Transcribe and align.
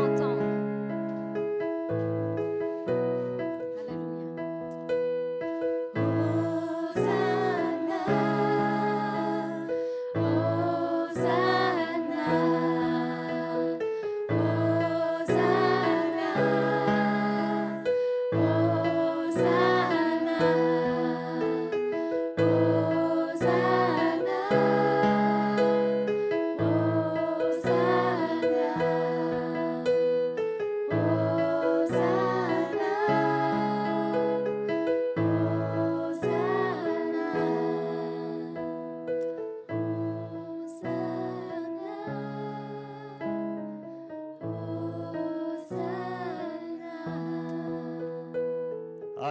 entendre. 0.00 0.39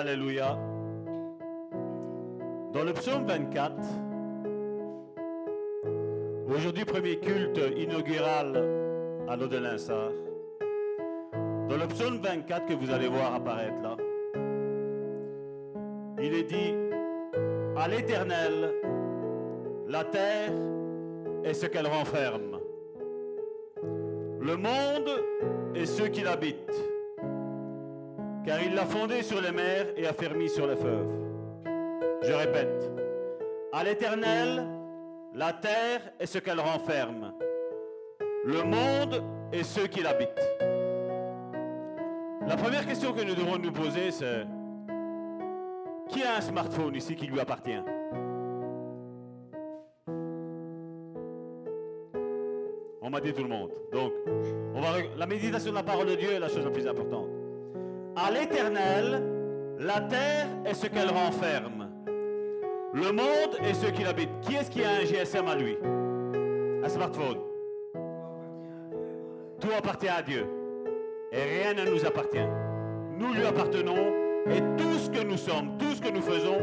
Alléluia. 0.09 0.57
Dans 2.73 2.83
le 2.83 2.93
psaume 2.93 3.27
24, 3.27 3.75
aujourd'hui 6.47 6.83
premier 6.83 7.19
culte 7.19 7.59
inaugural 7.77 8.57
à 9.27 9.35
l'eau 9.35 9.45
dans 9.45 9.61
le 11.77 11.87
psaume 11.89 12.17
24 12.23 12.65
que 12.65 12.73
vous 12.73 12.89
allez 12.89 13.07
voir 13.07 13.35
apparaître 13.35 13.79
là, 13.83 13.97
il 16.19 16.33
est 16.33 16.43
dit, 16.43 16.73
à 17.77 17.87
l'Éternel, 17.87 18.73
la 19.87 20.03
terre 20.05 20.53
et 21.43 21.53
ce 21.53 21.67
qu'elle 21.67 21.85
renferme, 21.85 22.59
le 24.41 24.55
monde 24.55 25.23
et 25.75 25.85
ceux 25.85 26.07
qui 26.07 26.21
l'habitent 26.21 26.88
car 28.49 28.63
il 28.63 28.73
l'a 28.73 28.85
fondé 28.87 29.21
sur 29.21 29.39
les 29.39 29.51
mers 29.51 29.85
et 29.95 30.07
affermi 30.07 30.49
sur 30.49 30.65
les 30.65 30.75
fleuves. 30.75 31.07
Je 32.23 32.33
répète, 32.33 32.91
à 33.71 33.83
l'Éternel, 33.83 34.65
la 35.35 35.53
terre 35.53 36.01
et 36.19 36.25
ce 36.25 36.39
qu'elle 36.39 36.59
renferme, 36.59 37.31
le 38.43 38.63
monde 38.63 39.23
et 39.53 39.63
ceux 39.63 39.85
qui 39.85 40.01
l'habitent. 40.01 40.49
La 42.47 42.57
première 42.57 42.87
question 42.87 43.13
que 43.13 43.21
nous 43.21 43.35
devons 43.35 43.59
nous 43.59 43.71
poser, 43.71 44.09
c'est 44.09 44.47
qui 46.09 46.23
a 46.23 46.37
un 46.37 46.41
smartphone 46.41 46.95
ici 46.95 47.15
qui 47.15 47.27
lui 47.27 47.39
appartient? 47.39 47.83
On 52.99 53.11
m'a 53.11 53.21
dit 53.21 53.31
tout 53.31 53.43
le 53.43 53.49
monde. 53.49 53.73
Donc, 53.91 54.11
on 54.73 54.81
va, 54.81 54.97
la 55.15 55.27
méditation 55.27 55.69
de 55.69 55.75
la 55.75 55.83
parole 55.83 56.07
de 56.07 56.15
Dieu 56.15 56.31
est 56.31 56.39
la 56.39 56.49
chose 56.49 56.65
la 56.65 56.71
plus 56.71 56.87
importante 56.87 57.38
à 58.19 58.31
l'Éternel 58.31 59.23
la 59.79 60.01
terre 60.01 60.47
et 60.65 60.73
ce 60.73 60.87
qu'elle 60.87 61.09
renferme, 61.09 61.89
le 62.93 63.11
monde 63.11 63.57
et 63.63 63.73
ceux 63.73 63.91
qui 63.91 64.03
l'habitent. 64.03 64.41
Qui 64.41 64.55
est-ce 64.55 64.69
qui 64.69 64.83
a 64.83 64.89
un 64.89 65.05
GSM 65.05 65.47
à 65.47 65.55
lui? 65.55 65.77
Un 66.83 66.89
smartphone 66.89 67.37
Tout 69.61 69.69
appartient 69.77 70.09
à 70.09 70.21
Dieu. 70.21 70.45
Et 71.31 71.43
rien 71.43 71.73
ne 71.73 71.89
nous 71.89 72.05
appartient. 72.05 72.47
Nous 73.17 73.33
lui 73.33 73.45
appartenons 73.45 74.13
et 74.47 74.59
tout 74.77 74.97
ce 74.97 75.09
que 75.09 75.23
nous 75.23 75.37
sommes, 75.37 75.77
tout 75.77 75.93
ce 75.93 76.01
que 76.01 76.09
nous 76.09 76.21
faisons, 76.21 76.57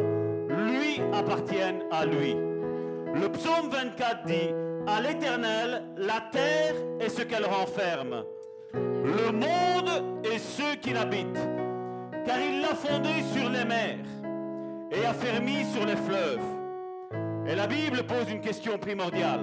lui 0.49 1.01
appartiennent 1.15 1.85
à 1.91 2.05
lui. 2.05 2.35
Le 2.35 3.29
psaume 3.31 3.71
24 3.71 4.27
dit, 4.27 4.51
à 4.87 5.01
l'Éternel, 5.01 5.85
la 5.97 6.21
terre 6.33 6.75
et 7.01 7.09
ce 7.09 7.23
qu'elle 7.23 7.47
renferme, 7.47 8.25
le 8.75 9.33
monde 9.33 10.16
ceux 10.39 10.77
qui 10.81 10.93
l'habitent, 10.93 11.49
car 12.25 12.41
il 12.41 12.61
l'a 12.61 12.75
fondé 12.75 13.11
sur 13.35 13.49
les 13.49 13.65
mers 13.65 13.99
et 14.91 15.05
affermi 15.05 15.65
sur 15.65 15.85
les 15.87 15.97
fleuves. 15.97 16.41
Et 17.47 17.55
la 17.55 17.67
Bible 17.67 18.03
pose 18.05 18.31
une 18.31 18.41
question 18.41 18.79
primordiale. 18.79 19.41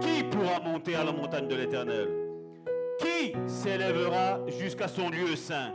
Qui 0.00 0.22
pourra 0.24 0.60
monter 0.60 0.94
à 0.94 1.04
la 1.04 1.12
montagne 1.12 1.48
de 1.48 1.56
l'Éternel? 1.56 2.08
Qui 3.00 3.32
s'élèvera 3.46 4.40
jusqu'à 4.46 4.88
son 4.88 5.10
lieu 5.10 5.34
saint? 5.34 5.72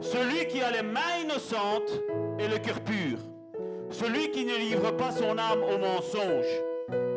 Celui 0.00 0.46
qui 0.46 0.60
a 0.60 0.70
les 0.70 0.82
mains 0.82 1.18
innocentes 1.22 2.02
et 2.38 2.46
le 2.46 2.58
cœur 2.58 2.80
pur. 2.80 3.18
Celui 3.90 4.30
qui 4.30 4.44
ne 4.44 4.54
livre 4.56 4.92
pas 4.92 5.10
son 5.10 5.36
âme 5.38 5.62
au 5.62 5.78
mensonge 5.78 6.46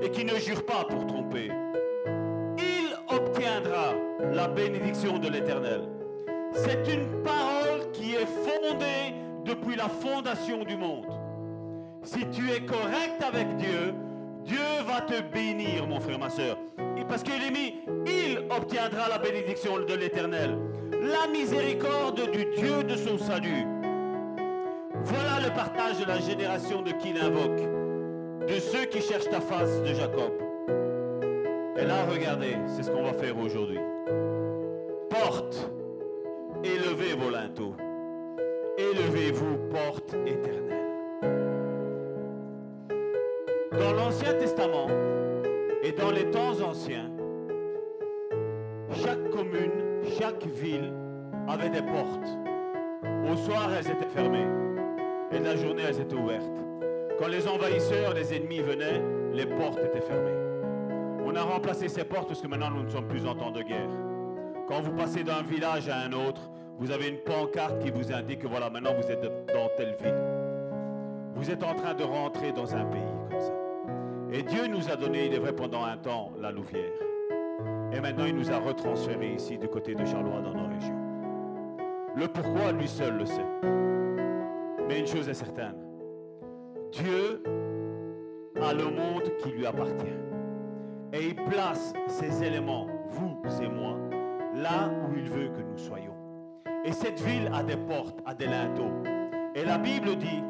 et 0.01 0.09
qui 0.09 0.25
ne 0.25 0.35
jure 0.35 0.66
pas 0.66 0.85
pour 0.85 1.05
tromper. 1.05 1.51
Il 2.57 3.16
obtiendra 3.16 3.93
la 4.33 4.47
bénédiction 4.47 5.19
de 5.19 5.29
l'Éternel. 5.29 5.81
C'est 6.53 6.88
une 6.94 7.23
parole 7.23 7.91
qui 7.94 8.16
est 8.16 8.25
fondée 8.25 9.16
depuis 9.45 9.75
la 9.75 9.89
fondation 9.89 10.63
du 10.63 10.75
monde. 10.75 11.07
Si 12.03 12.25
tu 12.29 12.51
es 12.51 12.62
correct 12.62 13.22
avec 13.22 13.56
Dieu, 13.57 13.94
Dieu 14.44 14.57
va 14.88 15.01
te 15.01 15.22
bénir, 15.22 15.88
mon 15.88 16.00
frère, 16.00 16.19
ma 16.19 16.29
soeur. 16.29 16.57
Parce 17.07 17.23
qu'il 17.23 17.44
est 17.44 17.51
mis, 17.51 17.75
il 18.06 18.40
obtiendra 18.50 19.09
la 19.09 19.17
bénédiction 19.17 19.79
de 19.79 19.94
l'Éternel. 19.94 20.57
La 20.91 21.28
miséricorde 21.31 22.31
du 22.31 22.45
Dieu 22.56 22.84
de 22.84 22.95
son 22.95 23.17
salut. 23.17 23.66
Voilà 25.03 25.45
le 25.45 25.53
partage 25.53 26.00
de 26.00 26.06
la 26.06 26.19
génération 26.19 26.81
de 26.81 26.91
qui 26.91 27.11
l'invoque, 27.11 28.47
de 28.47 28.59
ceux 28.59 28.85
qui 28.85 29.01
cherchent 29.01 29.29
ta 29.29 29.41
face 29.41 29.81
de 29.81 29.94
Jacob. 29.94 30.31
Et 31.78 31.85
là, 31.85 32.06
regardez, 32.09 32.56
c'est 32.67 32.84
ce 32.84 32.91
qu'on 32.91 33.03
va 33.03 33.13
faire 33.13 33.38
aujourd'hui. 33.38 33.79
Porte, 35.09 35.69
élevez 36.63 37.13
vos 37.13 37.29
linteaux. 37.29 37.75
Élevez-vous, 38.77 39.57
porte 39.69 40.16
éternelle. 40.25 40.59
Dans 43.72 43.94
l'Ancien 43.94 44.33
Testament 44.33 44.88
et 45.83 45.91
dans 45.91 46.11
les 46.11 46.29
temps 46.31 46.59
anciens, 46.61 47.09
chaque 49.03 49.29
commune, 49.29 50.03
chaque 50.19 50.45
ville 50.45 50.91
avait 51.47 51.69
des 51.69 51.81
portes. 51.81 52.38
Au 53.31 53.35
soir, 53.35 53.69
elles 53.78 53.89
étaient 53.89 54.13
fermées 54.13 54.47
et 55.31 55.39
la 55.39 55.55
journée, 55.55 55.83
elles 55.88 56.01
étaient 56.01 56.16
ouvertes. 56.16 56.45
Quand 57.17 57.28
les 57.28 57.47
envahisseurs, 57.47 58.13
les 58.13 58.35
ennemis 58.35 58.61
venaient, 58.61 59.01
les 59.33 59.45
portes 59.45 59.79
étaient 59.79 60.01
fermées. 60.01 60.38
On 61.25 61.35
a 61.35 61.43
remplacé 61.43 61.88
ces 61.88 62.03
portes 62.03 62.28
parce 62.28 62.41
que 62.41 62.47
maintenant 62.47 62.72
nous 62.72 62.83
ne 62.83 62.89
sommes 62.89 63.07
plus 63.07 63.25
en 63.25 63.35
temps 63.35 63.51
de 63.51 63.61
guerre. 63.61 63.89
Quand 64.67 64.81
vous 64.81 64.91
passez 64.91 65.23
d'un 65.23 65.41
village 65.43 65.88
à 65.88 65.97
un 65.97 66.13
autre, 66.13 66.50
vous 66.81 66.90
avez 66.90 67.09
une 67.09 67.19
pancarte 67.19 67.78
qui 67.78 67.92
vous 67.92 68.12
indique 68.12 68.40
que 68.40 68.47
voilà, 68.47 68.72
maintenant 68.72 68.96
vous 69.00 69.12
êtes 69.12 69.22
dans 69.22 69.69
telle 69.78 69.96
ville. 70.02 70.16
Vous 71.36 71.52
êtes 71.52 71.64
en 71.64 71.75
train 71.75 71.94
de 71.94 72.03
rentrer 72.03 72.52
dans 72.53 72.75
un 72.75 72.86
pays 72.86 73.02
comme 73.30 73.40
ça. 73.40 73.53
Et 74.31 74.42
Dieu 74.42 74.66
nous 74.66 74.90
a 74.90 74.96
donné, 74.96 75.28
il 75.28 75.34
est 75.36 75.38
vrai, 75.38 75.53
pendant 75.53 75.84
un 75.84 75.97
temps, 75.97 76.31
la 76.40 76.52
Louvière. 76.52 76.90
Et 77.94 78.02
maintenant, 78.02 78.25
il 78.25 78.36
nous 78.36 78.52
a 78.52 78.58
retransférés 78.58 79.36
ici 79.36 79.59
du 79.59 79.68
côté 79.68 79.94
de 79.94 80.03
Charleroi 80.03 80.41
dans 80.41 80.56
nos 80.56 80.74
régions. 80.74 81.00
Le 82.16 82.28
pourquoi, 82.28 82.72
lui 82.72 82.88
seul 82.88 83.16
le 83.16 83.25
sait. 83.28 83.46
Mais 84.90 85.02
une 85.02 85.08
chose 85.08 85.30
est 85.30 85.36
certaine. 85.36 85.75
Dieu 86.91 87.44
a 88.59 88.73
le 88.73 88.85
monde 88.85 89.32
qui 89.44 89.52
lui 89.52 89.67
appartient. 89.67 90.17
Et 91.14 91.28
il 91.28 91.35
place 91.35 91.94
ces 92.08 92.44
éléments, 92.44 92.88
vous 93.08 93.38
et 93.61 93.67
moi, 93.67 94.00
là 94.55 94.90
où 94.90 95.16
il 95.16 95.29
veut 95.29 95.50
que 95.50 95.61
nous 95.61 95.78
soyons. 95.78 96.10
Et 96.83 96.93
cette 96.93 97.19
ville 97.22 97.49
a 97.53 97.61
des 97.61 97.75
portes, 97.75 98.17
a 98.25 98.33
des 98.33 98.47
linteaux. 98.47 98.91
Et 99.53 99.63
la 99.63 99.78
Bible 99.78 100.16
dit, 100.16 100.41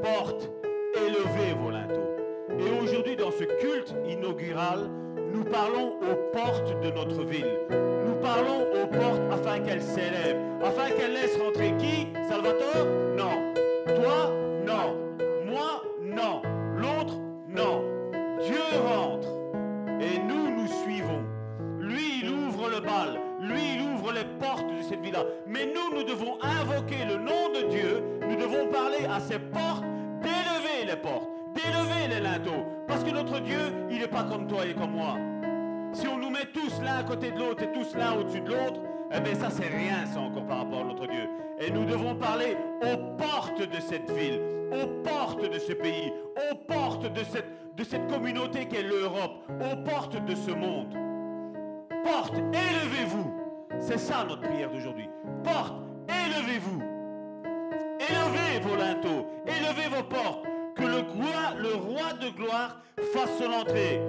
porte, 0.00 0.48
élevez 0.94 1.54
vos 1.60 1.70
linteaux. 1.70 2.16
Et 2.50 2.82
aujourd'hui, 2.82 3.16
dans 3.16 3.32
ce 3.32 3.44
culte 3.44 3.94
inaugural, 4.06 4.88
nous 5.34 5.44
parlons 5.44 5.94
aux 6.00 6.36
portes 6.36 6.80
de 6.82 6.90
notre 6.90 7.24
ville. 7.24 7.58
Nous 7.70 8.14
parlons 8.20 8.62
aux 8.80 8.86
portes 8.86 9.22
afin 9.32 9.58
qu'elles 9.60 9.82
s'élèvent, 9.82 10.40
afin 10.62 10.90
qu'elles 10.90 11.14
laissent 11.14 11.38
rentrer 11.38 11.74
qui? 11.78 12.08
Salvatore? 12.28 12.86
Non. 13.16 13.52
Toi? 13.86 14.41
Mais 25.46 25.66
nous, 25.66 25.96
nous 25.96 26.04
devons 26.04 26.38
invoquer 26.42 27.04
le 27.04 27.16
nom 27.16 27.50
de 27.54 27.68
Dieu. 27.68 28.02
Nous 28.28 28.36
devons 28.36 28.68
parler 28.68 29.06
à 29.10 29.20
ces 29.20 29.38
portes 29.38 29.84
d'élever 30.22 30.86
les 30.86 30.96
portes, 30.96 31.28
d'élever 31.54 32.08
les 32.08 32.20
linteaux. 32.20 32.66
Parce 32.86 33.04
que 33.04 33.10
notre 33.10 33.40
Dieu, 33.40 33.60
il 33.90 33.98
n'est 33.98 34.08
pas 34.08 34.24
comme 34.24 34.46
toi 34.46 34.64
et 34.66 34.74
comme 34.74 34.92
moi. 34.92 35.16
Si 35.92 36.08
on 36.08 36.16
nous 36.16 36.30
met 36.30 36.46
tous 36.52 36.80
l'un 36.82 36.98
à 36.98 37.04
côté 37.04 37.30
de 37.30 37.38
l'autre 37.38 37.62
et 37.62 37.72
tous 37.72 37.94
l'un 37.96 38.14
au-dessus 38.14 38.40
de 38.40 38.48
l'autre, 38.48 38.80
eh 39.14 39.20
bien 39.20 39.34
ça 39.34 39.50
c'est 39.50 39.68
rien 39.68 40.06
ça 40.06 40.20
encore 40.20 40.46
par 40.46 40.58
rapport 40.58 40.80
à 40.80 40.84
notre 40.84 41.06
Dieu. 41.06 41.28
Et 41.60 41.70
nous 41.70 41.84
devons 41.84 42.14
parler 42.14 42.56
aux 42.80 42.96
portes 43.16 43.60
de 43.60 43.80
cette 43.80 44.10
ville, 44.10 44.40
aux 44.72 44.86
portes 45.02 45.50
de 45.52 45.58
ce 45.58 45.72
pays, 45.72 46.12
aux 46.50 46.54
portes 46.54 47.12
de 47.12 47.22
cette, 47.24 47.76
de 47.76 47.84
cette 47.84 48.08
communauté 48.08 48.66
qu'est 48.66 48.82
l'Europe, 48.82 49.44
aux 49.50 49.76
portes 49.84 50.24
de 50.24 50.34
ce 50.34 50.50
monde. 50.50 50.96
Porte, 52.04 52.34
élevez-vous. 52.34 53.41
C'est 53.80 53.98
ça 53.98 54.24
notre 54.28 54.42
prière 54.42 54.70
d'aujourd'hui. 54.70 55.08
Porte, 55.44 55.74
élevez-vous. 56.08 56.82
Élevez 57.98 58.60
vos 58.60 58.76
linteaux, 58.76 59.26
élevez 59.46 59.88
vos 59.94 60.02
portes, 60.02 60.44
que 60.76 60.82
le, 60.82 60.98
roi, 60.98 61.54
le 61.58 61.74
roi 61.74 62.12
de 62.20 62.30
gloire 62.36 62.80
fasse 63.12 63.38
son 63.38 63.52
entrée. 63.52 64.00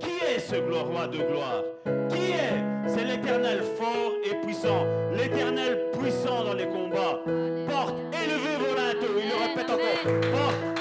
Qui 0.00 0.10
est 0.34 0.38
ce 0.38 0.56
roi 0.56 1.06
de 1.08 1.18
gloire? 1.18 1.62
Qui 2.08 2.32
est? 2.32 2.76
C'est 2.88 3.04
l'éternel 3.04 3.62
fort 3.78 4.12
et 4.24 4.34
puissant, 4.46 4.84
l'éternel 5.12 5.90
puissant 5.98 6.44
dans 6.44 6.54
les 6.54 6.66
combats. 6.66 7.20
Porte, 7.68 7.96
élevez 8.12 8.56
vos 8.58 8.76
linteaux, 8.76 9.18
il 9.18 9.28
le 9.28 9.48
répète 9.48 9.70
encore. 9.70 10.20
Porte, 10.32 10.75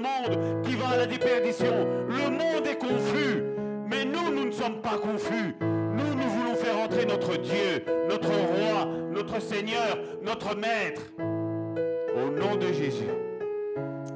monde 0.00 0.62
qui 0.64 0.74
va 0.74 0.88
à 0.90 0.96
la 0.98 1.06
déperdition. 1.06 1.86
Le 2.08 2.30
monde 2.30 2.66
est 2.66 2.78
confus, 2.78 3.44
mais 3.88 4.04
nous, 4.04 4.34
nous 4.34 4.46
ne 4.46 4.52
sommes 4.52 4.80
pas 4.80 4.98
confus. 4.98 5.54
Nous, 5.60 6.14
nous 6.14 6.30
voulons 6.30 6.54
faire 6.54 6.78
entrer 6.78 7.04
notre 7.06 7.36
Dieu, 7.36 7.84
notre 8.08 8.28
roi, 8.28 8.86
notre 9.12 9.40
Seigneur, 9.40 9.98
notre 10.22 10.56
Maître. 10.56 11.02
Au 11.18 12.30
nom 12.30 12.56
de 12.56 12.72
Jésus. 12.72 13.10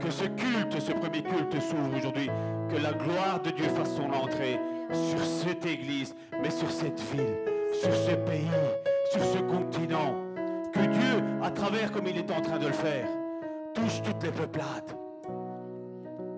Que 0.01 0.11
ce 0.11 0.25
culte, 0.25 0.81
ce 0.81 0.93
premier 0.93 1.23
culte 1.23 1.61
s'ouvre 1.61 1.97
aujourd'hui. 1.97 2.31
Que 2.71 2.77
la 2.77 2.93
gloire 2.93 3.41
de 3.43 3.51
Dieu 3.51 3.67
fasse 3.69 3.95
son 3.95 4.11
entrée 4.13 4.59
sur 4.93 5.25
cette 5.25 5.65
église, 5.67 6.15
mais 6.43 6.51
sur 6.51 6.71
cette 6.71 7.01
ville, 7.13 7.37
sur 7.81 7.95
ce 7.95 8.15
pays, 8.17 8.49
sur 9.13 9.23
ce 9.23 9.39
continent. 9.39 10.15
Que 10.73 10.81
Dieu, 10.81 11.23
à 11.43 11.51
travers 11.51 11.93
comme 11.93 12.07
il 12.07 12.19
est 12.19 12.31
en 12.31 12.41
train 12.41 12.59
de 12.59 12.67
le 12.67 12.73
faire, 12.73 13.07
touche 13.75 14.03
toutes 14.03 14.23
les 14.23 14.31
peuplades. 14.31 15.04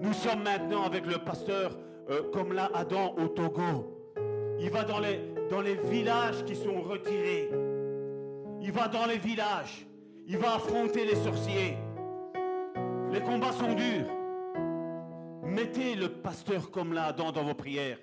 Nous 0.00 0.12
sommes 0.12 0.42
maintenant 0.42 0.84
avec 0.84 1.06
le 1.06 1.18
pasteur, 1.18 1.76
euh, 2.10 2.22
comme 2.32 2.56
Adam 2.74 3.14
au 3.16 3.28
Togo. 3.28 4.14
Il 4.60 4.70
va 4.70 4.84
dans 4.84 5.00
les, 5.00 5.74
villages 5.84 6.44
qui 6.44 6.54
sont 6.54 6.82
retirés. 6.82 7.50
Il 8.60 8.72
va 8.72 8.88
dans 8.88 9.06
les 9.06 9.18
villages. 9.18 9.86
Il 10.26 10.38
va 10.38 10.54
affronter 10.54 11.04
les 11.04 11.16
sorciers. 11.16 11.76
Les 13.12 13.20
combats 13.20 13.52
sont 13.52 13.74
durs. 13.74 14.06
Mettez 15.44 15.94
le 15.94 16.08
pasteur 16.08 16.70
comme 16.70 16.92
là 16.92 17.12
dans, 17.12 17.32
dans 17.32 17.44
vos 17.44 17.54
prières. 17.54 17.98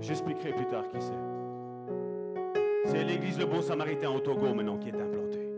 J'expliquerai 0.00 0.52
plus 0.52 0.66
tard 0.66 0.88
qui 0.88 1.00
c'est. 1.00 2.90
C'est 2.90 3.04
l'église 3.04 3.38
Le 3.38 3.44
Bon 3.44 3.60
Samaritain 3.62 4.10
au 4.10 4.20
Togo 4.20 4.54
maintenant 4.54 4.78
qui 4.78 4.88
est 4.88 4.94
implantée. 4.94 5.48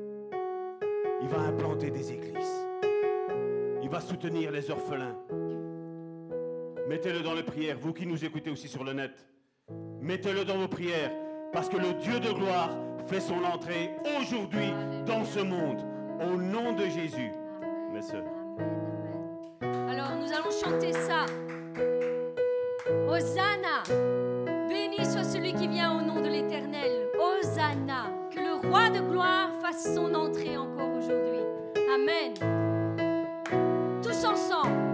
Il 1.22 1.28
va 1.28 1.38
implanter 1.40 1.90
des 1.90 2.12
églises. 2.12 2.61
Il 3.82 3.88
va 3.88 4.00
soutenir 4.00 4.50
les 4.52 4.70
orphelins. 4.70 5.16
Mettez-le 6.88 7.20
dans 7.20 7.34
les 7.34 7.42
prières, 7.42 7.76
vous 7.80 7.92
qui 7.92 8.06
nous 8.06 8.24
écoutez 8.24 8.50
aussi 8.50 8.68
sur 8.68 8.84
le 8.84 8.92
net. 8.92 9.26
Mettez-le 10.00 10.44
dans 10.44 10.56
vos 10.56 10.68
prières, 10.68 11.10
parce 11.52 11.68
que 11.68 11.76
le 11.76 11.94
Dieu 11.94 12.20
de 12.20 12.30
gloire 12.32 12.70
fait 13.06 13.20
son 13.20 13.42
entrée 13.44 13.90
aujourd'hui 14.20 14.72
dans 15.06 15.24
ce 15.24 15.40
monde. 15.40 15.82
Au 16.20 16.36
nom 16.36 16.72
de 16.72 16.84
Jésus. 16.84 17.32
Mes 17.92 18.02
sœurs. 18.02 18.24
Alors 19.62 20.12
nous 20.16 20.32
allons 20.32 20.50
chanter 20.50 20.92
ça. 20.92 21.26
Hosanna. 23.08 23.82
Béni 24.68 25.04
soit 25.04 25.24
celui 25.24 25.52
qui 25.54 25.66
vient 25.66 25.98
au 25.98 26.02
nom 26.02 26.20
de 26.20 26.28
l'Éternel. 26.28 27.08
Hosanna. 27.18 28.10
Que 28.30 28.40
le 28.40 28.68
roi 28.68 28.90
de 28.90 29.00
gloire 29.00 29.50
fasse 29.60 29.94
son 29.94 30.14
entrée 30.14 30.56
encore 30.56 30.96
aujourd'hui. 30.96 31.40
Amen. 31.94 32.61
Tous 34.22 34.28
ensemble. 34.28 34.91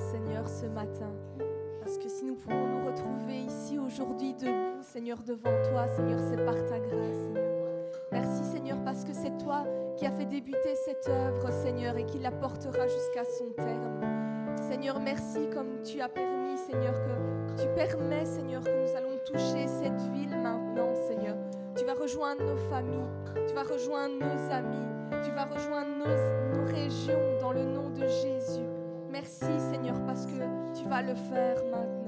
Seigneur, 0.00 0.48
ce 0.48 0.66
matin. 0.66 1.12
Parce 1.80 1.98
que 1.98 2.08
si 2.08 2.24
nous 2.24 2.34
pouvons 2.34 2.66
nous 2.66 2.86
retrouver 2.86 3.40
ici 3.40 3.78
aujourd'hui 3.78 4.34
debout, 4.34 4.82
Seigneur, 4.82 5.18
devant 5.22 5.52
toi, 5.70 5.86
Seigneur, 5.88 6.18
c'est 6.18 6.42
par 6.44 6.54
ta 6.54 6.78
grâce, 6.78 7.16
Seigneur. 7.24 7.50
Merci, 8.10 8.44
Seigneur, 8.44 8.78
parce 8.84 9.04
que 9.04 9.12
c'est 9.12 9.36
toi 9.38 9.64
qui 9.96 10.06
as 10.06 10.10
fait 10.10 10.24
débuter 10.24 10.74
cette 10.84 11.08
œuvre, 11.08 11.50
Seigneur, 11.50 11.96
et 11.96 12.06
qui 12.06 12.18
la 12.18 12.30
portera 12.30 12.86
jusqu'à 12.86 13.24
son 13.38 13.50
terme. 13.50 14.56
Seigneur, 14.68 15.00
merci 15.00 15.48
comme 15.52 15.82
tu 15.82 16.00
as 16.00 16.08
permis, 16.08 16.56
Seigneur, 16.56 16.94
que, 16.94 17.62
tu 17.62 17.68
permets, 17.74 18.24
Seigneur, 18.24 18.62
que 18.62 18.70
nous 18.70 18.96
allons 18.96 19.18
toucher 19.26 19.66
cette 19.66 20.00
ville 20.12 20.36
maintenant, 20.36 20.94
Seigneur. 21.08 21.36
Tu 21.76 21.84
vas 21.84 21.94
rejoindre 21.94 22.42
nos 22.42 22.56
familles, 22.56 23.08
tu 23.46 23.54
vas 23.54 23.64
rejoindre 23.64 24.14
nos 24.14 24.52
amis, 24.52 24.88
tu 25.24 25.30
vas 25.32 25.44
rejoindre 25.44 25.90
nos, 25.98 26.56
nos 26.56 26.64
régions 26.72 27.38
dans 27.40 27.52
le 27.52 27.64
nom 27.64 27.90
de 27.90 28.06
Jésus. 28.06 28.29
Le 31.02 31.14
faire 31.14 31.56
maintenant. 31.70 31.99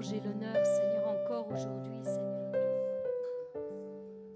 L'honneur, 0.00 0.64
Seigneur, 0.64 1.08
encore 1.08 1.48
aujourd'hui, 1.52 2.00
Seigneur. 2.04 2.52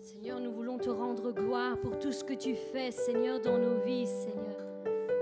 Seigneur, 0.01 0.41
nous 0.41 0.53
voulons 0.53 0.79
te 0.79 0.91
rendre 0.91 1.31
gloire 1.31 1.79
pour 1.79 1.99
tout 2.01 2.11
ce 2.11 2.25
que 2.25 2.35
tu 2.35 2.55
fais, 2.55 2.91
Seigneur, 2.91 3.41
dans 3.41 3.59
nos 3.59 3.81
vies, 3.85 4.07
Seigneur. 4.07 4.57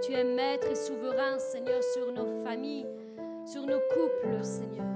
Tu 0.03 0.13
es 0.13 0.25
maître 0.25 0.69
et 0.69 0.75
souverain, 0.75 1.39
Seigneur, 1.39 1.83
sur 1.93 2.13
nos 2.13 2.43
familles, 2.43 2.87
sur 3.45 3.67
nos 3.67 3.81
couples, 3.93 4.43
Seigneur, 4.43 4.87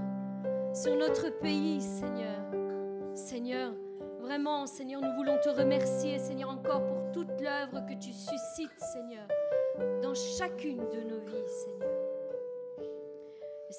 sur 0.74 0.96
notre 0.96 1.28
pays, 1.40 1.80
Seigneur. 1.80 2.40
Seigneur, 3.14 3.72
vraiment, 4.20 4.66
Seigneur, 4.66 5.02
nous 5.02 5.14
voulons 5.14 5.36
te 5.42 5.50
remercier, 5.50 6.18
Seigneur, 6.18 6.48
encore 6.48 6.86
pour 6.86 7.12
toute 7.12 7.40
l'œuvre 7.40 7.84
que 7.86 7.94
tu 7.94 8.12
suscites, 8.12 8.78
Seigneur, 8.78 9.28
dans 10.02 10.14
chacune 10.14 10.88
de 10.88 11.02
nos 11.02 11.13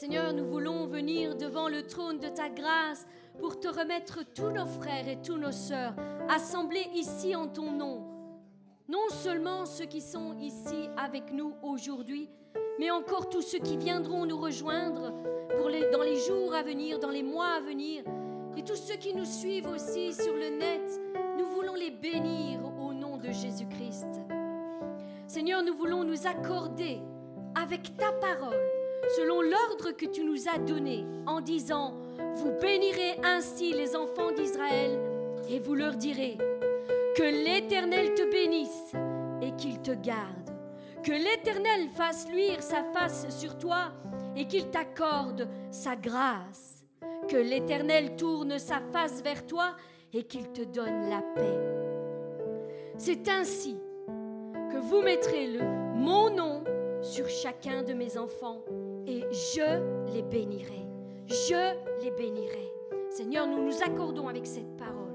Seigneur, 0.06 0.34
nous 0.34 0.46
voulons 0.46 0.86
venir 0.86 1.36
devant 1.36 1.68
le 1.68 1.82
trône 1.82 2.20
de 2.20 2.28
ta 2.28 2.48
grâce 2.48 3.08
pour 3.40 3.60
te 3.60 3.68
remettre 3.68 4.20
tous 4.36 4.52
nos 4.52 4.68
frères 4.68 5.08
et 5.08 5.20
tous 5.20 5.38
nos 5.38 5.52
sœurs 5.52 5.96
assemblés 6.30 6.86
ici 6.94 7.36
en 7.36 7.48
ton 7.48 7.72
nom. 7.72 8.04
Non 8.88 9.10
seulement 9.10 9.66
ceux 9.66 9.86
qui 9.86 10.02
sont 10.02 10.38
ici 10.38 10.90
avec 10.96 11.34
nous 11.34 11.56
aujourd'hui, 11.64 12.30
mais 12.78 12.92
encore 12.92 13.30
tous 13.30 13.42
ceux 13.42 13.58
qui 13.58 13.78
viendront 13.78 14.28
nous 14.28 14.38
rejoindre 14.38 15.12
dans 15.92 16.04
les 16.04 16.20
jours 16.20 16.54
à 16.54 16.62
venir, 16.62 17.00
dans 17.00 17.10
les 17.10 17.24
mois 17.24 17.56
à 17.58 17.62
venir, 17.62 18.04
et 18.56 18.64
tous 18.64 18.76
ceux 18.76 18.98
qui 18.98 19.12
nous 19.12 19.26
suivent 19.26 19.70
aussi 19.70 20.14
sur 20.14 20.36
le 20.36 20.50
net. 20.56 21.02
Nous 21.40 21.48
voulons 21.48 21.74
les 21.74 21.90
bénir 21.90 22.60
au 22.80 22.94
nom 22.94 23.18
de 23.18 23.32
Jésus-Christ. 23.32 24.22
Seigneur, 25.26 25.64
nous 25.64 25.76
voulons 25.76 26.04
nous 26.04 26.28
accorder 26.28 27.02
avec 27.56 27.98
ta 27.98 28.12
parole, 28.12 28.62
selon 29.16 29.42
l'ordre 29.42 29.92
que 29.92 30.06
tu 30.06 30.24
nous 30.24 30.48
as 30.48 30.58
donné, 30.58 31.06
en 31.26 31.42
disant, 31.42 31.94
vous 32.36 32.52
bénirez 32.62 33.20
ainsi 33.24 33.74
les 33.74 33.96
enfants 33.96 34.32
d'Israël, 34.32 35.00
et 35.50 35.60
vous 35.60 35.76
leur 35.76 35.96
direz, 35.96 36.38
que 37.16 37.24
l'Éternel 37.24 38.14
te 38.14 38.30
bénisse 38.30 38.94
et 39.42 39.52
qu'il 39.56 39.82
te 39.82 39.92
garde. 39.92 40.50
Que 41.04 41.12
l'Éternel 41.12 41.88
fasse 41.96 42.28
luire 42.30 42.62
sa 42.62 42.84
face 42.84 43.28
sur 43.30 43.58
toi 43.58 43.92
et 44.36 44.48
qu'il 44.48 44.70
t'accorde 44.70 45.48
sa 45.72 45.96
grâce. 45.96 46.84
Que 47.30 47.38
l'Éternel 47.38 48.16
tourne 48.16 48.58
sa 48.60 48.82
face 48.92 49.22
vers 49.22 49.46
toi 49.46 49.76
et 50.14 50.24
qu'il 50.24 50.52
te 50.52 50.64
donne 50.64 51.10
la 51.10 51.22
paix. 51.22 51.60
C'est 52.98 53.30
ainsi 53.30 53.78
que 54.08 54.78
vous 54.78 55.02
mettrez 55.02 55.48
le, 55.48 55.64
mon 55.96 56.30
nom 56.30 56.64
sur 57.02 57.30
chacun 57.30 57.84
de 57.84 57.94
mes 57.94 58.18
enfants 58.18 58.62
et 59.08 59.22
je 59.32 60.14
les 60.14 60.22
bénirai. 60.22 60.86
Je 61.28 62.04
les 62.04 62.12
bénirai. 62.12 62.72
Seigneur, 63.10 63.48
nous 63.48 63.64
nous 63.64 63.84
accordons 63.84 64.28
avec 64.28 64.46
cette 64.46 64.76
parole. 64.78 65.14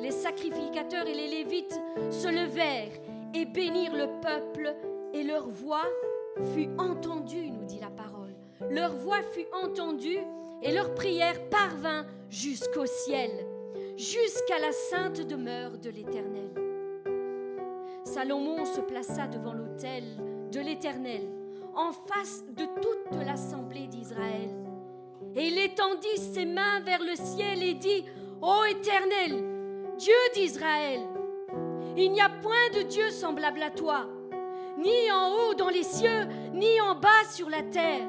Les 0.00 0.10
sacrificateurs 0.10 1.06
et 1.06 1.14
les 1.14 1.28
Lévites 1.28 1.80
se 2.10 2.28
levèrent 2.28 2.92
et 3.34 3.44
bénirent 3.44 3.96
le 3.96 4.20
peuple 4.20 4.74
et 5.14 5.22
leur 5.22 5.48
voix 5.48 5.86
fut 6.54 6.68
entendue, 6.78 7.50
nous 7.50 7.64
dit 7.64 7.80
la 7.80 7.90
parole. 7.90 8.34
Leur 8.70 8.94
voix 8.96 9.22
fut 9.32 9.46
entendue 9.64 10.18
et 10.62 10.72
leur 10.72 10.94
prière 10.94 11.48
parvint 11.48 12.06
jusqu'au 12.30 12.86
ciel, 12.86 13.30
jusqu'à 13.96 14.58
la 14.60 14.72
sainte 14.72 15.26
demeure 15.26 15.78
de 15.78 15.90
l'Éternel. 15.90 16.50
Salomon 18.04 18.64
se 18.64 18.80
plaça 18.80 19.26
devant 19.26 19.54
l'autel 19.54 20.04
de 20.50 20.60
l'Éternel, 20.60 21.22
en 21.74 21.92
face 21.92 22.44
de 22.56 22.64
toute 22.80 23.24
l'assemblée 23.24 23.86
d'Israël. 23.86 24.50
Et 25.34 25.46
il 25.46 25.58
étendit 25.58 26.18
ses 26.18 26.44
mains 26.44 26.80
vers 26.80 27.02
le 27.02 27.14
ciel 27.16 27.62
et 27.62 27.74
dit, 27.74 28.04
Ô 28.40 28.64
Éternel, 28.64 29.44
Dieu 29.98 30.14
d'Israël, 30.34 31.00
il 31.96 32.12
n'y 32.12 32.20
a 32.20 32.28
point 32.28 32.70
de 32.74 32.82
Dieu 32.82 33.10
semblable 33.10 33.62
à 33.62 33.70
toi, 33.70 34.06
ni 34.78 35.10
en 35.12 35.30
haut 35.30 35.54
dans 35.54 35.68
les 35.68 35.82
cieux, 35.82 36.26
ni 36.52 36.80
en 36.80 36.94
bas 36.94 37.24
sur 37.30 37.48
la 37.48 37.62
terre. 37.62 38.08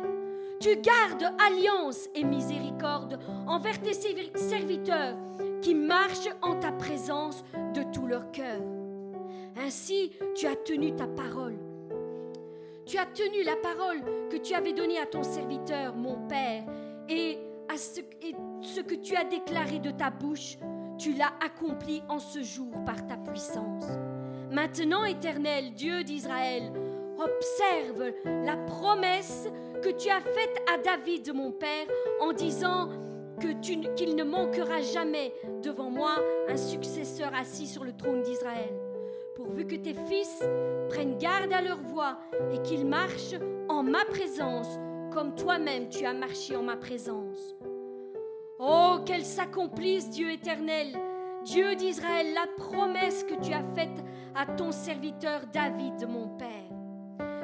Tu 0.60 0.78
gardes 0.78 1.34
alliance 1.46 2.10
et 2.16 2.24
miséricorde 2.24 3.20
envers 3.48 3.82
tes 3.82 3.94
serviteurs 3.94 5.16
qui 5.62 5.76
marchent 5.76 6.30
en 6.42 6.56
ta 6.56 6.72
présence 6.72 7.44
de 7.74 7.84
tout 7.94 8.08
leur 8.08 8.32
cœur. 8.32 8.62
Ainsi, 9.58 10.12
tu 10.36 10.48
as 10.48 10.56
tenu 10.56 10.96
ta 10.96 11.08
parole. 11.08 11.58
Tu 12.86 12.98
as 12.98 13.06
tenu 13.06 13.44
la 13.44 13.56
parole 13.56 14.02
que 14.30 14.38
tu 14.38 14.54
avais 14.54 14.74
donnée 14.74 15.00
à 15.00 15.06
ton 15.06 15.24
serviteur, 15.24 15.96
mon 15.96 16.28
Père, 16.28 16.64
et, 17.08 17.38
à 17.70 17.78
ce, 17.78 18.02
que 18.82 18.96
tu 18.96 19.16
as 19.16 19.24
déclaré 19.24 19.80
de 19.80 19.92
ta 19.92 20.10
bouche, 20.10 20.58
tu 20.98 21.14
l'as 21.14 21.34
accompli 21.44 22.04
en 22.10 22.20
ce 22.20 22.44
jour 22.44 22.74
par 22.86 23.08
ta 23.08 23.18
puissance. 23.18 23.86
Maintenant, 24.52 25.06
Éternel, 25.06 25.74
Dieu 25.74 26.04
d'Israël, 26.04 26.72
observe 27.18 28.14
la 28.26 28.58
promesse 28.58 29.48
que 29.82 29.90
tu 29.90 30.10
as 30.10 30.22
faite 30.22 30.62
à 30.72 30.78
David, 30.78 31.34
mon 31.34 31.52
Père, 31.52 31.88
en 32.20 32.34
disant 32.34 32.90
qu'il 33.62 34.16
ne 34.16 34.24
manquera 34.24 34.82
jamais 34.82 35.34
devant 35.62 35.90
moi 35.90 36.16
un 36.48 36.58
successeur 36.58 37.34
assis 37.34 37.68
sur 37.68 37.84
le 37.84 37.94
trône 37.94 38.22
d'Israël, 38.22 38.74
pourvu 39.36 39.66
que 39.66 39.76
tes 39.76 39.94
fils 39.94 40.44
prennent 40.90 41.18
garde 41.18 41.52
à 41.52 41.62
leur 41.62 41.82
voix 41.82 42.18
et 42.52 42.62
qu'ils 42.62 42.86
marchent 42.86 43.36
en 43.70 43.84
ma 43.84 44.06
présence, 44.06 44.80
comme 45.12 45.36
toi-même 45.36 45.90
tu 45.90 46.06
as 46.06 46.14
marché 46.14 46.56
en 46.56 46.64
ma 46.64 46.78
présence. 46.78 47.56
Oh, 48.60 49.00
qu'elle 49.06 49.26
s'accomplisse, 49.26 50.10
Dieu 50.10 50.32
éternel, 50.32 50.88
Dieu 51.44 51.76
d'Israël, 51.76 52.34
la 52.34 52.48
promesse 52.58 53.24
que 53.24 53.36
tu 53.42 53.54
as 53.54 53.64
faite 53.76 54.04
à 54.36 54.46
ton 54.46 54.72
serviteur 54.72 55.42
David, 55.52 56.08
mon 56.08 56.30
Père. 56.38 56.48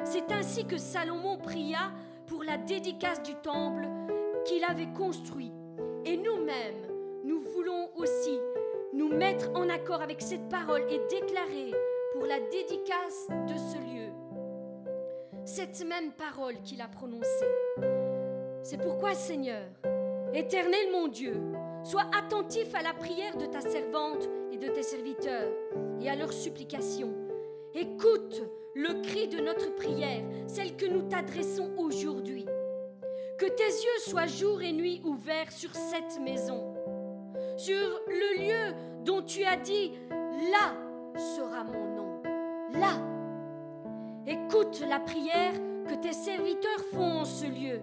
C'est 0.04 0.32
ainsi 0.32 0.64
que 0.64 0.78
Salomon 0.78 1.36
pria 1.36 1.92
pour 2.26 2.44
la 2.44 2.56
dédicace 2.56 3.22
du 3.22 3.34
temple 3.34 3.86
qu'il 4.46 4.64
avait 4.64 4.92
construit. 4.92 5.52
Et 6.04 6.16
nous-mêmes, 6.16 6.86
nous 7.24 7.40
voulons 7.40 7.90
aussi 7.96 8.38
nous 8.92 9.08
mettre 9.08 9.50
en 9.54 9.68
accord 9.68 10.02
avec 10.02 10.20
cette 10.20 10.48
parole 10.48 10.82
et 10.90 11.00
déclarer 11.08 11.72
pour 12.12 12.26
la 12.26 12.40
dédicace 12.40 13.28
de 13.48 13.56
ce 13.56 13.78
lieu 13.78 13.90
cette 15.44 15.84
même 15.84 16.12
parole 16.12 16.60
qu'il 16.62 16.80
a 16.80 16.86
prononcée. 16.86 17.48
C'est 18.62 18.78
pourquoi, 18.78 19.14
Seigneur, 19.14 19.66
Éternel 20.32 20.92
mon 20.92 21.08
Dieu, 21.08 21.40
sois 21.82 22.06
attentif 22.16 22.74
à 22.74 22.82
la 22.82 22.92
prière 22.92 23.36
de 23.36 23.46
ta 23.46 23.60
servante 23.60 24.28
et 24.52 24.58
de 24.58 24.68
tes 24.68 24.82
serviteurs 24.82 25.50
et 26.00 26.08
à 26.08 26.14
leurs 26.14 26.32
supplications. 26.32 27.12
Écoute 27.74 28.42
le 28.74 29.02
cri 29.02 29.26
de 29.26 29.40
notre 29.40 29.74
prière, 29.74 30.22
celle 30.46 30.76
que 30.76 30.86
nous 30.86 31.02
t'adressons 31.02 31.72
aujourd'hui. 31.78 32.46
Que 33.38 33.46
tes 33.46 33.64
yeux 33.64 34.00
soient 34.06 34.26
jour 34.26 34.62
et 34.62 34.72
nuit 34.72 35.00
ouverts 35.04 35.50
sur 35.50 35.74
cette 35.74 36.20
maison, 36.20 36.69
sur 37.64 38.00
le 38.08 38.38
lieu 38.38 38.74
dont 39.04 39.22
tu 39.22 39.44
as 39.44 39.56
dit, 39.56 39.92
là 40.50 40.74
sera 41.18 41.62
mon 41.64 41.94
nom. 41.94 42.22
Là. 42.72 42.94
Écoute 44.26 44.82
la 44.88 45.00
prière 45.00 45.52
que 45.86 45.94
tes 45.94 46.12
serviteurs 46.12 46.80
font 46.92 47.20
en 47.20 47.24
ce 47.24 47.46
lieu 47.46 47.80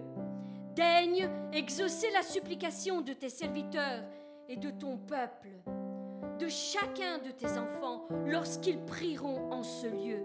Daigne 0.74 1.28
exaucer 1.52 2.10
la 2.12 2.22
supplication 2.22 3.02
de 3.02 3.12
tes 3.12 3.28
serviteurs 3.28 4.02
et 4.48 4.56
de 4.56 4.70
ton 4.70 4.96
peuple, 4.96 5.48
de 6.38 6.48
chacun 6.48 7.18
de 7.18 7.30
tes 7.30 7.58
enfants 7.58 8.06
lorsqu'ils 8.26 8.80
prieront 8.84 9.52
en 9.52 9.62
ce 9.62 9.86
lieu. 9.86 10.24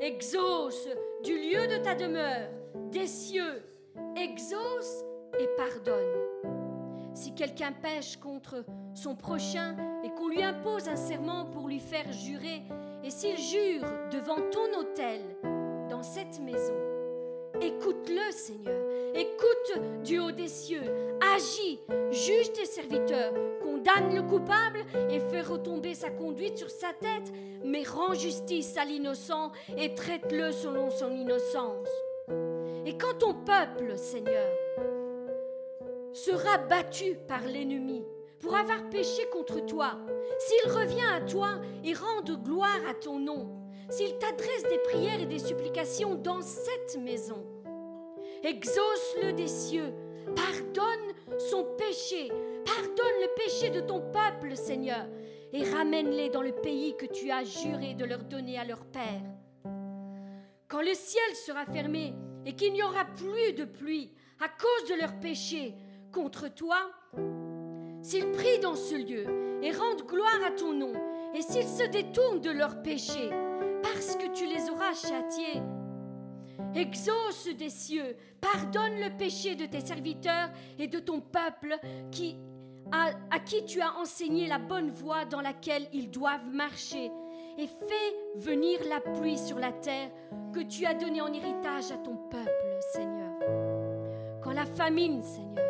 Exauce 0.00 0.88
du 1.22 1.36
lieu 1.36 1.66
de 1.66 1.82
ta 1.82 1.94
demeure, 1.94 2.48
des 2.90 3.06
cieux, 3.06 3.62
exauce 4.16 5.04
et 5.38 5.48
pardonne. 5.56 6.29
Si 7.14 7.34
quelqu'un 7.34 7.72
pêche 7.72 8.16
contre 8.16 8.64
son 8.94 9.14
prochain 9.14 9.76
et 10.04 10.10
qu'on 10.10 10.28
lui 10.28 10.42
impose 10.42 10.88
un 10.88 10.96
serment 10.96 11.46
pour 11.46 11.68
lui 11.68 11.80
faire 11.80 12.10
jurer, 12.12 12.62
et 13.02 13.10
s'il 13.10 13.38
jure 13.38 13.82
devant 14.12 14.40
ton 14.50 14.78
autel 14.78 15.20
dans 15.88 16.02
cette 16.02 16.40
maison, 16.40 16.74
Écoute-le, 17.62 18.32
Seigneur. 18.32 18.80
Écoute 19.14 20.02
du 20.02 20.18
haut 20.18 20.30
des 20.30 20.48
cieux. 20.48 20.82
Agis, 21.34 21.80
juge 22.10 22.52
tes 22.52 22.64
serviteurs, 22.64 23.34
condamne 23.62 24.14
le 24.14 24.22
coupable 24.22 24.78
et 25.10 25.20
fais 25.20 25.42
retomber 25.42 25.94
sa 25.94 26.08
conduite 26.08 26.56
sur 26.56 26.70
sa 26.70 26.94
tête, 26.94 27.30
mais 27.62 27.82
rends 27.82 28.14
justice 28.14 28.76
à 28.78 28.86
l'innocent 28.86 29.52
et 29.76 29.94
traite-le 29.94 30.52
selon 30.52 30.90
son 30.90 31.12
innocence. 31.12 31.88
Et 32.86 32.96
quand 32.96 33.18
ton 33.18 33.34
peuple, 33.34 33.98
Seigneur, 33.98 34.48
sera 36.12 36.58
battu 36.58 37.16
par 37.28 37.42
l'ennemi 37.46 38.02
pour 38.40 38.56
avoir 38.56 38.88
péché 38.88 39.28
contre 39.32 39.64
toi, 39.66 39.98
s'il 40.38 40.72
revient 40.72 41.06
à 41.14 41.20
toi 41.20 41.60
et 41.84 41.92
rend 41.92 42.22
gloire 42.22 42.80
à 42.88 42.94
ton 42.94 43.18
nom, 43.18 43.50
s'il 43.90 44.16
t'adresse 44.18 44.62
des 44.64 44.78
prières 44.78 45.20
et 45.20 45.26
des 45.26 45.38
supplications 45.38 46.14
dans 46.14 46.40
cette 46.40 46.98
maison. 46.98 47.44
Exauce-le 48.42 49.32
des 49.32 49.48
cieux, 49.48 49.92
pardonne 50.34 51.14
son 51.38 51.64
péché, 51.76 52.28
pardonne 52.64 53.20
le 53.20 53.34
péché 53.36 53.70
de 53.70 53.80
ton 53.80 54.00
peuple, 54.00 54.56
Seigneur, 54.56 55.06
et 55.52 55.64
ramène-les 55.64 56.30
dans 56.30 56.42
le 56.42 56.52
pays 56.52 56.96
que 56.96 57.06
tu 57.06 57.30
as 57.30 57.44
juré 57.44 57.94
de 57.94 58.04
leur 58.04 58.24
donner 58.24 58.58
à 58.58 58.64
leur 58.64 58.84
Père. 58.86 59.22
Quand 60.68 60.80
le 60.80 60.94
ciel 60.94 61.34
sera 61.34 61.66
fermé 61.66 62.14
et 62.46 62.54
qu'il 62.54 62.72
n'y 62.72 62.82
aura 62.82 63.04
plus 63.04 63.52
de 63.52 63.64
pluie 63.64 64.12
à 64.40 64.48
cause 64.48 64.88
de 64.88 64.94
leur 64.94 65.18
péché 65.20 65.74
contre 66.12 66.48
toi, 66.52 66.76
s'ils 68.02 68.30
prient 68.32 68.60
dans 68.60 68.76
ce 68.76 68.94
lieu 68.94 69.60
et 69.62 69.72
rendent 69.72 70.06
gloire 70.06 70.40
à 70.46 70.50
ton 70.50 70.72
nom, 70.72 70.92
et 71.34 71.42
s'ils 71.42 71.68
se 71.68 71.84
détournent 71.84 72.40
de 72.40 72.50
leur 72.50 72.82
péché, 72.82 73.30
parce 73.82 74.16
que 74.16 74.32
tu 74.32 74.46
les 74.46 74.68
auras 74.70 74.94
châtiés. 74.94 75.62
Exauce 76.74 77.48
des 77.56 77.70
cieux, 77.70 78.16
pardonne 78.40 79.00
le 79.00 79.16
péché 79.16 79.54
de 79.54 79.66
tes 79.66 79.80
serviteurs 79.80 80.50
et 80.78 80.86
de 80.86 80.98
ton 80.98 81.20
peuple 81.20 81.76
qui, 82.10 82.36
à, 82.92 83.10
à 83.30 83.38
qui 83.38 83.64
tu 83.64 83.80
as 83.80 83.96
enseigné 83.96 84.46
la 84.46 84.58
bonne 84.58 84.90
voie 84.90 85.24
dans 85.24 85.40
laquelle 85.40 85.88
ils 85.92 86.10
doivent 86.10 86.48
marcher, 86.52 87.10
et 87.58 87.66
fais 87.66 88.16
venir 88.36 88.78
la 88.88 89.00
pluie 89.00 89.38
sur 89.38 89.58
la 89.58 89.72
terre 89.72 90.10
que 90.54 90.60
tu 90.60 90.86
as 90.86 90.94
donnée 90.94 91.20
en 91.20 91.32
héritage 91.32 91.90
à 91.92 91.96
ton 91.98 92.16
peuple, 92.16 92.78
Seigneur. 92.92 93.30
Quand 94.42 94.52
la 94.52 94.64
famine, 94.64 95.22
Seigneur, 95.22 95.69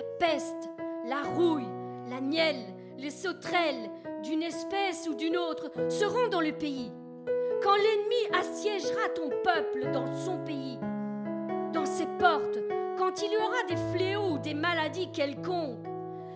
la 0.00 0.26
peste, 0.26 0.70
la 1.04 1.22
rouille, 1.36 1.68
la 2.08 2.20
nielle, 2.20 2.74
les 2.96 3.10
sauterelles, 3.10 3.90
d'une 4.22 4.42
espèce 4.42 5.06
ou 5.08 5.14
d'une 5.14 5.36
autre, 5.36 5.70
seront 5.90 6.28
dans 6.28 6.40
le 6.40 6.52
pays, 6.52 6.90
quand 7.62 7.74
l'ennemi 7.74 8.38
assiégera 8.38 9.08
ton 9.14 9.28
peuple 9.42 9.90
dans 9.92 10.06
son 10.16 10.38
pays, 10.44 10.78
dans 11.74 11.84
ses 11.84 12.06
portes, 12.18 12.58
quand 12.96 13.22
il 13.22 13.32
y 13.32 13.36
aura 13.36 13.62
des 13.68 13.76
fléaux 13.92 14.34
ou 14.34 14.38
des 14.38 14.54
maladies 14.54 15.10
quelconques, 15.12 15.84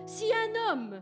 si 0.05 0.25
un 0.31 0.71
homme 0.71 1.01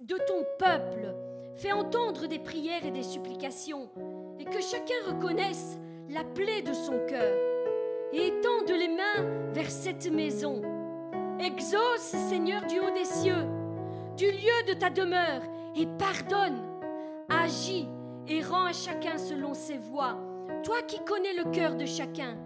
de 0.00 0.16
ton 0.16 0.44
peuple 0.58 1.14
fait 1.56 1.72
entendre 1.72 2.26
des 2.26 2.38
prières 2.38 2.86
et 2.86 2.92
des 2.92 3.02
supplications, 3.02 3.90
et 4.38 4.44
que 4.44 4.60
chacun 4.60 4.94
reconnaisse 5.08 5.76
la 6.08 6.22
plaie 6.22 6.62
de 6.62 6.72
son 6.72 6.98
cœur, 7.08 7.36
et 8.12 8.28
étende 8.28 8.70
les 8.70 8.88
mains 8.88 9.52
vers 9.52 9.70
cette 9.70 10.10
maison. 10.10 10.62
Exauce, 11.42 12.14
Seigneur 12.28 12.66
du 12.66 12.78
haut 12.80 12.90
des 12.90 13.06
cieux, 13.06 13.46
du 14.16 14.30
lieu 14.30 14.64
de 14.68 14.74
ta 14.74 14.90
demeure, 14.90 15.42
et 15.74 15.86
pardonne. 15.98 16.62
Agis 17.30 17.88
et 18.28 18.42
rends 18.42 18.66
à 18.66 18.72
chacun 18.72 19.16
selon 19.16 19.54
ses 19.54 19.78
voies. 19.78 20.18
Toi 20.64 20.82
qui 20.82 20.98
connais 21.04 21.32
le 21.32 21.50
cœur 21.50 21.76
de 21.76 21.86
chacun, 21.86 22.36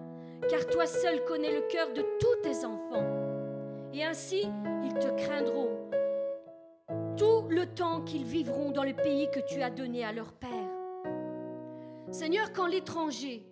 car 0.48 0.66
toi 0.66 0.86
seul 0.86 1.24
connais 1.24 1.52
le 1.52 1.62
cœur 1.62 1.92
de 1.92 2.02
tous 2.20 2.42
tes 2.42 2.64
enfants. 2.64 3.04
Et 3.92 4.04
ainsi, 4.04 4.46
ils 4.84 4.94
te 4.94 5.08
craindront 5.24 5.70
tout 7.16 7.46
le 7.48 7.66
temps 7.66 8.00
qu'ils 8.02 8.24
vivront 8.24 8.70
dans 8.70 8.84
le 8.84 8.94
pays 8.94 9.28
que 9.32 9.40
tu 9.40 9.62
as 9.62 9.70
donné 9.70 10.04
à 10.04 10.12
leur 10.12 10.32
père. 10.32 10.50
Seigneur, 12.10 12.52
quand 12.52 12.66
l'étranger, 12.66 13.44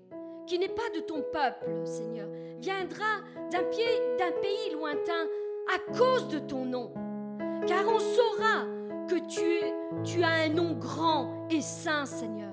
qui 0.47 0.59
n'est 0.59 0.69
pas 0.69 0.91
de 0.95 1.01
ton 1.01 1.23
peuple, 1.33 1.71
Seigneur, 1.85 2.29
viendra 2.59 3.21
d'un 3.51 3.63
pays 3.63 4.71
lointain 4.73 5.27
à 5.75 5.93
cause 5.97 6.29
de 6.29 6.39
ton 6.39 6.65
nom, 6.65 6.93
car 7.67 7.85
on 7.89 7.99
saura 7.99 8.67
que 9.09 9.17
tu, 9.29 9.65
tu 10.05 10.23
as 10.23 10.45
un 10.45 10.49
nom 10.49 10.73
grand 10.73 11.47
et 11.51 11.61
saint, 11.61 12.07
Seigneur. 12.07 12.51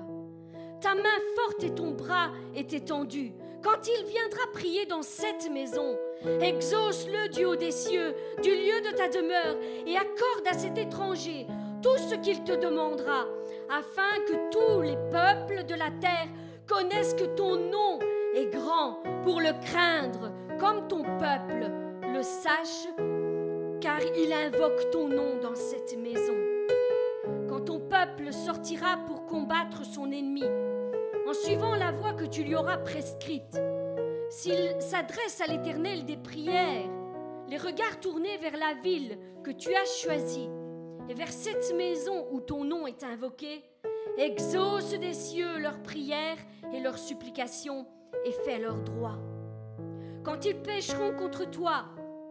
Ta 0.80 0.94
main 0.94 1.18
forte 1.36 1.62
et 1.64 1.74
ton 1.74 1.90
bras 1.90 2.30
est 2.54 2.72
étendu. 2.72 3.32
Quand 3.62 3.86
il 3.86 4.06
viendra 4.06 4.40
prier 4.54 4.86
dans 4.86 5.02
cette 5.02 5.50
maison, 5.50 5.98
exauce-le 6.40 7.28
du 7.28 7.44
haut 7.44 7.56
des 7.56 7.70
cieux, 7.70 8.14
du 8.42 8.50
lieu 8.50 8.80
de 8.90 8.96
ta 8.96 9.08
demeure, 9.08 9.56
et 9.86 9.96
accorde 9.96 10.46
à 10.46 10.54
cet 10.54 10.78
étranger 10.78 11.46
tout 11.82 11.98
ce 11.98 12.14
qu'il 12.14 12.42
te 12.44 12.52
demandera, 12.52 13.26
afin 13.68 14.18
que 14.26 14.50
tous 14.50 14.80
les 14.80 14.96
peuples 15.10 15.64
de 15.66 15.74
la 15.74 15.90
terre 16.00 16.28
connaissent 16.70 17.14
que 17.14 17.24
ton 17.24 17.56
nom 17.56 17.98
est 18.36 18.46
grand 18.46 19.02
pour 19.24 19.40
le 19.40 19.52
craindre, 19.60 20.30
comme 20.60 20.86
ton 20.86 21.02
peuple 21.02 21.68
le 22.02 22.22
sache, 22.22 22.86
car 23.80 24.00
il 24.16 24.32
invoque 24.32 24.88
ton 24.92 25.08
nom 25.08 25.40
dans 25.42 25.56
cette 25.56 25.98
maison. 25.98 26.36
Quand 27.48 27.62
ton 27.62 27.80
peuple 27.80 28.32
sortira 28.32 28.98
pour 29.08 29.26
combattre 29.26 29.84
son 29.84 30.12
ennemi, 30.12 30.44
en 31.26 31.32
suivant 31.32 31.74
la 31.74 31.90
voie 31.90 32.12
que 32.12 32.24
tu 32.24 32.44
lui 32.44 32.54
auras 32.54 32.78
prescrite, 32.78 33.60
s'il 34.28 34.76
s'adresse 34.78 35.40
à 35.40 35.48
l'Éternel 35.48 36.04
des 36.04 36.18
prières, 36.18 36.88
les 37.48 37.58
regards 37.58 37.98
tournés 37.98 38.38
vers 38.38 38.56
la 38.56 38.74
ville 38.80 39.18
que 39.42 39.50
tu 39.50 39.74
as 39.74 39.86
choisie 40.04 40.48
et 41.08 41.14
vers 41.14 41.32
cette 41.32 41.74
maison 41.76 42.28
où 42.30 42.40
ton 42.40 42.62
nom 42.62 42.86
est 42.86 43.02
invoqué, 43.02 43.64
exauce 44.18 44.92
des 44.92 45.14
cieux 45.14 45.58
leurs 45.58 45.82
prières 45.82 46.38
et 46.72 46.80
leurs 46.80 46.98
supplications 46.98 47.86
et 48.24 48.32
fais 48.32 48.58
leur 48.58 48.76
droit. 48.76 49.18
Quand 50.22 50.44
ils 50.44 50.56
pécheront 50.56 51.12
contre 51.12 51.48
toi, 51.50 51.84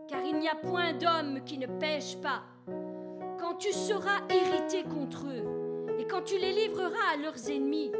car 0.08 0.24
il 0.24 0.40
n'y 0.40 0.50
a 0.50 0.56
point 0.56 0.94
d'homme 0.94 1.42
qui 1.46 1.58
ne 1.58 1.68
pêche 1.68 2.18
pas, 2.18 2.44
quand 3.40 3.56
tu 3.56 3.72
seras 3.72 4.22
irrité 4.30 4.84
contre 4.84 5.26
eux, 5.28 5.96
et 6.00 6.06
quand 6.06 6.22
tu 6.22 6.38
les 6.38 6.54
livreras 6.54 7.14
à 7.14 7.18
leurs 7.18 7.50
ennemis, 7.50 7.92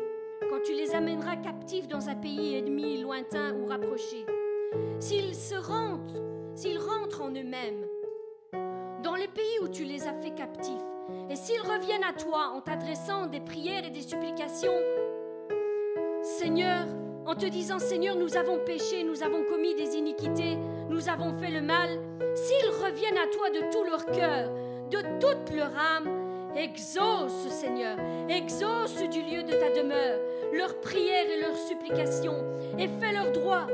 quand 0.50 0.62
tu 0.64 0.74
les 0.74 0.94
amèneras 0.96 1.38
captifs 1.38 1.88
dans 1.88 2.10
un 2.10 2.16
pays 2.16 2.56
ennemi 2.56 3.02
lointain 3.02 3.54
ou 3.56 3.68
rapproché, 3.68 4.26
s'ils 5.00 5.36
se 5.36 5.56
rentrent, 5.56 6.22
s'ils 6.56 6.80
rentrent 6.80 7.22
en 7.22 7.30
eux-mêmes, 7.30 7.86
dans 9.04 9.16
le 9.16 9.28
pays 9.34 9.60
où 9.62 9.68
tu 9.68 9.84
les 9.84 10.08
as 10.08 10.14
fait 10.14 10.32
captifs, 10.32 10.74
et 11.30 11.36
s'ils 11.36 11.62
reviennent 11.62 12.04
à 12.04 12.14
toi 12.14 12.54
en 12.56 12.62
t'adressant 12.62 13.28
des 13.28 13.40
prières 13.40 13.86
et 13.86 13.90
des 13.90 14.02
supplications, 14.02 14.74
Seigneur, 16.22 16.86
en 17.26 17.36
te 17.36 17.46
disant 17.46 17.80
Seigneur, 17.80 18.16
nous 18.16 18.38
avons 18.38 18.60
péché, 18.66 19.04
nous 19.04 19.24
avons 19.24 19.44
commis 19.44 19.76
des 19.76 19.96
iniquités, 19.98 20.58
nous 20.90 21.10
avons 21.10 21.38
fait 21.38 21.52
le 21.52 21.62
mal, 21.62 21.90
s'ils 22.36 22.70
reviennent 22.70 23.18
à 23.18 23.28
toi 23.28 23.50
de 23.50 23.72
tout 23.72 23.84
leur 23.84 24.06
cœur, 24.06 24.50
de 24.90 24.98
toute 25.20 25.56
leur 25.56 25.72
âme, 25.78 26.10
exauce 26.56 27.48
Seigneur, 27.50 27.98
exauce 28.28 28.96
du 29.10 29.22
lieu 29.22 29.44
de 29.44 29.52
ta 29.52 29.70
demeure 29.70 30.20
leurs 30.54 30.80
prières 30.82 31.30
et 31.30 31.42
leurs 31.42 31.58
supplications 31.58 32.44
et 32.78 32.88
fais 33.00 33.14
leur 33.14 33.32
droit. 33.32 33.68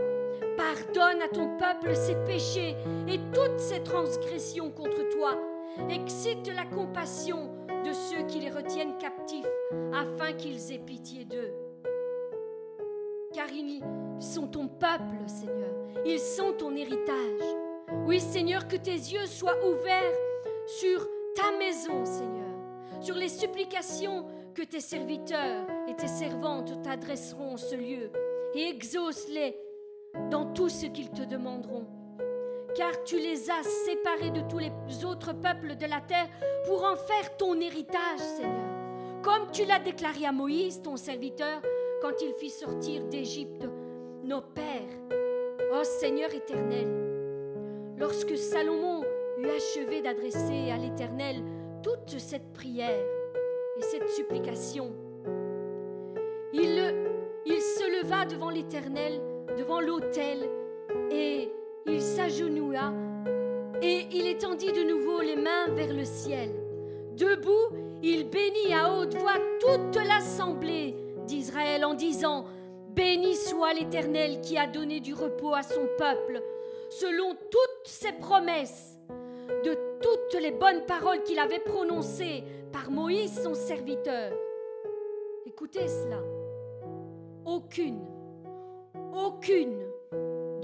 Pardonne 0.58 1.22
à 1.22 1.28
ton 1.28 1.58
peuple 1.58 1.96
ses 1.96 2.16
péchés 2.26 2.76
et 3.08 3.20
toutes 3.34 3.60
ses 3.60 3.84
transgressions 3.84 4.72
contre 4.72 5.08
toi. 5.10 5.38
Excite 5.90 6.48
la 6.54 6.66
compassion 6.66 7.50
de 7.86 7.94
ceux 7.94 8.26
qui 8.28 8.40
les 8.40 8.50
retiennent 8.50 8.98
captifs 8.98 9.46
afin 9.94 10.34
qu'ils 10.34 10.72
aient 10.72 10.80
pitié 10.80 11.26
d'eux 11.26 11.54
car 13.36 13.52
ils 13.52 13.84
sont 14.20 14.48
ton 14.48 14.70
peuple, 14.70 15.28
Seigneur. 15.28 15.76
Ils 16.06 16.20
sont 16.20 16.54
ton 16.54 16.74
héritage. 16.74 17.42
Oui, 18.06 18.22
Seigneur, 18.22 18.66
que 18.68 18.78
tes 18.78 18.92
yeux 18.92 19.26
soient 19.26 19.58
ouverts 19.68 20.18
sur 20.66 21.06
ta 21.36 21.52
maison, 21.58 22.06
Seigneur, 22.06 22.56
sur 23.02 23.16
les 23.16 23.28
supplications 23.28 24.26
que 24.54 24.62
tes 24.62 24.80
serviteurs 24.80 25.68
et 25.90 25.96
tes 25.96 26.08
servantes 26.08 26.82
t'adresseront 26.82 27.54
en 27.54 27.58
ce 27.58 27.76
lieu, 27.76 28.10
et 28.54 28.70
exauce-les 28.70 29.58
dans 30.32 30.54
tout 30.54 30.70
ce 30.70 30.86
qu'ils 30.86 31.12
te 31.12 31.24
demanderont. 31.24 31.86
Car 32.76 33.04
tu 33.04 33.18
les 33.18 33.50
as 33.50 33.64
séparés 33.64 34.32
de 34.32 34.42
tous 34.50 34.60
les 34.60 35.06
autres 35.06 35.34
peuples 35.34 35.78
de 35.78 35.86
la 35.86 36.02
terre 36.02 36.28
pour 36.66 36.84
en 36.84 36.96
faire 36.96 37.38
ton 37.38 37.60
héritage, 37.60 38.20
Seigneur. 38.20 39.22
Comme 39.24 39.50
tu 39.52 39.66
l'as 39.66 39.80
déclaré 39.80 40.26
à 40.26 40.32
Moïse, 40.32 40.82
ton 40.82 40.98
serviteur, 40.98 41.62
quand 42.02 42.22
il 42.22 42.34
fit 42.34 42.50
sortir 42.50 43.06
d'Égypte 43.06 43.66
nos 44.24 44.42
pères. 44.42 45.16
Ô 45.74 45.84
Seigneur 45.84 46.34
éternel, 46.34 46.88
lorsque 47.98 48.38
Salomon 48.38 49.04
eut 49.38 49.50
achevé 49.50 50.02
d'adresser 50.02 50.72
à 50.72 50.78
l'Éternel 50.78 51.44
toute 51.82 52.20
cette 52.20 52.54
prière 52.54 53.06
et 53.78 53.82
cette 53.82 54.10
supplication, 54.10 54.94
il, 56.54 56.94
il 57.46 57.62
se 57.62 58.02
leva 58.02 58.26
devant 58.26 58.50
l'Éternel, 58.50 59.22
devant 59.58 59.80
l'autel, 59.80 60.50
et 61.12 61.52
il 61.88 62.02
s'agenouilla, 62.02 62.94
et 63.82 64.08
il 64.12 64.28
étendit 64.28 64.72
de 64.72 64.84
nouveau 64.84 65.22
les 65.22 65.36
mains 65.36 65.68
vers 65.70 65.94
le 65.94 66.06
ciel. 66.06 66.50
Debout, 67.16 67.76
il 68.02 68.30
bénit 68.30 68.74
à 68.74 68.94
haute 68.94 69.16
voix 69.16 69.38
toute 69.60 69.96
l'assemblée 70.06 70.96
d'Israël 71.26 71.86
en 71.86 71.94
disant, 71.94 72.46
Béni 72.90 73.36
soit 73.36 73.74
l'Éternel 73.74 74.40
qui 74.42 74.58
a 74.58 74.68
donné 74.68 75.00
du 75.02 75.14
repos 75.14 75.54
à 75.54 75.64
son 75.64 75.88
peuple, 75.98 76.42
selon 76.90 77.36
toutes 77.52 77.88
ses 77.88 78.14
promesses, 78.14 78.98
de 79.66 79.78
toutes 80.02 80.42
les 80.42 80.52
bonnes 80.52 80.86
paroles 80.86 81.22
qu'il 81.24 81.40
avait 81.40 81.60
prononcées 81.60 82.44
par 82.72 82.90
Moïse 82.90 83.42
son 83.44 83.54
serviteur. 83.54 84.32
Écoutez 85.46 85.88
cela. 85.88 86.22
Aucune, 87.46 88.00
aucune 89.14 89.86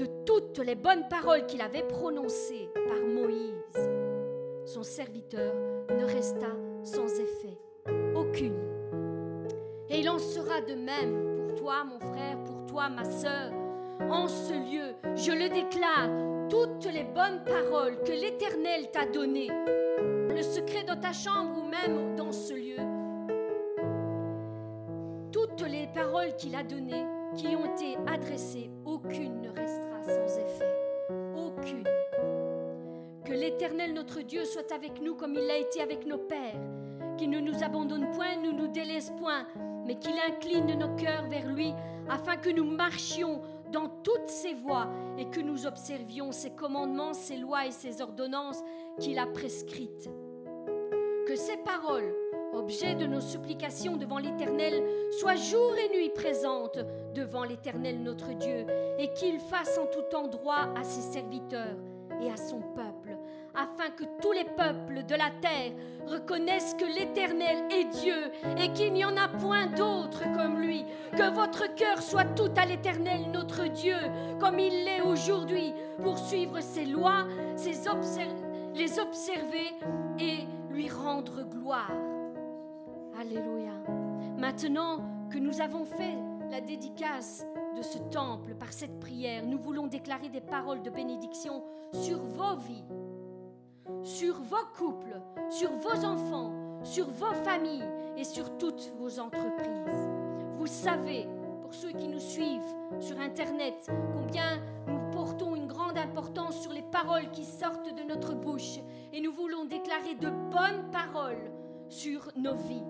de 0.02 0.08
toutes 0.26 0.58
les 0.58 0.74
bonnes 0.74 1.08
paroles 1.10 1.46
qu'il 1.46 1.62
avait 1.62 1.84
prononcées 1.84 2.70
par 2.74 2.98
Moïse, 3.06 3.90
son 4.66 4.82
serviteur, 4.82 5.54
ne 5.92 6.06
resta 6.06 6.48
sans 6.84 7.06
effet. 7.20 7.60
Aucune. 8.16 8.58
Et 9.90 10.00
il 10.00 10.10
en 10.10 10.18
sera 10.18 10.60
de 10.62 10.74
même 10.74 11.38
pour 11.38 11.54
toi, 11.54 11.84
mon 11.84 12.00
frère, 12.00 12.44
pour 12.46 12.66
toi, 12.66 12.90
ma 12.90 13.04
sœur. 13.04 13.52
En 14.10 14.28
ce 14.28 14.54
lieu, 14.54 14.96
je 15.16 15.32
le 15.32 15.50
déclare, 15.50 16.10
toutes 16.50 16.92
les 16.92 17.04
bonnes 17.04 17.44
paroles 17.46 18.02
que 18.04 18.12
l'Éternel 18.12 18.90
t'a 18.92 19.06
données, 19.06 19.50
le 19.50 20.42
secret 20.42 20.84
dans 20.84 21.00
ta 21.00 21.14
chambre 21.14 21.60
ou 21.60 21.68
même 21.68 22.16
dans 22.16 22.32
ce 22.32 22.54
lieu, 22.54 22.82
toutes 25.32 25.62
les 25.70 25.88
paroles 25.94 26.36
qu'il 26.38 26.56
a 26.56 26.64
données, 26.64 27.06
qui 27.36 27.48
ont 27.56 27.66
été 27.66 27.98
adressées, 28.08 28.72
aucune 28.84 29.42
ne 29.42 29.50
restera 29.50 29.91
sans 30.04 30.40
effet. 30.40 30.66
Aucune. 31.36 31.84
Que 33.26 33.34
l'Éternel 33.34 33.94
notre 33.94 34.22
Dieu 34.22 34.46
soit 34.46 34.72
avec 34.72 35.02
nous 35.02 35.16
comme 35.16 35.36
il 35.36 35.46
l'a 35.46 35.58
été 35.58 35.82
avec 35.82 36.06
nos 36.06 36.18
pères, 36.18 36.60
qu'il 37.18 37.30
ne 37.30 37.40
nous 37.40 37.64
abandonne 37.64 38.12
point, 38.12 38.36
ne 38.38 38.52
nous 38.52 38.68
délaisse 38.68 39.12
point, 39.20 39.46
mais 39.86 39.96
qu'il 39.96 40.16
incline 40.28 40.78
nos 40.78 40.96
cœurs 40.96 41.28
vers 41.28 41.48
lui 41.48 41.74
afin 42.10 42.38
que 42.38 42.50
nous 42.50 42.66
marchions 42.66 43.42
dans 43.72 43.88
toutes 43.88 44.28
ses 44.28 44.54
voies 44.54 44.88
et 45.18 45.30
que 45.30 45.40
nous 45.40 45.66
observions 45.66 46.32
ses 46.32 46.52
commandements, 46.52 47.14
ses 47.14 47.38
lois 47.38 47.66
et 47.68 47.72
ses 47.72 48.02
ordonnances 48.02 48.62
qu'il 49.00 49.18
a 49.18 49.28
prescrites. 49.28 50.10
Que 51.28 51.36
ces 51.36 51.58
paroles, 51.58 52.14
objet 52.54 52.96
de 52.96 53.06
nos 53.06 53.22
supplications 53.22 53.98
devant 53.98 54.18
l'Éternel, 54.18 54.84
soient 55.20 55.36
jour 55.36 55.76
et 55.78 55.96
nuit 55.96 56.10
présentes 56.10 56.80
devant 57.14 57.44
l'Éternel 57.44 58.02
notre 58.02 58.34
Dieu, 58.34 58.66
et 58.98 59.12
qu'il 59.14 59.40
fasse 59.40 59.78
en 59.78 59.88
tout 59.88 60.16
endroit 60.16 60.70
à 60.78 60.84
ses 60.84 61.02
serviteurs 61.02 61.76
et 62.22 62.30
à 62.30 62.38
son 62.38 62.60
peuple, 62.60 63.18
afin 63.56 63.90
que 63.90 64.04
tous 64.22 64.32
les 64.32 64.46
peuples 64.46 65.06
de 65.06 65.16
la 65.16 65.30
terre 65.42 65.72
reconnaissent 66.08 66.76
que 66.76 66.86
l'Éternel 66.86 67.58
est 67.72 67.86
Dieu 68.02 68.32
et 68.58 68.72
qu'il 68.74 68.94
n'y 68.94 69.06
en 69.06 69.18
a 69.18 69.28
point 69.28 69.68
d'autre 69.68 70.24
comme 70.36 70.60
lui. 70.62 70.86
Que 71.18 71.34
votre 71.34 71.74
cœur 71.76 72.02
soit 72.02 72.26
tout 72.36 72.52
à 72.58 72.66
l'Éternel, 72.66 73.32
notre 73.32 73.68
Dieu, 73.68 73.98
comme 74.40 74.60
il 74.60 74.86
l'est 74.86 75.02
aujourd'hui, 75.02 75.74
pour 76.04 76.18
suivre 76.18 76.62
ses 76.62 76.86
lois, 76.86 77.26
les 78.76 79.00
observer 79.00 79.74
et 80.20 80.40
lui 80.70 80.90
rendre 80.90 81.44
gloire. 81.44 82.11
Alléluia. 83.22 83.74
Maintenant 84.40 84.98
que 85.30 85.38
nous 85.38 85.62
avons 85.62 85.86
fait 85.86 86.18
la 86.50 86.60
dédicace 86.60 87.46
de 87.78 87.84
ce 87.84 88.00
temple 88.00 88.56
par 88.56 88.74
cette 88.74 89.00
prière, 89.00 89.46
nous 89.46 89.60
voulons 89.60 89.86
déclarer 89.86 90.30
des 90.30 90.42
paroles 90.42 90.82
de 90.82 90.90
bénédiction 90.90 91.64
sur 91.94 92.18
vos 92.18 92.56
vies, 92.56 92.84
sur 94.02 94.42
vos 94.42 94.66
couples, 94.76 95.22
sur 95.52 95.70
vos 95.70 96.04
enfants, 96.04 96.52
sur 96.84 97.12
vos 97.12 97.36
familles 97.44 97.86
et 98.18 98.24
sur 98.24 98.58
toutes 98.58 98.92
vos 98.98 99.20
entreprises. 99.20 100.10
Vous 100.54 100.66
savez, 100.66 101.28
pour 101.62 101.76
ceux 101.76 101.92
qui 101.92 102.08
nous 102.08 102.20
suivent 102.20 102.74
sur 103.00 103.20
Internet, 103.20 103.88
combien 104.16 104.58
nous 104.88 105.12
portons 105.12 105.56
une 105.56 105.68
grande 105.68 106.00
importance 106.00 106.60
sur 106.60 106.74
les 106.74 106.82
paroles 106.82 107.30
qui 107.30 107.46
sortent 107.46 107.96
de 107.96 108.02
notre 108.02 108.34
bouche 108.34 108.80
et 109.14 109.22
nous 109.22 109.32
voulons 109.32 109.66
déclarer 109.66 110.16
de 110.16 110.30
bonnes 110.30 110.90
paroles 110.92 111.52
sur 111.88 112.32
nos 112.36 112.56
vies. 112.56 112.82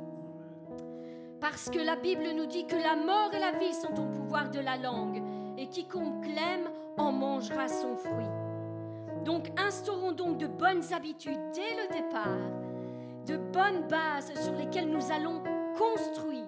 Parce 1.41 1.71
que 1.71 1.79
la 1.79 1.95
Bible 1.95 2.29
nous 2.35 2.45
dit 2.45 2.67
que 2.67 2.75
la 2.75 2.95
mort 2.95 3.33
et 3.33 3.39
la 3.39 3.51
vie 3.51 3.73
sont 3.73 3.99
au 3.99 4.05
pouvoir 4.05 4.51
de 4.51 4.59
la 4.59 4.77
langue, 4.77 5.23
et 5.57 5.67
quiconque 5.67 6.27
l'aime 6.27 6.69
en 6.97 7.11
mangera 7.11 7.67
son 7.67 7.95
fruit. 7.95 8.29
Donc 9.25 9.51
instaurons 9.57 10.11
donc 10.11 10.37
de 10.37 10.45
bonnes 10.45 10.93
habitudes 10.93 11.39
dès 11.53 11.75
le 11.81 12.01
départ, 12.03 12.27
de 13.25 13.37
bonnes 13.37 13.87
bases 13.87 14.31
sur 14.43 14.53
lesquelles 14.53 14.89
nous 14.89 15.11
allons 15.11 15.41
construire 15.77 16.47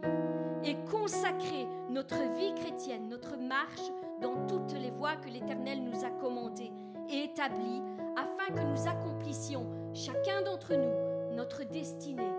et 0.64 0.76
consacrer 0.92 1.68
notre 1.90 2.22
vie 2.36 2.54
chrétienne, 2.54 3.10
notre 3.10 3.36
marche 3.36 3.92
dans 4.22 4.46
toutes 4.46 4.74
les 4.74 4.92
voies 4.92 5.16
que 5.16 5.30
l'Éternel 5.30 5.84
nous 5.84 6.06
a 6.06 6.12
commandées 6.12 6.72
et 7.10 7.24
établies, 7.24 7.82
afin 8.16 8.54
que 8.54 8.62
nous 8.62 8.88
accomplissions, 8.88 9.66
chacun 9.94 10.44
d'entre 10.44 10.76
nous, 10.76 11.36
notre 11.36 11.64
destinée 11.64 12.30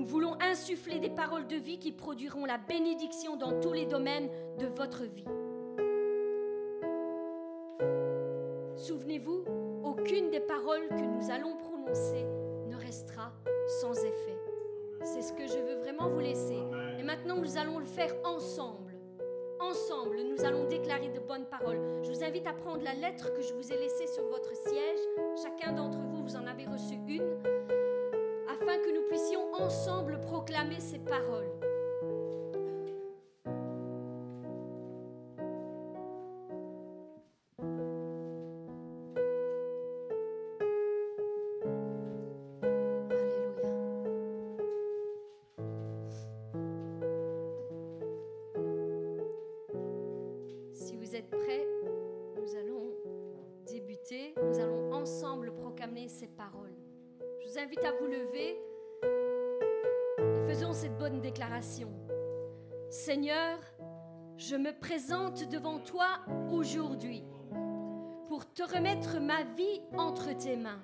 nous 0.00 0.06
voulons 0.06 0.34
insuffler 0.40 0.98
des 0.98 1.10
paroles 1.10 1.46
de 1.46 1.56
vie 1.56 1.78
qui 1.78 1.92
produiront 1.92 2.46
la 2.46 2.56
bénédiction 2.56 3.36
dans 3.36 3.60
tous 3.60 3.74
les 3.74 3.84
domaines 3.84 4.30
de 4.58 4.66
votre 4.66 5.04
vie. 5.04 5.26
Souvenez-vous, 8.76 9.44
aucune 9.84 10.30
des 10.30 10.40
paroles 10.40 10.88
que 10.88 11.04
nous 11.04 11.30
allons 11.30 11.54
prononcer 11.58 12.24
ne 12.66 12.76
restera 12.76 13.34
sans 13.82 13.92
effet. 13.92 14.38
C'est 15.02 15.20
ce 15.20 15.34
que 15.34 15.46
je 15.46 15.58
veux 15.58 15.80
vraiment 15.80 16.08
vous 16.08 16.20
laisser. 16.20 16.58
Et 16.98 17.02
maintenant, 17.02 17.36
nous 17.36 17.58
allons 17.58 17.78
le 17.78 17.84
faire 17.84 18.14
ensemble. 18.24 18.94
Ensemble, 19.60 20.16
nous 20.22 20.42
allons 20.46 20.66
déclarer 20.66 21.10
de 21.10 21.20
bonnes 21.20 21.44
paroles. 21.44 22.00
Je 22.04 22.10
vous 22.10 22.24
invite 22.24 22.46
à 22.46 22.54
prendre 22.54 22.82
la 22.82 22.94
lettre 22.94 23.34
que 23.34 23.42
je 23.42 23.52
vous 23.52 23.70
ai 23.70 23.76
laissée 23.76 24.06
sur 24.06 24.26
votre 24.28 24.56
siège. 24.56 25.00
Chacun 25.42 25.74
d'entre 25.74 25.98
vous, 25.98 26.22
vous 26.22 26.36
en 26.36 26.46
avez 26.46 26.64
reçu 26.64 26.94
une 27.06 27.59
que 28.78 28.94
nous 28.94 29.02
puissions 29.08 29.52
ensemble 29.54 30.20
proclamer 30.20 30.78
ces 30.80 30.98
paroles. 30.98 31.59
Aujourd'hui 66.52 67.22
pour 68.28 68.46
te 68.52 68.62
remettre 68.62 69.20
ma 69.20 69.42
vie 69.56 69.80
entre 69.96 70.36
tes 70.36 70.56
mains. 70.56 70.80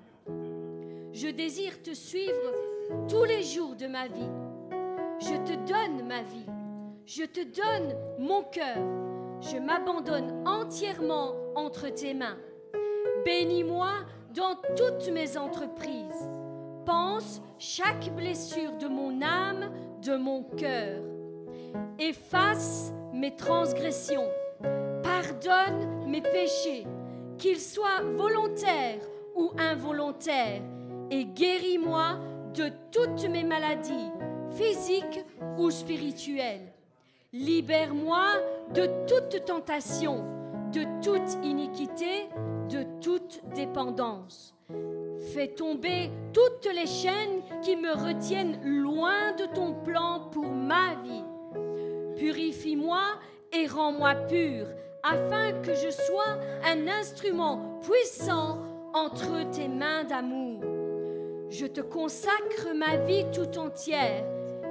Je 1.12 1.28
désire 1.28 1.82
te 1.82 1.94
suivre 1.94 2.52
tous 3.08 3.24
les 3.24 3.42
jours 3.42 3.76
de 3.76 3.86
ma 3.86 4.06
vie. 4.08 4.30
Je 5.20 5.34
te 5.44 5.54
donne 5.70 6.06
ma 6.06 6.22
vie. 6.22 6.46
Je 7.06 7.24
te 7.24 7.40
donne 7.40 7.96
mon 8.18 8.42
cœur. 8.42 8.78
Je 9.40 9.58
m'abandonne 9.58 10.46
entièrement 10.46 11.34
entre 11.54 11.88
tes 11.88 12.14
mains. 12.14 12.36
Bénis-moi 13.24 13.90
dans 14.34 14.56
toutes 14.76 15.08
mes 15.10 15.36
entreprises 15.36 16.28
pense 16.84 17.42
chaque 17.58 18.14
blessure 18.14 18.72
de 18.78 18.86
mon 18.86 19.20
âme, 19.20 19.70
de 20.02 20.16
mon 20.16 20.42
cœur. 20.42 21.02
Efface 21.98 22.92
mes 23.12 23.34
transgressions, 23.34 24.28
pardonne 25.46 26.06
mes 26.06 26.20
péchés, 26.20 26.86
qu'ils 27.38 27.60
soient 27.60 28.02
volontaires 28.02 29.00
ou 29.34 29.50
involontaires, 29.58 30.62
et 31.10 31.24
guéris-moi 31.24 32.18
de 32.54 32.70
toutes 32.90 33.28
mes 33.28 33.44
maladies, 33.44 34.10
physiques 34.50 35.24
ou 35.58 35.70
spirituelles. 35.70 36.72
Libère-moi 37.32 38.26
de 38.74 38.88
toute 39.06 39.44
tentation, 39.44 40.24
de 40.72 40.84
toute 41.02 41.44
iniquité, 41.44 42.28
de 42.70 42.84
toute 43.00 43.42
dépendance. 43.54 44.54
Fais 45.34 45.48
tomber 45.48 46.10
toutes 46.32 46.68
les 46.74 46.86
chaînes 46.86 47.42
qui 47.62 47.76
me 47.76 47.92
retiennent 47.92 48.58
loin 48.64 49.32
de 49.32 49.46
ton 49.54 49.74
plan 49.74 50.28
pour 50.32 50.46
ma 50.46 50.94
vie. 51.04 51.24
Purifie-moi 52.16 53.02
et 53.52 53.66
rends-moi 53.66 54.14
pur, 54.14 54.66
afin 55.08 55.52
que 55.62 55.74
je 55.74 55.90
sois 55.90 56.38
un 56.64 56.88
instrument 56.88 57.78
puissant 57.80 58.58
entre 58.92 59.48
tes 59.50 59.68
mains 59.68 60.04
d'amour. 60.04 60.60
Je 61.48 61.66
te 61.66 61.80
consacre 61.80 62.74
ma 62.74 62.96
vie 62.96 63.24
tout 63.32 63.58
entière, 63.58 64.24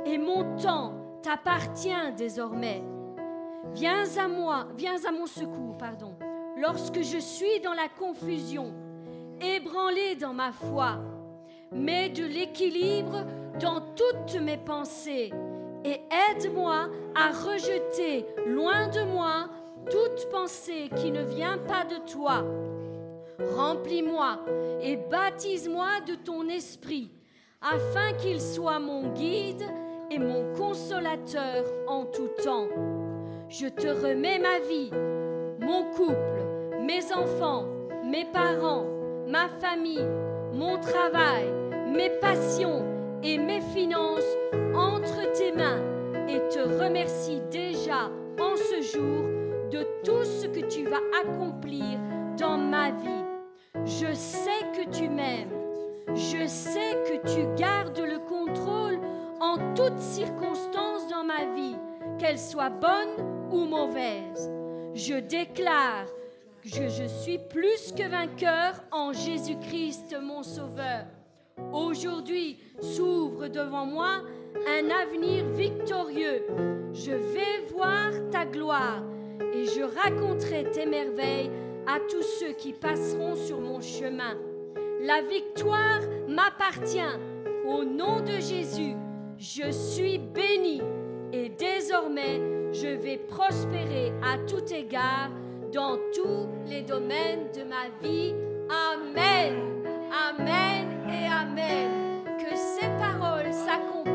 et 0.05 0.17
mon 0.17 0.57
temps 0.57 0.93
t'appartient 1.21 2.11
désormais. 2.17 2.83
Viens 3.73 4.03
à 4.17 4.27
moi, 4.27 4.67
viens 4.77 5.03
à 5.05 5.11
mon 5.11 5.25
secours, 5.25 5.77
pardon, 5.77 6.15
lorsque 6.57 7.01
je 7.01 7.17
suis 7.17 7.61
dans 7.61 7.73
la 7.73 7.88
confusion 7.88 8.73
ébranlé 9.41 10.15
dans 10.15 10.33
ma 10.33 10.51
foi. 10.51 10.97
Mets 11.71 12.09
de 12.09 12.25
l'équilibre 12.25 13.25
dans 13.59 13.81
toutes 13.95 14.39
mes 14.41 14.57
pensées 14.57 15.31
et 15.83 16.01
aide-moi 16.31 16.89
à 17.15 17.31
rejeter 17.31 18.25
loin 18.47 18.88
de 18.88 19.03
moi 19.03 19.49
toute 19.89 20.29
pensée 20.31 20.89
qui 20.95 21.11
ne 21.11 21.23
vient 21.23 21.57
pas 21.57 21.86
de 21.86 21.97
toi. 22.11 22.43
Remplis-moi 23.55 24.39
et 24.81 24.97
baptise-moi 24.97 26.01
de 26.07 26.15
ton 26.15 26.47
esprit, 26.47 27.11
afin 27.61 28.13
qu'il 28.13 28.41
soit 28.41 28.79
mon 28.79 29.13
guide 29.13 29.63
et 30.11 30.19
mon 30.19 30.53
consolateur 30.53 31.65
en 31.88 32.05
tout 32.05 32.29
temps. 32.43 32.67
Je 33.49 33.67
te 33.67 33.88
remets 33.88 34.39
ma 34.39 34.59
vie, 34.59 34.91
mon 35.59 35.83
couple, 35.91 36.81
mes 36.81 37.13
enfants, 37.13 37.65
mes 38.03 38.25
parents, 38.25 38.86
ma 39.27 39.49
famille, 39.59 40.05
mon 40.53 40.79
travail, 40.79 41.45
mes 41.93 42.09
passions 42.21 42.83
et 43.23 43.38
mes 43.38 43.61
finances 43.61 44.23
entre 44.73 45.31
tes 45.33 45.51
mains 45.51 45.81
et 46.27 46.39
te 46.49 46.59
remercie 46.83 47.41
déjà 47.51 48.09
en 48.39 48.55
ce 48.55 48.81
jour 48.81 49.44
de 49.72 49.86
tout 50.03 50.24
ce 50.24 50.47
que 50.47 50.66
tu 50.66 50.86
vas 50.86 51.01
accomplir 51.22 51.99
dans 52.38 52.57
ma 52.57 52.91
vie. 52.91 53.26
Je 53.86 54.13
sais 54.13 54.61
que 54.76 54.89
tu 54.89 55.09
m'aimes. 55.09 55.53
Je 56.13 56.47
sais 56.47 56.95
que 57.07 57.34
tu 57.34 57.61
gardes 57.61 57.99
le 57.99 58.20
contrôle 58.20 58.99
en 59.41 59.74
toutes 59.74 59.99
circonstances 59.99 61.07
dans 61.09 61.24
ma 61.24 61.45
vie, 61.53 61.76
qu'elles 62.18 62.39
soient 62.39 62.70
bonnes 62.70 63.51
ou 63.51 63.66
mauvaises. 63.66 64.49
Je 64.93 65.16
déclare 65.16 66.05
que 66.63 66.88
je 66.88 67.03
suis 67.03 67.38
plus 67.38 67.91
que 67.91 68.07
vainqueur 68.07 68.82
en 68.91 69.13
Jésus-Christ 69.13 70.16
mon 70.22 70.41
Sauveur. 70.41 71.05
Aujourd'hui 71.74 72.59
s'ouvre 72.82 73.47
devant 73.47 73.86
moi 73.86 74.22
un 74.68 74.89
avenir 74.89 75.45
victorieux. 75.49 76.45
Je 76.93 77.11
vais 77.11 77.66
voir 77.72 78.11
ta 78.32 78.45
gloire 78.45 79.03
et 79.56 79.66
je 79.66 79.82
raconterai 79.82 80.70
tes 80.72 80.86
merveilles 80.86 81.49
à 81.88 81.99
tous 81.99 82.24
ceux 82.39 82.53
qui 82.53 82.74
passeront 82.74 83.36
sur 83.36 83.60
mon 83.62 83.80
chemin. 83.80 84.36
La 85.01 85.22
victoire 85.22 86.01
m'appartient. 86.28 86.99
Au 87.66 87.84
nom 87.84 88.22
de 88.22 88.34
Jésus, 88.34 88.95
je 89.38 89.72
suis 89.72 90.18
béni 90.20 90.82
et 91.34 91.49
désormais 91.49 92.39
je 92.74 92.88
vais 92.88 93.18
prospérer 93.18 94.14
à 94.24 94.38
tout 94.45 94.74
égard 94.74 95.30
dans 95.74 95.97
tous 96.14 96.47
les 96.68 96.82
domaines 96.82 97.47
de 97.56 97.64
ma 97.64 97.89
vie. 98.01 98.34
Amen. 98.70 99.56
Amen 100.30 100.88
et 101.10 101.28
Amen. 101.28 101.89
Que 102.38 102.56
ces 102.56 102.88
paroles 102.99 103.51
s'accomplissent 103.51 104.14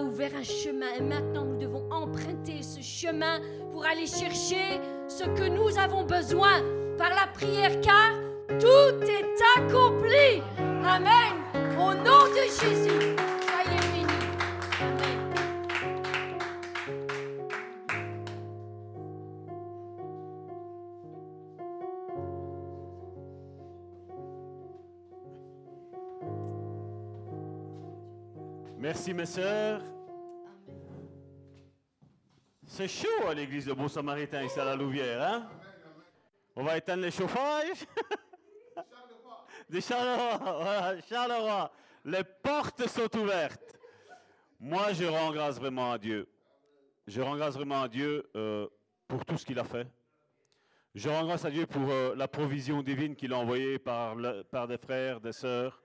ouvert 0.00 0.32
un 0.38 0.42
chemin. 0.42 0.86
Et 0.98 1.02
maintenant, 1.02 1.44
nous 1.44 1.58
devons 1.58 1.88
emprunter 1.90 2.62
ce 2.62 2.80
chemin 2.80 3.40
pour 3.72 3.84
aller 3.84 4.06
chercher 4.06 4.80
ce 5.08 5.24
que 5.24 5.48
nous 5.48 5.78
avons 5.78 6.04
besoin 6.04 6.62
par 6.98 7.10
la 7.10 7.26
prière, 7.32 7.80
car 7.80 8.25
Mes 29.12 29.26
sœurs. 29.26 29.82
C'est 32.66 32.88
chaud 32.88 33.28
à 33.28 33.34
l'église 33.34 33.66
de 33.66 33.72
Bon 33.72 33.86
Samaritain 33.86 34.42
ici 34.42 34.58
à 34.58 34.64
la 34.64 34.74
Louvière, 34.74 35.22
hein? 35.22 35.48
On 36.56 36.64
va 36.64 36.76
éteindre 36.76 37.02
les 37.02 37.12
chauffages. 37.12 37.86
De 39.70 39.80
Charleroi. 39.80 41.70
Les 42.04 42.24
portes 42.24 42.86
sont 42.88 43.16
ouvertes. 43.16 43.78
Moi, 44.58 44.92
je 44.92 45.04
rends 45.04 45.32
grâce 45.32 45.58
vraiment 45.58 45.92
à 45.92 45.98
Dieu. 45.98 46.28
Je 47.06 47.20
rends 47.20 47.36
grâce 47.36 47.54
vraiment 47.54 47.82
à 47.82 47.88
Dieu 47.88 48.28
euh, 48.34 48.66
pour 49.06 49.24
tout 49.24 49.38
ce 49.38 49.46
qu'il 49.46 49.58
a 49.58 49.64
fait. 49.64 49.86
Je 50.94 51.08
rends 51.08 51.24
grâce 51.24 51.44
à 51.44 51.50
Dieu 51.50 51.66
pour 51.66 51.90
euh, 51.90 52.14
la 52.16 52.26
provision 52.26 52.82
divine 52.82 53.14
qu'il 53.14 53.32
a 53.32 53.38
envoyée 53.38 53.78
par, 53.78 54.16
par 54.50 54.66
des 54.66 54.78
frères, 54.78 55.20
des 55.20 55.32
sœurs, 55.32 55.82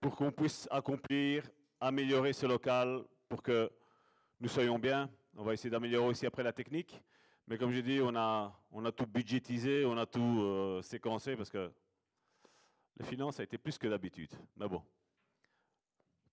pour 0.00 0.16
qu'on 0.16 0.30
puisse 0.30 0.68
accomplir, 0.70 1.42
améliorer 1.80 2.32
ce 2.32 2.46
local, 2.46 3.04
pour 3.28 3.42
que 3.42 3.70
nous 4.40 4.48
soyons 4.48 4.78
bien. 4.78 5.10
On 5.36 5.44
va 5.44 5.54
essayer 5.54 5.70
d'améliorer 5.70 6.08
aussi 6.08 6.26
après 6.26 6.42
la 6.42 6.52
technique. 6.52 7.00
Mais 7.46 7.58
comme 7.58 7.72
j'ai 7.72 7.82
dit, 7.82 8.00
on 8.00 8.14
a, 8.16 8.52
on 8.72 8.84
a 8.84 8.92
tout 8.92 9.06
budgétisé, 9.06 9.84
on 9.84 9.96
a 9.96 10.06
tout 10.06 10.40
euh, 10.40 10.82
séquencé 10.82 11.36
parce 11.36 11.50
que 11.50 11.70
les 12.98 13.04
finances 13.04 13.38
a 13.40 13.44
été 13.44 13.58
plus 13.58 13.78
que 13.78 13.86
d'habitude. 13.86 14.32
Mais 14.56 14.68
bon, 14.68 14.82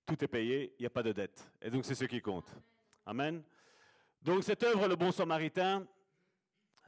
tout 0.05 0.23
est 0.23 0.27
payé, 0.27 0.73
il 0.79 0.81
n'y 0.81 0.87
a 0.87 0.89
pas 0.89 1.03
de 1.03 1.11
dette. 1.11 1.51
Et 1.61 1.69
donc 1.69 1.85
c'est 1.85 1.95
ce 1.95 2.05
qui 2.05 2.21
compte. 2.21 2.49
Amen. 3.05 3.43
Donc 4.21 4.43
cette 4.43 4.63
œuvre, 4.63 4.87
le 4.87 4.95
bon 4.95 5.11
samaritain, 5.11 5.85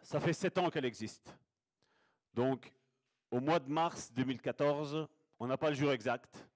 ça 0.01 0.19
fait 0.19 0.33
sept 0.33 0.57
ans 0.57 0.69
qu'elle 0.69 0.85
existe. 0.85 1.37
Donc 2.33 2.71
au 3.29 3.39
mois 3.39 3.59
de 3.59 3.69
mars 3.69 4.11
2014, 4.13 5.07
on 5.39 5.47
n'a 5.47 5.57
pas 5.57 5.69
le 5.69 5.75
jour 5.75 5.91
exact, 5.91 6.47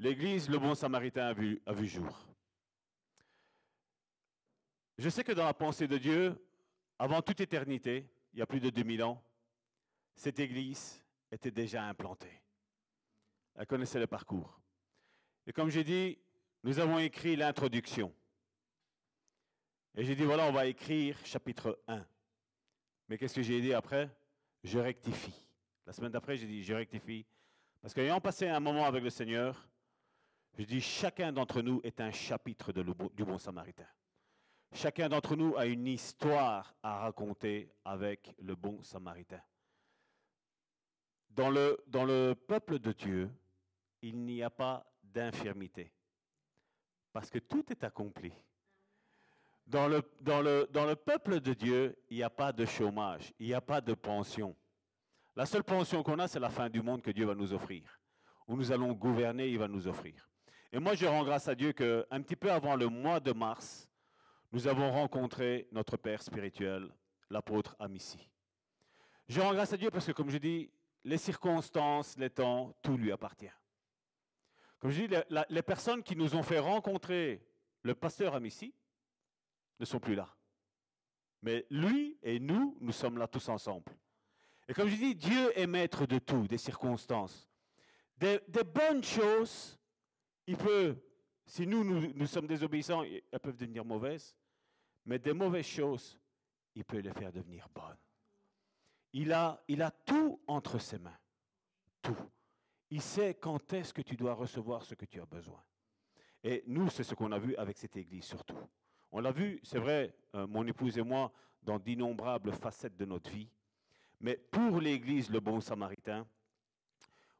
l'église 0.00 0.48
Le 0.48 0.58
Bon 0.58 0.74
Samaritain 0.74 1.26
a 1.26 1.32
vu, 1.32 1.60
a 1.66 1.72
vu 1.72 1.86
jour. 1.86 2.26
Je 4.98 5.08
sais 5.08 5.22
que 5.22 5.32
dans 5.32 5.44
la 5.44 5.54
pensée 5.54 5.86
de 5.86 5.98
Dieu, 5.98 6.34
avant 6.98 7.22
toute 7.22 7.40
éternité, 7.40 8.06
il 8.32 8.38
y 8.38 8.42
a 8.42 8.46
plus 8.46 8.60
de 8.60 8.70
2000 8.70 9.02
ans, 9.02 9.22
cette 10.14 10.38
église 10.40 11.02
était 11.30 11.50
déjà 11.50 11.84
implantée. 11.84 12.42
Elle 13.54 13.66
connaissait 13.66 13.98
le 13.98 14.06
parcours. 14.06 14.58
Et 15.46 15.52
comme 15.52 15.70
j'ai 15.70 15.84
dit, 15.84 16.18
nous 16.64 16.78
avons 16.78 16.98
écrit 16.98 17.36
l'introduction. 17.36 18.12
Et 19.96 20.04
j'ai 20.04 20.14
dit, 20.14 20.24
voilà, 20.24 20.46
on 20.46 20.52
va 20.52 20.66
écrire 20.66 21.18
chapitre 21.24 21.78
1. 21.88 22.06
Mais 23.08 23.18
qu'est-ce 23.18 23.34
que 23.34 23.42
j'ai 23.42 23.60
dit 23.60 23.74
après? 23.74 24.10
Je 24.62 24.78
rectifie. 24.78 25.46
La 25.86 25.92
semaine 25.92 26.12
d'après, 26.12 26.36
j'ai 26.36 26.46
dit, 26.46 26.62
je 26.62 26.74
rectifie. 26.74 27.26
Parce 27.82 27.92
qu'ayant 27.92 28.20
passé 28.20 28.46
un 28.48 28.60
moment 28.60 28.86
avec 28.86 29.02
le 29.02 29.10
Seigneur, 29.10 29.69
je 30.60 30.66
dis, 30.66 30.80
chacun 30.82 31.32
d'entre 31.32 31.62
nous 31.62 31.80
est 31.84 32.02
un 32.02 32.10
chapitre 32.10 32.70
du 32.70 33.24
bon 33.24 33.38
samaritain. 33.38 33.86
Chacun 34.72 35.08
d'entre 35.08 35.34
nous 35.34 35.56
a 35.56 35.64
une 35.64 35.86
histoire 35.86 36.74
à 36.82 36.98
raconter 37.00 37.72
avec 37.82 38.34
le 38.38 38.54
bon 38.54 38.82
samaritain. 38.82 39.40
Dans 41.30 41.48
le, 41.48 41.82
dans 41.86 42.04
le 42.04 42.34
peuple 42.34 42.78
de 42.78 42.92
Dieu, 42.92 43.30
il 44.02 44.18
n'y 44.18 44.42
a 44.42 44.50
pas 44.50 44.84
d'infirmité. 45.02 45.90
Parce 47.10 47.30
que 47.30 47.38
tout 47.38 47.64
est 47.70 47.82
accompli. 47.82 48.32
Dans 49.66 49.88
le, 49.88 50.02
dans, 50.20 50.42
le, 50.42 50.68
dans 50.70 50.84
le 50.84 50.94
peuple 50.94 51.40
de 51.40 51.54
Dieu, 51.54 51.96
il 52.10 52.18
n'y 52.18 52.22
a 52.22 52.30
pas 52.30 52.52
de 52.52 52.66
chômage, 52.66 53.32
il 53.38 53.46
n'y 53.46 53.54
a 53.54 53.62
pas 53.62 53.80
de 53.80 53.94
pension. 53.94 54.54
La 55.34 55.46
seule 55.46 55.64
pension 55.64 56.02
qu'on 56.02 56.18
a, 56.18 56.28
c'est 56.28 56.38
la 56.38 56.50
fin 56.50 56.68
du 56.68 56.82
monde 56.82 57.00
que 57.00 57.12
Dieu 57.12 57.24
va 57.24 57.34
nous 57.34 57.54
offrir. 57.54 57.98
Où 58.46 58.56
nous 58.56 58.70
allons 58.72 58.92
gouverner, 58.92 59.48
il 59.48 59.58
va 59.58 59.66
nous 59.66 59.86
offrir. 59.86 60.29
Et 60.72 60.78
moi, 60.78 60.94
je 60.94 61.06
rends 61.06 61.24
grâce 61.24 61.48
à 61.48 61.54
Dieu 61.54 61.72
qu'un 61.72 62.22
petit 62.22 62.36
peu 62.36 62.50
avant 62.50 62.76
le 62.76 62.86
mois 62.86 63.18
de 63.18 63.32
mars, 63.32 63.88
nous 64.52 64.66
avons 64.66 64.90
rencontré 64.90 65.68
notre 65.72 65.96
Père 65.96 66.22
spirituel, 66.22 66.92
l'apôtre 67.28 67.74
Amici. 67.78 68.28
Je 69.28 69.40
rends 69.40 69.52
grâce 69.52 69.72
à 69.72 69.76
Dieu 69.76 69.90
parce 69.90 70.06
que, 70.06 70.12
comme 70.12 70.30
je 70.30 70.38
dis, 70.38 70.70
les 71.04 71.18
circonstances, 71.18 72.16
les 72.18 72.30
temps, 72.30 72.74
tout 72.82 72.96
lui 72.96 73.10
appartient. 73.10 73.50
Comme 74.78 74.90
je 74.90 75.02
dis, 75.02 75.14
les, 75.48 75.62
personnes 75.62 76.02
qui 76.02 76.16
nous 76.16 76.34
ont 76.34 76.42
fait 76.42 76.58
rencontrer 76.58 77.44
le 77.82 77.94
pasteur 77.94 78.34
Amici 78.34 78.74
ne 79.78 79.84
sont 79.84 80.00
plus 80.00 80.14
là. 80.14 80.28
Mais 81.42 81.66
lui 81.70 82.18
et 82.22 82.38
nous, 82.38 82.76
nous 82.80 82.92
sommes 82.92 83.18
là 83.18 83.26
tous 83.26 83.48
ensemble. 83.48 83.92
Et 84.68 84.74
comme 84.74 84.88
je 84.88 84.96
dis, 84.96 85.14
Dieu 85.14 85.58
est 85.58 85.66
maître 85.66 86.06
de 86.06 86.18
tout, 86.18 86.46
des 86.46 86.58
circonstances. 86.58 87.48
Des 88.16 88.40
bonnes 88.64 89.02
choses, 89.02 89.79
il 90.50 90.56
peut, 90.56 90.96
si 91.46 91.64
nous, 91.64 91.84
nous, 91.84 92.26
sommes 92.26 92.48
désobéissants, 92.48 93.04
elles 93.04 93.38
peuvent 93.38 93.56
devenir 93.56 93.84
mauvaises. 93.84 94.34
Mais 95.06 95.16
des 95.16 95.32
mauvaises 95.32 95.66
choses, 95.66 96.18
il 96.74 96.84
peut 96.84 96.98
les 96.98 97.12
faire 97.12 97.32
devenir 97.32 97.68
bonnes. 97.72 97.96
Il 99.12 99.32
a, 99.32 99.62
il 99.68 99.80
a 99.80 99.92
tout 99.92 100.40
entre 100.48 100.80
ses 100.80 100.98
mains. 100.98 101.16
Tout. 102.02 102.16
Il 102.90 103.00
sait 103.00 103.34
quand 103.34 103.72
est-ce 103.72 103.94
que 103.94 104.02
tu 104.02 104.16
dois 104.16 104.34
recevoir 104.34 104.84
ce 104.84 104.96
que 104.96 105.04
tu 105.04 105.20
as 105.20 105.26
besoin. 105.26 105.62
Et 106.42 106.64
nous, 106.66 106.90
c'est 106.90 107.04
ce 107.04 107.14
qu'on 107.14 107.30
a 107.30 107.38
vu 107.38 107.54
avec 107.54 107.78
cette 107.78 107.96
église 107.96 108.24
surtout. 108.24 108.58
On 109.12 109.20
l'a 109.20 109.30
vu, 109.30 109.60
c'est 109.62 109.78
vrai, 109.78 110.16
euh, 110.34 110.48
mon 110.48 110.66
épouse 110.66 110.98
et 110.98 111.02
moi, 111.02 111.32
dans 111.62 111.78
d'innombrables 111.78 112.50
facettes 112.54 112.96
de 112.96 113.04
notre 113.04 113.30
vie. 113.30 113.48
Mais 114.18 114.36
pour 114.36 114.80
l'église, 114.80 115.30
le 115.30 115.38
bon 115.38 115.60
samaritain, 115.60 116.26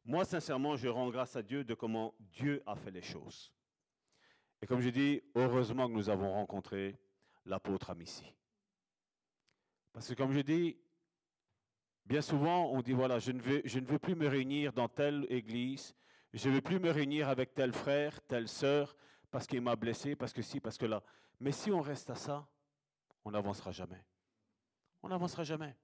moi, 0.03 0.25
sincèrement, 0.25 0.75
je 0.75 0.87
rends 0.87 1.09
grâce 1.09 1.35
à 1.35 1.43
Dieu 1.43 1.63
de 1.63 1.73
comment 1.73 2.13
Dieu 2.19 2.63
a 2.65 2.75
fait 2.75 2.91
les 2.91 3.01
choses. 3.01 3.53
Et 4.61 4.67
comme 4.67 4.81
je 4.81 4.89
dis, 4.89 5.21
heureusement 5.35 5.87
que 5.87 5.93
nous 5.93 6.09
avons 6.09 6.31
rencontré 6.33 6.99
l'apôtre 7.45 7.89
Amici. 7.89 8.25
Parce 9.93 10.07
que 10.07 10.13
comme 10.13 10.33
je 10.33 10.41
dis, 10.41 10.77
Bien 12.05 12.21
souvent, 12.21 12.69
on 12.71 12.81
dit, 12.81 12.93
voilà, 12.93 13.19
je 13.19 13.31
ne, 13.31 13.41
veux, 13.41 13.61
je 13.63 13.79
ne 13.79 13.85
veux 13.85 13.99
plus 13.99 14.15
me 14.15 14.27
réunir 14.27 14.73
dans 14.73 14.89
telle 14.89 15.25
église, 15.29 15.95
je 16.33 16.49
ne 16.49 16.55
veux 16.55 16.61
plus 16.61 16.79
me 16.79 16.89
réunir 16.89 17.29
avec 17.29 17.53
tel 17.53 17.73
frère, 17.73 18.19
telle 18.23 18.47
sœur, 18.47 18.95
parce 19.29 19.47
qu'il 19.47 19.61
m'a 19.61 19.75
blessé, 19.75 20.15
parce 20.15 20.33
que 20.33 20.41
si, 20.41 20.59
parce 20.59 20.77
que 20.77 20.85
là. 20.85 21.03
Mais 21.39 21.51
si 21.51 21.71
on 21.71 21.81
reste 21.81 22.09
à 22.09 22.15
ça, 22.15 22.47
on 23.23 23.31
n'avancera 23.31 23.71
jamais. 23.71 24.03
On 25.01 25.09
n'avancera 25.09 25.43
jamais. 25.43 25.75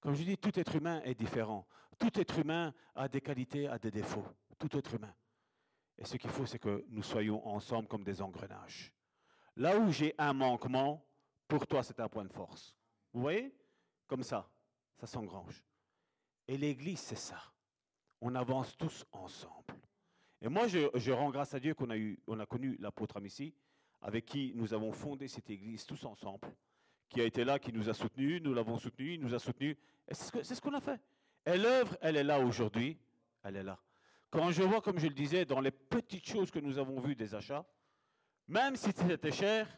Comme 0.00 0.14
je 0.14 0.24
dis, 0.24 0.36
tout 0.36 0.58
être 0.58 0.74
humain 0.74 1.00
est 1.04 1.14
différent. 1.14 1.66
Tout 1.98 2.18
être 2.18 2.38
humain 2.38 2.72
a 2.94 3.08
des 3.08 3.20
qualités, 3.20 3.68
a 3.68 3.78
des 3.78 3.90
défauts. 3.90 4.26
Tout 4.58 4.76
être 4.76 4.94
humain. 4.94 5.14
Et 5.98 6.04
ce 6.04 6.16
qu'il 6.16 6.30
faut, 6.30 6.46
c'est 6.46 6.58
que 6.58 6.84
nous 6.88 7.02
soyons 7.02 7.46
ensemble 7.46 7.88
comme 7.88 8.04
des 8.04 8.20
engrenages. 8.20 8.92
Là 9.56 9.78
où 9.78 9.90
j'ai 9.92 10.14
un 10.18 10.32
manquement, 10.32 11.04
pour 11.46 11.66
toi, 11.66 11.82
c'est 11.82 12.00
un 12.00 12.08
point 12.08 12.24
de 12.24 12.32
force. 12.32 12.76
Vous 13.12 13.20
voyez? 13.20 13.54
Comme 14.06 14.22
ça, 14.22 14.50
ça 14.96 15.06
s'engrange. 15.06 15.62
Et 16.48 16.56
l'Église, 16.56 17.00
c'est 17.00 17.16
ça. 17.16 17.40
On 18.20 18.34
avance 18.34 18.76
tous 18.76 19.04
ensemble. 19.12 19.74
Et 20.40 20.48
moi, 20.48 20.66
je, 20.66 21.10
rends 21.12 21.30
grâce 21.30 21.54
à 21.54 21.60
Dieu 21.60 21.74
qu'on 21.74 21.90
a, 21.90 21.96
eu, 21.96 22.18
on 22.26 22.38
a 22.40 22.46
connu 22.46 22.76
l'apôtre 22.80 23.16
Amici, 23.16 23.54
avec 24.02 24.26
qui 24.26 24.52
nous 24.54 24.74
avons 24.74 24.92
fondé 24.92 25.28
cette 25.28 25.48
Église 25.48 25.86
tous 25.86 26.04
ensemble, 26.04 26.48
qui 27.08 27.20
a 27.20 27.24
été 27.24 27.44
là, 27.44 27.58
qui 27.58 27.72
nous 27.72 27.88
a 27.88 27.94
soutenus, 27.94 28.42
nous 28.42 28.52
l'avons 28.52 28.76
soutenu, 28.76 29.16
nous 29.16 29.32
a 29.32 29.38
soutenus. 29.38 29.76
Et 30.08 30.14
c'est 30.14 30.54
ce 30.54 30.60
qu'on 30.60 30.74
a 30.74 30.80
fait. 30.80 31.00
Et 31.46 31.56
l'œuvre, 31.56 31.96
elle 32.00 32.16
est 32.16 32.24
là 32.24 32.40
aujourd'hui. 32.40 32.98
Elle 33.42 33.56
est 33.56 33.62
là. 33.62 33.78
Quand 34.30 34.50
je 34.50 34.62
vois, 34.62 34.80
comme 34.80 34.98
je 34.98 35.06
le 35.06 35.14
disais, 35.14 35.44
dans 35.44 35.60
les 35.60 35.70
petites 35.70 36.26
choses 36.26 36.50
que 36.50 36.58
nous 36.58 36.78
avons 36.78 37.00
vues 37.00 37.14
des 37.14 37.34
achats, 37.34 37.64
même 38.48 38.76
si 38.76 38.90
c'était 38.92 39.32
cher, 39.32 39.68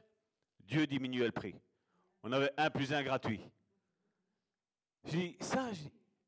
Dieu 0.60 0.86
diminuait 0.86 1.26
le 1.26 1.32
prix. 1.32 1.54
On 2.22 2.32
avait 2.32 2.52
un 2.56 2.70
plus 2.70 2.92
un 2.92 3.02
gratuit. 3.02 3.40
Je 5.04 5.10
dis, 5.10 5.36
ça, 5.40 5.70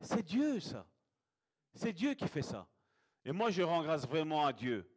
c'est 0.01 0.23
Dieu, 0.23 0.61
ça. 0.61 0.87
C'est 1.75 1.93
Dieu 1.93 2.15
qui 2.15 2.29
fait 2.29 2.43
ça. 2.43 2.69
Et 3.25 3.33
moi, 3.33 3.51
je 3.51 3.63
rends 3.63 3.83
grâce 3.83 4.07
vraiment 4.07 4.47
à 4.47 4.53
Dieu 4.53 4.89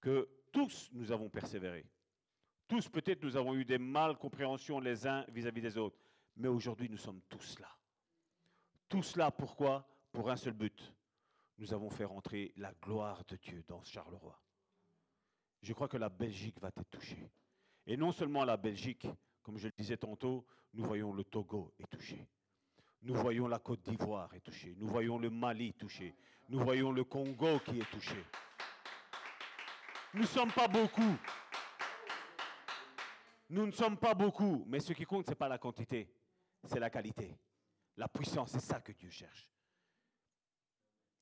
que 0.00 0.28
tous 0.52 0.88
nous 0.92 1.10
avons 1.12 1.28
persévéré. 1.28 1.86
Tous, 2.68 2.88
peut-être, 2.88 3.22
nous 3.22 3.36
avons 3.36 3.54
eu 3.54 3.64
des 3.64 3.78
mal 3.78 4.16
compréhensions 4.16 4.78
les 4.80 5.06
uns 5.06 5.24
vis-à-vis 5.28 5.62
des 5.62 5.76
autres. 5.76 5.98
Mais 6.36 6.48
aujourd'hui, 6.48 6.88
nous 6.88 6.96
sommes 6.96 7.20
tous 7.28 7.58
là. 7.58 7.68
Tous 8.90 9.14
là, 9.14 9.30
pourquoi? 9.30 9.86
Pour 10.10 10.28
un 10.30 10.36
seul 10.36 10.52
but. 10.52 10.92
Nous 11.58 11.72
avons 11.72 11.90
fait 11.90 12.04
rentrer 12.04 12.52
la 12.56 12.72
gloire 12.72 13.22
de 13.28 13.36
Dieu 13.36 13.62
dans 13.68 13.84
Charleroi. 13.84 14.36
Je 15.62 15.72
crois 15.72 15.86
que 15.86 15.96
la 15.96 16.08
Belgique 16.08 16.60
va 16.60 16.68
être 16.68 16.82
touchée. 16.90 17.30
Et 17.86 17.96
non 17.96 18.10
seulement 18.10 18.44
la 18.44 18.56
Belgique, 18.56 19.06
comme 19.42 19.58
je 19.58 19.68
le 19.68 19.72
disais 19.78 19.96
tantôt, 19.96 20.44
nous 20.74 20.82
voyons 20.84 21.12
le 21.12 21.22
Togo 21.22 21.72
est 21.78 21.86
touché. 21.86 22.26
Nous 23.02 23.14
voyons 23.14 23.46
la 23.46 23.60
Côte 23.60 23.82
d'Ivoire 23.82 24.34
est 24.34 24.40
touchée. 24.40 24.74
Nous 24.76 24.88
voyons 24.88 25.18
le 25.18 25.30
Mali 25.30 25.72
touché. 25.74 26.16
Nous 26.48 26.58
voyons 26.58 26.90
le 26.90 27.04
Congo 27.04 27.60
qui 27.60 27.78
est 27.78 27.90
touché. 27.92 28.24
Nous 30.14 30.22
ne 30.22 30.26
sommes 30.26 30.50
pas 30.50 30.66
beaucoup. 30.66 31.16
Nous 33.50 33.66
ne 33.66 33.72
sommes 33.72 33.96
pas 33.96 34.14
beaucoup. 34.14 34.64
Mais 34.66 34.80
ce 34.80 34.92
qui 34.92 35.04
compte, 35.04 35.26
ce 35.26 35.30
n'est 35.30 35.36
pas 35.36 35.48
la 35.48 35.58
quantité, 35.58 36.12
c'est 36.64 36.80
la 36.80 36.90
qualité. 36.90 37.38
La 38.00 38.08
puissance, 38.08 38.52
c'est 38.52 38.60
ça 38.60 38.80
que 38.80 38.92
Dieu 38.92 39.10
cherche. 39.10 39.46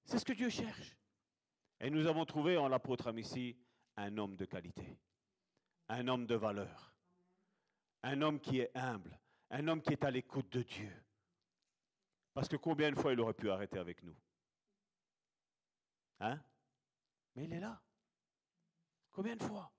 C'est 0.04 0.20
ce 0.20 0.24
que 0.24 0.32
Dieu 0.32 0.48
cherche. 0.48 0.96
Et 1.80 1.90
nous 1.90 2.06
avons 2.06 2.24
trouvé 2.24 2.56
en 2.56 2.68
l'apôtre 2.68 3.12
ici 3.18 3.58
un 3.96 4.16
homme 4.16 4.36
de 4.36 4.44
qualité, 4.44 4.96
un 5.88 6.06
homme 6.06 6.24
de 6.24 6.36
valeur, 6.36 6.94
un 8.04 8.22
homme 8.22 8.38
qui 8.38 8.60
est 8.60 8.70
humble, 8.76 9.18
un 9.50 9.66
homme 9.66 9.82
qui 9.82 9.92
est 9.92 10.04
à 10.04 10.10
l'écoute 10.12 10.52
de 10.52 10.62
Dieu. 10.62 11.04
Parce 12.32 12.46
que 12.46 12.54
combien 12.54 12.92
de 12.92 12.96
fois 12.96 13.12
il 13.12 13.18
aurait 13.18 13.34
pu 13.34 13.50
arrêter 13.50 13.80
avec 13.80 14.00
nous? 14.04 14.16
Hein? 16.20 16.40
Mais 17.34 17.46
il 17.46 17.52
est 17.54 17.60
là. 17.60 17.82
Combien 19.10 19.34
de 19.34 19.42
fois? 19.42 19.72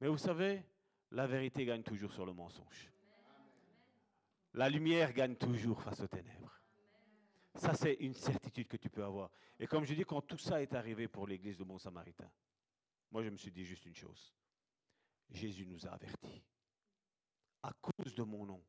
Mais 0.00 0.06
vous 0.06 0.16
savez, 0.16 0.64
la 1.10 1.26
vérité 1.26 1.64
gagne 1.64 1.82
toujours 1.82 2.12
sur 2.12 2.24
le 2.24 2.32
mensonge. 2.32 2.93
La 4.54 4.68
lumière 4.68 5.12
gagne 5.12 5.34
toujours 5.34 5.82
face 5.82 6.00
aux 6.00 6.06
ténèbres. 6.06 6.60
Ça, 7.56 7.74
c'est 7.74 7.94
une 7.94 8.14
certitude 8.14 8.68
que 8.68 8.76
tu 8.76 8.88
peux 8.88 9.04
avoir. 9.04 9.30
Et 9.58 9.66
comme 9.66 9.84
je 9.84 9.94
dis, 9.94 10.04
quand 10.04 10.22
tout 10.22 10.38
ça 10.38 10.62
est 10.62 10.74
arrivé 10.74 11.08
pour 11.08 11.26
l'église 11.26 11.58
de 11.58 11.64
Bon 11.64 11.78
Samaritain, 11.78 12.30
moi, 13.10 13.22
je 13.22 13.30
me 13.30 13.36
suis 13.36 13.50
dit 13.50 13.64
juste 13.64 13.84
une 13.84 13.94
chose. 13.94 14.32
Jésus 15.30 15.66
nous 15.66 15.86
a 15.86 15.90
avertis. 15.90 16.44
À 17.62 17.72
cause 17.80 18.14
de 18.14 18.22
mon 18.22 18.46
nom, 18.46 18.64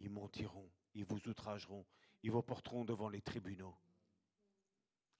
ils 0.00 0.10
mentiront, 0.10 0.70
ils 0.94 1.04
vous 1.04 1.20
outrageront, 1.28 1.86
ils 2.22 2.30
vous 2.30 2.42
porteront 2.42 2.84
devant 2.84 3.08
les 3.08 3.20
tribunaux. 3.20 3.76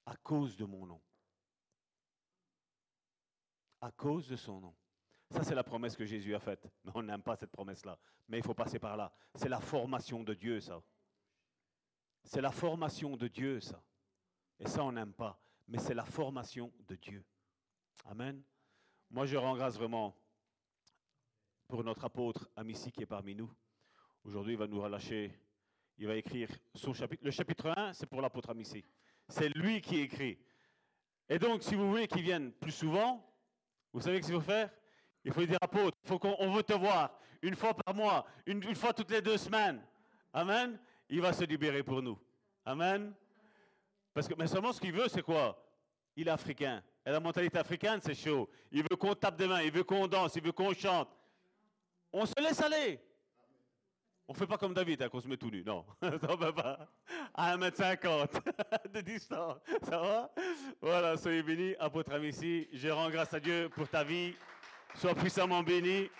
À 0.07 0.16
cause 0.16 0.57
de 0.57 0.64
mon 0.64 0.87
nom. 0.87 1.03
À 3.81 3.93
cause 3.93 4.29
de 4.29 4.37
son 4.37 4.61
nom. 4.61 4.77
Ça, 5.31 5.45
c'est 5.45 5.55
la 5.55 5.62
promesse 5.62 5.97
que 5.97 6.05
Jésus 6.05 6.35
a 6.35 6.41
faite. 6.41 6.68
Mais 6.85 6.91
on 6.95 7.03
n'aime 7.03 7.22
pas 7.22 7.37
cette 7.37 7.53
promesse-là. 7.53 7.99
Mais 8.28 8.39
il 8.39 8.45
faut 8.45 8.55
passer 8.55 8.78
par 8.78 8.97
là. 8.97 9.12
C'est 9.35 9.49
la 9.49 9.61
formation 9.61 10.22
de 10.24 10.35
Dieu, 10.35 10.61
ça. 10.61 10.83
C'est 12.24 12.41
la 12.41 12.51
formation 12.51 13.16
de 13.16 13.28
Dieu, 13.28 13.61
ça. 13.61 13.83
Et 14.59 14.68
ça, 14.68 14.85
on 14.85 14.93
n'aime 14.93 15.12
pas. 15.12 15.41
Mais 15.68 15.78
c'est 15.78 15.95
la 15.95 16.05
formation 16.05 16.72
de 16.87 16.97
Dieu. 16.97 17.24
Amen. 18.07 18.43
Moi, 19.09 19.26
je 19.26 19.37
rends 19.37 19.55
grâce 19.55 19.76
vraiment 19.76 20.16
pour 21.68 21.85
notre 21.85 22.05
apôtre 22.05 22.49
Amici 22.57 22.91
qui 22.91 23.03
est 23.03 23.07
parmi 23.07 23.35
nous. 23.35 23.53
Aujourd'hui, 24.24 24.55
il 24.55 24.59
va 24.59 24.66
nous 24.66 24.81
relâcher 24.81 25.41
il 26.01 26.07
va 26.07 26.16
écrire 26.16 26.49
son 26.74 26.95
chapitre. 26.95 27.22
Le 27.22 27.31
chapitre 27.31 27.74
1, 27.76 27.93
c'est 27.93 28.07
pour 28.07 28.22
l'apôtre 28.22 28.49
Amici. 28.49 28.83
C'est 29.28 29.51
lui 29.51 29.83
qui 29.83 30.01
écrit. 30.01 30.39
Et 31.28 31.39
donc, 31.39 31.62
si 31.62 31.74
vous 31.74 31.91
voulez 31.91 32.09
qu'il 32.09 32.22
vienne 32.22 32.53
plus 32.53 32.72
souvent, 32.72 33.22
vous 33.93 34.01
savez 34.01 34.22
ce 34.22 34.26
qu'il 34.26 34.35
faut 34.35 34.41
faire? 34.41 34.70
Il 35.25 35.33
faut 35.33 35.45
dire 35.45 35.59
apôtre, 35.61 35.97
faut 36.05 36.18
qu'on 36.18 36.51
veut 36.51 36.62
te 36.62 36.73
voir 36.73 37.11
une 37.43 37.57
fois 37.57 37.75
par 37.75 37.95
mois, 37.95 38.27
une, 38.47 38.75
fois 38.75 38.93
toutes 38.93 39.11
les 39.11 39.23
deux 39.23 39.37
semaines. 39.37 39.81
Amen. 40.33 40.79
Il 41.09 41.21
va 41.21 41.33
se 41.33 41.45
libérer 41.45 41.83
pour 41.83 42.03
nous. 42.03 42.18
Amen. 42.64 43.12
Parce 44.12 44.29
que, 44.29 44.35
mais 44.35 44.47
seulement 44.47 44.73
ce 44.73 44.81
qu'il 44.81 44.93
veut, 44.93 45.09
c'est 45.09 45.23
quoi? 45.23 45.61
Il 46.16 46.29
est 46.29 46.31
africain. 46.31 46.83
Et 47.05 47.11
la 47.11 47.21
mentalité 47.21 47.59
africaine, 47.59 48.01
c'est 48.03 48.14
chaud. 48.14 48.49
Il 48.71 48.83
veut 48.83 48.97
qu'on 48.97 49.14
tape 49.14 49.37
des 49.37 49.47
mains, 49.47 49.62
il 49.62 49.73
veut 49.73 49.85
qu'on 49.85 50.07
danse, 50.07 50.37
il 50.37 50.43
veut 50.43 50.53
qu'on 50.53 50.75
chante. 50.75 51.09
On 52.12 52.27
se 52.27 52.35
laisse 52.41 52.61
aller. 52.61 53.01
On 54.29 54.33
ne 54.33 54.39
fait 54.39 54.47
pas 54.47 54.59
comme 54.59 54.75
David, 54.75 55.03
hein, 55.03 55.09
qu'on 55.09 55.21
se 55.21 55.27
met 55.27 55.37
tout 55.37 55.51
nu. 55.51 55.64
Non, 55.64 55.85
ça 56.03 56.37
peut 56.37 56.53
pas. 56.53 56.89
À 57.35 57.57
1m50 57.57 58.89
de 58.93 59.01
distance. 59.01 59.59
Ça 59.83 59.99
va? 59.99 60.31
Voilà, 60.81 61.16
soyez 61.16 61.43
bénis. 61.43 61.75
Apôtre 61.81 62.16
ici. 62.25 62.68
je 62.73 62.89
rends 62.89 63.11
grâce 63.11 63.35
à 63.35 63.41
Dieu 63.41 63.68
pour 63.71 63.89
ta 63.89 64.05
vie. 64.05 64.35
Sois 64.95 65.14
puissamment 65.14 65.62
béni. 65.62 66.11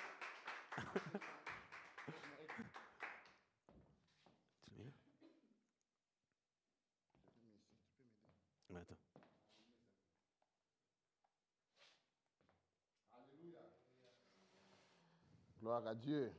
Gloire 15.60 15.86
à 15.86 15.94
Dieu. 15.94 16.32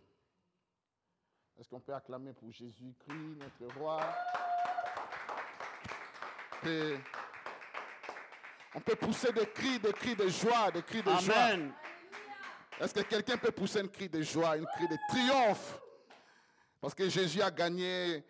Est-ce 1.60 1.70
qu'on 1.70 1.80
peut 1.80 1.94
acclamer 1.94 2.34
pour 2.34 2.52
Jésus-Christ, 2.52 3.38
notre 3.38 3.76
roi? 3.78 4.02
On 8.74 8.80
peut 8.80 8.96
pousser 8.96 9.32
des 9.32 9.46
cris, 9.46 9.78
des 9.80 9.94
cris 9.94 10.16
de 10.16 10.28
joie, 10.28 10.72
des 10.72 10.82
cris 10.82 11.04
de 11.04 11.10
Amen. 11.10 11.72
Est-ce 12.82 12.94
que 12.94 13.02
quelqu'un 13.02 13.38
peut 13.38 13.52
pousser 13.52 13.80
un 13.80 13.88
cri 13.88 14.10
de 14.10 14.22
joie, 14.22 14.54
un 14.54 14.66
cri 14.66 14.88
de 14.88 14.98
triomphe? 15.08 15.80
Parce 16.80 16.96
que 16.96 17.08
Jésus 17.08 17.42
a 17.42 17.52
gagné 17.52 18.24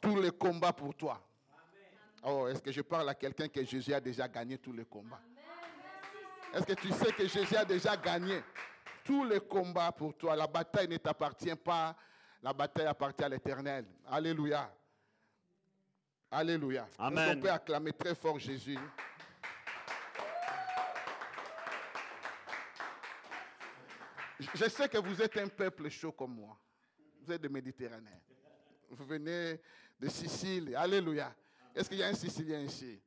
tous 0.00 0.20
les 0.20 0.30
combats 0.30 0.72
pour 0.72 0.94
toi. 0.94 1.20
Oh, 2.22 2.46
est-ce 2.48 2.62
que 2.62 2.70
je 2.70 2.80
parle 2.80 3.08
à 3.08 3.14
quelqu'un 3.14 3.48
que 3.48 3.64
Jésus 3.64 3.92
a 3.92 4.00
déjà 4.00 4.28
gagné 4.28 4.56
tous 4.58 4.72
les 4.72 4.84
combats? 4.84 5.20
Est-ce 6.54 6.64
que 6.64 6.74
tu 6.74 6.92
sais 6.92 7.12
que 7.12 7.26
Jésus 7.26 7.56
a 7.56 7.64
déjà 7.64 7.96
gagné 7.96 8.42
tous 9.04 9.24
les 9.24 9.40
combats 9.40 9.92
pour 9.92 10.16
toi? 10.16 10.36
La 10.36 10.46
bataille 10.46 10.88
ne 10.88 10.96
t'appartient 10.96 11.56
pas 11.56 11.96
la 12.46 12.52
bataille 12.52 12.86
appartient 12.86 13.24
à 13.24 13.28
l'éternel. 13.28 13.84
Alléluia. 14.08 14.70
Alléluia. 16.30 16.86
Amen. 16.96 17.38
On 17.38 17.40
peut 17.40 17.50
acclamer 17.50 17.92
très 17.92 18.14
fort 18.14 18.38
Jésus? 18.38 18.78
Je 24.54 24.68
sais 24.68 24.88
que 24.88 24.98
vous 24.98 25.20
êtes 25.22 25.36
un 25.38 25.48
peuple 25.48 25.88
chaud 25.88 26.12
comme 26.12 26.34
moi. 26.34 26.58
Vous 27.22 27.32
êtes 27.32 27.40
des 27.40 27.48
Méditerranéens. 27.48 28.20
Vous 28.90 29.04
venez 29.04 29.60
de 29.98 30.08
Sicile. 30.08 30.76
Alléluia. 30.76 31.34
Est-ce 31.74 31.88
qu'il 31.88 31.98
y 31.98 32.02
a 32.02 32.08
un 32.08 32.14
Sicilien 32.14 32.60
ici? 32.60 33.00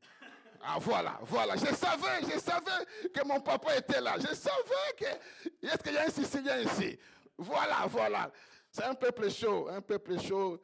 Ah 0.62 0.78
voilà, 0.80 1.20
voilà. 1.24 1.56
Je 1.56 1.74
savais, 1.74 2.22
je 2.24 2.40
savais 2.40 2.86
que 3.14 3.26
mon 3.26 3.40
papa 3.40 3.78
était 3.78 4.02
là. 4.02 4.16
Je 4.18 4.34
savais 4.34 4.94
que... 4.98 5.66
Est-ce 5.66 5.78
qu'il 5.78 5.94
y 5.94 5.98
a 5.98 6.04
un 6.04 6.10
Sicilien 6.10 6.60
ici? 6.60 7.00
Voilà, 7.38 7.86
voilà. 7.88 8.32
C'est 8.72 8.84
un 8.84 8.96
peuple 8.96 9.30
chaud, 9.30 9.70
un 9.70 9.82
peuple 9.82 10.20
chaud. 10.20 10.62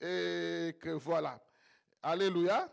Et 0.00 0.76
que 0.80 0.90
voilà. 0.90 1.40
Alléluia. 2.02 2.70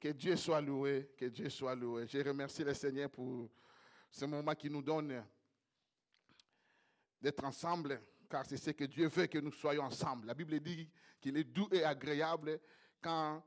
Que 0.00 0.08
Dieu 0.08 0.36
soit 0.36 0.60
loué, 0.60 1.10
que 1.16 1.24
Dieu 1.24 1.50
soit 1.50 1.74
loué. 1.74 2.06
Je 2.06 2.18
remercie 2.18 2.62
le 2.62 2.72
Seigneur 2.72 3.10
pour 3.10 3.48
ce 4.08 4.24
moment 4.24 4.54
qui 4.54 4.70
nous 4.70 4.80
donne 4.80 5.24
d'être 7.20 7.44
ensemble, 7.44 8.00
car 8.28 8.44
c'est 8.46 8.56
ce 8.56 8.70
que 8.70 8.84
Dieu 8.84 9.08
veut 9.08 9.26
que 9.26 9.38
nous 9.38 9.52
soyons 9.52 9.84
ensemble. 9.84 10.26
La 10.26 10.34
Bible 10.34 10.60
dit 10.60 10.88
qu'il 11.20 11.36
est 11.36 11.44
doux 11.44 11.68
et 11.72 11.84
agréable 11.84 12.60
quand 13.00 13.42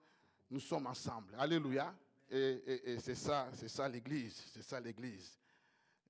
nous 0.49 0.59
sommes 0.59 0.88
ensemble. 0.88 1.36
Alléluia. 1.38 1.95
Et, 2.30 2.97
c'est 2.99 3.15
ça, 3.15 3.49
c'est 3.53 3.67
ça 3.67 3.89
l'Église, 3.89 4.41
c'est 4.53 4.61
ça 4.61 4.80
l'Église. 4.80 5.38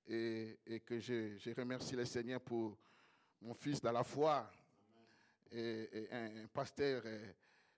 Et, 0.07 0.82
que 0.86 0.99
je, 0.99 1.53
remercie 1.55 1.95
le 1.95 2.05
Seigneur 2.05 2.39
pour 2.41 2.78
mon 3.41 3.55
fils 3.55 3.82
dans 3.82 3.91
la 3.91 4.03
foi, 4.03 4.47
un, 5.51 6.47
pasteur 6.53 7.01
euh, 7.05 7.34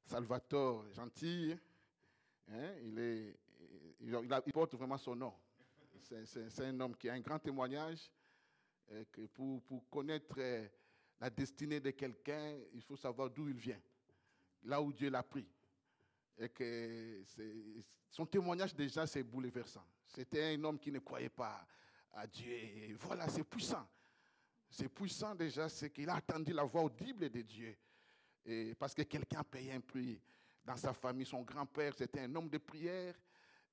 Salvatore 0.05 0.85
Gentil. 0.93 1.55
Hein, 2.51 2.73
il, 4.01 4.51
porte 4.51 4.75
vraiment 4.75 4.97
son 4.97 5.15
nom. 5.15 5.33
C'est 6.01 6.65
un 6.65 6.79
homme 6.81 6.95
qui 6.97 7.09
a 7.09 7.13
un 7.13 7.21
grand 7.21 7.39
témoignage. 7.39 8.11
Que 9.11 9.21
pour, 9.27 9.89
connaître 9.89 10.35
euh, 10.37 10.67
la 11.19 11.29
destinée 11.29 11.79
de 11.79 11.91
quelqu'un, 11.91 12.57
il 12.73 12.81
faut 12.81 12.97
savoir 12.97 13.29
d'où 13.29 13.47
il 13.47 13.55
vient, 13.55 13.81
là 14.63 14.81
où 14.81 14.91
Dieu 14.91 15.09
l'a 15.09 15.23
pris. 15.23 15.47
Et 16.37 16.49
que 16.49 17.23
son 18.09 18.25
témoignage 18.25 18.75
déjà, 18.75 19.05
c'est 19.05 19.23
bouleversant. 19.23 19.85
C'était 20.07 20.53
un 20.53 20.63
homme 20.63 20.79
qui 20.79 20.91
ne 20.91 20.99
croyait 20.99 21.29
pas 21.29 21.65
à 22.13 22.27
Dieu. 22.27 22.51
Et 22.51 22.93
voilà, 22.93 23.27
c'est 23.27 23.43
puissant. 23.43 23.87
C'est 24.69 24.89
puissant 24.89 25.35
déjà, 25.35 25.69
c'est 25.69 25.91
qu'il 25.91 26.09
a 26.09 26.15
entendu 26.15 26.51
la 26.51 26.63
voix 26.63 26.83
audible 26.83 27.29
de 27.29 27.41
Dieu. 27.41 27.75
Et 28.45 28.75
parce 28.75 28.93
que 28.93 29.03
quelqu'un 29.03 29.43
payait 29.43 29.73
un 29.73 29.81
prix 29.81 30.19
dans 30.65 30.75
sa 30.75 30.93
famille. 30.93 31.25
Son 31.25 31.41
grand-père, 31.41 31.93
c'était 31.95 32.21
un 32.21 32.35
homme 32.35 32.49
de 32.49 32.57
prière. 32.57 33.15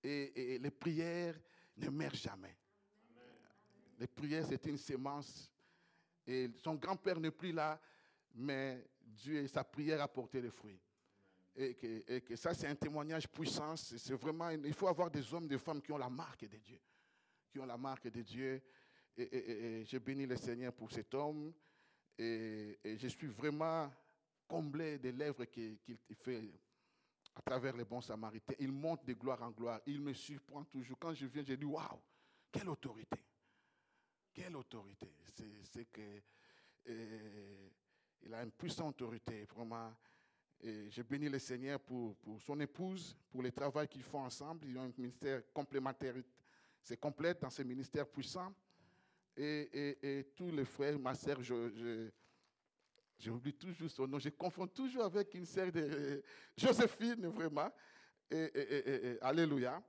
Et, 0.02 0.58
les 0.58 0.70
prières 0.70 1.38
ne 1.76 1.88
meurent 1.90 2.14
jamais. 2.14 2.56
Les 4.00 4.06
prières, 4.06 4.46
c'était 4.46 4.70
une 4.70 4.78
sémence. 4.78 5.52
Et 6.26 6.50
son 6.56 6.74
grand-père 6.74 7.20
n'est 7.20 7.30
plus 7.30 7.52
là, 7.52 7.78
mais 8.34 8.82
Dieu, 8.98 9.46
sa 9.46 9.62
prière 9.62 10.00
a 10.00 10.08
porté 10.08 10.40
les 10.40 10.50
fruits. 10.50 10.80
Et 11.54 11.74
que, 12.22 12.34
ça, 12.34 12.54
c'est 12.54 12.66
un 12.66 12.74
témoignage 12.74 13.28
puissant. 13.28 13.76
C'est 13.76 14.14
vraiment, 14.14 14.48
il 14.48 14.72
faut 14.72 14.88
avoir 14.88 15.10
des 15.10 15.34
hommes, 15.34 15.46
des 15.46 15.58
femmes 15.58 15.82
qui 15.82 15.92
ont 15.92 15.98
la 15.98 16.08
marque 16.08 16.48
de 16.48 16.56
Dieu. 16.56 16.80
Qui 17.50 17.58
ont 17.58 17.66
la 17.66 17.76
marque 17.76 18.08
de 18.08 18.22
Dieu. 18.22 18.62
Et, 19.18 19.84
j'ai 19.84 19.98
béni 19.98 20.24
le 20.24 20.36
Seigneur 20.36 20.72
pour 20.72 20.90
cet 20.90 21.12
homme. 21.12 21.52
Et, 22.16 22.78
je 22.82 23.08
suis 23.08 23.26
vraiment 23.26 23.92
comblé 24.48 24.98
des 24.98 25.12
lèvres 25.12 25.44
qu'il 25.44 25.76
fait 26.22 26.42
à 27.34 27.42
travers 27.42 27.76
les 27.76 27.84
bons 27.84 28.00
samaritains. 28.00 28.54
Il 28.60 28.72
monte 28.72 29.04
de 29.04 29.12
gloire 29.12 29.42
en 29.42 29.50
gloire. 29.50 29.80
Il 29.84 30.00
me 30.00 30.14
surprend 30.14 30.64
toujours. 30.64 30.98
Quand 30.98 31.12
je 31.12 31.26
viens, 31.26 31.44
je 31.46 31.52
dis 31.52 31.66
Waouh, 31.66 32.00
quelle 32.50 32.70
autorité! 32.70 33.18
Quelle 34.32 34.56
autorité! 34.56 35.08
C'est 35.64 35.86
que. 35.86 36.22
Euh, 36.88 37.68
il 38.22 38.34
a 38.34 38.42
une 38.42 38.50
puissante 38.50 39.00
autorité, 39.00 39.44
vraiment. 39.44 39.94
Et 40.62 40.90
je 40.90 41.02
bénis 41.02 41.28
le 41.28 41.38
Seigneur 41.38 41.80
pour, 41.80 42.16
pour, 42.16 42.40
son 42.42 42.60
épouse, 42.60 43.16
pour 43.30 43.42
le 43.42 43.50
travail 43.50 43.88
qu'ils 43.88 44.02
font 44.02 44.20
ensemble. 44.20 44.66
Ils 44.66 44.76
ont 44.76 44.82
un 44.82 44.92
ministère 44.96 45.42
complémentaire. 45.52 46.14
C'est 46.82 46.98
complète 46.98 47.40
dans 47.40 47.50
ce 47.50 47.62
ministère 47.62 48.06
puissant. 48.06 48.52
Et, 49.36 50.26
tous 50.36 50.50
les 50.50 50.66
frères, 50.66 50.98
ma 50.98 51.14
sœur, 51.14 51.42
je 51.42 52.10
J'oublie 53.20 53.52
toujours 53.52 53.90
son 53.90 54.08
nom. 54.08 54.18
Je 54.18 54.30
confonds 54.30 54.66
toujours 54.66 55.04
avec 55.04 55.34
une 55.34 55.44
sœur 55.44 55.70
de 55.70 56.22
Joséphine, 56.56 57.26
vraiment. 57.26 57.70
Et, 58.30 59.18
alléluia. 59.20 59.82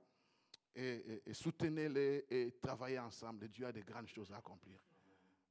Et, 0.74 1.22
soutenez-les 1.32 2.26
et 2.30 2.52
travaillez 2.52 2.98
ensemble. 2.98 3.48
Dieu 3.48 3.66
a 3.66 3.72
de 3.72 3.82
grandes 3.82 4.08
choses 4.08 4.32
à 4.32 4.38
accomplir. 4.38 4.80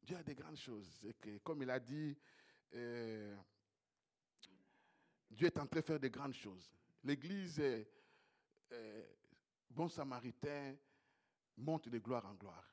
Dieu 0.01 0.17
a 0.17 0.23
de 0.23 0.33
grandes 0.33 0.57
choses. 0.57 1.05
Comme 1.43 1.61
il 1.61 1.69
a 1.69 1.79
dit, 1.79 2.17
euh, 2.73 3.35
Dieu 5.29 5.47
est 5.47 5.57
en 5.59 5.67
train 5.67 5.79
de 5.79 5.85
faire 5.85 5.99
de 5.99 6.07
grandes 6.07 6.33
choses. 6.33 6.71
L'Église, 7.03 7.59
est, 7.59 7.87
bon 9.69 9.87
samaritain, 9.87 10.75
monte 11.57 11.89
de 11.89 11.99
gloire 11.99 12.25
en 12.25 12.33
gloire. 12.33 12.67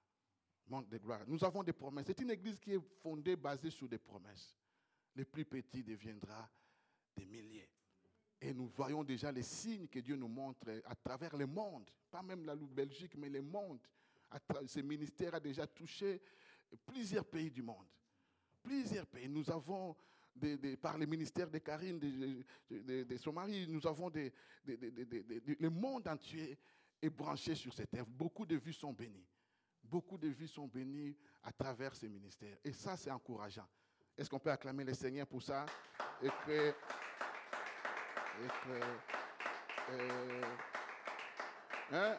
Monte 0.69 0.89
de 0.89 0.99
gloire. 0.99 1.21
Nous 1.27 1.43
avons 1.45 1.63
des 1.63 1.73
promesses. 1.73 2.07
C'est 2.07 2.21
une 2.21 2.31
Église 2.31 2.59
qui 2.59 2.73
est 2.73 2.81
fondée, 3.03 3.37
basée 3.37 3.71
sur 3.71 3.89
des 3.89 3.99
promesses 3.99 4.59
le 5.19 5.25
plus 5.25 5.45
petit 5.45 5.83
deviendra 5.83 6.49
des 7.17 7.27
milliers. 7.27 7.69
Et 8.41 8.55
nous 8.55 8.69
voyons 8.69 9.03
déjà 9.03 9.33
les 9.33 9.43
signes 9.43 9.89
que 9.89 9.99
Dieu 9.99 10.17
nous 10.17 10.29
montre 10.29 10.69
à 10.85 10.95
travers 10.95 11.37
le 11.37 11.47
monde, 11.47 11.91
pas 12.11 12.23
même 12.23 12.45
la 12.45 12.55
Belgique, 12.55 13.17
mais 13.17 13.29
le 13.29 13.43
monde. 13.43 13.81
Ce 14.67 14.81
ministère 14.81 15.35
a 15.35 15.41
déjà 15.41 15.67
touché 15.67 16.21
plusieurs 16.87 17.25
pays 17.25 17.51
du 17.51 17.63
monde. 17.63 17.87
Plusieurs 18.63 19.07
pays. 19.07 19.29
Nous 19.29 19.51
avons, 19.51 19.97
par 20.81 20.99
le 20.99 21.07
ministère 21.07 21.51
de 21.51 21.59
Karine, 21.59 21.99
de, 21.99 23.17
son 23.17 23.33
mari, 23.33 23.67
nous 23.69 23.85
avons 23.87 24.11
des, 24.11 24.33
le 24.65 25.69
monde 25.71 26.07
entier 26.07 26.59
est 27.01 27.11
branché 27.11 27.55
sur 27.55 27.73
cette 27.73 27.95
œuvre. 27.95 28.09
Beaucoup 28.09 28.47
de 28.47 28.57
vies 28.57 28.73
sont 28.75 28.93
bénies. 28.93 29.27
Beaucoup 29.83 30.19
de 30.19 30.29
vies 30.29 30.49
sont 30.49 30.67
bénies 30.67 31.17
à 31.43 31.53
travers 31.53 31.95
ce 31.95 32.07
ministère. 32.07 32.59
Et 32.63 32.73
ça, 32.73 32.97
c'est 32.97 33.11
encourageant. 33.11 33.67
Est-ce 34.17 34.29
qu'on 34.29 34.41
peut 34.41 34.51
acclamer 34.51 34.85
le 34.85 34.95
Seigneur 34.95 35.27
pour 35.27 35.43
ça? 35.43 35.65
Hein? 41.93 42.17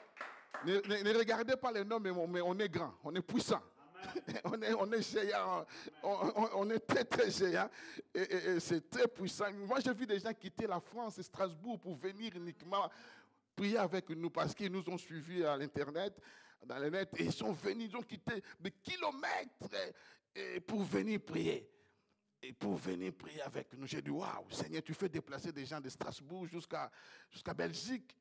ne, 0.65 1.17
regardez 1.17 1.55
pas 1.55 1.71
les 1.71 1.83
noms, 1.83 1.99
mais 1.99 2.11
on, 2.11 2.59
est 2.59 2.69
grand, 2.69 2.93
on 3.03 3.15
est 3.15 3.21
puissant. 3.21 3.61
on, 4.45 4.61
est, 4.61 4.73
on 4.73 4.91
est 4.91 5.01
géant, 5.01 5.65
on, 6.03 6.69
est 6.69 6.79
très 6.79 7.03
très 7.03 7.29
géant 7.29 7.69
et, 8.15 8.59
c'est 8.59 8.89
très 8.89 9.07
puissant. 9.07 9.51
Moi 9.53 9.79
j'ai 9.81 9.93
vu 9.93 10.07
des 10.07 10.19
gens 10.19 10.33
quitter 10.33 10.67
la 10.67 10.79
France 10.79 11.17
et 11.19 11.23
Strasbourg 11.23 11.77
pour 11.79 11.95
venir 11.95 12.31
uniquement 12.35 12.89
prier 13.55 13.77
avec 13.77 14.09
nous 14.11 14.29
parce 14.29 14.55
qu'ils 14.55 14.71
nous 14.71 14.87
ont 14.89 14.97
suivis 14.97 15.43
à 15.43 15.57
l'internet, 15.57 16.17
dans 16.65 16.79
le 16.79 16.89
net 16.89 17.09
et 17.17 17.25
ils 17.25 17.33
sont 17.33 17.51
venus, 17.51 17.89
ils 17.91 17.97
ont 17.97 18.01
quitté 18.01 18.41
des 18.59 18.71
kilomètres 18.71 19.69
pour 20.65 20.83
venir 20.83 21.19
prier 21.19 21.69
et 22.41 22.53
pour 22.53 22.75
venir 22.75 23.13
prier 23.13 23.41
avec 23.41 23.73
nous. 23.73 23.85
J'ai 23.85 24.01
dit, 24.01 24.09
waouh, 24.09 24.49
Seigneur, 24.49 24.81
tu 24.83 24.93
fais 24.93 25.09
déplacer 25.09 25.51
des 25.51 25.65
gens 25.65 25.81
de 25.81 25.89
Strasbourg 25.89 26.47
jusqu'à 26.47 27.53
Belgique 27.55 28.15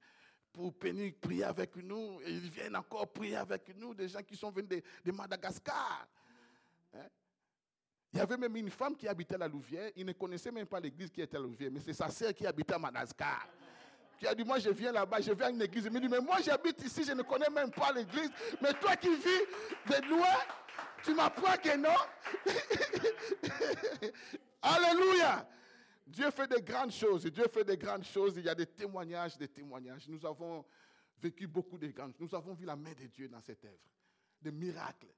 pour 0.52 0.74
venir 0.80 1.12
prier 1.20 1.44
avec 1.44 1.76
nous. 1.76 2.20
Et 2.22 2.32
ils 2.32 2.50
viennent 2.50 2.76
encore 2.76 3.08
prier 3.08 3.36
avec 3.36 3.76
nous, 3.76 3.94
des 3.94 4.08
gens 4.08 4.22
qui 4.22 4.36
sont 4.36 4.50
venus 4.50 4.82
de, 5.04 5.12
Madagascar. 5.12 6.06
Hein? 6.94 7.06
Il 8.12 8.18
y 8.18 8.22
avait 8.22 8.36
même 8.36 8.56
une 8.56 8.70
femme 8.70 8.96
qui 8.96 9.06
habitait 9.06 9.34
à 9.34 9.38
la 9.38 9.48
Louvière. 9.48 9.92
Il 9.94 10.06
ne 10.06 10.12
connaissait 10.12 10.50
même 10.50 10.66
pas 10.66 10.80
l'église 10.80 11.10
qui 11.10 11.20
était 11.20 11.36
à 11.36 11.40
la 11.40 11.46
Louvière, 11.46 11.70
mais 11.72 11.80
c'est 11.80 11.92
sa 11.92 12.08
sœur 12.08 12.34
qui 12.34 12.46
habitait 12.46 12.74
à 12.74 12.78
Madagascar. 12.78 13.46
Qui 14.18 14.26
a 14.26 14.34
dit, 14.34 14.42
moi 14.42 14.58
je 14.58 14.70
viens 14.70 14.90
là-bas, 14.90 15.20
je 15.20 15.30
viens 15.30 15.46
à 15.46 15.50
une 15.50 15.62
église. 15.62 15.84
Il 15.84 15.92
me 15.92 16.00
dit, 16.00 16.08
mais 16.08 16.20
moi 16.20 16.38
j'habite 16.42 16.82
ici, 16.82 17.04
je 17.04 17.12
ne 17.12 17.22
connais 17.22 17.50
même 17.50 17.70
pas 17.70 17.92
l'église. 17.92 18.30
Mais 18.60 18.72
toi 18.74 18.96
qui 18.96 19.14
vis 19.14 19.20
de 19.86 20.08
loin, 20.08 20.26
tu 21.02 21.14
m'apprends 21.14 21.56
que 21.56 21.76
non? 21.76 21.90
Alléluia. 24.62 25.48
Dieu 26.06 26.30
fait 26.30 26.48
de 26.48 26.58
grandes 26.58 26.92
choses. 26.92 27.24
Dieu 27.26 27.46
fait 27.52 27.64
de 27.64 27.74
grandes 27.74 28.04
choses. 28.04 28.36
Il 28.36 28.44
y 28.44 28.48
a 28.48 28.54
des 28.54 28.66
témoignages, 28.66 29.36
des 29.36 29.48
témoignages. 29.48 30.08
Nous 30.08 30.24
avons 30.24 30.64
vécu 31.20 31.46
beaucoup 31.46 31.78
de 31.78 31.88
grandes 31.88 32.12
choses. 32.12 32.30
Nous 32.32 32.34
avons 32.34 32.54
vu 32.54 32.64
la 32.64 32.76
main 32.76 32.92
de 32.92 33.06
Dieu 33.06 33.28
dans 33.28 33.40
cette 33.40 33.64
œuvre. 33.64 33.78
Des 34.40 34.52
miracles, 34.52 35.12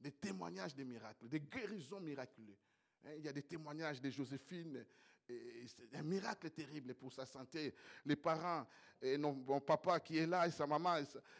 des 0.00 0.12
témoignages 0.12 0.74
de 0.74 0.84
miracles, 0.84 1.28
des 1.28 1.40
guérisons 1.40 2.00
miraculeuses. 2.00 2.66
Hein, 3.04 3.12
il 3.18 3.24
y 3.24 3.28
a 3.28 3.32
des 3.32 3.42
témoignages 3.42 4.00
de 4.00 4.10
Joséphine. 4.10 4.84
C'est 5.26 5.94
un 5.94 6.02
miracle 6.02 6.50
terrible 6.50 6.94
pour 6.94 7.12
sa 7.12 7.24
santé. 7.24 7.74
Les 8.04 8.16
parents, 8.16 8.66
et 9.00 9.16
mon 9.16 9.60
papa 9.60 10.00
qui 10.00 10.18
est 10.18 10.26
là, 10.26 10.46
et 10.46 10.50
sa 10.50 10.66
maman, 10.66 10.96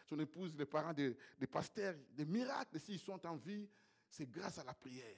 son 0.07 0.19
épouse, 0.21 0.55
les 0.57 0.67
parents 0.67 0.93
des, 0.93 1.17
pasteurs, 1.51 1.95
des 2.13 2.25
miracles, 2.25 2.81
s'ils 2.81 2.99
sont 2.99 3.25
en 3.27 3.37
vie, 3.37 3.69
c'est 4.09 4.31
grâce 4.31 4.59
à 4.59 4.65
la 4.65 4.75
prière. 4.75 5.17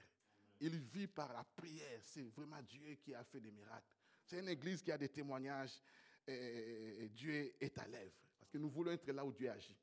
Il 0.60 0.78
vit 0.78 1.06
par 1.06 1.32
la 1.32 1.44
prière. 1.44 2.00
C'est 2.02 2.28
vraiment 2.34 2.62
Dieu 2.62 2.96
qui 3.02 3.14
a 3.14 3.22
fait 3.24 3.40
des 3.40 3.50
miracles. 3.50 3.92
C'est 4.24 4.40
une 4.40 4.48
église 4.48 4.82
qui 4.82 4.90
a 4.90 4.98
des 4.98 5.08
témoignages 5.08 5.80
et, 6.26 7.08
Dieu 7.14 7.54
est 7.60 7.78
à 7.78 7.86
l'œuvre. 7.86 8.14
Parce 8.38 8.50
que 8.50 8.58
nous 8.58 8.70
voulons 8.70 8.92
être 8.92 9.06
là 9.12 9.24
où 9.24 9.32
Dieu 9.32 9.50
agit. 9.50 9.76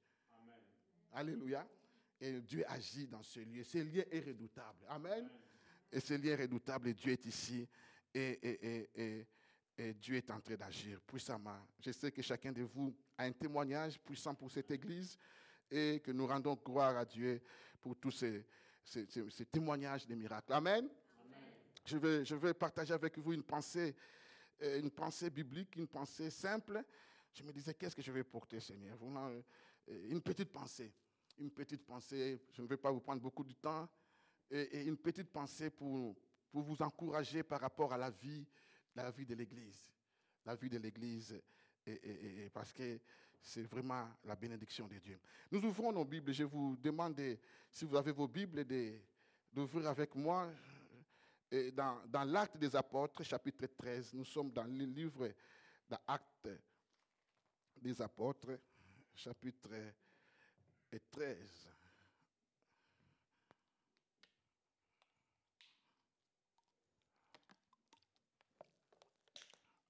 Alléluia. 1.14 1.68
Et 2.20 2.42
Dieu 2.42 2.64
agit 2.68 3.08
dans 3.08 3.24
ce 3.24 3.40
lieu. 3.40 3.64
Ce 3.64 3.78
lieu 3.78 4.04
est 4.14 4.26
redoutable. 4.26 4.86
Amen. 4.90 5.30
Et 5.92 6.00
ce 6.00 6.16
lieu 6.16 6.32
est 6.32 6.42
redoutable 6.42 6.90
et 6.90 6.94
Dieu 6.94 7.12
est 7.12 7.26
ici. 7.26 7.68
Et, 8.14 8.88
et 9.78 9.94
Dieu 9.96 10.18
est 10.18 10.30
en 10.30 10.40
train 10.40 10.56
d'agir 10.56 11.02
puissamment. 11.02 11.60
Je 11.80 11.92
sais 11.92 12.12
que 12.12 12.22
chacun 12.22 12.52
de 12.52 12.62
vous 12.62 12.96
a 13.18 13.24
un 13.24 13.32
témoignage 13.32 14.00
puissant 14.00 14.36
pour 14.36 14.52
cette 14.52 14.70
église 14.70 15.18
et 15.72 16.00
que 16.04 16.12
nous 16.12 16.28
rendons 16.28 16.56
gloire 16.56 16.98
à 16.98 17.06
Dieu 17.06 17.42
pour 17.82 17.96
tous 17.96 18.12
ces, 18.12 18.46
ces, 18.84 19.46
témoignages 19.52 20.06
des 20.06 20.16
miracles. 20.16 20.54
Amen. 20.54 20.88
Je, 21.86 21.98
vais, 21.98 22.24
je 22.24 22.36
vais 22.36 22.54
partager 22.54 22.94
avec 22.94 23.18
vous 23.18 23.34
une 23.34 23.44
pensée 23.44 23.96
euh, 24.64 24.80
une 24.80 24.92
pensée 24.92 25.30
biblique, 25.30 25.76
une 25.76 25.88
pensée 25.88 26.30
simple. 26.30 26.84
Je 27.34 27.44
me 27.44 27.52
disais, 27.52 27.74
qu'est-ce 27.74 27.96
que 27.96 28.02
je 28.02 28.12
vais 28.12 28.24
porter, 28.24 28.60
Seigneur? 28.60 28.98
Euh, 29.02 29.42
Une 30.10 30.22
petite 30.22 30.52
pensée. 30.52 30.92
Une 31.40 31.52
petite 31.52 31.86
pensée, 31.86 32.42
je 32.52 32.62
ne 32.62 32.68
vais 32.68 32.78
pas 32.78 32.92
vous 32.92 33.02
prendre 33.02 33.22
beaucoup 33.22 33.44
de 33.44 33.54
temps. 33.54 33.90
Et, 34.52 34.84
une 34.84 34.98
petite 34.98 35.32
pensée 35.32 35.70
pour, 35.70 36.16
pour 36.54 36.62
vous 36.62 36.84
encourager 36.84 37.42
par 37.42 37.60
rapport 37.60 37.92
à 37.92 37.98
la 37.98 38.12
vie, 38.12 38.46
la 38.94 39.10
vie 39.10 39.26
de 39.26 39.34
l'Église. 39.34 39.92
La 40.46 40.56
vie 40.56 40.70
de 40.70 40.78
l'Église, 40.78 41.42
parce 42.54 42.72
que 42.72 43.00
c'est 43.42 43.64
vraiment 43.64 44.08
la 44.24 44.36
bénédiction 44.36 44.88
de 44.88 45.00
Dieu. 45.00 45.20
Nous 45.52 45.60
ouvrons 45.66 45.92
nos 45.92 46.06
Bibles. 46.06 46.32
Je 46.32 46.44
vous 46.44 46.78
demande, 46.78 47.20
si 47.72 47.86
vous 47.86 47.96
avez 47.96 48.12
vos 48.12 48.28
Bibles, 48.28 48.64
d'ouvrir 49.52 49.88
avec 49.88 50.14
moi 50.14 50.48
dans, 51.74 52.06
dans 52.08 52.24
l'acte 52.24 52.58
des 52.58 52.76
apôtres, 52.76 53.24
chapitre 53.24 53.66
13. 53.66 54.14
Nous 54.14 54.26
sommes 54.26 54.52
dans 54.52 54.66
le 54.66 54.86
livre 54.86 55.34
d'actes 55.90 56.50
des 57.82 58.00
apôtres, 58.00 58.60
chapitre 59.16 59.72
13. 61.10 61.68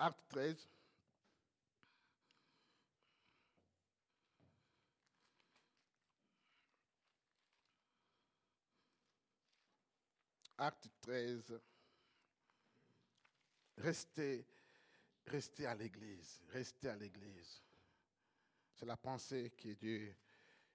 Acte 0.04 0.28
13. 0.28 0.68
Acte 10.58 10.89
13. 11.04 11.62
Restez, 13.78 14.45
restez 15.28 15.66
à 15.66 15.74
l'église, 15.74 16.41
restez 16.49 16.89
à 16.89 16.97
l'église. 16.97 17.62
C'est 18.76 18.86
la 18.86 18.97
pensée 18.97 19.54
qui 19.56 19.70
est 19.70 19.76
Dieu. 19.76 20.14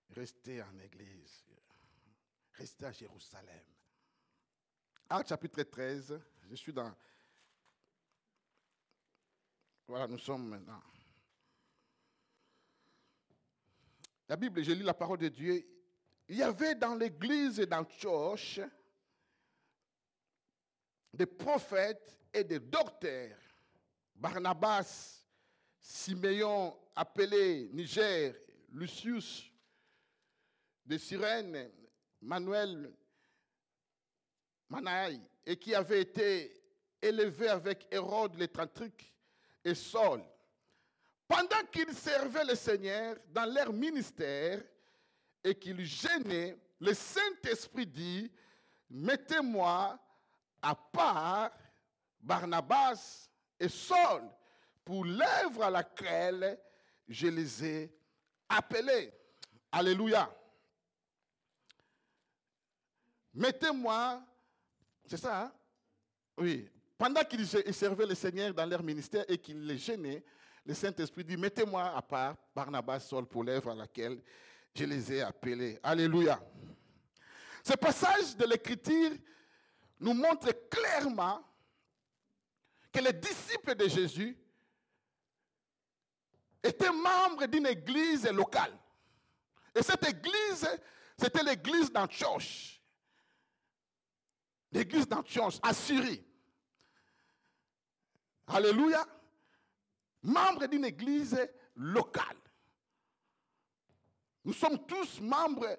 Restez 0.08 0.62
en 0.62 0.78
église. 0.78 1.44
Restez 2.54 2.86
à 2.86 2.92
Jérusalem. 2.92 3.66
Acte 5.10 5.28
chapitre 5.28 5.64
13. 5.64 6.18
Je 6.48 6.54
suis 6.54 6.72
dans. 6.72 6.96
Voilà, 9.88 10.06
nous 10.06 10.18
sommes 10.18 10.46
maintenant. 10.48 10.82
La 14.28 14.36
Bible, 14.36 14.62
je 14.62 14.72
lis 14.72 14.82
la 14.82 14.92
parole 14.92 15.16
de 15.16 15.28
Dieu. 15.28 15.66
Il 16.28 16.36
y 16.36 16.42
avait 16.42 16.74
dans 16.74 16.94
l'église 16.94 17.56
d'Antioche 17.60 18.60
des 21.14 21.24
prophètes 21.24 22.18
et 22.34 22.44
des 22.44 22.60
docteurs. 22.60 23.38
Barnabas, 24.14 25.24
Siméon, 25.80 26.78
appelé 26.94 27.70
Niger, 27.72 28.34
Lucius, 28.72 29.50
de 30.84 30.98
Cyrène, 30.98 31.72
Manuel, 32.20 32.94
Manaï, 34.68 35.18
et 35.46 35.58
qui 35.58 35.74
avait 35.74 36.02
été 36.02 36.62
élevé 37.00 37.48
avec 37.48 37.88
Hérode 37.90 38.34
l'étrantrique 38.34 39.14
Saul. 39.74 40.22
Pendant 41.26 41.62
qu'ils 41.70 41.94
servaient 41.94 42.44
le 42.44 42.54
Seigneur 42.54 43.16
dans 43.28 43.44
leur 43.44 43.72
ministère 43.72 44.62
et 45.44 45.54
qu'ils 45.54 45.84
gênaient, 45.84 46.56
le 46.80 46.94
Saint-Esprit 46.94 47.86
dit, 47.86 48.32
mettez-moi 48.88 49.98
à 50.62 50.74
part 50.74 51.52
Barnabas 52.20 53.28
et 53.60 53.68
Saul 53.68 54.22
pour 54.84 55.04
l'œuvre 55.04 55.64
à 55.64 55.70
laquelle 55.70 56.58
je 57.06 57.26
les 57.26 57.64
ai 57.64 57.94
appelés. 58.48 59.12
Alléluia. 59.70 60.34
Mettez-moi, 63.34 64.22
c'est 65.04 65.18
ça, 65.18 65.42
hein? 65.42 65.52
Oui. 66.38 66.70
Pendant 66.98 67.22
qu'ils 67.22 67.46
servaient 67.72 68.06
le 68.06 68.16
Seigneur 68.16 68.52
dans 68.52 68.66
leur 68.66 68.82
ministère 68.82 69.24
et 69.28 69.38
qu'ils 69.38 69.64
les 69.64 69.78
gênaient, 69.78 70.24
le 70.66 70.74
Saint-Esprit 70.74 71.24
dit, 71.24 71.36
mettez-moi 71.36 71.96
à 71.96 72.02
part 72.02 72.36
Barnabas 72.52 73.00
Saul 73.00 73.24
pour 73.26 73.44
l'œuvre 73.44 73.70
à 73.70 73.74
laquelle 73.76 74.20
je 74.74 74.84
les 74.84 75.12
ai 75.12 75.22
appelés. 75.22 75.78
Alléluia. 75.80 76.40
Ce 77.62 77.74
passage 77.74 78.36
de 78.36 78.44
l'Écriture 78.44 79.12
nous 80.00 80.12
montre 80.12 80.52
clairement 80.68 81.40
que 82.92 83.00
les 83.00 83.12
disciples 83.12 83.76
de 83.76 83.88
Jésus 83.88 84.36
étaient 86.62 86.92
membres 86.92 87.46
d'une 87.46 87.66
église 87.66 88.26
locale. 88.26 88.76
Et 89.72 89.82
cette 89.82 90.06
église, 90.06 90.68
c'était 91.16 91.44
l'église 91.44 91.92
d'Antioche. 91.92 92.82
L'église 94.72 95.06
d'Antioche, 95.06 95.58
à 95.62 95.72
Syrie. 95.72 96.24
Alléluia. 98.48 99.06
Membre 100.22 100.66
d'une 100.66 100.84
église 100.84 101.38
locale. 101.76 102.36
Nous 104.44 104.52
sommes 104.52 104.84
tous 104.86 105.20
membres 105.20 105.78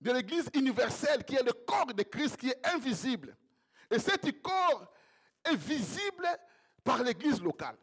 de 0.00 0.12
l'église 0.12 0.50
universelle 0.54 1.24
qui 1.24 1.36
est 1.36 1.42
le 1.42 1.52
corps 1.52 1.94
de 1.94 2.02
Christ 2.02 2.36
qui 2.36 2.50
est 2.50 2.66
invisible. 2.66 3.36
Et 3.90 3.98
cet 3.98 4.42
corps 4.42 4.92
est 5.44 5.56
visible 5.56 6.26
par 6.82 7.02
l'église 7.02 7.40
locale. 7.40 7.78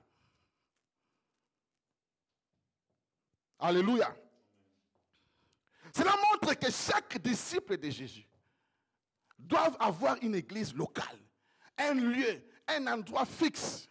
Alléluia. 3.59 4.13
Cela 5.95 6.11
montre 6.31 6.53
que 6.55 6.69
chaque 6.69 7.17
disciple 7.19 7.77
de 7.77 7.89
Jésus 7.89 8.27
doit 9.39 9.73
avoir 9.79 10.17
une 10.21 10.35
église 10.35 10.73
locale, 10.73 11.19
un 11.77 11.93
lieu, 11.93 12.43
un 12.67 12.87
endroit 12.87 13.25
fixe. 13.25 13.89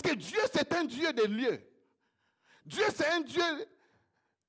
Parce 0.00 0.14
que 0.14 0.18
Dieu, 0.18 0.40
c'est 0.52 0.72
un 0.72 0.84
Dieu 0.84 1.12
de 1.12 1.24
lieux. 1.24 1.62
Dieu, 2.64 2.84
c'est 2.94 3.08
un 3.08 3.20
Dieu 3.20 3.42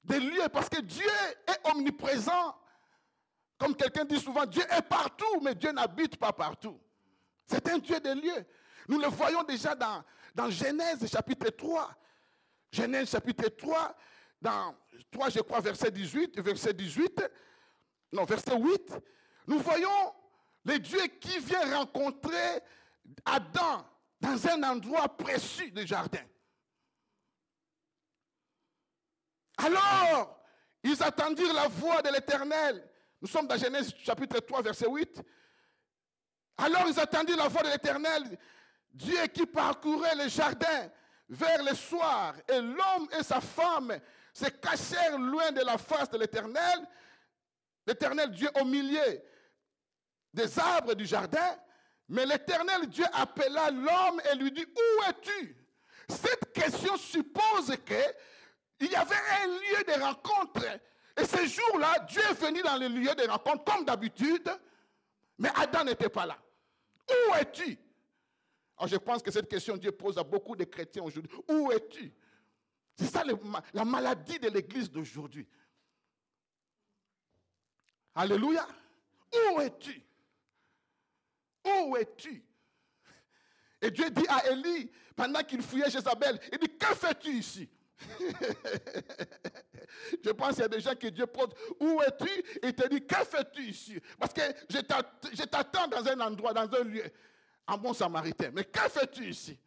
des 0.03 0.19
lieux, 0.19 0.47
parce 0.51 0.69
que 0.69 0.79
Dieu 0.79 1.09
est 1.47 1.69
omniprésent. 1.69 2.55
Comme 3.57 3.75
quelqu'un 3.75 4.05
dit 4.05 4.19
souvent, 4.19 4.45
Dieu 4.45 4.63
est 4.71 4.81
partout, 4.81 5.41
mais 5.41 5.53
Dieu 5.53 5.71
n'habite 5.71 6.17
pas 6.17 6.31
partout. 6.31 6.79
C'est 7.45 7.67
un 7.69 7.79
Dieu 7.79 7.99
des 7.99 8.15
lieux. 8.15 8.45
Nous 8.87 8.99
le 8.99 9.07
voyons 9.07 9.43
déjà 9.43 9.75
dans, 9.75 10.03
dans 10.33 10.49
Genèse 10.49 11.05
chapitre 11.11 11.49
3. 11.49 11.95
Genèse 12.71 13.11
chapitre 13.11 13.49
3, 13.49 13.95
dans 14.41 14.75
3, 15.11 15.29
je 15.29 15.39
crois, 15.39 15.59
verset 15.59 15.91
18, 15.91 16.39
verset 16.39 16.73
18, 16.73 17.29
non, 18.13 18.23
verset 18.23 18.55
8, 18.55 18.93
nous 19.47 19.59
voyons 19.59 20.13
le 20.63 20.79
Dieu 20.79 21.01
qui 21.19 21.39
vient 21.39 21.77
rencontrer 21.77 22.61
Adam 23.25 23.85
dans 24.21 24.47
un 24.47 24.63
endroit 24.63 25.09
précieux 25.17 25.71
du 25.71 25.85
jardin. 25.85 26.23
Alors, 29.57 30.39
ils 30.83 31.01
attendirent 31.03 31.53
la 31.53 31.67
voix 31.67 32.01
de 32.01 32.09
l'Éternel. 32.09 32.87
Nous 33.21 33.27
sommes 33.27 33.47
dans 33.47 33.57
Genèse 33.57 33.93
chapitre 34.03 34.39
3, 34.39 34.61
verset 34.61 34.87
8. 34.87 35.21
Alors 36.57 36.87
ils 36.87 36.99
attendirent 36.99 37.37
la 37.37 37.47
voix 37.47 37.63
de 37.63 37.69
l'Éternel, 37.69 38.37
Dieu 38.91 39.25
qui 39.27 39.45
parcourait 39.45 40.15
le 40.15 40.27
jardin 40.27 40.91
vers 41.27 41.63
le 41.63 41.73
soir, 41.73 42.35
et 42.47 42.59
l'homme 42.61 43.07
et 43.17 43.23
sa 43.23 43.41
femme 43.41 43.97
se 44.33 44.45
cachèrent 44.45 45.17
loin 45.17 45.51
de 45.51 45.61
la 45.61 45.77
face 45.77 46.09
de 46.09 46.17
l'Éternel. 46.17 46.87
L'Éternel 47.85 48.31
Dieu 48.31 48.49
au 48.59 48.65
milieu 48.65 49.21
des 50.33 50.59
arbres 50.59 50.93
du 50.93 51.05
jardin, 51.05 51.57
mais 52.09 52.25
l'Éternel 52.25 52.87
Dieu 52.87 53.05
appela 53.13 53.71
l'homme 53.71 54.21
et 54.31 54.35
lui 54.35 54.51
dit, 54.51 54.65
où 54.65 55.03
es-tu? 55.09 55.55
Cette 56.09 56.51
question 56.53 56.97
suppose 56.97 57.75
que 57.85 58.03
il 58.79 58.91
y 58.91 58.95
avait 58.95 59.15
un 59.15 59.47
lieu 59.47 59.83
de 59.85 60.01
rencontre. 60.01 60.65
Et 61.15 61.23
ce 61.23 61.45
jour-là, 61.45 61.99
Dieu 62.09 62.21
est 62.21 62.33
venu 62.33 62.61
dans 62.63 62.77
le 62.77 62.87
lieu 62.87 63.13
de 63.13 63.29
rencontre 63.29 63.63
comme 63.63 63.85
d'habitude, 63.85 64.49
mais 65.37 65.49
Adam 65.55 65.83
n'était 65.83 66.09
pas 66.09 66.25
là. 66.25 66.37
Où 67.09 67.35
es-tu? 67.35 67.77
Alors 68.77 68.87
je 68.87 68.95
pense 68.97 69.21
que 69.21 69.29
cette 69.29 69.47
question 69.47 69.77
Dieu 69.77 69.91
pose 69.91 70.17
à 70.17 70.23
beaucoup 70.23 70.55
de 70.55 70.63
chrétiens 70.63 71.03
aujourd'hui. 71.03 71.31
Où 71.47 71.71
es-tu? 71.71 72.11
C'est 72.95 73.07
ça 73.07 73.23
la 73.73 73.85
maladie 73.85 74.39
de 74.39 74.49
l'église 74.49 74.89
d'aujourd'hui. 74.89 75.47
Alléluia. 78.15 78.67
Où 79.33 79.61
es-tu? 79.61 80.03
Où 81.65 81.95
es-tu? 81.97 82.43
Et 83.81 83.91
Dieu 83.91 84.09
dit 84.09 84.25
à 84.27 84.51
Élie, 84.51 84.91
pendant 85.15 85.43
qu'il 85.43 85.61
fouillait 85.61 85.89
Jézabel, 85.89 86.39
il 86.51 86.59
dit, 86.59 86.77
que 86.77 86.95
fais-tu 86.95 87.29
ici? 87.29 87.69
Je 90.23 90.29
pense 90.31 90.53
qu'il 90.53 90.61
y 90.61 90.65
a 90.65 90.67
des 90.67 90.79
gens 90.79 90.95
qui 90.95 91.11
Dieu 91.11 91.27
pose 91.27 91.49
Où 91.79 92.01
es-tu? 92.01 92.43
Il 92.63 92.73
te 92.73 92.87
dit 92.87 93.05
Que 93.05 93.23
fais-tu 93.23 93.61
ici? 93.63 93.99
Parce 94.19 94.33
que 94.33 94.41
je 94.69 95.43
t'attends 95.45 95.87
dans 95.87 96.07
un 96.07 96.19
endroit, 96.21 96.53
dans 96.53 96.73
un 96.73 96.83
lieu. 96.83 97.03
Un 97.67 97.77
bon 97.77 97.93
samaritain. 97.93 98.49
Mais 98.51 98.65
que 98.65 98.89
fais-tu 98.89 99.29
ici? 99.29 99.57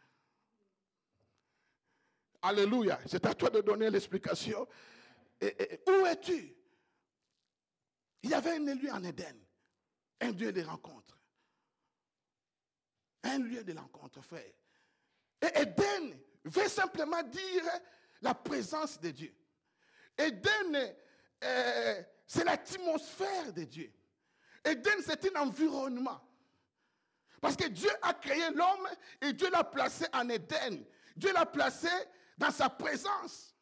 Alléluia. 2.43 2.99
C'est 3.07 3.25
à 3.27 3.35
toi 3.35 3.51
de 3.51 3.61
donner 3.61 3.91
l'explication. 3.91 4.67
où 5.41 6.07
es-tu? 6.07 6.55
Il 8.23 8.31
y 8.31 8.35
avait 8.35 8.57
un 8.57 8.67
élu 8.67 8.91
en 8.91 9.05
Éden. 9.05 9.37
Un 10.21 10.33
lieu 10.33 10.53
de 10.53 10.63
rencontre. 10.63 11.19
Un 13.25 13.39
lieu 13.39 13.65
de 13.65 13.77
rencontre, 13.77 14.23
frère. 14.23 14.53
Et 15.41 15.61
Éden 15.61 16.19
veut 16.45 16.69
simplement 16.69 17.23
dire 17.23 17.65
la 18.21 18.35
présence 18.35 19.01
de 19.01 19.11
Dieu. 19.11 19.35
Éden, 20.17 20.95
euh, 21.43 22.03
c'est 22.27 22.45
l'atmosphère 22.45 23.53
de 23.53 23.65
Dieu. 23.65 23.93
Éden, 24.65 25.01
c'est 25.05 25.35
un 25.35 25.43
environnement. 25.43 26.21
Parce 27.41 27.57
que 27.57 27.69
Dieu 27.69 27.91
a 28.03 28.15
créé 28.15 28.51
l'homme 28.51 28.89
et 29.21 29.33
Dieu 29.33 29.51
l'a 29.51 29.65
placé 29.65 30.07
en 30.13 30.29
Éden. 30.29 30.85
Dieu 31.17 31.33
l'a 31.33 31.47
placé 31.47 31.89
dans 32.39 32.51
sa 32.51 32.71
présence. 32.71 33.55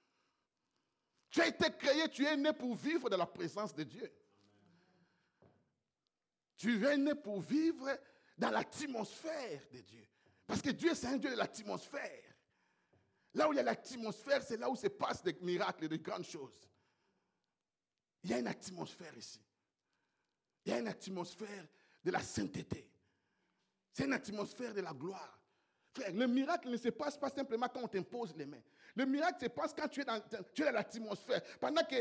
Tu 1.31 1.41
as 1.41 1.49
été 1.49 1.71
créé, 1.77 2.09
tu 2.09 2.25
es 2.25 2.37
né 2.37 2.53
pour 2.53 2.75
vivre 2.75 3.09
dans 3.09 3.17
la 3.17 3.27
présence 3.27 3.75
de 3.75 3.85
Dieu. 3.85 4.13
Tu 6.57 6.87
es 6.87 6.97
né 6.97 7.15
pour 7.15 7.41
vivre 7.41 7.89
dans 8.37 8.51
l'atmosphère 8.51 9.63
de 9.73 9.81
Dieu. 9.81 10.07
Parce 10.47 10.63
que 10.63 10.71
Dieu, 10.71 10.95
c'est 10.95 11.07
un 11.07 11.17
Dieu 11.17 11.31
de 11.31 11.37
l'atmosphère. 11.37 12.23
Là 13.35 13.49
où 13.49 13.53
il 13.53 13.57
y 13.57 13.61
a 13.61 13.63
l'atmosphère, 13.63 14.43
c'est 14.43 14.59
là 14.59 14.69
où 14.69 14.77
se 14.77 14.89
passent 14.89 15.23
des 15.23 15.37
miracles 15.41 15.85
et 15.85 15.89
des 15.89 15.99
grandes 15.99 16.25
choses. 16.25 16.69
Il 18.25 18.31
y 18.31 18.35
a 18.35 18.39
une 18.39 18.47
atmosphère 18.47 19.17
ici. 19.17 19.41
Il 20.65 20.73
y 20.73 20.75
a 20.75 20.79
une 20.79 20.89
atmosphère 20.89 21.67
de 22.05 22.11
la 22.11 22.21
sainteté. 22.21 22.89
C'est 23.93 24.05
une 24.05 24.13
atmosphère 24.13 24.75
de 24.75 24.81
la 24.81 24.93
gloire. 24.93 25.41
Frère, 25.93 26.13
le 26.13 26.27
miracle 26.27 26.71
ne 26.71 26.77
se 26.77 26.89
passe 26.89 27.19
pas 27.19 27.31
simplement 27.31 27.69
quand 27.69 27.83
on 27.83 27.89
t'impose 27.89 28.35
les 28.37 28.47
mains. 28.47 28.63
Le 28.95 29.07
miracle 29.07 29.45
se 29.45 29.49
passe 29.49 29.73
quand 29.73 29.89
tu 29.89 30.01
es 30.01 30.05
dans, 30.05 30.21
tu 30.55 30.63
es 30.63 30.71
l'atmosphère. 30.73 31.41
Pendant 31.59 31.83
que 31.85 31.97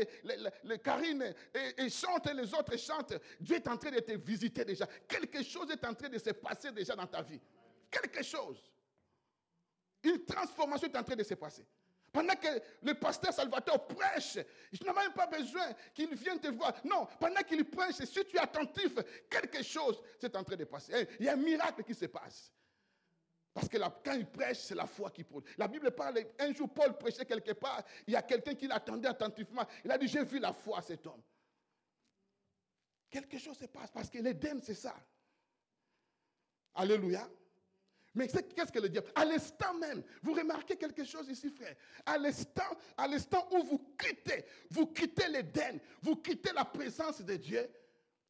les, 0.64 0.78
Karine 0.78 1.34
et, 1.54 1.82
et 1.82 2.34
les 2.34 2.54
autres 2.54 2.76
chantent, 2.76 3.14
Dieu 3.40 3.56
est 3.56 3.68
en 3.68 3.76
train 3.78 3.90
de 3.90 4.00
te 4.00 4.12
visiter 4.12 4.64
déjà. 4.64 4.86
Quelque 5.08 5.42
chose 5.42 5.70
est 5.70 5.84
en 5.86 5.94
train 5.94 6.08
de 6.08 6.18
se 6.18 6.30
passer 6.30 6.70
déjà 6.70 6.94
dans 6.94 7.06
ta 7.06 7.22
vie. 7.22 7.40
Quelque 7.90 8.22
chose. 8.22 8.70
Une 10.02 10.24
transformation 10.24 10.88
est 10.88 10.96
en 10.96 11.02
train 11.02 11.16
de 11.16 11.22
se 11.22 11.34
passer. 11.34 11.64
Pendant 12.12 12.34
que 12.34 12.48
le 12.82 12.92
pasteur 12.94 13.32
Salvatore 13.32 13.86
prêche, 13.86 14.38
je 14.70 14.84
n'ai 14.84 14.92
même 14.92 15.14
pas 15.14 15.26
besoin 15.26 15.72
qu'il 15.94 16.14
vienne 16.14 16.38
te 16.38 16.48
voir. 16.48 16.74
Non, 16.84 17.06
pendant 17.18 17.40
qu'il 17.40 17.64
prêche, 17.64 17.94
si 17.94 18.24
tu 18.26 18.36
es 18.36 18.40
attentif, 18.40 18.92
quelque 19.30 19.62
chose 19.62 19.98
est 20.22 20.36
en 20.36 20.44
train 20.44 20.56
de 20.56 20.64
passer. 20.64 21.08
Il 21.18 21.24
y 21.24 21.28
a 21.30 21.32
un 21.32 21.36
miracle 21.36 21.82
qui 21.84 21.94
se 21.94 22.04
passe. 22.04 22.52
Parce 23.54 23.68
que 23.68 23.76
quand 23.76 24.14
il 24.14 24.26
prêche, 24.26 24.58
c'est 24.58 24.74
la 24.74 24.86
foi 24.86 25.10
qui 25.10 25.24
prône. 25.24 25.42
La 25.58 25.68
Bible 25.68 25.90
parle, 25.90 26.24
un 26.38 26.54
jour 26.54 26.72
Paul 26.72 26.96
prêchait 26.96 27.26
quelque 27.26 27.52
part, 27.52 27.82
il 28.06 28.14
y 28.14 28.16
a 28.16 28.22
quelqu'un 28.22 28.54
qui 28.54 28.66
l'attendait 28.66 29.08
attentivement. 29.08 29.66
Il 29.84 29.90
a 29.90 29.98
dit, 29.98 30.08
j'ai 30.08 30.24
vu 30.24 30.38
la 30.38 30.52
foi 30.52 30.78
à 30.78 30.82
cet 30.82 31.06
homme. 31.06 31.22
Quelque 33.10 33.38
chose 33.38 33.58
se 33.58 33.66
passe 33.66 33.90
parce 33.90 34.08
que 34.08 34.18
l'Éden, 34.18 34.58
c'est 34.62 34.74
ça. 34.74 34.94
Alléluia. 36.74 37.28
Mais 38.14 38.26
qu'est-ce 38.26 38.72
que 38.72 38.78
le 38.78 38.88
diable? 38.88 39.08
À 39.14 39.24
l'instant 39.24 39.74
même, 39.74 40.02
vous 40.22 40.32
remarquez 40.32 40.76
quelque 40.76 41.04
chose 41.04 41.28
ici, 41.28 41.50
frère. 41.50 41.76
À 42.06 42.16
l'instant, 42.16 42.76
à 42.96 43.06
l'instant 43.06 43.46
où 43.52 43.62
vous 43.64 43.94
quittez, 43.98 44.44
vous 44.70 44.86
quittez 44.86 45.28
l'Éden, 45.28 45.78
vous 46.00 46.16
quittez 46.16 46.52
la 46.52 46.64
présence 46.64 47.20
de 47.22 47.36
Dieu, 47.36 47.70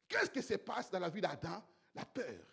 qu'est-ce 0.07 0.31
qui 0.31 0.41
se 0.41 0.55
passe 0.55 0.89
dans 0.89 0.99
la 0.99 1.09
vie 1.09 1.21
d'Adam? 1.21 1.63
La 1.95 2.05
peur. 2.05 2.52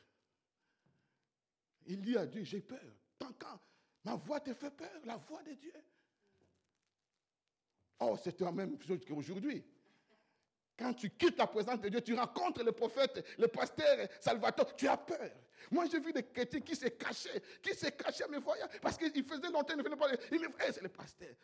Il 1.87 2.01
dit 2.01 2.17
à 2.17 2.27
Dieu, 2.27 2.45
j'ai 2.45 2.61
peur. 2.61 2.79
Tant 3.19 3.33
quand 3.39 3.61
ma 4.05 4.15
voix 4.15 4.41
te 4.41 4.55
fait 4.55 4.71
peur, 4.71 5.01
la 5.05 5.17
voix 5.17 5.43
de 5.43 5.53
Dieu. 5.53 5.75
Oh, 8.01 8.17
c'est 8.23 8.41
la 8.41 8.53
même 8.53 8.81
chose 8.81 9.05
qu'aujourd'hui. 9.07 9.65
Quand 10.79 10.95
tu 10.95 11.11
quittes 11.11 11.37
la 11.37 11.47
présence 11.47 11.81
de 11.81 11.91
Dieu, 11.91 12.01
tu 12.01 12.15
rencontres 12.15 12.65
le 12.65 12.73
prophète, 12.73 13.23
le 13.39 13.49
pasteur 13.49 14.09
Salvatore, 14.19 14.75
tu 14.75 14.89
as 14.89 14.97
peur. 14.97 15.31
Moi, 15.71 15.85
j'ai 15.93 16.01
vu 16.01 16.11
des 16.11 16.23
chrétiens 16.23 16.61
qui 16.61 16.75
se 16.75 16.87
cachaient, 16.87 17.43
qui 17.63 17.75
se 17.75 17.89
cachaient 17.89 18.25
à 18.25 18.29
mes 18.29 18.39
voyages, 18.39 18.71
parce 18.81 18.97
qu'ils 18.97 19.25
faisaient 19.25 19.51
longtemps, 19.51 19.75
ils 19.75 19.77
ne 19.77 19.83
venaient 19.83 19.97
pas. 19.97 20.11
Ils 20.33 20.41
me 20.41 20.49
disaient, 20.49 20.73
c'est 20.73 20.83
le 20.83 20.89
pasteur. 20.89 21.35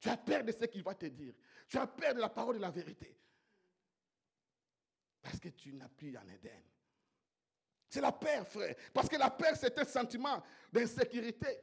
Tu 0.00 0.08
as 0.08 0.16
peur 0.16 0.42
de 0.42 0.50
ce 0.50 0.64
qu'il 0.64 0.82
va 0.82 0.94
te 0.94 1.06
dire. 1.06 1.34
Tu 1.68 1.78
as 1.78 1.86
peur 1.86 2.14
de 2.14 2.20
la 2.20 2.30
parole 2.30 2.56
de 2.56 2.60
la 2.62 2.70
vérité. 2.70 3.16
Parce 5.22 5.38
que 5.38 5.48
tu 5.50 5.72
n'as 5.72 5.88
plus 5.88 6.16
en 6.16 6.28
Éden. 6.28 6.62
C'est 7.88 8.00
la 8.00 8.12
peur, 8.12 8.46
frère. 8.46 8.74
Parce 8.94 9.08
que 9.08 9.16
la 9.16 9.30
peur, 9.30 9.56
c'est 9.56 9.76
un 9.78 9.84
sentiment 9.84 10.42
d'insécurité, 10.72 11.60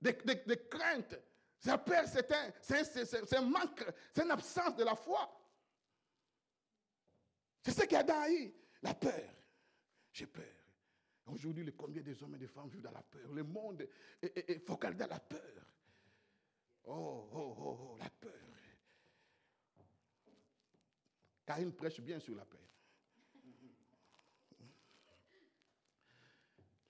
de, 0.00 0.10
de 0.10 0.54
crainte, 0.68 1.16
la 1.64 1.78
peur, 1.78 2.04
c'est 2.08 2.30
un, 2.32 3.38
un, 3.38 3.40
manque, 3.42 3.84
c'est 4.12 4.24
une 4.24 4.30
absence 4.30 4.74
de 4.76 4.84
la 4.84 4.96
foi. 4.96 5.30
C'est 7.62 7.70
ce 7.70 7.82
qu'il 7.82 7.92
y 7.92 7.96
a 7.96 8.02
dans 8.02 8.26
la 8.82 8.94
peur. 8.94 9.30
J'ai 10.12 10.26
peur. 10.26 10.44
Aujourd'hui, 11.26 11.72
combien 11.76 12.02
des 12.02 12.20
hommes 12.22 12.34
et 12.34 12.38
des 12.38 12.48
femmes 12.48 12.68
vivent 12.68 12.82
dans 12.82 12.90
la 12.90 13.02
peur? 13.02 13.32
Le 13.32 13.44
monde 13.44 13.88
est, 14.20 14.58
focalisé 14.66 15.04
dans 15.04 15.10
la 15.10 15.20
peur. 15.20 15.66
Oh, 16.84 17.28
oh, 17.32 17.56
oh, 17.58 17.78
oh, 17.92 17.96
la 17.98 18.10
peur. 18.10 18.41
Prêche 21.76 22.00
bien 22.00 22.18
sur 22.18 22.34
la 22.34 22.44
peur. 22.44 22.60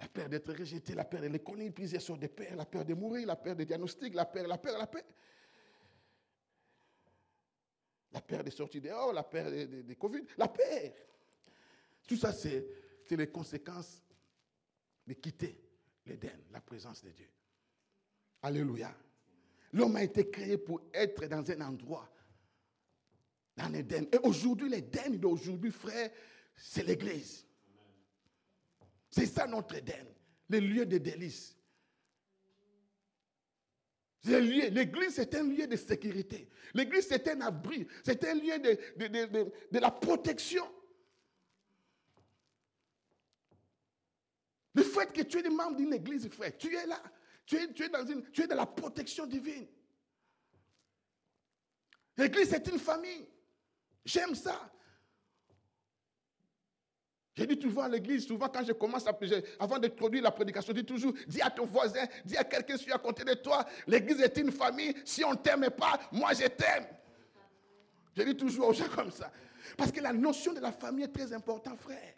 La 0.02 0.08
peur 0.08 0.28
d'être 0.28 0.52
rejeté, 0.52 0.94
la 0.94 1.04
peur 1.04 1.20
de 1.20 1.28
l'économie, 1.28 1.70
plusieurs 1.70 2.02
sortes 2.02 2.20
de 2.20 2.26
peur, 2.26 2.56
la 2.56 2.66
peur 2.66 2.84
de 2.84 2.92
mourir, 2.92 3.26
la 3.26 3.36
peur 3.36 3.54
de 3.54 3.62
diagnostic, 3.62 4.14
la 4.14 4.24
peur, 4.24 4.48
la 4.48 4.58
peur, 4.58 4.76
la 4.76 4.88
peur. 4.88 5.04
La 8.12 8.20
peur 8.20 8.42
de 8.42 8.50
sortir 8.50 8.82
dehors, 8.82 9.12
la 9.12 9.22
peur 9.22 9.50
de, 9.50 9.94
Covid, 9.94 10.24
la 10.36 10.48
peur. 10.48 10.92
Tout 12.06 12.16
ça, 12.16 12.32
c'est 12.32 12.66
les 13.10 13.30
conséquences 13.30 14.02
de 15.06 15.14
quitter 15.14 15.56
l'Éden, 16.04 16.40
la 16.50 16.60
présence 16.60 17.04
de 17.04 17.10
Dieu. 17.10 17.28
Alléluia. 18.42 18.92
L'homme 19.72 19.96
a 19.96 20.02
été 20.02 20.28
créé 20.28 20.58
pour 20.58 20.82
être 20.92 21.26
dans 21.26 21.48
un 21.50 21.60
endroit, 21.60 22.10
dans 23.56 23.68
l'Éden. 23.68 24.06
Et 24.12 24.18
aujourd'hui, 24.18 24.68
l'Éden 24.68 25.16
d'aujourd'hui, 25.18 25.70
frère, 25.70 26.10
c'est 26.56 26.84
l'Église. 26.84 27.46
C'est 29.10 29.26
ça 29.26 29.46
notre 29.46 29.74
Éden, 29.74 30.06
le 30.48 30.58
lieu 30.60 30.86
de 30.86 30.98
délices. 30.98 31.56
L'église, 34.24 35.14
c'est 35.14 35.34
un 35.34 35.42
lieu 35.42 35.66
de 35.66 35.76
sécurité. 35.76 36.48
L'église, 36.74 37.08
c'est 37.08 37.26
un 37.28 37.40
abri. 37.40 37.86
C'est 38.04 38.24
un 38.24 38.34
lieu 38.34 38.58
de, 38.58 39.78
la 39.78 39.90
protection. 39.90 40.64
Le 44.74 44.82
fait 44.84 45.12
que 45.12 45.22
tu 45.22 45.38
es 45.38 45.50
membre 45.50 45.76
d'une 45.76 45.92
église, 45.92 46.28
frère, 46.28 46.56
tu 46.56 46.74
es 46.74 46.86
là. 46.86 47.02
Tu 47.44 47.56
es, 47.56 47.72
tu 47.72 47.82
es, 47.82 47.88
dans, 47.88 48.06
une, 48.06 48.30
tu 48.30 48.42
es 48.42 48.46
dans 48.46 48.56
la 48.56 48.66
protection 48.66 49.26
divine. 49.26 49.66
L'église, 52.16 52.50
c'est 52.50 52.66
une 52.68 52.78
famille. 52.78 53.26
J'aime 54.04 54.34
ça. 54.34 54.70
J'ai 57.34 57.46
dit 57.46 57.58
toujours 57.58 57.84
à 57.84 57.88
l'église, 57.88 58.26
souvent 58.26 58.48
quand 58.48 58.62
je 58.62 58.72
commence 58.72 59.06
à 59.06 59.18
avant 59.58 59.78
de 59.78 59.88
produire 59.88 60.22
la 60.22 60.30
prédication, 60.30 60.74
je 60.74 60.80
dis 60.80 60.86
toujours, 60.86 61.14
dis 61.26 61.40
à 61.40 61.48
ton 61.48 61.64
voisin, 61.64 62.04
dis 62.26 62.36
à 62.36 62.44
quelqu'un 62.44 62.76
qui 62.76 62.90
est 62.90 62.92
à 62.92 62.98
côté 62.98 63.24
de 63.24 63.34
toi, 63.34 63.64
l'église 63.86 64.20
est 64.20 64.36
une 64.36 64.52
famille, 64.52 64.94
si 65.04 65.24
on 65.24 65.30
ne 65.30 65.36
t'aime 65.36 65.70
pas, 65.70 65.98
moi 66.12 66.34
je 66.34 66.46
t'aime. 66.46 66.86
Je 68.14 68.22
dis 68.22 68.36
toujours 68.36 68.68
aux 68.68 68.72
gens 68.74 68.88
comme 68.94 69.10
ça. 69.10 69.32
Parce 69.78 69.90
que 69.90 70.00
la 70.00 70.12
notion 70.12 70.52
de 70.52 70.60
la 70.60 70.72
famille 70.72 71.04
est 71.04 71.12
très 71.12 71.32
importante, 71.32 71.80
frère. 71.80 72.14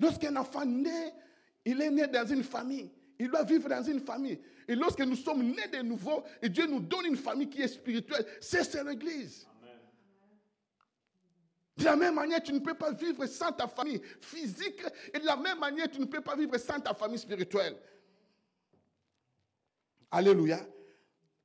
Lorsqu'un 0.00 0.34
enfant 0.34 0.64
naît, 0.64 1.14
il 1.64 1.80
est 1.80 1.90
né 1.90 2.08
dans 2.08 2.26
une 2.26 2.42
famille. 2.42 2.90
Il 3.18 3.30
doit 3.30 3.44
vivre 3.44 3.68
dans 3.68 3.82
une 3.82 4.00
famille. 4.00 4.40
Et 4.66 4.74
lorsque 4.74 5.00
nous 5.00 5.14
sommes 5.14 5.42
nés 5.42 5.68
de 5.68 5.82
nouveau, 5.82 6.24
et 6.42 6.48
Dieu 6.48 6.66
nous 6.66 6.80
donne 6.80 7.06
une 7.06 7.16
famille 7.16 7.48
qui 7.48 7.62
est 7.62 7.68
spirituelle, 7.68 8.26
c'est 8.40 8.82
l'église. 8.82 9.46
De 11.80 11.86
la 11.86 11.96
même 11.96 12.14
manière, 12.14 12.42
tu 12.42 12.52
ne 12.52 12.58
peux 12.58 12.74
pas 12.74 12.92
vivre 12.92 13.24
sans 13.24 13.52
ta 13.52 13.66
famille 13.66 14.02
physique 14.20 14.82
et 15.14 15.18
de 15.18 15.24
la 15.24 15.34
même 15.34 15.58
manière, 15.58 15.90
tu 15.90 15.98
ne 15.98 16.04
peux 16.04 16.20
pas 16.20 16.36
vivre 16.36 16.58
sans 16.58 16.78
ta 16.78 16.92
famille 16.92 17.18
spirituelle. 17.18 17.74
Alléluia. 20.10 20.60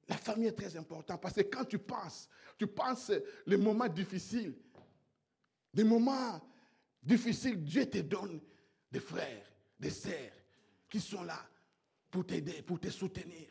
La 0.10 0.18
famille 0.18 0.48
est 0.48 0.52
très 0.52 0.76
importante 0.76 1.22
parce 1.22 1.36
que 1.36 1.42
quand 1.44 1.64
tu 1.64 1.80
penses, 1.80 2.28
tu 2.58 2.68
penses 2.68 3.14
les 3.46 3.56
moments 3.56 3.88
difficiles, 3.88 4.54
des 5.74 5.86
moments 5.86 6.42
difficiles, 7.02 7.64
Dieu 7.64 7.90
te 7.90 8.00
donne 8.00 8.42
des 8.92 9.00
frères, 9.00 9.46
des 9.80 9.90
sœurs 9.90 10.34
qui 10.90 11.00
sont 11.00 11.24
là 11.24 11.40
pour 12.12 12.28
t'aider, 12.28 12.62
pour 12.62 12.78
te 12.82 12.90
soutenir, 12.90 13.48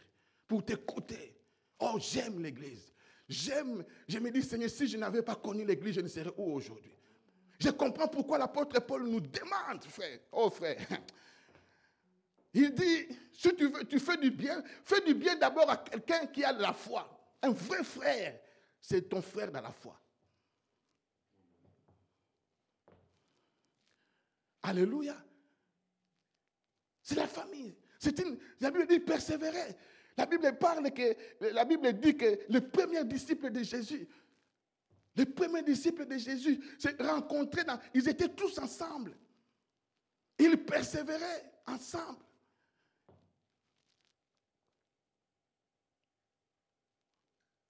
pour 0.46 0.62
t'écouter. 0.62 1.34
Oh, 1.78 1.96
j'aime 1.98 2.42
l'église. 2.42 2.93
J'aime, 3.28 3.84
je 4.06 4.18
me 4.18 4.30
dis, 4.30 4.42
Seigneur, 4.42 4.70
si 4.70 4.86
je 4.86 4.96
n'avais 4.98 5.22
pas 5.22 5.36
connu 5.36 5.64
l'église, 5.64 5.94
je 5.94 6.00
ne 6.00 6.08
serais 6.08 6.32
où 6.36 6.52
aujourd'hui? 6.52 6.94
Je 7.58 7.70
comprends 7.70 8.08
pourquoi 8.08 8.38
l'apôtre 8.38 8.80
Paul 8.80 9.04
nous 9.04 9.20
demande, 9.20 9.82
frère. 9.84 10.20
Oh 10.32 10.50
frère. 10.50 10.78
Il 12.54 12.72
dit, 12.74 13.08
si 13.32 13.54
tu 13.56 13.68
veux, 13.68 13.84
tu 13.84 13.98
fais 13.98 14.16
du 14.16 14.30
bien, 14.30 14.62
fais 14.84 15.00
du 15.00 15.14
bien 15.14 15.36
d'abord 15.36 15.68
à 15.70 15.78
quelqu'un 15.78 16.26
qui 16.26 16.44
a 16.44 16.52
de 16.52 16.62
la 16.62 16.72
foi. 16.72 17.08
Un 17.42 17.50
vrai 17.50 17.82
frère, 17.82 18.38
c'est 18.80 19.08
ton 19.08 19.22
frère 19.22 19.50
dans 19.50 19.62
la 19.62 19.72
foi. 19.72 19.98
Alléluia. 24.62 25.16
C'est 27.02 27.16
la 27.16 27.26
famille. 27.26 27.76
C'est 27.98 28.18
une, 28.18 28.38
la 28.60 28.70
Bible 28.70 28.86
dit 28.86 29.00
persévérer. 29.00 29.76
La 30.16 30.26
Bible 30.26 30.56
parle 30.58 30.92
que, 30.92 31.16
la 31.52 31.64
Bible 31.64 31.92
dit 31.94 32.16
que 32.16 32.40
le 32.48 32.60
premier 32.60 33.04
disciple 33.04 33.50
de 33.50 33.62
Jésus, 33.62 34.08
les 35.16 35.26
premiers 35.26 35.62
disciples 35.62 36.06
de 36.06 36.16
Jésus 36.18 36.60
se 36.78 36.88
rencontraient, 37.02 37.64
dans, 37.64 37.78
ils 37.94 38.08
étaient 38.08 38.28
tous 38.28 38.58
ensemble. 38.58 39.16
Ils 40.38 40.64
persévéraient 40.64 41.52
ensemble. 41.66 42.24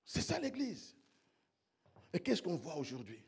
C'est 0.06 0.22
ça 0.22 0.38
l'Église. 0.38 0.94
Et 2.12 2.20
qu'est-ce 2.20 2.42
qu'on 2.42 2.56
voit 2.56 2.76
aujourd'hui? 2.76 3.22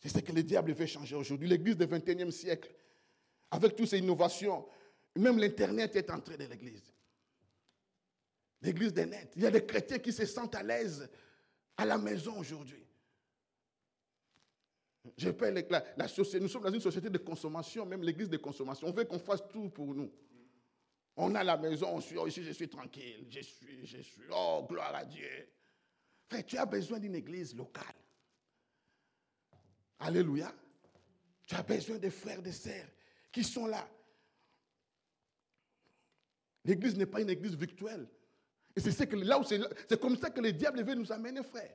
C'est 0.00 0.08
ce 0.08 0.18
que 0.18 0.32
le 0.32 0.42
diable 0.42 0.72
veut 0.72 0.86
changer 0.86 1.14
aujourd'hui. 1.14 1.46
L'Église 1.46 1.76
du 1.76 1.84
21e 1.84 2.30
siècle, 2.30 2.74
avec 3.50 3.76
toutes 3.76 3.88
ces 3.88 3.98
innovations, 3.98 4.66
même 5.16 5.38
l'Internet 5.38 5.94
est 5.94 6.10
entré 6.10 6.38
dans 6.38 6.48
l'Église. 6.48 6.89
L'Église 8.62 8.92
des 8.92 9.06
nets. 9.06 9.32
Il 9.36 9.42
y 9.42 9.46
a 9.46 9.50
des 9.50 9.64
chrétiens 9.64 9.98
qui 9.98 10.12
se 10.12 10.26
sentent 10.26 10.54
à 10.54 10.62
l'aise 10.62 11.08
à 11.76 11.84
la 11.84 11.96
maison 11.96 12.38
aujourd'hui. 12.38 12.84
Je 15.16 15.30
la, 15.30 15.84
la, 15.96 16.08
société. 16.08 16.40
Nous 16.40 16.48
sommes 16.48 16.64
dans 16.64 16.72
une 16.72 16.80
société 16.80 17.08
de 17.08 17.18
consommation, 17.18 17.86
même 17.86 18.02
l'église 18.02 18.28
de 18.28 18.36
consommation. 18.36 18.86
On 18.86 18.92
veut 18.92 19.04
qu'on 19.04 19.18
fasse 19.18 19.42
tout 19.48 19.70
pour 19.70 19.94
nous. 19.94 20.12
On 21.16 21.34
a 21.34 21.42
la 21.42 21.56
maison, 21.56 21.88
on 21.90 22.00
suit, 22.00 22.16
oh, 22.18 22.26
ici 22.26 22.42
je 22.42 22.52
suis 22.52 22.68
tranquille, 22.68 23.26
je 23.28 23.40
suis, 23.40 23.86
je 23.86 23.98
suis, 23.98 24.22
oh, 24.30 24.66
gloire 24.68 24.94
à 24.94 25.04
Dieu. 25.04 25.48
Frère, 26.28 26.46
tu 26.46 26.56
as 26.56 26.66
besoin 26.66 26.98
d'une 26.98 27.14
église 27.14 27.54
locale. 27.54 27.94
Alléluia. 29.98 30.54
Tu 31.46 31.54
as 31.54 31.62
besoin 31.62 31.98
de 31.98 32.08
frères, 32.08 32.40
de 32.40 32.50
sœurs 32.50 32.86
qui 33.32 33.42
sont 33.42 33.66
là. 33.66 33.88
L'église 36.64 36.96
n'est 36.96 37.06
pas 37.06 37.20
une 37.20 37.30
église 37.30 37.56
virtuelle. 37.56 38.06
Et 38.86 38.90
c'est 38.90 39.12
là 39.12 39.38
où 39.38 39.44
c'est 39.44 40.00
comme 40.00 40.16
ça 40.16 40.30
que 40.30 40.40
le 40.40 40.52
diable 40.52 40.82
veut 40.82 40.94
nous 40.94 41.10
amener, 41.12 41.42
frère. 41.42 41.74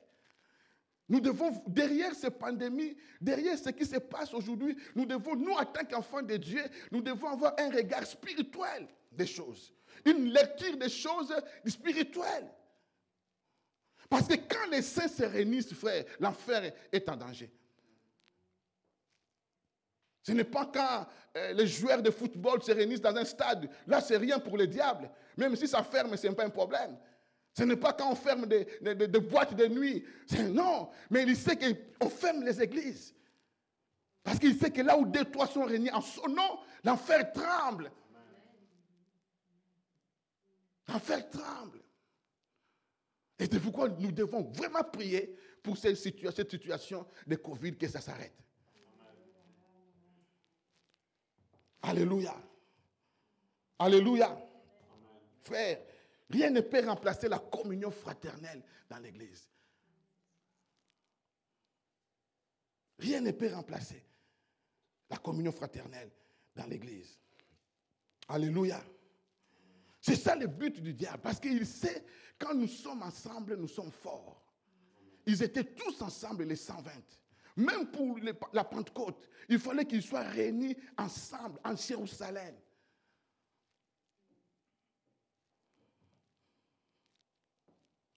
Nous 1.08 1.20
devons, 1.20 1.62
derrière 1.68 2.14
ces 2.14 2.30
pandémies, 2.30 2.96
derrière 3.20 3.56
ce 3.58 3.70
qui 3.70 3.86
se 3.86 3.96
passe 3.96 4.34
aujourd'hui, 4.34 4.76
nous 4.94 5.06
devons, 5.06 5.36
nous, 5.36 5.52
en 5.52 5.64
tant 5.64 5.84
qu'enfants 5.84 6.22
de 6.22 6.36
Dieu, 6.36 6.62
nous 6.90 7.00
devons 7.00 7.28
avoir 7.28 7.54
un 7.58 7.70
regard 7.70 8.04
spirituel 8.04 8.88
des 9.12 9.26
choses. 9.26 9.72
Une 10.04 10.32
lecture 10.32 10.76
des 10.76 10.88
choses 10.88 11.32
spirituelles. 11.64 12.50
Parce 14.08 14.26
que 14.26 14.34
quand 14.34 14.70
les 14.70 14.82
saints 14.82 15.08
se 15.08 15.22
réunissent, 15.22 15.74
frère, 15.74 16.04
l'enfer 16.18 16.72
est 16.92 17.08
en 17.08 17.16
danger. 17.16 17.50
Ce 20.26 20.32
n'est 20.32 20.42
pas 20.42 20.66
quand 20.66 21.06
euh, 21.36 21.52
les 21.52 21.68
joueurs 21.68 22.02
de 22.02 22.10
football 22.10 22.60
se 22.60 22.72
réunissent 22.72 23.00
dans 23.00 23.14
un 23.14 23.24
stade. 23.24 23.70
Là, 23.86 24.00
c'est 24.00 24.16
rien 24.16 24.40
pour 24.40 24.56
le 24.58 24.66
diable. 24.66 25.08
Même 25.36 25.54
si 25.54 25.68
ça 25.68 25.84
ferme, 25.84 26.16
ce 26.16 26.26
n'est 26.26 26.34
pas 26.34 26.44
un 26.44 26.50
problème. 26.50 26.98
Ce 27.56 27.62
n'est 27.62 27.76
pas 27.76 27.92
quand 27.92 28.10
on 28.10 28.16
ferme 28.16 28.44
des, 28.46 28.66
boîtes 29.20 29.54
de 29.54 29.68
nuit. 29.68 30.04
Non, 30.50 30.90
mais 31.10 31.22
il 31.22 31.36
sait 31.36 31.56
qu'on 31.56 32.08
ferme 32.08 32.42
les 32.42 32.60
églises. 32.60 33.14
Parce 34.24 34.40
qu'il 34.40 34.58
sait 34.58 34.72
que 34.72 34.82
là 34.82 34.98
où 34.98 35.06
deux, 35.06 35.26
trois 35.26 35.46
sont 35.46 35.64
réunis 35.64 35.92
en 35.92 36.00
son 36.00 36.26
nom, 36.26 36.58
l'enfer 36.82 37.32
tremble. 37.32 37.92
L'enfer 40.88 41.30
tremble. 41.30 41.84
Et 43.38 43.44
c'est 43.44 43.60
pourquoi 43.60 43.90
nous 43.90 44.10
devons 44.10 44.42
vraiment 44.42 44.82
prier 44.82 45.38
pour 45.62 45.76
cette 45.76 45.96
situation 45.96 47.06
de 47.28 47.36
Covid, 47.36 47.76
que 47.76 47.86
ça 47.86 48.00
s'arrête. 48.00 48.45
Alléluia. 51.86 52.34
Alléluia. 53.78 54.36
Frère, 55.44 55.80
rien 56.28 56.50
ne 56.50 56.60
peut 56.60 56.84
remplacer 56.84 57.28
la 57.28 57.38
communion 57.38 57.92
fraternelle 57.92 58.62
dans 58.90 58.98
l'Église. 58.98 59.48
Rien 62.98 63.20
ne 63.20 63.30
peut 63.30 63.52
remplacer 63.54 64.02
la 65.08 65.18
communion 65.18 65.52
fraternelle 65.52 66.10
dans 66.56 66.66
l'Église. 66.66 67.20
Alléluia. 68.28 68.82
C'est 70.00 70.16
ça 70.16 70.34
le 70.34 70.48
but 70.48 70.80
du 70.80 70.92
diable, 70.92 71.22
parce 71.22 71.38
qu'il 71.38 71.64
sait, 71.66 72.04
quand 72.36 72.54
nous 72.54 72.68
sommes 72.68 73.02
ensemble, 73.02 73.56
nous 73.56 73.68
sommes 73.68 73.92
forts. 73.92 74.42
Ils 75.24 75.40
étaient 75.42 75.64
tous 75.64 76.02
ensemble, 76.02 76.44
les 76.44 76.56
120. 76.56 76.90
Même 77.56 77.90
pour 77.90 78.18
la 78.52 78.64
Pentecôte, 78.64 79.28
il 79.48 79.58
fallait 79.58 79.86
qu'ils 79.86 80.02
soient 80.02 80.22
réunis 80.22 80.76
ensemble 80.98 81.58
en 81.64 81.74
Jérusalem. 81.74 82.54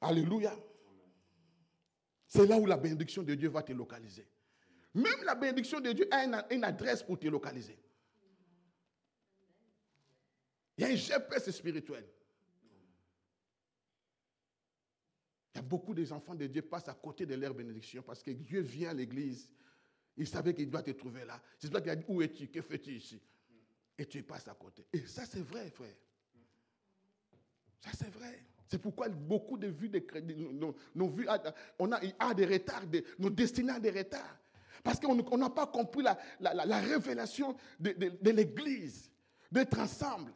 Alléluia. 0.01 0.53
C'est 2.27 2.45
là 2.45 2.57
où 2.57 2.65
la 2.65 2.77
bénédiction 2.77 3.23
de 3.23 3.33
Dieu 3.35 3.49
va 3.49 3.63
te 3.63 3.73
localiser. 3.73 4.27
Même 4.93 5.23
la 5.23 5.35
bénédiction 5.35 5.79
de 5.79 5.91
Dieu 5.91 6.07
a 6.11 6.25
une, 6.51 6.63
adresse 6.63 7.03
pour 7.03 7.19
te 7.19 7.27
localiser. 7.27 7.77
Il 10.77 10.83
y 10.83 10.85
a 10.85 10.89
un 10.89 10.95
GPS 10.95 11.49
spirituel. 11.51 12.05
Il 15.53 15.57
y 15.57 15.59
a 15.59 15.63
beaucoup 15.63 15.93
des 15.93 16.11
enfants 16.11 16.35
de 16.35 16.45
Dieu 16.47 16.61
passent 16.61 16.89
à 16.89 16.93
côté 16.93 17.25
de 17.25 17.35
leur 17.35 17.53
bénédiction 17.53 18.03
parce 18.03 18.21
que 18.21 18.31
Dieu 18.31 18.61
vient 18.61 18.91
à 18.91 18.93
l'église. 18.93 19.51
Il 20.17 20.27
savait 20.27 20.53
qu'il 20.53 20.69
doit 20.69 20.83
te 20.83 20.91
trouver 20.91 21.25
là. 21.25 21.41
C'est 21.57 21.71
ça 21.71 21.81
qu'il 21.81 21.89
a 21.89 21.95
dit, 21.95 22.05
où 22.07 22.21
es-tu? 22.21 22.47
Que 22.47 22.61
fais-tu 22.61 22.91
ici? 22.91 23.21
Et 23.97 24.05
tu 24.05 24.21
passes 24.23 24.47
à 24.47 24.53
côté. 24.53 24.85
Et 24.93 25.05
ça, 25.07 25.25
c'est 25.25 25.41
vrai, 25.41 25.69
frère. 25.71 25.95
Ça, 27.79 27.91
c'est 27.97 28.09
vrai. 28.09 28.45
C'est 28.67 28.79
pourquoi 28.79 29.09
beaucoup 29.09 29.57
de 29.57 29.67
vues 29.67 29.89
de 29.89 30.05
nos, 30.93 31.09
vues, 31.09 31.27
on 31.79 31.91
a, 31.91 31.99
a 32.19 32.33
des 32.35 32.45
retards, 32.45 32.83
nos 33.17 33.29
destinées 33.29 33.71
ont 33.71 33.79
des 33.79 33.89
retards. 33.89 34.37
Parce 34.83 34.99
qu'on 34.99 35.37
n'a 35.37 35.49
pas 35.49 35.67
compris 35.67 36.03
la, 36.03 36.79
révélation 36.79 37.55
de, 37.79 37.91
de 37.91 38.29
l'Église, 38.29 39.09
d'être 39.51 39.79
ensemble. 39.79 40.31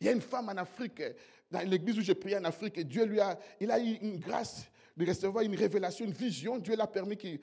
Il 0.00 0.06
y 0.06 0.10
a 0.10 0.12
une 0.12 0.20
femme 0.20 0.48
en 0.48 0.56
Afrique, 0.56 1.02
dans 1.50 1.60
l'église 1.68 1.98
où 1.98 2.02
j'ai 2.02 2.14
prié 2.14 2.36
en 2.36 2.44
Afrique, 2.44 2.78
et 2.78 2.84
Dieu 2.84 3.04
lui 3.04 3.20
a, 3.20 3.38
il 3.60 3.70
a 3.70 3.78
eu 3.78 3.94
une 4.02 4.18
grâce 4.18 4.68
de 4.96 5.06
recevoir 5.06 5.44
une 5.44 5.54
révélation, 5.54 6.04
une 6.04 6.12
vision. 6.12 6.58
Dieu 6.58 6.74
l'a 6.74 6.86
permis 6.86 7.16
qu'il 7.16 7.40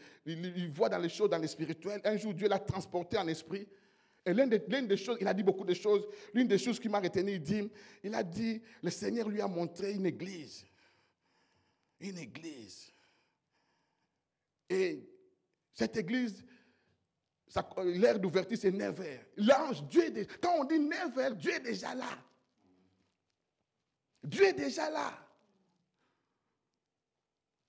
voit 0.73 0.89
dans 0.89 0.97
les 0.97 1.09
choses, 1.09 1.29
dans 1.29 1.37
les 1.37 1.47
spirituels. 1.47 2.01
Un 2.03 2.17
jour, 2.17 2.33
Dieu 2.33 2.47
l'a 2.47 2.59
transporté 2.59 3.17
en 3.17 3.27
esprit. 3.27 3.67
Et 4.25 4.33
l'une 4.33 4.49
des, 4.49 4.97
choses, 4.97 5.17
il 5.21 5.27
a 5.27 5.33
dit 5.33 5.43
beaucoup 5.43 5.63
de 5.63 5.73
choses. 5.73 6.05
L'une 6.33 6.47
des 6.47 6.57
choses 6.57 6.79
qui 6.79 6.89
m'a 6.89 6.99
retenu, 6.99 7.33
il 7.33 7.41
dit, 7.41 7.69
il 8.03 8.13
a 8.13 8.23
dit, 8.23 8.61
le 8.81 8.89
Seigneur 8.89 9.29
lui 9.29 9.39
a 9.39 9.47
montré 9.47 9.93
une 9.93 10.05
église. 10.05 10.65
Une 12.01 12.17
église. 12.17 12.91
Et 14.69 15.07
cette 15.73 15.95
église, 15.95 16.43
l'air 17.83 18.19
d'ouverture, 18.19 18.57
c'est 18.59 18.71
9 18.71 18.99
heures. 18.99 19.25
L'ange, 19.37 19.83
Dieu 19.83 20.27
quand 20.41 20.55
on 20.59 20.63
dit 20.65 20.79
9 20.79 21.17
heures, 21.17 21.35
Dieu 21.35 21.53
est 21.53 21.59
déjà 21.61 21.93
là. 21.95 22.17
Dieu 24.25 24.45
est 24.45 24.53
déjà 24.53 24.89
là. 24.89 25.13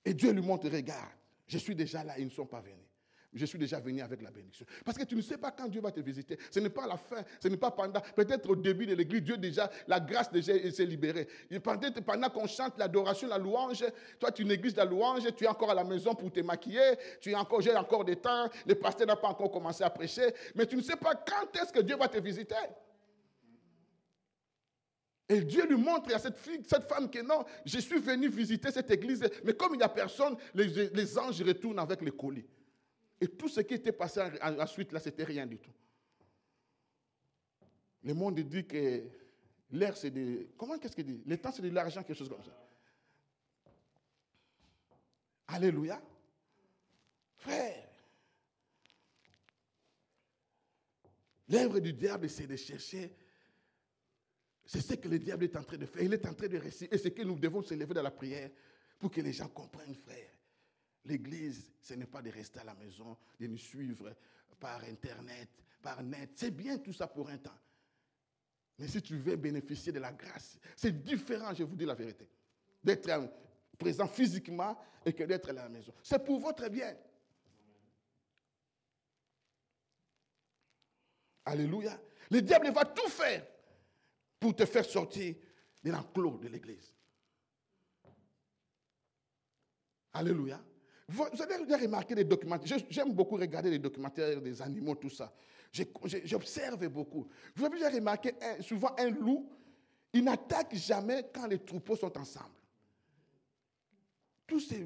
Et 0.05 0.15
Dieu 0.15 0.33
lui 0.33 0.43
montre, 0.43 0.69
regarde, 0.69 1.11
je 1.47 1.59
suis 1.59 1.75
déjà 1.75 2.05
là, 2.05 2.19
ils 2.19 2.27
ne 2.27 2.31
sont 2.31 2.47
pas 2.47 2.61
venus. 2.61 2.87
Je 3.33 3.45
suis 3.45 3.59
déjà 3.59 3.79
venu 3.81 4.01
avec 4.01 4.23
la 4.23 4.31
bénédiction. 4.31 4.65
Parce 4.85 4.97
que 4.97 5.05
tu 5.05 5.15
ne 5.15 5.21
sais 5.21 5.37
pas 5.37 5.51
quand 5.51 5.69
Dieu 5.69 5.81
va 5.81 5.93
te 5.93 6.01
visiter. 6.01 6.39
Ce 6.51 6.59
n'est 6.59 6.71
pas 6.71 6.87
la 6.87 6.97
fin, 6.97 7.23
ce 7.43 7.49
n'est 7.49 7.59
pas 7.59 7.71
pendant. 7.71 8.01
Peut-être 8.15 8.49
au 8.49 8.57
début 8.57 8.87
de 8.87 8.95
l'église, 8.95 9.23
Dieu 9.23 9.37
déjà, 9.37 9.71
la 9.87 10.01
grâce 10.01 10.31
déjà 10.33 10.55
s'est 10.71 10.87
libérée. 10.87 11.29
Peut-être 11.51 12.01
pendant 12.01 12.31
qu'on 12.31 12.47
chante 12.47 12.79
l'adoration, 12.79 13.29
la 13.29 13.37
louange, 13.37 13.85
toi 14.19 14.33
tu 14.33 14.45
négliges 14.45 14.77
la 14.77 14.87
louange, 14.87 15.23
tu 15.37 15.45
es 15.45 15.49
encore 15.49 15.71
à 15.71 15.75
la 15.75 15.85
maison 15.85 16.15
pour 16.15 16.33
te 16.33 16.41
maquiller, 16.41 16.95
tu 17.21 17.33
es 17.33 17.35
encore, 17.35 17.61
j'ai 17.61 17.77
encore 17.77 18.05
des 18.05 18.17
temps, 18.17 18.49
le 18.65 18.75
pasteur 18.75 19.07
n'a 19.07 19.17
pas 19.17 19.29
encore 19.29 19.51
commencé 19.51 19.85
à 19.85 19.91
prêcher, 19.91 20.33
mais 20.55 20.65
tu 20.65 20.77
ne 20.77 20.83
sais 20.83 20.97
pas 20.97 21.15
quand 21.15 21.55
est-ce 21.61 21.73
que 21.73 21.81
Dieu 21.81 21.97
va 21.97 22.09
te 22.09 22.19
visiter. 22.19 22.55
Et 25.29 25.41
Dieu 25.41 25.67
lui 25.67 25.77
montre 25.77 26.15
à 26.15 26.19
cette 26.19 26.39
fille, 26.39 26.63
cette 26.65 26.89
femme 26.89 27.11
que 27.11 27.21
non, 27.21 27.45
je 27.65 27.79
suis 27.81 27.99
venu 27.99 28.29
visiter 28.29 28.71
cette 28.71 28.91
église, 28.91 29.29
mais 29.45 29.55
comme 29.55 29.75
il 29.75 29.79
n'y 29.79 29.83
a 29.83 29.89
personne, 29.89 30.37
les, 30.55 31.19
anges 31.19 31.43
retournent 31.43 31.81
avec 31.81 32.01
les 32.01 32.13
colis. 32.13 32.47
Et 33.21 33.27
tout 33.27 33.49
ce 33.49 33.61
qui 33.61 33.75
était 33.75 33.93
passé 33.93 34.21
ensuite, 34.41 34.93
là, 34.93 35.01
c'était 35.01 35.25
rien 35.25 35.47
du 35.47 35.59
tout. 35.59 35.73
Le 38.05 38.15
monde 38.15 38.39
dit 38.39 38.65
que 38.65 39.03
l'air, 39.73 39.97
c'est 39.97 40.11
de. 40.11 40.47
Comment 40.57 40.79
qu'est-ce 40.79 40.95
qu'il 40.95 41.07
dit? 41.07 41.23
Le 41.27 41.37
temps, 41.39 41.51
c'est 41.51 41.63
de 41.63 41.71
l'argent, 41.71 42.05
quelque 42.05 42.17
chose 42.17 42.29
comme 42.29 42.45
ça. 42.45 42.57
Alléluia. 45.49 46.01
Frère, 47.39 47.89
l'œuvre 51.49 51.81
du 51.81 51.93
diable, 51.93 52.31
c'est 52.31 52.47
de 52.47 52.55
chercher. 52.55 53.13
C'est 54.67 54.81
ce 54.81 54.95
que 54.95 55.09
le 55.09 55.19
diable 55.19 55.45
est 55.45 55.57
en 55.57 55.63
train 55.63 55.77
de 55.77 55.87
faire. 55.87 56.03
Il 56.03 56.13
est 56.13 56.27
en 56.27 56.35
train 56.35 56.49
de 56.49 56.59
réciter. 56.59 56.95
Et 56.95 56.99
c'est 56.99 57.13
que 57.13 57.23
nous 57.23 57.39
devons 57.39 57.63
se 57.63 57.75
lever 57.75 57.95
dans 57.95 58.03
la 58.03 58.11
prière 58.11 58.51
pour 58.99 59.11
que 59.11 59.21
les 59.21 59.33
gens 59.33 59.49
comprennent, 59.49 59.95
frère. 59.95 60.31
L'église, 61.05 61.71
ce 61.81 61.95
n'est 61.95 62.07
pas 62.07 62.21
de 62.21 62.31
rester 62.31 62.59
à 62.59 62.65
la 62.65 62.75
maison, 62.75 63.17
de 63.39 63.47
nous 63.47 63.59
suivre 63.59 64.13
par 64.59 64.83
Internet, 64.85 65.51
par 65.81 66.03
net. 66.03 66.31
C'est 66.35 66.51
bien 66.51 66.79
tout 66.79 66.93
ça 66.93 67.07
pour 67.07 67.29
un 67.29 67.39
temps. 67.39 67.59
Mais 68.79 68.89
si 68.89 69.01
tu 69.01 69.17
veux 69.19 69.37
bénéficier 69.37 69.93
de 69.93 70.01
la 70.01 70.13
grâce, 70.13 70.59
c'est 70.75 71.03
différent, 71.03 71.55
je 71.55 71.63
vous 71.63 71.77
dis 71.77 71.87
la 71.87 71.95
vérité, 71.95 72.29
d'être 72.83 73.09
présent 73.79 74.09
physiquement 74.09 74.77
et 75.05 75.13
que 75.13 75.23
d'être 75.23 75.49
à 75.51 75.53
la 75.53 75.69
maison. 75.69 75.93
C'est 76.03 76.23
pour 76.25 76.41
votre 76.41 76.69
bien. 76.69 76.95
Alléluia. 81.45 81.99
Le 82.31 82.43
diable 82.43 82.73
va 82.73 82.85
tout 82.85 83.09
faire 83.09 83.47
pour 84.39 84.55
te 84.55 84.65
faire 84.65 84.85
sortir 84.85 85.35
de 85.83 85.91
l'enclos 85.91 86.39
de 86.39 86.49
l'église. 86.49 86.93
Alléluia. 90.13 90.61
Vous 91.09 91.25
avez 91.41 91.57
remarqué 91.77 92.15
des 92.15 92.25
documentaires. 92.25 92.79
J'aime 92.91 93.13
beaucoup 93.13 93.37
regarder 93.37 93.71
les 93.71 93.79
documentaires 93.79 94.41
des 94.41 94.61
animaux, 94.61 94.97
tout 94.97 95.11
ça. 95.11 95.33
J'observe 96.25 96.89
beaucoup. 96.89 97.29
Vous 97.55 97.65
avez 97.65 97.79
déjà 97.79 97.91
remarqué, 97.91 98.35
souvent 98.61 98.95
un 98.99 99.11
loup, 99.11 99.49
il 100.13 100.25
n'attaque 100.25 100.75
jamais 100.75 101.31
quand 101.33 101.47
les 101.47 101.59
troupeaux 101.59 101.97
sont 101.97 102.17
ensemble. 102.19 102.55
Tous 104.47 104.61
ces, 104.61 104.85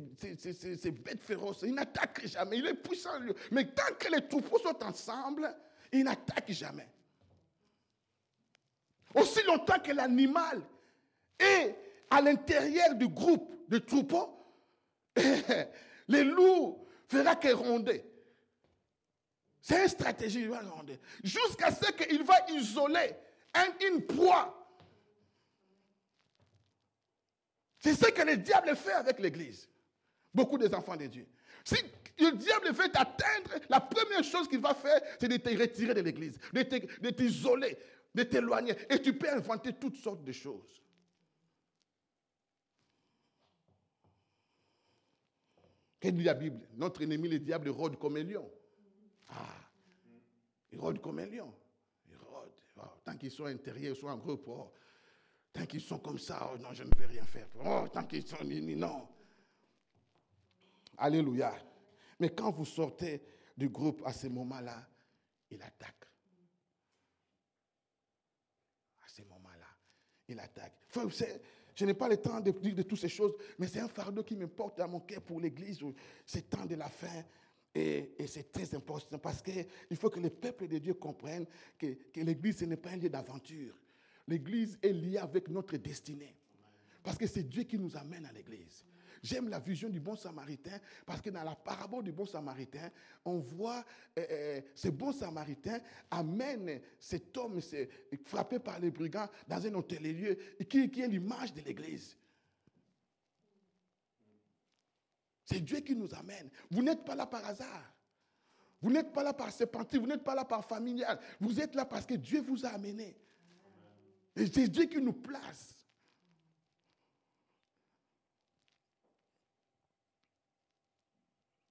bêtes 0.90 1.22
féroces, 1.22 1.62
il 1.62 1.74
n'attaque 1.74 2.26
jamais. 2.26 2.58
Il 2.58 2.66
est 2.66 2.74
puissant, 2.74 3.10
Mais 3.50 3.66
tant 3.72 3.94
que 3.98 4.10
les 4.10 4.26
troupeaux 4.26 4.58
sont 4.58 4.82
ensemble, 4.82 5.54
il 5.92 6.04
n'attaque 6.04 6.50
jamais. 6.50 6.88
Aussi 9.14 9.42
longtemps 9.44 9.78
que 9.80 9.92
l'animal 9.92 10.62
est 11.38 11.76
à 12.10 12.20
l'intérieur 12.20 12.94
du 12.94 13.08
groupe 13.08 13.52
de 13.68 13.78
troupeaux, 13.78 14.36
les 16.08 16.24
loups 16.24 16.86
fera 17.08 17.36
que 17.36 17.52
ronder. 17.52 18.04
C'est 19.60 19.82
une 19.82 19.88
stratégie, 19.88 20.40
il 20.40 20.48
va. 20.48 20.62
Jusqu'à 21.22 21.70
ce 21.70 21.92
qu'il 21.92 22.22
va 22.22 22.34
isoler 22.50 23.14
une 23.86 24.06
proie. 24.06 24.56
C'est 27.78 27.94
ce 27.94 28.10
que 28.10 28.22
le 28.22 28.36
diable 28.36 28.76
fait 28.76 28.92
avec 28.92 29.18
l'Église. 29.18 29.68
Beaucoup 30.34 30.58
des 30.58 30.72
enfants 30.74 30.96
de 30.96 31.06
Dieu. 31.06 31.26
Si 31.64 31.76
le 32.18 32.32
diable 32.32 32.72
veut 32.72 32.88
t'atteindre, 32.90 33.50
la 33.68 33.80
première 33.80 34.22
chose 34.22 34.48
qu'il 34.48 34.60
va 34.60 34.74
faire, 34.74 35.00
c'est 35.18 35.28
de 35.28 35.36
te 35.36 35.48
retirer 35.50 35.94
de 35.94 36.00
l'Église, 36.00 36.38
de 36.52 37.10
t'isoler, 37.10 37.78
de 38.14 38.22
t'éloigner. 38.22 38.74
Et 38.90 39.00
tu 39.00 39.16
peux 39.16 39.30
inventer 39.30 39.72
toutes 39.74 39.96
sortes 39.96 40.24
de 40.24 40.32
choses. 40.32 40.80
Qu'est-ce 46.00 46.14
dit 46.14 46.24
la 46.24 46.34
Bible 46.34 46.66
Notre 46.74 47.02
ennemi, 47.02 47.28
le 47.28 47.38
diable, 47.38 47.68
rôde 47.68 47.98
comme 47.98 48.16
un 48.16 48.22
lion. 48.22 48.50
Ah, 49.28 49.70
il 50.72 50.80
rôde 50.80 51.00
comme 51.00 51.18
un 51.18 51.26
lion. 51.26 51.54
Il 52.08 52.16
rôde. 52.16 52.52
tant 53.04 53.16
qu'ils 53.16 53.30
sont 53.30 53.44
intérieurs, 53.44 53.94
ils 53.94 54.00
sont 54.00 54.08
en 54.08 54.16
groupe. 54.16 54.44
Oh, 54.46 54.72
tant 55.52 55.66
qu'ils 55.66 55.82
sont 55.82 55.98
comme 55.98 56.18
ça, 56.18 56.50
oh, 56.52 56.58
non, 56.58 56.72
je 56.72 56.84
ne 56.84 56.90
peux 56.90 57.04
rien 57.04 57.24
faire. 57.24 57.48
Oh, 57.62 57.86
tant 57.92 58.04
qu'ils 58.04 58.26
sont 58.26 58.42
non. 58.42 59.08
Alléluia. 60.96 61.54
Mais 62.18 62.30
quand 62.30 62.50
vous 62.50 62.64
sortez 62.64 63.22
du 63.56 63.68
groupe 63.68 64.02
à 64.06 64.12
ce 64.12 64.26
moment-là, 64.28 64.88
il 65.50 65.62
attaque. 65.62 66.04
À 69.04 69.08
ce 69.08 69.22
moment-là, 69.22 69.66
il 70.30 70.40
attaque. 70.40 70.72
Je 71.74 71.84
n'ai 71.84 71.94
pas 71.94 72.08
le 72.08 72.16
temps 72.16 72.40
de 72.40 72.50
dire 72.50 72.74
de 72.74 72.82
toutes 72.82 72.98
ces 72.98 73.08
choses, 73.08 73.34
mais 73.58 73.66
c'est 73.66 73.80
un 73.80 73.88
fardeau 73.88 74.22
qui 74.22 74.36
me 74.36 74.46
porte 74.46 74.78
dans 74.78 74.88
mon 74.88 75.00
cœur 75.00 75.22
pour 75.22 75.40
l'Église. 75.40 75.80
C'est 76.26 76.50
temps 76.50 76.66
de 76.66 76.74
la 76.74 76.88
fin. 76.88 77.24
Et, 77.74 78.14
c'est 78.26 78.50
très 78.50 78.74
important 78.74 79.18
parce 79.18 79.42
qu'il 79.42 79.96
faut 79.96 80.10
que 80.10 80.18
le 80.18 80.30
peuple 80.30 80.66
de 80.66 80.78
Dieu 80.78 80.94
comprenne 80.94 81.46
que 81.78 81.96
l'Église, 82.16 82.58
ce 82.58 82.64
n'est 82.64 82.76
pas 82.76 82.90
un 82.90 82.96
lieu 82.96 83.08
d'aventure. 83.08 83.74
L'Église 84.26 84.78
est 84.82 84.92
liée 84.92 85.18
avec 85.18 85.48
notre 85.48 85.76
destinée. 85.76 86.34
Parce 87.02 87.16
que 87.16 87.26
c'est 87.26 87.44
Dieu 87.44 87.62
qui 87.62 87.78
nous 87.78 87.96
amène 87.96 88.26
à 88.26 88.32
l'Église. 88.32 88.84
J'aime 89.22 89.48
la 89.50 89.58
vision 89.58 89.90
du 89.90 90.00
bon 90.00 90.16
samaritain 90.16 90.78
parce 91.04 91.20
que 91.20 91.28
dans 91.28 91.42
la 91.42 91.54
parabole 91.54 92.04
du 92.04 92.12
bon 92.12 92.24
samaritain, 92.24 92.90
on 93.24 93.38
voit 93.38 93.84
euh, 94.18 94.26
euh, 94.30 94.60
ce 94.74 94.88
bon 94.88 95.12
samaritain 95.12 95.78
amène 96.10 96.80
cet 96.98 97.36
homme 97.36 97.60
frappé 98.24 98.58
par 98.58 98.78
les 98.78 98.90
brigands 98.90 99.28
dans 99.46 99.66
un 99.66 99.74
hôtel 99.74 100.02
lieu 100.02 100.38
qui, 100.68 100.80
est 100.84 101.08
l'image 101.08 101.52
de 101.52 101.60
l'église. 101.60 102.16
C'est 105.44 105.60
Dieu 105.60 105.80
qui 105.80 105.94
nous 105.94 106.14
amène. 106.14 106.48
Vous 106.70 106.82
n'êtes 106.82 107.04
pas 107.04 107.14
là 107.14 107.26
par 107.26 107.44
hasard. 107.44 107.92
Vous 108.80 108.90
n'êtes 108.90 109.12
pas 109.12 109.22
là 109.22 109.34
par 109.34 109.52
sépentique, 109.52 110.00
vous 110.00 110.06
n'êtes 110.06 110.24
pas 110.24 110.34
là 110.34 110.46
par 110.46 110.64
familial. 110.64 111.20
Vous 111.38 111.60
êtes 111.60 111.74
là 111.74 111.84
parce 111.84 112.06
que 112.06 112.14
Dieu 112.14 112.40
vous 112.40 112.64
a 112.64 112.70
amené. 112.70 113.14
c'est 114.34 114.68
Dieu 114.68 114.86
qui 114.86 114.98
nous 115.02 115.12
place. 115.12 115.79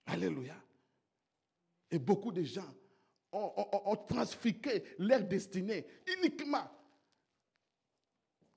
Alléluia. 0.09 0.55
Et 1.91 1.99
beaucoup 1.99 2.31
de 2.31 2.43
gens 2.43 2.73
ont, 3.31 3.53
ont, 3.57 3.97
leur 4.99 5.21
destinée 5.21 5.85
uniquement 6.17 6.69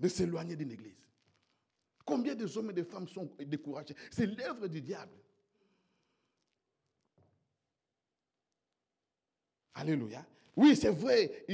de 0.01 0.09
s'éloigner 0.09 0.57
d'une 0.57 0.73
église. 0.73 0.97
Combien 2.05 2.35
de 2.35 2.47
hommes 2.59 2.71
et 2.71 2.75
de 2.75 2.83
femmes 2.83 3.07
sont 3.07 3.31
découragés? 3.39 3.95
C'est 4.11 4.27
l'œuvre 4.27 4.67
du 4.67 4.81
diable. 4.81 5.13
Alléluia. 9.75 10.27
Oui, 10.57 10.77
c'est 10.77 10.91
vrai, 10.91 11.45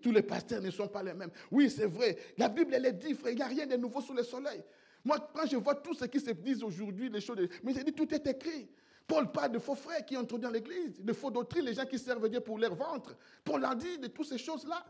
tous 0.00 0.12
les 0.12 0.22
pasteurs 0.22 0.62
ne 0.62 0.70
sont 0.70 0.88
pas 0.88 1.02
les 1.02 1.14
mêmes. 1.14 1.32
Oui, 1.50 1.70
c'est 1.70 1.86
vrai. 1.86 2.16
La 2.36 2.48
Bible, 2.48 2.74
elle 2.74 2.86
est 2.86 2.92
dit, 2.92 3.14
frère, 3.14 3.32
il 3.32 3.36
n'y 3.36 3.42
a 3.42 3.46
rien 3.46 3.66
de 3.66 3.76
nouveau 3.76 4.00
sous 4.00 4.14
le 4.14 4.22
soleil. 4.22 4.62
Moi, 5.04 5.30
quand 5.34 5.46
je 5.46 5.56
vois 5.56 5.74
tout 5.74 5.94
ce 5.94 6.04
qui 6.04 6.20
se 6.20 6.30
dit 6.30 6.62
aujourd'hui, 6.62 7.08
les 7.08 7.20
choses, 7.20 7.48
mais 7.64 7.74
j'ai 7.74 7.82
dit, 7.82 7.92
tout 7.92 8.12
est 8.14 8.26
écrit. 8.26 8.68
Paul 9.08 9.32
parle 9.32 9.52
de 9.52 9.58
faux 9.58 9.74
frères 9.74 10.04
qui 10.04 10.18
entrent 10.18 10.38
dans 10.38 10.50
l'église, 10.50 11.00
de 11.00 11.12
faux 11.14 11.30
doctrines, 11.30 11.64
les 11.64 11.72
gens 11.72 11.86
qui 11.86 11.98
servent 11.98 12.28
Dieu 12.28 12.40
pour 12.40 12.58
leur 12.58 12.74
ventre. 12.74 13.16
Paul 13.42 13.64
a 13.64 13.74
dit 13.74 13.98
de 13.98 14.06
toutes 14.08 14.26
ces 14.26 14.36
choses-là. 14.36 14.84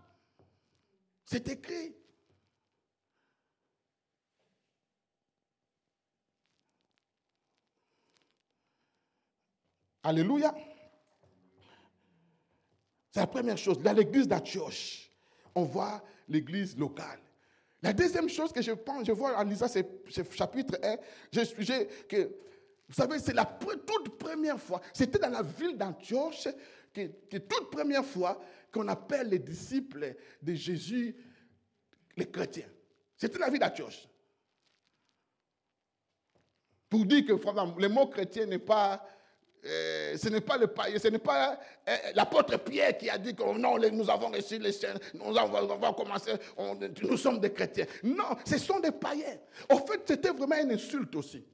C'est 1.24 1.46
écrit. 1.48 1.94
Alléluia. 10.02 10.52
C'est 13.12 13.20
la 13.20 13.26
première 13.28 13.56
chose. 13.56 13.78
Dans 13.78 13.92
l'église 13.92 14.26
d'Antioche, 14.26 15.12
on 15.54 15.62
voit 15.62 16.02
l'église 16.28 16.76
locale. 16.76 17.20
La 17.82 17.92
deuxième 17.92 18.28
chose 18.28 18.52
que 18.52 18.62
je 18.62 18.72
pense, 18.72 19.06
je 19.06 19.12
vois 19.12 19.38
en 19.38 19.44
lisant 19.44 19.68
ce, 19.68 19.78
chapitre 20.32 20.76
1, 20.82 20.96
je, 21.32 21.84
que 22.08 22.47
vous 22.88 22.94
savez, 22.94 23.18
c'est 23.18 23.34
la 23.34 23.44
toute 23.44 24.18
première 24.18 24.58
fois, 24.58 24.80
c'était 24.94 25.18
dans 25.18 25.28
la 25.28 25.42
ville 25.42 25.76
d'Antioche, 25.76 26.48
que, 26.92 27.36
toute 27.36 27.70
première 27.70 28.04
fois 28.04 28.40
qu'on 28.72 28.88
appelle 28.88 29.28
les 29.28 29.38
disciples 29.38 30.16
de 30.40 30.54
Jésus 30.54 31.14
les 32.16 32.30
chrétiens. 32.30 32.68
C'était 33.16 33.38
la 33.38 33.50
ville 33.50 33.60
d'Antioche. 33.60 34.08
Pour 36.88 37.04
dire 37.04 37.26
que 37.26 37.32
le 37.32 37.88
mot 37.88 38.06
chrétien 38.06 38.46
n'est 38.46 38.58
pas, 38.58 39.06
euh, 39.66 40.16
ce 40.16 40.30
n'est 40.30 40.40
pas 40.40 40.56
le 40.56 40.68
païen, 40.68 40.98
ce 40.98 41.08
n'est 41.08 41.18
pas 41.18 41.60
euh, 41.86 41.96
l'apôtre 42.14 42.56
Pierre 42.56 42.96
qui 42.96 43.10
a 43.10 43.18
dit 43.18 43.34
que 43.34 43.42
non, 43.42 43.78
nous 43.78 44.10
avons 44.10 44.30
reçu 44.30 44.58
les 44.58 44.72
saints, 44.72 44.94
nous 45.12 45.36
avons, 45.36 45.92
commencé, 45.92 46.32
nous 47.02 47.16
sommes 47.18 47.38
des 47.38 47.52
chrétiens. 47.52 47.86
Non, 48.02 48.38
ce 48.46 48.56
sont 48.56 48.80
des 48.80 48.92
païens. 48.92 49.36
En 49.68 49.76
fait, 49.84 50.00
c'était 50.06 50.30
vraiment 50.30 50.56
une 50.56 50.72
insulte 50.72 51.14
aussi. 51.16 51.44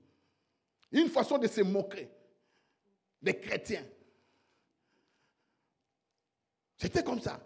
Une 0.94 1.08
façon 1.08 1.38
de 1.38 1.48
se 1.48 1.60
moquer 1.60 2.08
des 3.20 3.38
chrétiens. 3.38 3.84
C'était 6.76 7.02
comme 7.02 7.20
ça. 7.20 7.40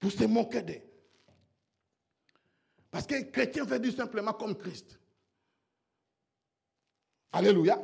Pour 0.00 0.10
se 0.10 0.24
moquer 0.24 0.62
d'eux. 0.62 0.80
Parce 2.90 3.06
que 3.06 3.22
chrétien 3.30 3.64
veut 3.64 3.78
dire 3.78 3.94
simplement 3.94 4.32
comme 4.32 4.56
Christ. 4.56 4.98
Alléluia. 7.32 7.80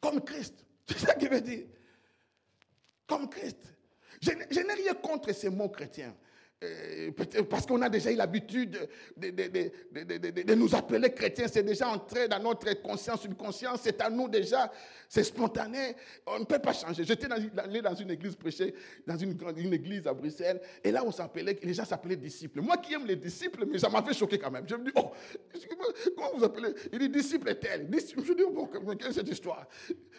Comme 0.00 0.24
Christ. 0.24 0.64
C'est 0.86 0.98
ça 0.98 1.14
qu'il 1.14 1.28
veut 1.28 1.40
dire. 1.42 1.66
Comme 3.06 3.28
Christ. 3.28 3.58
Je, 4.22 4.30
n'ai 4.60 4.74
rien 4.74 4.94
contre 4.94 5.32
ces 5.32 5.50
mots 5.50 5.68
chrétiens. 5.68 6.16
Euh, 6.62 7.10
parce 7.48 7.66
qu'on 7.66 7.80
a 7.82 7.88
déjà 7.88 8.12
eu 8.12 8.16
l'habitude 8.16 8.88
de, 9.16 10.54
nous 10.54 10.74
appeler 10.74 11.12
chrétiens, 11.12 11.46
c'est 11.48 11.62
déjà 11.62 11.88
entré 11.88 12.28
dans 12.28 12.38
notre 12.38 12.72
conscience, 12.82 13.22
subconscience, 13.22 13.80
c'est 13.82 14.00
à 14.00 14.10
nous 14.10 14.28
déjà, 14.28 14.70
c'est 15.08 15.24
spontané, 15.24 15.96
on 16.26 16.40
ne 16.40 16.44
peut 16.44 16.58
pas 16.58 16.72
changer. 16.72 17.04
J'étais 17.04 17.26
allé 17.30 17.82
dans 17.82 17.94
une 17.94 18.10
église 18.10 18.36
prêcher, 18.36 18.74
dans 19.06 19.16
une, 19.16 19.36
une 19.56 19.72
église 19.72 20.06
à 20.06 20.14
Bruxelles, 20.14 20.60
et 20.84 20.90
là 20.92 21.02
on 21.04 21.10
s'appelait, 21.10 21.58
les 21.62 21.74
gens 21.74 21.84
s'appelaient 21.84 22.16
disciples. 22.16 22.60
Moi 22.60 22.76
qui 22.78 22.94
aime 22.94 23.06
les 23.06 23.16
disciples, 23.16 23.64
mais 23.66 23.78
ça 23.78 23.88
m'a 23.88 24.02
fait 24.02 24.14
choquer 24.14 24.38
quand 24.38 24.50
même. 24.50 24.64
Je 24.68 24.76
me 24.76 24.84
dis, 24.84 24.92
oh, 24.94 25.12
comment 26.16 26.30
vous 26.36 26.44
appelez? 26.44 26.74
Il 26.92 26.98
dit 26.98 27.08
disciple 27.08 27.54
tel. 27.56 27.88
Je 27.92 28.32
dis, 28.32 28.42
bon, 28.52 28.66
quelle 28.96 29.10
est 29.10 29.12
cette 29.12 29.28
histoire? 29.28 29.66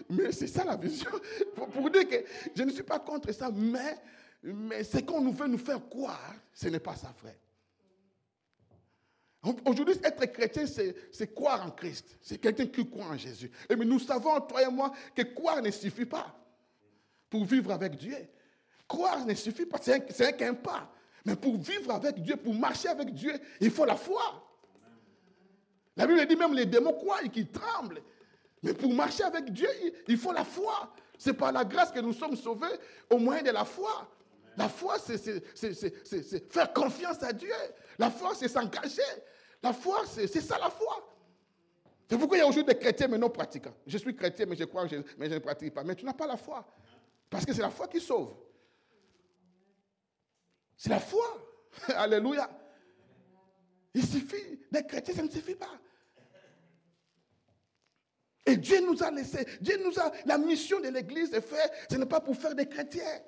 Mais 0.09 0.31
c'est 0.31 0.47
ça 0.47 0.63
la 0.63 0.75
vision. 0.75 1.09
Pour 1.55 1.89
dire 1.89 2.07
que 2.07 2.15
je 2.55 2.63
ne 2.63 2.71
suis 2.71 2.83
pas 2.83 2.99
contre 2.99 3.31
ça, 3.31 3.49
mais 3.53 3.95
mais 4.43 4.83
ce 4.83 4.97
qu'on 4.99 5.21
nous 5.21 5.31
veut 5.31 5.47
nous 5.47 5.57
faire 5.57 5.87
croire, 5.89 6.35
ce 6.53 6.67
n'est 6.67 6.79
pas 6.79 6.95
ça, 6.95 7.13
frère. 7.15 7.35
Aujourd'hui, 9.65 9.95
être 10.03 10.25
chrétien, 10.27 10.65
c'est 10.65 11.33
croire 11.33 11.65
en 11.65 11.71
Christ. 11.71 12.17
C'est 12.21 12.37
quelqu'un 12.37 12.65
qui 12.67 12.89
croit 12.89 13.07
en 13.07 13.17
Jésus. 13.17 13.51
Et 13.69 13.75
mais 13.75 13.83
nous 13.83 13.99
savons, 13.99 14.39
toi 14.41 14.61
et 14.61 14.71
moi, 14.71 14.93
que 15.13 15.21
croire 15.21 15.61
ne 15.61 15.69
suffit 15.69 16.05
pas 16.05 16.33
pour 17.29 17.43
vivre 17.43 17.71
avec 17.71 17.95
Dieu. 17.95 18.15
Croire 18.87 19.25
ne 19.25 19.33
suffit 19.33 19.65
pas, 19.65 19.79
c'est 19.81 20.41
un, 20.41 20.53
pas. 20.53 20.89
Mais 21.25 21.35
pour 21.35 21.57
vivre 21.57 21.91
avec 21.91 22.21
Dieu, 22.21 22.37
pour 22.37 22.53
marcher 22.53 22.89
avec 22.89 23.13
Dieu, 23.13 23.33
il 23.59 23.71
faut 23.71 23.85
la 23.85 23.95
foi. 23.95 24.21
La 25.95 26.07
Bible 26.07 26.25
dit 26.25 26.35
même 26.35 26.53
les 26.53 26.65
démons 26.65 26.93
croient 26.93 27.23
et 27.23 27.29
qu'ils 27.29 27.49
tremblent. 27.49 28.01
Mais 28.61 28.73
pour 28.73 28.93
marcher 28.93 29.23
avec 29.23 29.51
Dieu, 29.51 29.67
il 30.07 30.17
faut 30.17 30.31
la 30.31 30.45
foi. 30.45 30.93
C'est 31.17 31.33
par 31.33 31.51
la 31.51 31.65
grâce 31.65 31.91
que 31.91 31.99
nous 31.99 32.13
sommes 32.13 32.35
sauvés 32.35 32.67
au 33.09 33.17
moyen 33.17 33.43
de 33.43 33.51
la 33.51 33.65
foi. 33.65 34.09
La 34.57 34.69
foi, 34.69 34.97
c'est 34.99 36.51
faire 36.51 36.73
confiance 36.73 37.21
à 37.23 37.33
Dieu. 37.33 37.53
La 37.97 38.09
foi, 38.11 38.33
c'est 38.35 38.47
s'engager. 38.47 39.01
La 39.61 39.73
foi, 39.73 40.03
c'est 40.05 40.27
ça 40.27 40.57
la 40.59 40.69
foi. 40.69 41.09
C'est 42.09 42.17
pourquoi 42.17 42.37
il 42.37 42.41
y 42.41 42.43
a 42.43 42.47
aujourd'hui 42.47 42.73
des 42.73 42.79
chrétiens 42.79 43.07
mais 43.07 43.17
non 43.17 43.29
pratiquants. 43.29 43.73
Je 43.87 43.97
suis 43.97 44.15
chrétien, 44.15 44.45
mais 44.45 44.55
je 44.55 44.65
crois, 44.65 44.85
mais 45.17 45.29
je 45.29 45.33
ne 45.33 45.39
pratique 45.39 45.73
pas. 45.73 45.83
Mais 45.83 45.95
tu 45.95 46.05
n'as 46.05 46.13
pas 46.13 46.27
la 46.27 46.37
foi. 46.37 46.65
Parce 47.29 47.45
que 47.45 47.53
c'est 47.53 47.61
la 47.61 47.71
foi 47.71 47.87
qui 47.87 47.99
sauve. 47.99 48.35
C'est 50.77 50.89
la 50.89 50.99
foi. 50.99 51.25
Alléluia. 51.95 52.49
Il 53.93 54.05
suffit 54.05 54.59
d'être 54.71 54.87
chrétien, 54.87 55.15
ça 55.15 55.23
ne 55.23 55.29
suffit 55.29 55.55
pas. 55.55 55.79
Et 58.45 58.57
Dieu 58.57 58.81
nous 58.81 59.01
a 59.01 59.09
laissé, 59.09 59.45
Dieu 59.61 59.79
nous 59.83 59.97
a, 59.99 60.11
la 60.25 60.37
mission 60.37 60.79
de 60.81 60.89
l'Église 60.89 61.33
est 61.33 61.41
faite, 61.41 61.71
ce 61.89 61.95
n'est 61.95 62.05
pas 62.05 62.19
pour 62.19 62.35
faire 62.35 62.53
des 62.53 62.67
chrétiens. 62.67 63.21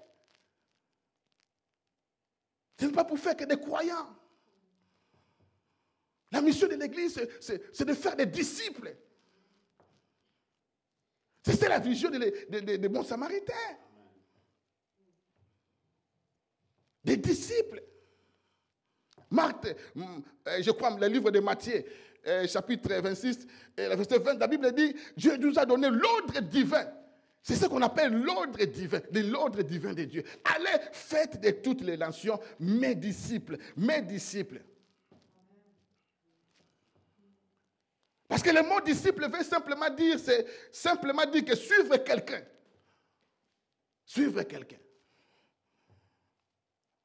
Ce 2.80 2.86
n'est 2.86 2.92
pas 2.92 3.06
pour 3.06 3.18
faire 3.18 3.36
que 3.36 3.46
des 3.46 3.60
croyants. 3.60 4.16
La 6.32 6.42
mission 6.42 6.68
de 6.68 6.76
l'Église, 6.76 7.22
c'est 7.40 7.86
de 7.86 7.94
faire 7.94 8.16
des 8.16 8.26
disciples. 8.26 8.96
C'est 11.44 11.70
la 11.70 11.80
vision 11.80 12.10
des 12.10 12.90
bons 12.90 13.04
samaritains. 13.04 13.54
Des 17.04 17.18
disciples. 17.18 17.84
Marc, 19.30 19.68
euh, 19.68 20.62
je 20.62 20.72
crois, 20.72 20.98
le 20.98 21.08
livre 21.08 21.30
de 21.32 21.40
Matthieu, 21.40 21.84
euh, 22.26 22.48
chapitre 22.48 22.94
26, 22.96 23.46
verset 23.78 24.20
20, 24.20 24.40
la 24.40 24.48
Bible 24.48 24.72
dit, 24.74 24.96
Dieu 25.16 25.38
nous 25.38 25.58
a 25.60 25.66
donné 25.66 25.90
l'ordre 25.90 26.40
divin 26.42 26.88
c'est 27.48 27.56
ce 27.56 27.68
qu'on 27.68 27.84
appelle 27.84 28.12
l'ordre 28.12 28.66
divin, 28.66 29.02
l'ordre 29.14 29.62
divin 29.62 29.94
de 29.94 30.04
Dieu. 30.06 30.24
Allez, 30.46 30.84
faites 30.92 31.40
de 31.40 31.52
toutes 31.52 31.82
les 31.82 31.96
nations 31.96 32.40
mes 32.60 32.96
disciples, 32.96 33.60
mes 33.78 34.02
disciples. 34.02 34.64
Parce 38.28 38.42
que 38.42 38.50
le 38.50 38.64
mot 38.64 38.82
disciple 38.82 39.30
veut 39.30 39.44
simplement 39.44 39.92
dire, 39.92 40.18
c'est 40.18 40.48
simplement 40.72 41.24
dire 41.28 41.46
que 41.46 41.56
suivre 41.56 41.98
quelqu'un. 41.98 42.42
Suivre 44.04 44.42
quelqu'un. 44.42 44.80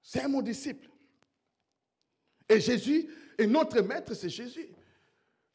C'est 0.02 0.22
un 0.22 0.28
mot 0.28 0.40
disciple. 0.40 0.88
Et 2.48 2.60
Jésus, 2.60 3.10
et 3.36 3.46
notre 3.46 3.82
maître, 3.82 4.14
c'est 4.14 4.30
Jésus. 4.30 4.70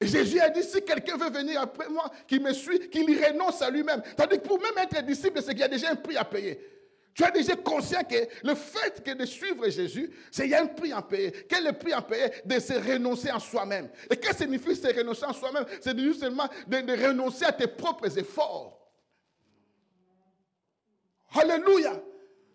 Jésus 0.01 0.39
a 0.39 0.49
dit, 0.49 0.63
si 0.63 0.81
quelqu'un 0.83 1.17
veut 1.17 1.29
venir 1.29 1.61
après 1.61 1.87
moi, 1.87 2.11
qui 2.27 2.39
me 2.39 2.51
suit, 2.53 2.89
qu'il 2.89 3.05
renonce 3.23 3.61
à 3.61 3.69
lui-même. 3.69 4.01
Tandis 4.17 4.37
que 4.37 4.47
pour 4.47 4.59
même 4.59 4.77
être 4.77 5.01
disciple, 5.05 5.41
c'est 5.41 5.51
qu'il 5.51 5.59
y 5.59 5.63
a 5.63 5.69
déjà 5.69 5.91
un 5.91 5.95
prix 5.95 6.17
à 6.17 6.25
payer. 6.25 6.59
Tu 7.13 7.23
es 7.23 7.31
déjà 7.31 7.55
conscient 7.55 8.03
que 8.03 8.27
le 8.43 8.55
fait 8.55 9.01
que 9.01 9.11
de 9.11 9.25
suivre 9.25 9.69
Jésus, 9.69 10.11
c'est 10.29 10.43
qu'il 10.43 10.51
y 10.51 10.55
a 10.55 10.63
un 10.63 10.67
prix 10.67 10.91
à 10.91 11.01
payer. 11.01 11.31
Quel 11.47 11.65
est 11.65 11.71
le 11.71 11.77
prix 11.77 11.93
à 11.93 12.01
payer 12.01 12.25
De 12.43 12.59
se 12.59 12.73
renoncer 12.73 13.29
à 13.29 13.39
soi-même? 13.39 13.89
Et 14.11 14.17
qu'est-ce 14.17 14.39
que 14.39 14.43
signifie 14.43 14.75
se 14.75 14.87
renoncer 14.87 15.23
à 15.23 15.31
soi-même? 15.31 15.65
C'est 15.79 15.97
seulement 16.19 16.49
de, 16.67 16.81
de 16.81 17.07
renoncer 17.07 17.45
à 17.45 17.53
tes 17.53 17.67
propres 17.67 18.17
efforts. 18.19 18.77
Alléluia. 21.33 22.01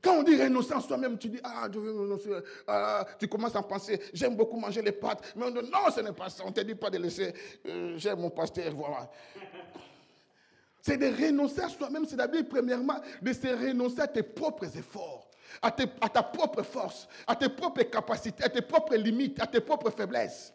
Quand 0.02 0.18
on 0.18 0.22
dit 0.22 0.40
renoncer 0.40 0.72
à 0.72 0.80
soi-même, 0.80 1.18
tu 1.18 1.28
dis, 1.28 1.40
ah, 1.44 1.68
je 1.72 1.78
veux. 1.78 2.44
Ah, 2.66 3.06
tu 3.18 3.28
commences 3.28 3.54
à 3.54 3.62
penser, 3.62 4.00
j'aime 4.14 4.34
beaucoup 4.34 4.58
manger 4.58 4.80
les 4.80 4.92
pâtes. 4.92 5.34
Mais 5.36 5.44
on 5.44 5.50
dit, 5.50 5.70
non, 5.70 5.90
ce 5.94 6.00
n'est 6.00 6.12
pas 6.12 6.30
ça. 6.30 6.42
On 6.44 6.48
ne 6.48 6.54
te 6.54 6.60
dit 6.60 6.74
pas 6.74 6.88
de 6.88 6.98
laisser, 6.98 7.34
euh, 7.66 7.98
j'aime 7.98 8.20
mon 8.20 8.30
pasteur, 8.30 8.72
voilà. 8.74 9.10
C'est 10.82 10.96
de 10.96 11.06
renoncer 11.06 11.60
à 11.60 11.68
soi-même, 11.68 12.06
c'est-à-dire, 12.06 12.44
premièrement, 12.48 12.98
de 13.20 13.32
se 13.34 13.48
renoncer 13.48 14.00
à 14.00 14.08
tes 14.08 14.22
propres 14.22 14.74
efforts, 14.78 15.28
à, 15.60 15.66
à 15.68 16.08
ta 16.08 16.22
propre 16.22 16.62
force, 16.62 17.06
à 17.26 17.36
tes 17.36 17.50
propres 17.50 17.82
capacités, 17.82 18.42
à 18.42 18.48
tes 18.48 18.62
propres 18.62 18.96
limites, 18.96 19.38
à 19.42 19.46
tes 19.46 19.60
propres 19.60 19.90
faiblesses. 19.90 20.54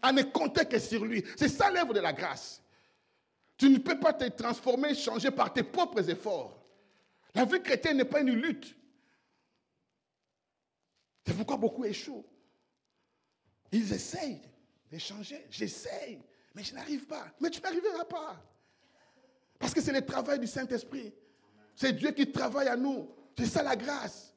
À 0.00 0.12
ne 0.12 0.22
compter 0.22 0.66
que 0.66 0.78
sur 0.78 1.04
lui. 1.04 1.24
C'est 1.36 1.48
ça 1.48 1.70
l'œuvre 1.70 1.94
de 1.94 2.00
la 2.00 2.12
grâce. 2.12 2.62
Tu 3.56 3.68
ne 3.70 3.78
peux 3.78 3.98
pas 3.98 4.12
te 4.12 4.28
transformer, 4.28 4.94
changer 4.94 5.30
par 5.30 5.52
tes 5.52 5.62
propres 5.62 6.08
efforts. 6.08 6.60
La 7.34 7.44
vie 7.44 7.60
chrétienne 7.60 7.96
n'est 7.96 8.04
pas 8.04 8.20
une 8.20 8.30
lutte. 8.30 8.76
C'est 11.26 11.34
pourquoi 11.34 11.56
beaucoup 11.56 11.84
échouent. 11.84 12.24
Ils 13.72 13.92
essayent 13.92 14.42
de 14.90 14.98
changer. 14.98 15.46
J'essaye, 15.50 16.22
mais 16.54 16.62
je 16.62 16.74
n'arrive 16.74 17.06
pas. 17.06 17.26
Mais 17.40 17.50
tu 17.50 17.60
n'arriveras 17.60 18.04
pas. 18.04 18.42
Parce 19.58 19.72
que 19.72 19.80
c'est 19.80 19.92
le 19.92 20.04
travail 20.04 20.38
du 20.38 20.46
Saint-Esprit. 20.46 21.14
C'est 21.74 21.92
Dieu 21.92 22.10
qui 22.12 22.30
travaille 22.30 22.68
à 22.68 22.76
nous. 22.76 23.10
C'est 23.36 23.46
ça 23.46 23.62
la 23.62 23.76
grâce. 23.76 24.34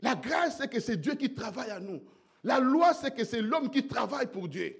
La 0.00 0.14
grâce, 0.14 0.58
c'est 0.58 0.68
que 0.68 0.80
c'est 0.80 0.96
Dieu 0.96 1.14
qui 1.14 1.34
travaille 1.34 1.70
à 1.70 1.80
nous. 1.80 2.02
La 2.42 2.58
loi, 2.58 2.94
c'est 2.94 3.14
que 3.14 3.24
c'est 3.24 3.42
l'homme 3.42 3.70
qui 3.70 3.86
travaille 3.86 4.30
pour 4.30 4.48
Dieu. 4.48 4.76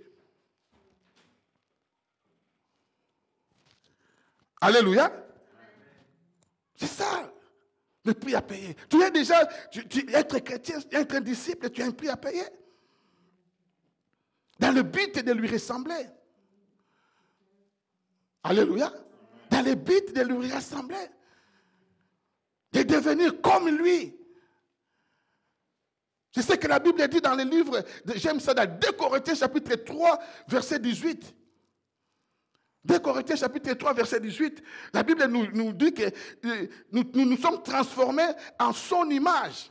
Alléluia. 4.61 5.11
C'est 6.77 6.87
ça. 6.87 7.33
Le 8.11 8.15
prix 8.15 8.35
à 8.35 8.43
payer. 8.43 8.75
Tu 8.89 9.01
es 9.01 9.11
déjà, 9.13 9.47
tu, 9.71 9.81
être 10.13 10.41
chrétien, 10.41 10.81
être 10.91 11.15
un 11.15 11.21
disciple, 11.21 11.71
tu 11.71 11.81
as 11.81 11.87
un 11.87 11.93
prix 11.93 12.09
à 12.09 12.17
payer. 12.17 12.43
Dans 14.59 14.73
le 14.73 14.83
but 14.83 15.25
de 15.25 15.31
lui 15.31 15.47
ressembler. 15.47 16.09
Alléluia. 18.43 18.93
Dans 19.49 19.63
le 19.65 19.77
but 19.77 20.13
de 20.13 20.23
lui 20.23 20.51
ressembler. 20.51 21.07
De 22.73 22.83
devenir 22.83 23.41
comme 23.41 23.69
lui. 23.69 24.19
C'est 26.33 26.43
ce 26.43 26.55
que 26.55 26.67
la 26.67 26.81
Bible 26.81 27.07
dit 27.07 27.21
dans 27.21 27.37
le 27.37 27.45
livre 27.45 27.85
de 28.05 28.15
James 28.17 28.41
dans 28.41 28.67
2 28.67 28.93
Corinthiens 28.99 29.37
chapitre 29.37 29.77
3, 29.77 30.19
verset 30.49 30.81
18. 30.81 31.33
2 32.85 32.99
Corinthiens 32.99 33.37
chapitre 33.37 33.75
3 33.75 33.93
verset 33.93 34.21
18, 34.21 34.63
la 34.95 35.03
Bible 35.03 35.27
nous, 35.27 35.73
dit 35.73 35.93
que 35.93 36.05
euh, 36.45 36.67
nous, 36.93 37.05
nous, 37.15 37.37
sommes 37.37 37.63
transformés 37.63 38.29
en 38.59 38.73
son 38.73 39.09
image. 39.11 39.71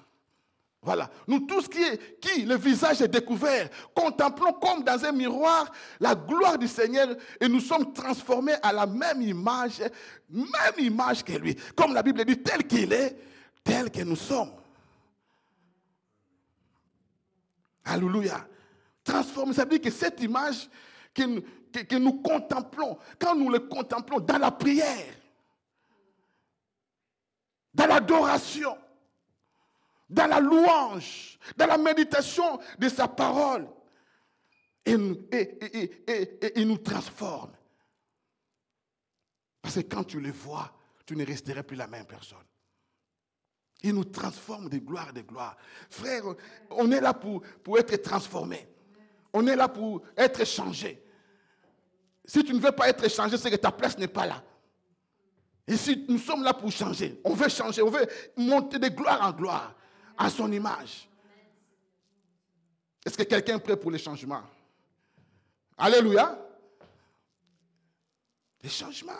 Voilà. 0.82 1.10
Nous 1.28 1.42
tous 1.42 1.68
qui, 1.68 2.46
le 2.46 2.56
visage 2.56 3.02
est 3.02 3.08
découvert, 3.08 3.70
contemplons 3.94 4.54
comme 4.54 4.84
dans 4.84 5.04
un 5.04 5.12
miroir 5.12 5.70
la 6.00 6.16
gloire 6.16 6.58
du 6.58 6.68
Seigneur 6.68 7.16
et 7.40 7.50
nous 7.50 7.60
sommes 7.60 7.92
transformés 7.92 8.56
à 8.62 8.72
la 8.72 8.86
même 8.86 9.22
image, 9.22 9.82
même 10.30 10.46
image 10.78 11.24
que 11.24 11.34
lui. 11.34 11.56
Comme 11.76 11.94
la 11.94 12.04
Bible 12.04 12.24
dit, 12.24 12.38
tel 12.38 12.66
qu'il 12.66 12.94
est, 12.94 13.18
tel 13.64 13.92
que 13.92 14.04
nous 14.04 14.16
sommes. 14.16 14.52
Alléluia. 17.84 18.48
Transformer, 19.04 19.54
ça 19.54 19.64
veut 19.64 19.72
dire 19.72 19.82
que 19.82 19.92
cette 19.92 20.22
image 20.22 20.70
que, 21.14 21.24
que, 21.72 21.96
nous 21.96 22.22
contemplons, 22.22 22.98
quand 23.20 23.36
nous 23.36 23.50
le 23.50 23.60
contemplons 23.60 24.20
dans 24.20 24.38
la 24.38 24.52
prière, 24.52 25.14
dans 27.74 27.88
l'adoration, 27.88 28.78
dans 30.10 30.28
la 30.28 30.40
louange, 30.40 31.38
dans 31.56 31.68
la 31.68 31.78
méditation 31.78 32.60
de 32.78 32.90
sa 32.90 33.08
parole, 33.08 33.68
et, 34.86 36.58
et, 36.58 36.66
nous 36.66 36.78
transforme. 36.78 37.52
Parce 39.62 39.76
que 39.76 39.82
quand 39.82 40.04
tu 40.04 40.20
le 40.20 40.32
vois, 40.32 40.74
tu 41.06 41.16
ne 41.16 41.26
resterais 41.26 41.64
plus 41.64 41.76
la 41.76 41.88
même 41.88 42.06
personne. 42.06 42.38
Il 43.82 43.94
nous 43.94 44.06
transforme 44.06 44.68
de 44.68 44.78
gloire 44.78 45.12
en 45.16 45.20
gloire. 45.22 45.58
Frère, 45.90 46.24
on 46.72 46.92
est 46.92 47.00
là 47.02 47.14
pour, 47.14 47.42
pour 47.64 47.78
être 47.78 47.96
transformé. 48.02 48.68
On 49.32 49.46
est 49.48 49.56
là 49.56 49.70
pour 49.70 50.02
être 50.18 50.46
changé. 50.46 51.04
Si 52.30 52.44
tu 52.44 52.54
ne 52.54 52.60
veux 52.60 52.72
pas 52.72 52.88
être 52.90 53.10
changé, 53.10 53.40
c'est 53.40 53.50
que 53.50 53.56
ta 53.56 53.72
place 53.72 53.98
n'est 53.98 54.08
pas 54.08 54.28
là. 54.28 54.44
Si 55.68 56.06
nous 56.08 56.20
sommes 56.20 56.44
là 56.44 56.54
pour 56.54 56.72
changer, 56.72 57.20
on 57.24 57.34
veut 57.34 57.50
changer, 57.50 57.82
on 57.82 57.90
veut 57.90 58.08
monter 58.38 58.78
de 58.78 58.88
gloire 58.88 59.20
en 59.24 59.32
gloire 59.32 59.74
à 60.16 60.30
son 60.30 60.52
image. 60.52 61.10
Est-ce 63.04 63.18
que 63.18 63.24
quelqu'un 63.24 63.56
est 63.56 63.60
prêt 63.60 63.76
pour 63.76 63.90
les 63.90 63.98
changements 63.98 64.44
Alléluia. 65.76 66.38
Les 68.62 68.70
changements. 68.70 69.14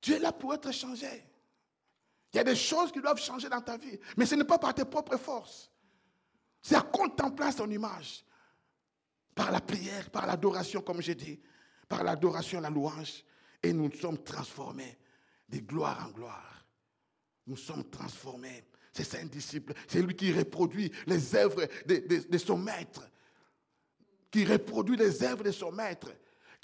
Tu 0.00 0.12
es 0.12 0.20
là 0.20 0.30
pour 0.30 0.54
être 0.54 0.70
changé. 0.70 1.24
Il 2.32 2.36
y 2.36 2.38
a 2.38 2.44
des 2.44 2.54
choses 2.54 2.92
qui 2.92 3.00
doivent 3.00 3.20
changer 3.20 3.48
dans 3.48 3.62
ta 3.62 3.76
vie. 3.76 3.98
Mais 4.16 4.26
ce 4.26 4.36
n'est 4.36 4.44
pas 4.44 4.58
par 4.58 4.74
tes 4.74 4.84
propres 4.84 5.16
forces. 5.16 5.72
C'est 6.62 6.76
à 6.76 6.82
contempler 6.82 7.50
son 7.50 7.68
image. 7.68 8.24
Par 9.34 9.50
la 9.50 9.60
prière, 9.60 10.10
par 10.10 10.26
l'adoration, 10.26 10.80
comme 10.80 11.02
j'ai 11.02 11.14
dit. 11.14 11.40
Par 11.88 12.04
l'adoration, 12.04 12.60
la 12.60 12.70
louange. 12.70 13.24
Et 13.62 13.72
nous 13.72 13.90
sommes 13.92 14.22
transformés 14.22 14.98
de 15.48 15.58
gloire 15.58 16.06
en 16.06 16.10
gloire. 16.10 16.66
Nous 17.46 17.56
sommes 17.56 17.84
transformés. 17.84 18.64
C'est 18.92 19.18
un 19.18 19.26
disciple. 19.26 19.74
C'est 19.88 20.00
lui 20.00 20.14
qui 20.14 20.32
reproduit 20.32 20.90
les 21.06 21.34
œuvres 21.34 21.66
de 21.86 22.38
son 22.38 22.58
maître. 22.58 23.02
Qui 24.30 24.44
reproduit 24.44 24.96
les 24.96 25.22
œuvres 25.22 25.44
de 25.44 25.52
son 25.52 25.72
maître 25.72 26.08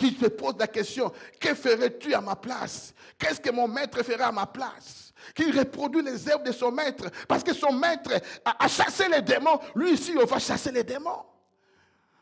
qui 0.01 0.17
se 0.19 0.27
pose 0.27 0.55
la 0.59 0.67
question, 0.67 1.13
que 1.39 1.55
ferais-tu 1.55 2.15
à 2.15 2.23
ma 2.23 2.35
place? 2.35 2.95
Qu'est-ce 3.19 3.39
que 3.39 3.51
mon 3.51 3.69
maître 3.69 4.03
ferait 4.03 4.25
à 4.25 4.33
ma 4.33 4.47
place? 4.47 5.13
Qui 5.35 5.51
reproduit 5.53 6.03
les 6.03 6.27
œuvres 6.31 6.43
de 6.43 6.53
son 6.53 6.73
maître, 6.73 7.05
parce 7.29 7.45
que 7.45 7.53
son 7.53 7.73
maître 7.73 8.11
a, 8.43 8.67
chassé 8.67 9.09
les 9.11 9.21
démons, 9.21 9.61
lui 9.75 9.93
aussi, 9.93 10.13
il 10.13 10.27
va 10.27 10.39
chasser 10.39 10.73
les 10.73 10.85
démons. 10.85 11.23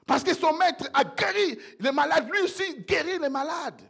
Parce 0.09 0.25
que 0.25 0.33
son 0.33 0.55
maître 0.55 0.89
a 0.95 1.05
guéri 1.05 1.59
les 1.79 1.93
malades, 1.93 2.31
lui 2.33 2.41
aussi 2.41 2.81
guérit 2.81 3.19
les 3.19 3.29
malades. 3.29 3.83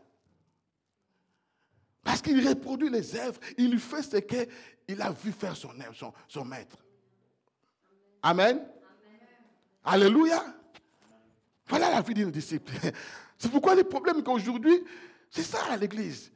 Parce 2.03 2.21
qu'il 2.21 2.47
reproduit 2.47 2.91
les 2.91 3.15
œuvres, 3.15 3.39
il 3.57 3.79
fait 3.79 4.03
ce 4.03 4.17
qu'il 4.17 5.01
a 5.01 5.13
vu 5.13 5.31
faire 5.31 5.57
son, 5.57 5.71
son, 5.95 6.13
son 6.27 6.45
maître. 6.45 6.77
Amen. 8.21 8.67
Alléluia. 9.85 10.43
Voilà 11.69 11.89
la 11.91 12.01
vie 12.03 12.15
d'un 12.15 12.31
disciple. 12.31 12.73
C'est 13.39 13.53
pourquoi 13.53 13.77
les 13.77 13.85
problèmes 13.85 14.25
qu'aujourd'hui, 14.25 14.83
c'est 15.31 15.45
ça 15.45 15.59
à 15.71 15.77
l'église. 15.77 16.33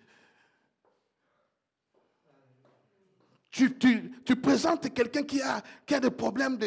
Tu, 3.52 4.36
présentes 4.40 4.94
quelqu'un 4.94 5.24
qui 5.24 5.42
a, 5.42 5.62
qui 5.84 5.94
a 5.94 6.00
des 6.00 6.10
problèmes, 6.10 6.58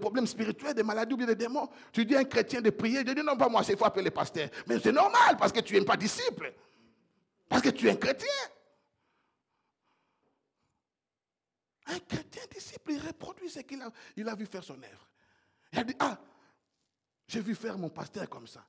problèmes 0.00 0.26
spirituels, 0.26 0.74
des 0.74 0.82
maladies 0.82 1.14
ou 1.14 1.16
des 1.16 1.36
démons. 1.36 1.68
Tu 1.92 2.04
dis 2.04 2.16
à 2.16 2.18
un 2.18 2.24
chrétien 2.24 2.60
de 2.60 2.70
prier, 2.70 3.04
je 3.06 3.12
dis 3.12 3.22
non, 3.22 3.36
pas 3.36 3.48
moi, 3.48 3.62
c'est 3.62 3.78
faut 3.78 3.84
appeler 3.84 4.06
les 4.06 4.10
pasteurs. 4.10 4.48
Mais 4.66 4.80
c'est 4.80 4.90
normal 4.90 5.36
parce 5.38 5.52
que 5.52 5.60
tu 5.60 5.74
n'es 5.74 5.84
pas 5.84 5.96
disciple. 5.96 6.52
Parce 7.48 7.62
que 7.62 7.68
tu 7.68 7.86
es 7.86 7.92
un 7.92 7.96
chrétien. 7.96 8.26
Un 11.86 12.00
chrétien 12.00 12.42
disciple, 12.52 12.90
il 12.90 13.06
reproduit 13.06 13.48
ce 13.48 13.60
qu'il 13.60 13.80
a, 13.80 13.92
il 14.16 14.28
a 14.28 14.34
vu 14.34 14.46
faire 14.46 14.64
son 14.64 14.74
œuvre. 14.74 15.08
Il 15.72 15.78
a 15.78 15.84
dit, 15.84 15.94
ah, 16.00 16.18
j'ai 17.28 17.40
vu 17.40 17.54
faire 17.54 17.78
mon 17.78 17.90
pasteur 17.90 18.28
comme 18.28 18.48
ça. 18.48 18.66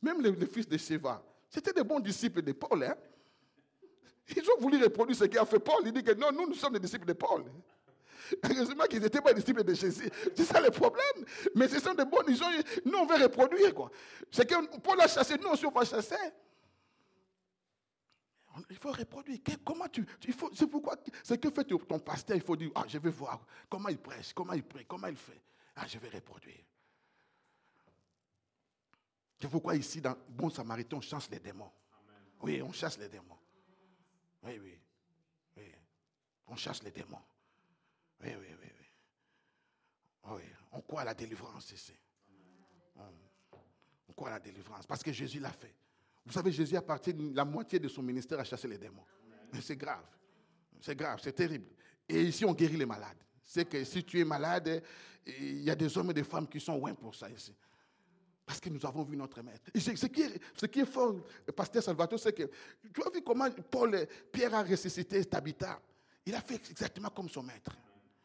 Même 0.00 0.22
les, 0.22 0.46
fils 0.46 0.66
de 0.66 0.78
Sheva, 0.78 1.22
c'était 1.50 1.74
des 1.74 1.84
bons 1.84 2.00
disciples 2.00 2.40
de 2.40 2.52
Paul. 2.52 2.84
Hein? 2.84 2.96
Ils 4.36 4.50
ont 4.50 4.60
voulu 4.60 4.82
reproduire 4.82 5.16
ce 5.16 5.24
qu'a 5.24 5.44
fait 5.44 5.58
Paul. 5.58 5.82
Il 5.84 5.92
dit 5.92 6.02
que 6.02 6.12
non, 6.14 6.32
nous, 6.32 6.46
nous 6.46 6.54
sommes 6.54 6.72
des 6.74 6.80
disciples 6.80 7.06
de 7.06 7.12
Paul. 7.12 7.44
Heureusement 8.44 8.84
qu'ils 8.84 9.00
n'étaient 9.00 9.20
pas 9.20 9.32
des 9.32 9.40
disciples 9.40 9.64
de 9.64 9.74
Jésus. 9.74 10.08
C'est 10.36 10.44
ça 10.44 10.60
le 10.60 10.70
problème. 10.70 11.24
Mais 11.54 11.68
ce 11.68 11.80
sont 11.80 11.94
des 11.94 12.04
bons. 12.04 12.22
Ils 12.28 12.42
ont, 12.42 12.46
nous, 12.84 12.98
on 12.98 13.06
veut 13.06 13.22
reproduire. 13.22 13.74
quoi. 13.74 13.90
C'est 14.30 14.48
que 14.48 14.78
Paul 14.78 15.00
a 15.00 15.08
chassé, 15.08 15.36
nous 15.36 15.48
aussi, 15.48 15.66
on 15.66 15.70
va 15.70 15.84
chasser. 15.84 16.14
Il 18.68 18.76
faut 18.76 18.92
reproduire. 18.92 19.38
Comment 19.64 19.88
tu, 19.88 20.04
il 20.24 20.32
faut, 20.32 20.50
c'est 20.54 20.66
pourquoi, 20.66 20.96
ce 21.22 21.34
que 21.34 21.50
fait 21.50 21.64
ton 21.64 21.98
pasteur, 21.98 22.36
il 22.36 22.42
faut 22.42 22.56
dire, 22.56 22.70
ah, 22.74 22.84
je 22.86 22.98
vais 22.98 23.10
voir 23.10 23.44
comment 23.68 23.88
il 23.88 23.98
prêche, 23.98 24.32
comment 24.32 24.52
il 24.52 24.62
prie, 24.64 24.84
comment 24.86 25.06
il 25.06 25.16
fait. 25.16 25.40
Ah, 25.76 25.86
je 25.86 25.98
vais 25.98 26.08
reproduire. 26.08 26.60
C'est 29.40 29.48
pourquoi 29.48 29.74
ici, 29.74 30.00
dans 30.00 30.16
Bon 30.28 30.50
Samaritain, 30.50 30.98
on 30.98 31.00
chasse 31.00 31.30
les 31.30 31.38
démons. 31.38 31.70
Oui, 32.42 32.60
on 32.60 32.72
chasse 32.72 32.98
les 32.98 33.08
démons. 33.08 33.39
Oui, 34.42 34.58
oui. 34.58 34.80
On 36.46 36.56
chasse 36.56 36.82
les 36.82 36.90
démons. 36.90 37.22
Oui, 38.22 38.30
oui, 38.38 38.46
oui. 38.60 38.68
oui. 40.24 40.30
oui. 40.36 40.42
On 40.72 40.80
croit 40.80 41.02
à 41.02 41.04
la 41.04 41.14
délivrance 41.14 41.70
ici. 41.70 41.94
On 44.08 44.12
croit 44.12 44.28
à 44.28 44.32
la 44.32 44.40
délivrance. 44.40 44.86
Parce 44.86 45.02
que 45.02 45.12
Jésus 45.12 45.38
l'a 45.38 45.52
fait. 45.52 45.74
Vous 46.26 46.32
savez, 46.32 46.52
Jésus 46.52 46.76
a 46.76 46.82
parti 46.82 47.12
la 47.12 47.44
moitié 47.44 47.78
de 47.78 47.88
son 47.88 48.02
ministère 48.02 48.40
à 48.40 48.44
chasser 48.44 48.68
les 48.68 48.78
démons. 48.78 49.04
C'est 49.60 49.76
grave. 49.76 50.04
C'est 50.80 50.96
grave, 50.96 51.20
c'est 51.22 51.32
terrible. 51.32 51.66
Et 52.08 52.22
ici, 52.22 52.44
on 52.44 52.52
guérit 52.52 52.76
les 52.76 52.86
malades. 52.86 53.18
C'est 53.44 53.68
que 53.68 53.84
si 53.84 54.04
tu 54.04 54.20
es 54.20 54.24
malade, 54.24 54.82
il 55.26 55.62
y 55.62 55.70
a 55.70 55.74
des 55.74 55.96
hommes 55.96 56.10
et 56.10 56.14
des 56.14 56.24
femmes 56.24 56.48
qui 56.48 56.60
sont 56.60 56.76
loin 56.76 56.94
pour 56.94 57.14
ça 57.14 57.28
ici. 57.30 57.54
Parce 58.50 58.58
que 58.58 58.68
nous 58.68 58.84
avons 58.84 59.04
vu 59.04 59.16
notre 59.16 59.40
maître. 59.42 59.70
ce, 59.76 60.06
qui 60.66 60.80
est, 60.80 60.84
fort, 60.84 61.14
pasteur 61.54 61.84
Salvatore, 61.84 62.18
c'est 62.18 62.32
que 62.32 62.50
tu 62.92 63.00
as 63.00 63.08
vu 63.08 63.22
comment 63.22 63.48
Paul, 63.70 64.08
Pierre 64.32 64.52
a 64.56 64.64
ressuscité 64.64 65.24
Tabitha. 65.24 65.80
Il 66.26 66.34
a 66.34 66.40
fait 66.40 66.60
exactement 66.68 67.10
comme 67.10 67.28
son 67.28 67.44
maître. 67.44 67.70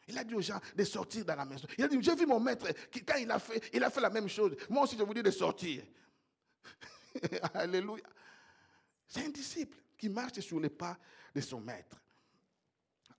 Il 0.08 0.18
a 0.18 0.24
dit 0.24 0.34
aux 0.34 0.40
gens 0.40 0.58
de 0.74 0.82
sortir 0.82 1.24
dans 1.24 1.36
la 1.36 1.44
maison. 1.44 1.68
Il 1.78 1.84
a 1.84 1.86
dit, 1.86 1.96
j'ai 2.02 2.16
vu 2.16 2.26
mon 2.26 2.40
maître, 2.40 2.66
quand 3.06 3.18
il 3.18 3.30
a 3.30 3.38
fait, 3.38 3.70
il 3.72 3.84
a 3.84 3.88
fait 3.88 4.00
la 4.00 4.10
même 4.10 4.28
chose. 4.28 4.56
Moi 4.68 4.82
aussi, 4.82 4.96
je 4.98 5.04
vous 5.04 5.14
dis 5.14 5.22
de 5.22 5.30
sortir. 5.30 5.84
Alléluia. 7.54 8.02
C'est 9.06 9.26
un 9.26 9.30
disciple 9.30 9.78
qui 9.96 10.08
marche 10.08 10.40
sur 10.40 10.58
les 10.58 10.70
pas 10.70 10.98
de 11.32 11.40
son 11.40 11.60
maître. 11.60 12.02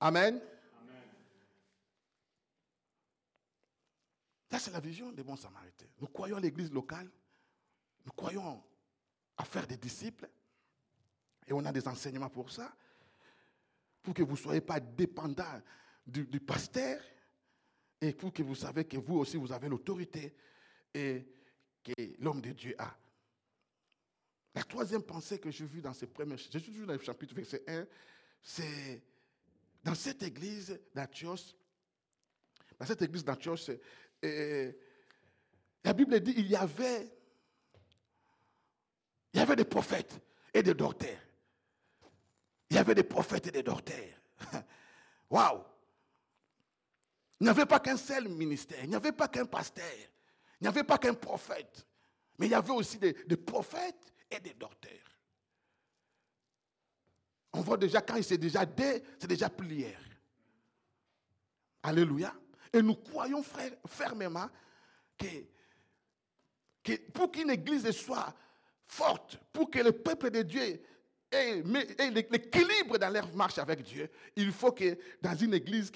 Amen. 0.01 0.41
Ça, 4.49 4.59
c'est 4.59 4.71
la 4.71 4.79
vision 4.79 5.11
des 5.11 5.23
bons 5.23 5.35
samaritains. 5.35 5.87
Nous 5.99 6.07
croyons 6.07 6.37
à 6.37 6.39
l'église 6.39 6.71
locale. 6.71 7.09
Nous 8.05 8.11
croyons 8.13 8.63
à 9.35 9.43
faire 9.43 9.67
des 9.67 9.77
disciples. 9.77 10.29
Et 11.47 11.53
on 11.53 11.63
a 11.65 11.71
des 11.71 11.87
enseignements 11.87 12.29
pour 12.29 12.51
ça. 12.51 12.73
Pour 14.01 14.13
que 14.13 14.23
vous 14.23 14.31
ne 14.31 14.37
soyez 14.37 14.61
pas 14.61 14.79
dépendants 14.79 15.61
du, 16.05 16.39
pasteur. 16.39 17.01
Et 17.99 18.13
pour 18.13 18.31
que 18.31 18.41
vous 18.41 18.55
savez 18.55 18.85
que 18.85 18.97
vous 18.97 19.17
aussi, 19.17 19.37
vous 19.37 19.51
avez 19.51 19.67
l'autorité 19.67 20.33
et 20.93 21.27
que 21.83 21.93
l'homme 22.19 22.41
de 22.41 22.51
Dieu 22.51 22.75
a. 22.77 22.95
La 24.55 24.63
troisième 24.63 25.03
pensée 25.03 25.39
que 25.39 25.51
j'ai 25.51 25.65
vue 25.65 25.81
dans 25.81 25.93
ces 25.93 26.07
premiers... 26.07 26.37
Je 26.37 26.57
suis 26.57 26.71
toujours 26.71 26.87
dans 26.87 26.93
le 26.93 26.99
chapitre 26.99 27.35
verset 27.35 27.63
1. 27.67 27.85
C'est 28.41 29.03
dans 29.83 29.95
cette 29.95 30.23
église 30.23 30.79
d'Antioche. 30.95 31.53
Dans 32.79 32.85
cette 32.85 33.01
église 33.01 33.23
d'Antioche, 33.23 33.71
et 34.21 34.77
la 35.83 35.93
Bible 35.93 36.19
dit 36.19 36.33
il 36.37 36.47
y 36.47 36.55
avait, 36.55 37.09
il 39.33 39.39
y 39.39 39.43
avait 39.43 39.55
des 39.55 39.65
prophètes 39.65 40.19
et 40.53 40.63
des 40.63 40.73
docteurs. 40.73 41.21
Il 42.69 42.75
y 42.75 42.79
avait 42.79 42.95
des 42.95 43.03
prophètes 43.03 43.47
et 43.47 43.51
des 43.51 43.63
docteurs. 43.63 44.19
Waouh! 45.29 45.63
Il 47.39 47.43
n'y 47.43 47.49
avait 47.49 47.65
pas 47.65 47.79
qu'un 47.79 47.97
seul 47.97 48.27
ministère, 48.29 48.83
il 48.83 48.89
n'y 48.89 48.95
avait 48.95 49.11
pas 49.11 49.27
qu'un 49.27 49.45
pasteur, 49.45 49.85
il 50.59 50.63
n'y 50.63 50.67
avait 50.67 50.83
pas 50.83 50.97
qu'un 50.97 51.13
prophète, 51.13 51.85
mais 52.37 52.47
il 52.47 52.51
y 52.51 52.55
avait 52.55 52.71
aussi 52.71 52.97
des, 52.97 53.13
des 53.13 53.37
prophètes 53.37 54.13
et 54.31 54.39
des 54.39 54.55
docteurs. 54.55 54.91
On 57.53 57.61
voit 57.61 57.77
déjà 57.77 58.01
quand 58.01 58.21
c'est 58.21 58.37
déjà 58.37 58.65
des, 58.65 59.03
c'est 59.19 59.27
déjà 59.27 59.49
plusieurs. 59.49 60.01
Alléluia. 61.83 62.33
Et 62.73 62.81
nous 62.81 62.95
croyons 62.95 63.43
fermement 63.87 64.49
que, 65.17 66.95
pour 67.13 67.31
qu'une 67.31 67.49
église 67.49 67.89
soit 67.91 68.33
forte, 68.85 69.39
pour 69.51 69.69
que 69.69 69.79
le 69.79 69.91
peuple 69.91 70.31
de 70.31 70.41
Dieu 70.41 70.81
ait, 71.31 71.63
l'équilibre 72.31 72.97
dans 72.97 73.09
leur 73.09 73.33
marche 73.35 73.57
avec 73.57 73.83
Dieu, 73.83 74.09
il 74.35 74.51
faut 74.51 74.71
que 74.71 74.97
dans 75.21 75.35
une 75.35 75.53
église, 75.53 75.91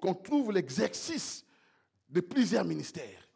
qu'on 0.00 0.14
trouve 0.14 0.52
l'exercice 0.52 1.44
de 2.08 2.20
plusieurs 2.20 2.64
ministères. 2.64 3.28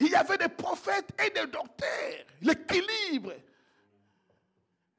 Il 0.00 0.08
y 0.08 0.14
avait 0.14 0.38
des 0.38 0.48
prophètes 0.48 1.10
et 1.24 1.30
des 1.30 1.46
docteurs, 1.46 2.24
l'équilibre. 2.40 3.34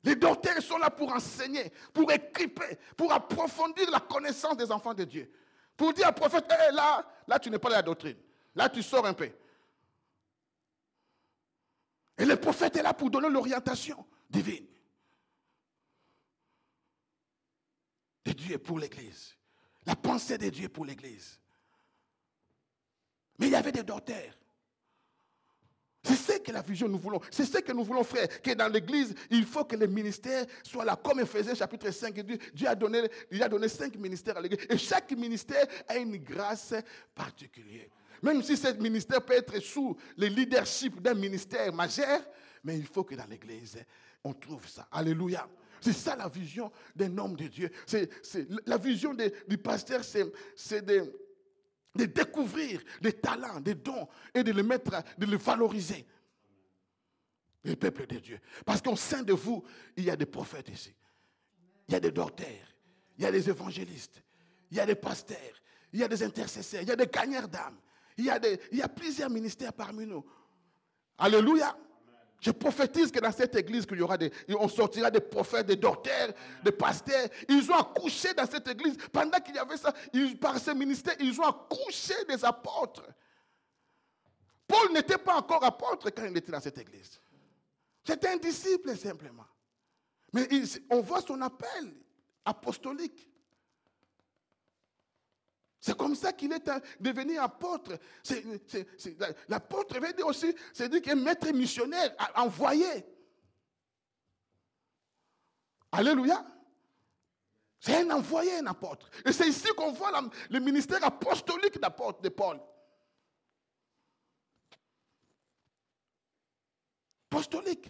Les 0.04 0.16
docteurs 0.16 0.62
sont 0.62 0.78
là 0.78 0.90
pour 0.90 1.14
enseigner, 1.14 1.72
pour 1.94 2.12
équiper, 2.12 2.78
pour 2.96 3.12
approfondir 3.12 3.90
la 3.92 4.00
connaissance 4.00 4.58
des 4.58 4.72
enfants 4.72 4.94
de 4.94 5.04
Dieu. 5.04 5.32
Pour 5.80 5.94
dire 5.94 6.10
au 6.10 6.12
prophète, 6.12 6.46
là, 6.74 7.06
là, 7.26 7.40
tu 7.40 7.50
n'es 7.50 7.58
pas 7.58 7.70
dans 7.70 7.78
la 7.78 7.82
doctrine. 7.82 8.18
Là, 8.54 8.68
tu 8.68 8.84
sors 8.84 9.06
un 9.06 9.14
peu. 9.14 9.32
Et 12.18 12.26
le 12.26 12.36
prophète 12.36 12.76
est 12.76 12.84
là 12.84 12.94
pour 12.94 13.10
donner 13.10 13.30
l'orientation 13.30 14.06
divine. 14.30 14.68
Et 18.26 18.34
Dieu 18.34 18.56
est 18.56 18.60
pour 18.60 18.78
l'Église. 18.78 19.38
La 19.86 19.96
pensée 19.96 20.38
de 20.38 20.50
Dieu 20.50 20.66
est 20.66 20.70
pour 20.70 20.84
l'Église. 20.84 21.40
Mais 23.38 23.48
il 23.48 23.54
y 23.54 23.56
avait 23.56 23.72
des 23.72 23.84
docteurs 23.84 24.34
c'est 26.10 26.34
ce 26.34 26.40
que 26.40 26.52
la 26.52 26.62
vision 26.62 26.88
nous 26.88 26.98
voulons. 26.98 27.20
C'est 27.30 27.46
ce 27.46 27.60
que 27.60 27.72
nous 27.72 27.84
voulons, 27.84 28.04
frère. 28.04 28.28
Que 28.42 28.54
dans 28.54 28.68
l'église, 28.68 29.14
il 29.30 29.46
faut 29.46 29.64
que 29.64 29.76
les 29.76 29.88
ministères 29.88 30.46
soient 30.64 30.86
là. 30.86 30.96
Comme 30.96 31.20
Ephésiens 31.20 31.54
chapitre 31.54 31.92
5, 31.92 32.14
Dieu 32.54 32.68
a 32.68 32.74
donné, 32.74 33.04
il 33.30 33.44
a 33.44 33.50
donné 33.50 33.68
cinq 33.68 33.96
ministères 33.96 34.38
à 34.38 34.42
l'église. 34.42 34.66
Et 34.70 34.78
chaque 34.78 35.12
ministère 35.12 35.68
a 35.88 35.98
une 35.98 36.18
grâce 36.18 36.74
particulière. 37.14 37.88
Même 38.24 38.42
si 38.42 38.58
ce 38.58 38.74
ministère 38.74 39.24
peut 39.24 39.36
être 39.36 39.60
sous 39.60 39.96
le 40.18 40.28
leadership 40.28 41.00
d'un 41.00 41.14
ministère 41.14 41.72
majeur, 41.72 42.22
mais 42.64 42.78
il 42.78 42.88
faut 42.88 43.04
que 43.04 43.16
dans 43.16 43.28
l'église, 43.28 43.78
on 44.24 44.34
trouve 44.34 44.68
ça. 44.68 44.88
Alléluia. 44.92 45.48
C'est 45.80 45.94
ça 45.94 46.16
la 46.16 46.28
vision 46.28 46.72
d'un 46.96 47.16
homme 47.20 47.36
de 47.36 47.48
Dieu. 47.48 47.70
C'est, 47.86 48.10
la 48.66 48.78
vision 48.78 49.16
du 49.48 49.58
pasteur, 49.60 50.02
c'est 50.04 50.86
de, 50.86 51.14
de, 51.96 52.06
découvrir 52.06 52.82
des 53.02 53.14
talents, 53.14 53.60
des 53.60 53.76
dons 53.76 54.08
et 54.34 54.44
de 54.44 54.52
les 54.52 54.64
mettre, 54.64 55.04
de 55.18 55.26
les 55.26 55.38
valoriser. 55.38 56.06
Le 57.64 57.76
peuple 57.76 58.08
de 58.08 58.20
Dieu. 58.20 58.40
Parce 58.66 58.82
qu'au 58.82 58.96
sein 58.96 59.24
de 59.24 59.34
vous, 59.34 59.64
il 59.98 60.06
y 60.06 60.10
a 60.10 60.16
des 60.16 60.26
prophètes 60.26 60.70
ici. 60.70 60.96
Il 61.88 61.94
y 61.94 61.96
a 61.96 62.00
des 62.00 62.12
docteurs. 62.12 62.48
Il 63.18 63.24
y 63.24 63.28
a 63.28 63.32
des 63.32 63.50
évangélistes. 63.50 64.24
Il 64.72 64.78
y 64.78 64.80
a 64.80 64.86
des 64.86 64.96
pasteurs. 64.96 65.38
Il 65.92 66.00
y 66.00 66.04
a 66.04 66.08
des 66.08 66.24
intercesseurs. 66.24 66.82
Il 66.82 66.88
y 66.88 66.92
a 66.92 66.96
des 66.96 67.08
gagneurs 67.08 67.48
d'âmes. 67.48 67.78
Il 68.18 68.32
il 68.72 68.78
y 68.78 68.82
a 68.82 68.88
plusieurs 68.90 69.30
ministères 69.30 69.74
parmi 69.74 70.06
nous. 70.06 70.26
Alléluia. 71.18 71.78
Je 72.40 72.52
prophétise 72.52 73.12
que 73.12 73.20
dans 73.20 73.32
cette 73.32 73.56
église, 73.56 73.86
qu'il 73.86 73.98
y 73.98 74.02
aura 74.02 74.18
des, 74.18 74.32
on 74.48 74.70
sortira 74.70 75.12
des 75.12 75.20
prophètes, 75.20 75.68
des 75.68 75.76
docteurs, 75.76 76.30
des 76.64 76.72
pasteurs. 76.72 77.28
Ils 77.50 77.70
ont 77.70 77.76
accouché 77.76 78.34
dans 78.34 78.46
cette 78.46 78.68
église. 78.68 78.96
Pendant 79.12 79.40
qu'il 79.40 79.56
y 79.56 79.60
avait 79.60 79.78
ça, 79.78 79.94
par 80.40 80.58
ce 80.58 80.72
ministère, 80.72 81.16
ils 81.20 81.40
ont 81.40 81.46
accouché 81.46 82.14
des 82.28 82.44
apôtres. 82.46 83.04
Paul 84.66 84.94
n'était 84.94 85.18
pas 85.18 85.36
encore 85.36 85.64
apôtre 85.64 86.10
quand 86.12 86.26
il 86.26 86.38
était 86.38 86.52
dans 86.52 86.62
cette 86.62 86.78
église. 86.78 87.20
C'était 88.06 88.30
un 88.30 88.38
disciple 88.38 88.96
simplement. 88.96 89.46
Mais 90.32 90.48
on 90.90 91.02
voit 91.02 91.22
son 91.22 91.42
appel 91.42 91.94
apostolique. 92.46 93.29
C'est 95.82 95.96
comme 95.98 96.16
ça 96.16 96.34
qu'il 96.34 96.52
est 96.52 96.70
devenu 97.00 97.38
apôtre. 97.38 97.98
L'apôtre 99.48 100.00
veut 100.00 100.14
dire 100.14 100.28
aussi, 100.28 100.54
c'est 100.74 100.90
dire 100.90 101.02
est 101.08 101.16
maître 101.16 101.50
missionnaire, 101.52 102.14
envoyé. 102.36 103.06
Alléluia. 105.92 106.46
C'est 107.80 108.02
un 108.02 108.10
envoyé, 108.12 108.58
un 108.58 108.68
apôtre. 108.68 109.10
Et 109.26 109.32
c'est 109.32 109.48
ici 109.48 109.70
qu'on 109.78 109.94
voit 109.94 110.12
le 110.50 110.60
ministère 110.60 111.04
apostolique 111.04 111.80
d'apôtre 111.80 112.22
de 112.22 112.30
Paul. 112.30 112.60
Apostolique. 117.32 117.90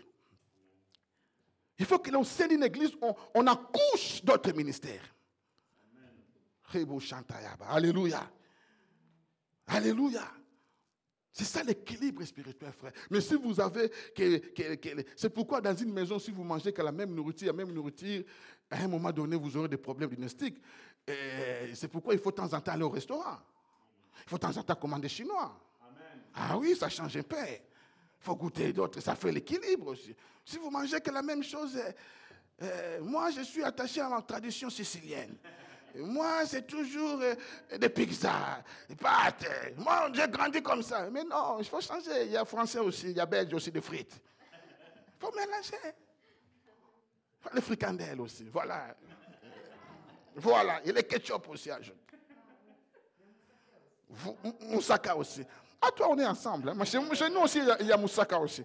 Il 1.80 1.86
faut 1.86 1.98
que 1.98 2.12
l'on 2.12 2.24
scène 2.24 2.52
une 2.52 2.64
église, 2.64 2.92
on 3.34 3.48
accouche 3.48 4.24
d'autres 4.24 4.52
ministères. 4.52 5.16
Alléluia. 7.70 8.30
Alléluia. 9.68 10.24
C'est 11.32 11.46
ça 11.46 11.64
l'équilibre 11.64 12.24
spirituel, 12.24 12.72
frère. 12.74 12.92
Mais 13.10 13.22
si 13.22 13.36
vous 13.36 13.60
avez. 13.60 13.92
c'est 15.16 15.30
pourquoi 15.30 15.62
dans 15.62 15.76
une 15.76 15.94
maison, 15.94 16.20
si 16.20 16.32
vous 16.32 16.44
mangez 16.44 16.74
que 16.74 16.82
la 16.82 16.92
même 16.92 17.14
nourriture, 17.14 17.48
la 17.48 17.54
même 17.54 17.72
nourriture, 17.72 18.24
à 18.70 18.78
un 18.78 18.88
moment 18.88 19.12
donné, 19.12 19.36
vous 19.36 19.56
aurez 19.56 19.70
des 19.70 19.78
problèmes 19.78 20.10
diagnostiques. 20.10 20.62
C'est 21.08 21.88
pourquoi 21.88 22.14
il 22.14 22.20
faut 22.20 22.32
de 22.32 22.36
temps 22.36 22.54
en 22.54 22.60
temps 22.60 22.72
aller 22.72 22.84
au 22.84 22.90
restaurant. 22.90 23.38
Il 24.26 24.30
faut 24.30 24.38
de 24.38 24.42
temps 24.42 24.58
en 24.58 24.64
temps 24.64 24.76
commander 24.76 25.10
chinois. 25.10 25.58
Ah 26.34 26.58
oui, 26.58 26.76
ça 26.76 26.90
change 26.90 27.18
un 27.18 27.24
peu. 27.24 27.38
Il 27.48 28.26
faut 28.26 28.36
goûter 28.36 28.74
d'autres. 28.74 29.00
Ça 29.00 29.16
fait 29.16 29.32
l'équilibre 29.32 29.88
aussi. 29.88 30.16
Si 30.46 30.58
vous 30.58 30.70
mangez 30.70 31.00
que 31.00 31.12
la 31.12 31.22
même 31.22 31.44
chose, 31.44 31.78
euh, 31.78 31.92
euh, 32.62 33.02
moi, 33.02 33.32
je 33.32 33.42
suis 33.42 33.64
attaché 33.64 34.02
à 34.02 34.10
ma 34.10 34.22
tradition 34.22 34.70
sicilienne. 34.70 35.38
Moi, 35.96 36.46
c'est 36.46 36.68
toujours 36.68 37.20
euh, 37.22 37.36
des 37.78 37.90
pizzas, 37.90 38.64
des 38.88 38.96
pâtes. 38.96 39.46
Moi, 39.78 40.10
j'ai 40.14 40.28
grandi 40.28 40.62
comme 40.62 40.84
ça. 40.84 41.10
Mais 41.10 41.24
non, 41.24 41.58
il 41.60 41.66
faut 41.66 41.82
changer. 41.82 42.26
Il 42.26 42.32
y 42.32 42.38
a 42.38 42.46
français 42.46 42.80
aussi, 42.80 43.12
il 43.12 43.18
y 43.18 43.20
a 43.20 43.26
belge 43.26 43.54
aussi, 43.54 43.72
des 43.72 43.82
frites. 43.82 44.14
Il 44.14 45.26
faut 45.26 45.34
mélanger. 45.36 45.96
Les 47.54 47.62
fricandelles 47.62 48.22
aussi, 48.22 48.48
voilà. 48.52 48.96
Voilà, 50.36 50.82
et 50.86 50.92
les 50.92 51.04
ketchup 51.04 51.50
aussi 51.50 51.72
ajoute. 51.72 51.96
Moussaka 54.62 55.16
aussi. 55.16 55.46
Ah, 55.82 55.90
toi, 55.92 56.08
on 56.10 56.20
est 56.20 56.26
ensemble. 56.26 56.70
Hein. 56.70 56.86
Chez, 56.86 57.00
nous 57.30 57.42
aussi, 57.42 57.62
il 57.80 57.88
y 57.88 57.92
a 57.92 57.98
Moussaka 57.98 58.40
aussi. 58.40 58.64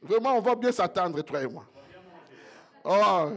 Vraiment, 0.00 0.36
on 0.36 0.40
va 0.40 0.54
bien 0.54 0.72
s'attendre, 0.72 1.20
toi 1.22 1.42
et 1.42 1.46
moi. 1.46 1.64
Oh, 2.84 3.30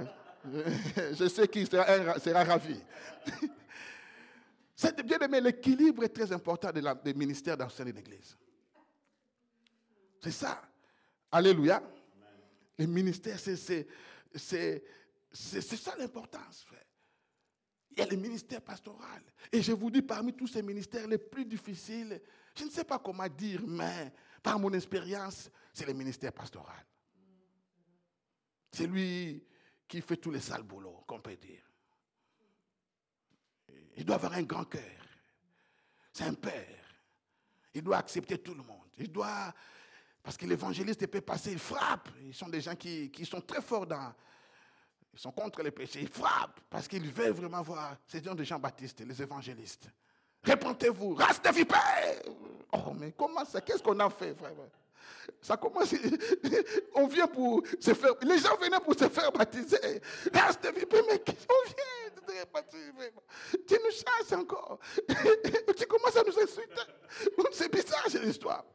je 1.13 1.27
sais 1.27 1.47
qu'il 1.47 1.67
sera, 1.67 2.43
ravi. 2.43 2.80
C'est 4.76 5.01
bien 5.03 5.19
aimé, 5.19 5.39
l'équilibre 5.39 6.03
est 6.03 6.09
très 6.09 6.31
important 6.31 6.69
des 6.72 7.13
ministères 7.13 7.55
dans 7.55 7.69
cette 7.69 7.88
église. 7.88 8.35
C'est 10.22 10.31
ça. 10.31 10.61
Alléluia. 11.31 11.81
Les 12.77 12.88
ministères, 12.88 13.39
c'est 13.39 13.88
ça 14.34 15.95
l'importance. 15.97 16.65
Il 17.91 17.99
y 17.99 18.01
a 18.01 18.05
le 18.05 18.17
ministère 18.17 18.61
pastoral. 18.61 19.22
Et 19.51 19.61
je 19.61 19.72
vous 19.72 19.89
dis, 19.89 20.01
parmi 20.01 20.34
tous 20.34 20.47
ces 20.47 20.61
ministères 20.61 21.07
les 21.07 21.17
plus 21.17 21.45
difficiles, 21.45 22.22
je 22.53 22.65
ne 22.65 22.69
sais 22.69 22.84
pas 22.84 22.99
comment 22.99 23.27
dire, 23.30 23.61
mais 23.65 24.11
par 24.43 24.59
mon 24.59 24.73
expérience, 24.73 25.49
c'est 25.73 25.88
le 25.88 25.93
ministère 25.93 26.34
pastoral. 26.34 26.85
C'est 28.72 28.88
lui 28.88 29.41
qui 29.88 30.02
fait 30.02 30.18
tous 30.18 30.32
les 30.32 30.40
sales 30.40 30.64
boulots, 30.64 31.03
qu'on 31.07 31.20
peut 31.20 31.36
dire. 31.36 31.62
Il 33.98 34.06
doit 34.06 34.16
avoir 34.16 34.34
un 34.34 34.44
grand 34.44 34.66
cœur. 34.66 34.82
C'est 36.12 36.26
un 36.26 36.34
père. 36.34 36.86
Il 37.74 37.82
doit 37.82 37.98
accepter 37.98 38.38
tout 38.38 38.53
le 38.53 38.64
monde. 38.64 38.90
Il 38.98 39.12
doit. 39.12 39.53
Parce 40.24 40.38
que 40.38 40.45
l'évangéliste 40.45 41.06
peut 41.07 41.22
passer, 41.22 41.52
il 41.52 41.60
frappe. 41.60 42.10
Ils 42.24 42.34
sont 42.34 42.49
des 42.49 42.62
gens 42.62 42.76
qui, 42.76 43.12
sont 43.26 43.41
très 43.41 43.62
forts 43.62 43.86
dans. 43.86 44.14
Ils 45.14 45.20
sont 45.20 45.32
contre 45.32 45.62
les 45.62 45.72
péchés. 45.72 46.02
Ils 46.02 46.10
frappent 46.10 46.60
parce 46.70 46.88
qu'ils 46.88 47.10
veulent 47.10 47.34
vraiment 47.34 47.62
voir. 47.62 47.98
C'est 48.07 48.24
gens 48.24 48.36
de 48.36 48.44
Jean-Baptiste, 48.44 49.02
les 49.02 49.22
évangélistes. 49.22 49.90
Répondez-vous, 50.44 51.16
restez 51.16 51.52
vipère. 51.52 52.22
Oh, 52.72 52.94
mais 52.94 53.14
comment 53.14 53.45
ça? 53.45 53.62
Qu'est-ce 53.62 53.82
qu'on 53.82 53.99
a 53.99 54.10
fait, 54.10 54.36
frère 54.36 54.53
ça 55.41 55.57
commence. 55.57 55.93
On 56.95 57.07
vient 57.07 57.27
pour 57.27 57.63
se 57.80 57.93
faire. 57.93 58.13
Les 58.22 58.39
gens 58.39 58.55
venaient 58.57 58.80
pour 58.80 58.97
se 58.97 59.07
faire 59.09 59.31
baptiser. 59.31 60.01
Reste 60.34 60.73
vivre, 60.73 60.88
mais 60.91 61.23
on 61.49 61.67
vient 61.67 62.15
de. 62.15 63.61
Tu 63.67 63.76
nous 63.76 63.91
chasses 63.91 64.34
encore. 64.34 64.80
tu 65.77 65.85
commences 65.85 66.15
à 66.15 66.23
nous 66.23 66.39
insulter. 66.39 66.81
C'est 67.51 67.72
bizarre, 67.72 68.05
cette 68.07 68.23
histoire. 68.23 68.65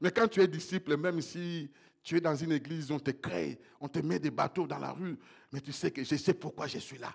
Mais 0.00 0.10
quand 0.10 0.28
tu 0.28 0.40
es 0.40 0.46
disciple, 0.46 0.96
même 0.96 1.20
si 1.20 1.70
tu 2.02 2.16
es 2.16 2.20
dans 2.20 2.36
une 2.36 2.52
église, 2.52 2.90
on 2.90 3.00
te 3.00 3.10
crée, 3.10 3.58
on 3.80 3.88
te 3.88 3.98
met 3.98 4.18
des 4.18 4.30
bateaux 4.30 4.66
dans 4.66 4.78
la 4.78 4.92
rue, 4.92 5.18
mais 5.52 5.60
tu 5.60 5.72
sais 5.72 5.90
que 5.90 6.04
je 6.04 6.16
sais 6.16 6.34
pourquoi 6.34 6.66
je 6.66 6.78
suis 6.78 6.98
là. 6.98 7.14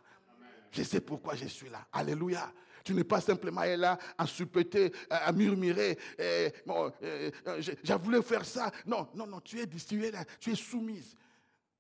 Je 0.71 0.83
sais 0.83 1.01
pourquoi 1.01 1.35
je 1.35 1.45
suis 1.45 1.69
là. 1.69 1.87
Alléluia. 1.91 2.51
Tu 2.83 2.93
n'es 2.93 3.03
pas 3.03 3.21
simplement 3.21 3.63
là 3.63 3.97
à 4.17 4.27
suppeter, 4.27 4.91
à 5.09 5.31
murmurer. 5.31 5.97
bon, 6.65 6.91
j'ai 7.59 7.95
voulu 7.95 8.21
faire 8.21 8.45
ça. 8.45 8.71
Non, 8.85 9.09
non, 9.15 9.25
non, 9.25 9.39
tu 9.39 9.59
es, 9.59 9.67
tu 9.67 10.11
là, 10.11 10.25
tu 10.39 10.51
es 10.51 10.55
soumise. 10.55 11.15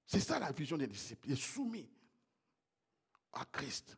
C'est 0.05 0.19
ça 0.19 0.39
la 0.39 0.51
vision 0.51 0.77
des 0.77 0.87
disciples. 0.87 1.27
Tu 1.27 1.33
es 1.33 1.35
soumis 1.35 1.89
à 3.33 3.45
Christ. 3.45 3.97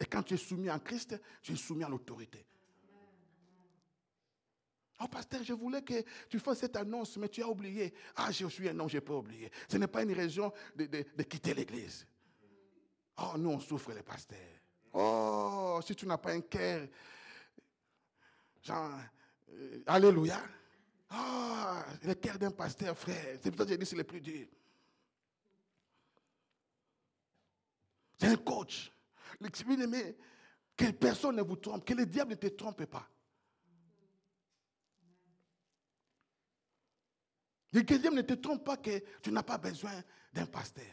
Et 0.00 0.06
quand 0.06 0.22
tu 0.22 0.34
es 0.34 0.38
soumis 0.38 0.68
à 0.70 0.78
Christ, 0.78 1.20
tu 1.42 1.52
es 1.52 1.56
soumis 1.56 1.84
à 1.84 1.88
l'autorité. 1.88 2.46
Oh, 5.02 5.08
pasteur, 5.08 5.42
je 5.42 5.54
voulais 5.54 5.82
que 5.82 6.04
tu 6.28 6.38
fasses 6.38 6.58
cette 6.58 6.76
annonce, 6.76 7.16
mais 7.16 7.28
tu 7.28 7.42
as 7.42 7.48
oublié. 7.48 7.94
Ah, 8.16 8.30
je 8.30 8.46
suis 8.48 8.68
un 8.68 8.78
homme, 8.78 8.88
je 8.88 8.98
n'ai 8.98 9.00
pas 9.00 9.14
oublié. 9.14 9.50
Ce 9.66 9.78
n'est 9.78 9.86
pas 9.86 10.02
une 10.02 10.12
raison 10.12 10.52
de, 10.76 10.84
de 10.84 11.22
quitter 11.22 11.54
l'église. 11.54 12.06
Oh, 13.16 13.36
nous, 13.38 13.50
on 13.50 13.60
souffre, 13.60 13.92
les 13.92 14.02
pasteurs. 14.02 14.59
Oh, 14.92 15.80
si 15.84 15.94
tu 15.94 16.06
n'as 16.06 16.18
pas 16.18 16.32
un 16.32 16.40
cœur, 16.40 16.88
genre, 18.62 18.90
euh, 19.50 19.82
Alléluia. 19.86 20.40
Oh, 21.12 21.78
le 22.02 22.14
cœur 22.14 22.38
d'un 22.38 22.50
pasteur, 22.50 22.96
frère. 22.96 23.38
C'est 23.42 23.50
pour 23.50 23.60
ça 23.60 23.64
que 23.64 23.70
j'ai 23.70 23.78
dit 23.78 23.86
c'est 23.86 23.96
le 23.96 24.04
plus 24.04 24.20
dur. 24.20 24.46
C'est 28.18 28.28
un 28.28 28.36
coach. 28.36 28.92
Bien 29.40 29.50
que 30.76 30.90
personne 30.92 31.36
ne 31.36 31.42
vous 31.42 31.56
trompe, 31.56 31.84
que 31.84 31.94
le 31.94 32.06
diable 32.06 32.32
ne 32.32 32.36
te 32.36 32.46
trompe 32.48 32.84
pas. 32.86 33.08
Le 37.72 37.82
diable 37.82 38.16
ne 38.16 38.22
te 38.22 38.34
trompe 38.34 38.64
pas 38.64 38.76
que 38.76 39.02
tu 39.22 39.30
n'as 39.30 39.42
pas 39.42 39.58
besoin 39.58 40.02
d'un 40.32 40.46
pasteur. 40.46 40.84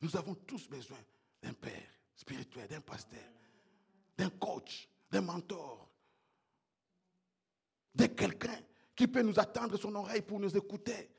Nous 0.00 0.16
avons 0.16 0.34
tous 0.34 0.68
besoin 0.68 0.98
d'un 1.42 1.54
père 1.54 1.94
spirituel, 2.14 2.68
d'un 2.68 2.80
pasteur, 2.80 3.24
d'un 4.16 4.30
coach, 4.30 4.88
d'un 5.10 5.20
mentor, 5.20 5.90
de 7.94 8.06
quelqu'un 8.06 8.58
qui 8.94 9.06
peut 9.06 9.22
nous 9.22 9.38
attendre 9.38 9.76
son 9.76 9.94
oreille 9.94 10.22
pour 10.22 10.40
nous 10.40 10.56
écouter. 10.56 11.10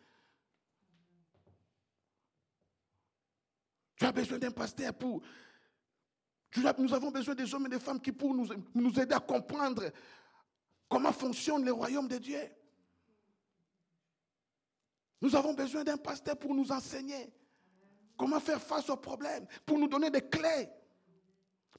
Tu 3.96 4.06
as 4.06 4.12
besoin 4.12 4.40
d'un 4.40 4.52
pasteur 4.52 4.94
pour... 4.94 5.22
Nous 6.78 6.94
avons 6.94 7.12
besoin 7.12 7.36
des 7.36 7.54
hommes 7.54 7.66
et 7.66 7.70
des 7.70 7.80
femmes 7.80 8.00
qui 8.00 8.14
pour 8.14 8.34
nous, 8.34 8.48
nous 8.74 9.00
aider 9.00 9.14
à 9.14 9.20
comprendre 9.20 9.92
comment 10.88 11.12
fonctionne 11.12 11.66
le 11.66 11.74
royaume 11.74 12.08
de 12.08 12.18
Dieu. 12.18 12.50
Nous 15.20 15.36
avons 15.36 15.54
besoin 15.54 15.84
d'un 15.84 15.98
pasteur 15.98 16.38
pour 16.38 16.56
nous 16.56 16.72
enseigner 16.72 17.34
comment 18.18 18.40
faire 18.40 18.62
face 18.62 18.90
aux 18.90 18.98
problèmes, 18.98 19.46
pour 19.66 19.78
nous 19.78 19.88
donner 19.88 20.10
des 20.10 20.22
clés, 20.30 20.70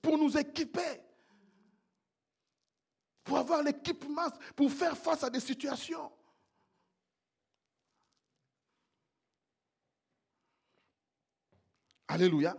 pour 0.01 0.18
nous 0.18 0.36
équiper, 0.36 1.01
pour 3.24 3.39
avoir 3.39 3.62
l'équipement, 3.62 4.28
pour 4.55 4.70
faire 4.70 4.97
face 4.97 5.24
à 5.24 5.31
des 5.31 5.40
situations. 5.40 6.12
Alléluia. 12.09 12.56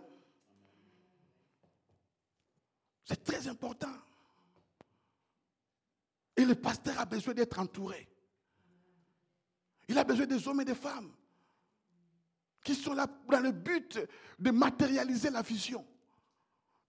C'est 3.06 3.24
très 3.24 3.48
important. 3.48 3.94
Et 6.36 6.44
le 6.44 6.56
pasteur 6.56 7.00
a 7.00 7.06
besoin 7.06 7.34
d'être 7.34 7.58
entouré. 7.58 8.08
Il 9.88 9.98
a 9.98 10.04
besoin 10.04 10.26
des 10.26 10.48
hommes 10.48 10.62
et 10.62 10.66
des 10.66 10.76
femmes 10.76 11.12
qui 12.64 12.76
sont 12.76 12.94
là 12.94 13.08
dans 13.30 13.40
le 13.40 13.52
but 13.52 13.98
de 14.38 14.52
matérialiser 14.52 15.30
la 15.30 15.42
vision, 15.42 15.88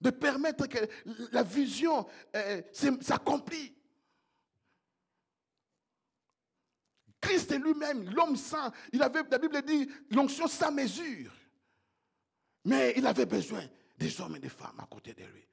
de 0.01 0.11
permettre 0.11 0.66
que 0.66 0.79
la 1.33 1.43
vision 1.43 2.07
euh, 2.37 2.62
s'accomplisse. 3.01 3.73
Christ 7.20 7.53
lui-même, 7.59 8.09
l'homme 8.11 8.37
saint, 8.37 8.73
il 8.93 9.03
avait, 9.03 9.25
la 9.29 9.39
Bible 9.39 9.62
dit, 9.62 9.91
l'onction 10.11 10.47
sans 10.47 10.70
mesure. 10.70 11.33
Mais 12.65 12.95
il 12.97 13.07
avait 13.07 13.27
besoin 13.27 13.65
des 13.97 14.20
hommes 14.20 14.37
et 14.37 14.41
des 14.41 14.49
femmes 14.49 14.79
à 14.79 14.87
côté 14.87 15.15
de 15.15 15.25
lui. 15.25 15.45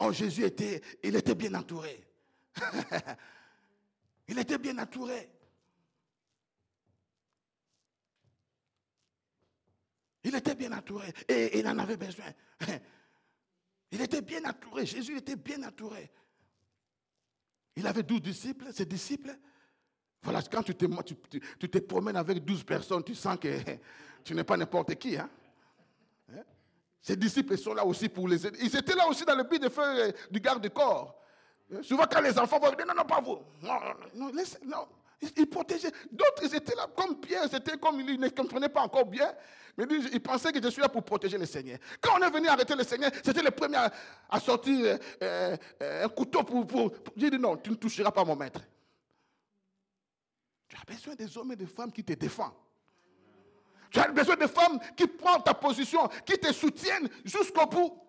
Oh, 0.00 0.12
Jésus 0.12 0.44
était, 0.44 0.82
il 1.02 1.14
était 1.14 1.36
bien 1.36 1.54
entouré. 1.54 2.04
il 4.28 4.38
était 4.38 4.58
bien 4.58 4.76
entouré. 4.78 5.30
Il 10.24 10.34
était 10.34 10.54
bien 10.54 10.72
entouré 10.72 11.12
et 11.28 11.58
il 11.58 11.68
en 11.68 11.78
avait 11.78 11.96
besoin. 11.96 12.26
Il 13.94 14.02
était 14.02 14.22
bien 14.22 14.44
entouré. 14.44 14.84
Jésus 14.84 15.16
était 15.16 15.36
bien 15.36 15.62
entouré. 15.62 16.10
Il 17.76 17.86
avait 17.86 18.02
douze 18.02 18.22
disciples. 18.22 18.72
Ses 18.72 18.86
disciples, 18.86 19.36
voilà, 20.20 20.42
quand 20.42 20.64
tu 20.64 20.74
te, 20.74 21.78
promènes 21.78 22.16
avec 22.16 22.44
douze 22.44 22.64
personnes, 22.64 23.04
tu 23.04 23.14
sens 23.14 23.38
que 23.38 23.56
tu 24.24 24.34
n'es 24.34 24.42
pas 24.42 24.56
n'importe 24.56 24.96
qui. 24.96 25.16
Hein? 25.16 25.30
hein? 26.32 26.42
Ses 27.00 27.14
disciples 27.14 27.56
sont 27.56 27.72
là 27.72 27.84
aussi 27.84 28.08
pour 28.08 28.26
les 28.26 28.44
aider. 28.44 28.58
Ils 28.62 28.76
étaient 28.76 28.96
là 28.96 29.06
aussi 29.06 29.24
dans 29.24 29.36
le 29.36 29.44
but 29.44 29.62
de 29.62 29.68
faire 29.68 29.84
euh, 29.84 30.10
du 30.28 30.40
garde-corps. 30.40 31.16
Souvent, 31.82 32.06
quand 32.10 32.20
les 32.20 32.36
enfants 32.36 32.58
vont 32.58 32.74
dire 32.74 32.86
non, 32.86 32.94
non, 32.96 33.04
pas 33.04 33.20
vous. 33.20 33.38
Non, 33.62 33.78
non, 34.16 34.32
non. 34.64 34.88
Ils 35.36 35.46
protégeaient. 35.46 35.92
D'autres, 36.10 36.54
étaient 36.54 36.74
là 36.74 36.86
comme 36.94 37.20
Pierre. 37.20 37.44
C'était 37.50 37.76
comme 37.78 38.00
ils 38.00 38.18
ne 38.18 38.28
comprenaient 38.28 38.68
pas 38.68 38.82
encore 38.82 39.06
bien. 39.06 39.32
Mais 39.76 39.84
ils 40.12 40.20
pensaient 40.20 40.52
que 40.52 40.62
je 40.62 40.68
suis 40.68 40.80
là 40.80 40.88
pour 40.88 41.02
protéger 41.02 41.36
le 41.36 41.46
Seigneur. 41.46 41.78
Quand 42.00 42.12
on 42.18 42.22
est 42.22 42.30
venu 42.30 42.46
arrêter 42.48 42.76
le 42.76 42.84
Seigneur, 42.84 43.10
c'était 43.24 43.42
le 43.42 43.50
premier 43.50 43.78
à, 44.28 44.40
sortir 44.40 44.98
euh, 45.22 45.56
euh, 45.82 46.04
un 46.04 46.08
couteau 46.08 46.44
pour, 46.44 46.66
pour, 46.66 46.92
J'ai 47.16 47.30
dit 47.30 47.38
non, 47.38 47.56
tu 47.56 47.70
ne 47.70 47.74
toucheras 47.74 48.12
pas 48.12 48.24
mon 48.24 48.36
maître. 48.36 48.60
Tu 50.68 50.76
as 50.76 50.92
besoin 50.92 51.14
des 51.14 51.36
hommes 51.36 51.52
et 51.52 51.56
des 51.56 51.66
femmes 51.66 51.92
qui 51.92 52.04
te 52.04 52.12
défendent. 52.12 52.52
Tu 53.90 53.98
as 53.98 54.08
besoin 54.08 54.36
de 54.36 54.46
femmes 54.46 54.78
qui 54.96 55.06
prennent 55.06 55.42
ta 55.44 55.54
position, 55.54 56.08
qui 56.24 56.38
te 56.38 56.52
soutiennent 56.52 57.08
jusqu'au 57.24 57.66
bout. 57.66 58.03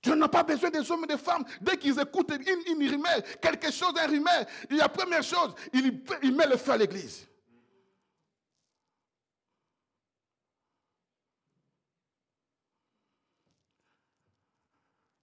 Tu 0.00 0.10
n'as 0.10 0.28
pas 0.28 0.44
besoin 0.44 0.70
des 0.70 0.88
hommes 0.90 1.04
et 1.04 1.08
des 1.08 1.18
femmes. 1.18 1.44
Dès 1.60 1.76
qu'ils 1.76 1.98
écoutent 1.98 2.30
une, 2.30 2.80
une 2.80 2.88
rumeur, 2.88 3.22
quelque 3.40 3.72
chose, 3.72 3.92
un 3.96 4.06
rumeur, 4.06 4.46
la 4.70 4.88
première 4.88 5.22
chose, 5.22 5.54
il, 5.72 6.02
il 6.22 6.34
met 6.36 6.46
le 6.46 6.56
feu 6.56 6.72
à 6.72 6.76
l'église. 6.76 7.26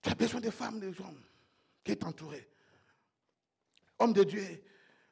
Tu 0.01 0.09
as 0.09 0.15
besoin 0.15 0.41
des 0.41 0.51
femmes, 0.51 0.79
des 0.79 0.99
hommes 1.01 1.23
qui 1.83 1.91
est 1.93 2.03
entouré. 2.03 2.47
Homme 3.97 4.11
de 4.13 4.23
Dieu, 4.23 4.61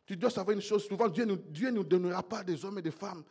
tu 0.05 0.17
dois 0.17 0.29
savoir 0.29 0.55
une 0.55 0.61
chose. 0.61 0.85
Souvent, 0.85 1.07
Dieu 1.07 1.23
ne 1.23 1.35
Dieu 1.35 1.71
nous 1.71 1.85
donnera 1.85 2.21
pas 2.21 2.43
des 2.43 2.65
hommes 2.65 2.79
et 2.79 2.81
des 2.81 2.91
femmes. 2.91 3.23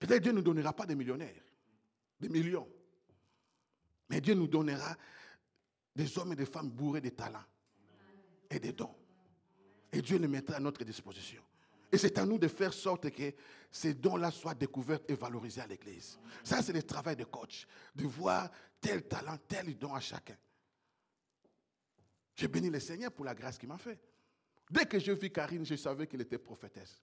Peut-être 0.00 0.22
Dieu 0.22 0.32
ne 0.32 0.38
nous 0.38 0.42
donnera 0.42 0.72
pas 0.72 0.86
des 0.86 0.94
millionnaires, 0.94 1.42
des 2.18 2.30
millions. 2.30 2.68
Mais 4.14 4.20
Dieu 4.20 4.34
nous 4.34 4.46
donnera 4.46 4.96
des 5.96 6.16
hommes 6.18 6.34
et 6.34 6.36
des 6.36 6.46
femmes 6.46 6.70
bourrés 6.70 7.00
de 7.00 7.08
talents 7.08 7.42
et 8.48 8.60
de 8.60 8.70
dons. 8.70 8.94
Et 9.92 10.00
Dieu 10.00 10.18
les 10.18 10.28
mettra 10.28 10.54
à 10.54 10.60
notre 10.60 10.84
disposition. 10.84 11.42
Et 11.90 11.98
c'est 11.98 12.16
à 12.18 12.24
nous 12.24 12.38
de 12.38 12.46
faire 12.46 12.72
sorte 12.72 13.10
que 13.10 13.34
ces 13.72 13.92
dons-là 13.92 14.30
soient 14.30 14.54
découverts 14.54 15.00
et 15.08 15.14
valorisés 15.14 15.62
à 15.62 15.66
l'Église. 15.66 16.20
Ça, 16.44 16.62
c'est 16.62 16.72
le 16.72 16.84
travail 16.84 17.16
de 17.16 17.24
coach, 17.24 17.66
de 17.92 18.04
voir 18.04 18.52
tel 18.80 19.02
talent, 19.02 19.36
tel 19.48 19.76
don 19.76 19.92
à 19.92 20.00
chacun. 20.00 20.36
J'ai 22.36 22.46
béni 22.46 22.70
le 22.70 22.78
Seigneur 22.78 23.10
pour 23.10 23.24
la 23.24 23.34
grâce 23.34 23.58
qu'il 23.58 23.68
m'a 23.68 23.78
fait. 23.78 23.98
Dès 24.70 24.86
que 24.86 25.00
je 25.00 25.10
vis 25.10 25.32
Karine, 25.32 25.66
je 25.66 25.74
savais 25.74 26.06
qu'elle 26.06 26.20
était 26.22 26.38
prophétesse. 26.38 27.02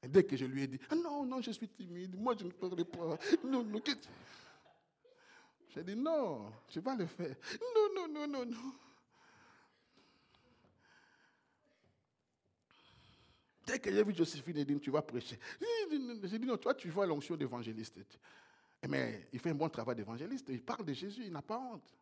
Et 0.00 0.06
dès 0.06 0.22
que 0.22 0.36
je 0.36 0.44
lui 0.44 0.62
ai 0.62 0.68
dit, 0.68 0.78
ah 0.90 0.94
non, 0.94 1.26
non, 1.26 1.42
je 1.42 1.50
suis 1.50 1.68
timide, 1.68 2.14
moi 2.16 2.36
je 2.38 2.44
ne 2.44 2.52
parle 2.52 2.84
pas. 2.84 3.18
Non, 3.42 3.64
non, 3.64 3.80
j'ai 5.76 5.84
dit, 5.84 5.94
non, 5.94 6.50
tu 6.68 6.80
vas 6.80 6.94
le 6.94 7.06
faire. 7.06 7.36
Non, 7.60 7.94
non, 7.94 8.08
non, 8.08 8.26
non, 8.26 8.46
non. 8.46 8.72
Dès 13.66 13.78
que 13.78 13.92
j'ai 13.92 14.02
vu 14.02 14.14
Joséphine, 14.14 14.64
dit, 14.64 14.80
tu 14.80 14.90
vas 14.90 15.02
prêcher. 15.02 15.38
J'ai 16.22 16.38
dit, 16.38 16.46
non, 16.46 16.56
toi, 16.56 16.74
tu 16.74 16.88
vois 16.88 17.04
l'onction 17.04 17.36
d'évangéliste. 17.36 17.98
Mais 18.88 19.28
il 19.34 19.38
fait 19.38 19.50
un 19.50 19.54
bon 19.54 19.68
travail 19.68 19.96
d'évangéliste. 19.96 20.46
Il 20.48 20.62
parle 20.62 20.86
de 20.86 20.94
Jésus, 20.94 21.24
il 21.26 21.32
n'a 21.32 21.42
pas 21.42 21.58
honte. 21.58 21.94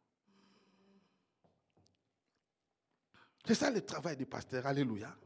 C'est 3.45 3.57
ça 3.57 3.73
le 3.73 3.85
travail 3.85 4.17
du 4.17 4.27
pasteur. 4.27 4.65
Alléluia. 4.67 5.17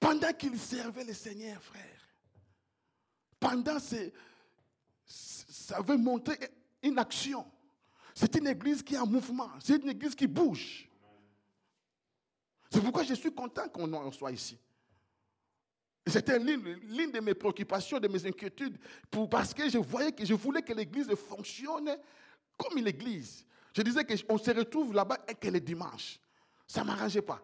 Pendant 0.00 0.32
qu'il 0.32 0.58
servait 0.58 1.04
le 1.04 1.14
Seigneur, 1.14 1.62
frère, 1.62 2.08
pendant 3.38 3.78
ces, 3.78 4.12
ça 5.52 5.80
veut 5.82 5.98
montrer 5.98 6.38
une 6.82 6.98
action. 6.98 7.46
C'est 8.14 8.34
une 8.36 8.46
église 8.46 8.82
qui 8.82 8.94
est 8.94 8.98
en 8.98 9.06
mouvement. 9.06 9.50
C'est 9.60 9.76
une 9.76 9.90
église 9.90 10.14
qui 10.14 10.26
bouge. 10.26 10.88
C'est 12.70 12.80
pourquoi 12.80 13.02
je 13.02 13.14
suis 13.14 13.32
content 13.32 13.68
qu'on 13.68 14.10
soit 14.12 14.32
ici. 14.32 14.58
C'était 16.06 16.38
l'une 16.38 17.12
de 17.12 17.20
mes 17.20 17.34
préoccupations, 17.34 18.00
de 18.00 18.08
mes 18.08 18.26
inquiétudes, 18.26 18.78
parce 19.30 19.52
que 19.54 19.68
je 19.68 19.78
voyais 19.78 20.12
que 20.12 20.24
je 20.24 20.34
voulais 20.34 20.62
que 20.62 20.72
l'église 20.72 21.14
fonctionne 21.14 21.96
comme 22.56 22.78
une 22.78 22.88
église. 22.88 23.44
Je 23.76 23.82
disais 23.82 24.04
qu'on 24.04 24.38
se 24.38 24.50
retrouve 24.50 24.92
là-bas 24.94 25.18
et 25.28 25.34
que 25.34 25.48
le 25.48 25.60
dimanche. 25.60 26.18
Ça 26.66 26.80
ne 26.80 26.86
m'arrangeait 26.86 27.22
pas. 27.22 27.42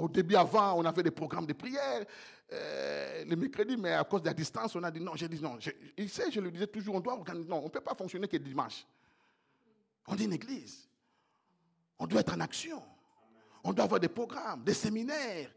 Au 0.00 0.08
début, 0.08 0.34
avant, 0.34 0.78
on 0.78 0.84
avait 0.84 1.02
des 1.02 1.10
programmes 1.10 1.44
de 1.44 1.52
prière 1.52 2.06
euh, 2.52 3.24
le 3.26 3.36
mercredi, 3.36 3.76
mais 3.76 3.92
à 3.92 4.02
cause 4.02 4.22
de 4.22 4.26
la 4.26 4.34
distance, 4.34 4.74
on 4.74 4.82
a 4.82 4.90
dit 4.90 4.98
non. 4.98 5.12
J'ai 5.14 5.28
dit 5.28 5.40
non. 5.40 5.56
Je, 5.60 5.70
il 5.96 6.08
sait, 6.08 6.30
je 6.32 6.40
le 6.40 6.50
disais 6.50 6.66
toujours, 6.66 6.94
on 6.94 7.00
doit 7.00 7.12
organiser. 7.12 7.46
Non, 7.48 7.58
on 7.58 7.64
ne 7.64 7.68
peut 7.68 7.82
pas 7.82 7.94
fonctionner 7.94 8.26
que 8.26 8.38
dimanche. 8.38 8.86
On 10.08 10.16
est 10.16 10.24
une 10.24 10.32
église. 10.32 10.88
On 11.98 12.06
doit 12.06 12.20
être 12.20 12.32
en 12.32 12.40
action. 12.40 12.82
On 13.62 13.74
doit 13.74 13.84
avoir 13.84 14.00
des 14.00 14.08
programmes, 14.08 14.64
des 14.64 14.72
séminaires. 14.72 15.50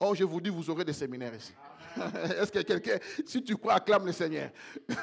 Oh, 0.00 0.14
je 0.14 0.24
vous 0.24 0.40
dis, 0.40 0.48
vous 0.48 0.70
aurez 0.70 0.84
des 0.84 0.94
séminaires 0.94 1.34
ici. 1.34 1.52
Est-ce 2.40 2.50
que 2.50 2.60
quelqu'un, 2.60 2.98
si 3.26 3.44
tu 3.44 3.56
crois, 3.56 3.74
acclame 3.74 4.06
le 4.06 4.12
Seigneur? 4.12 4.50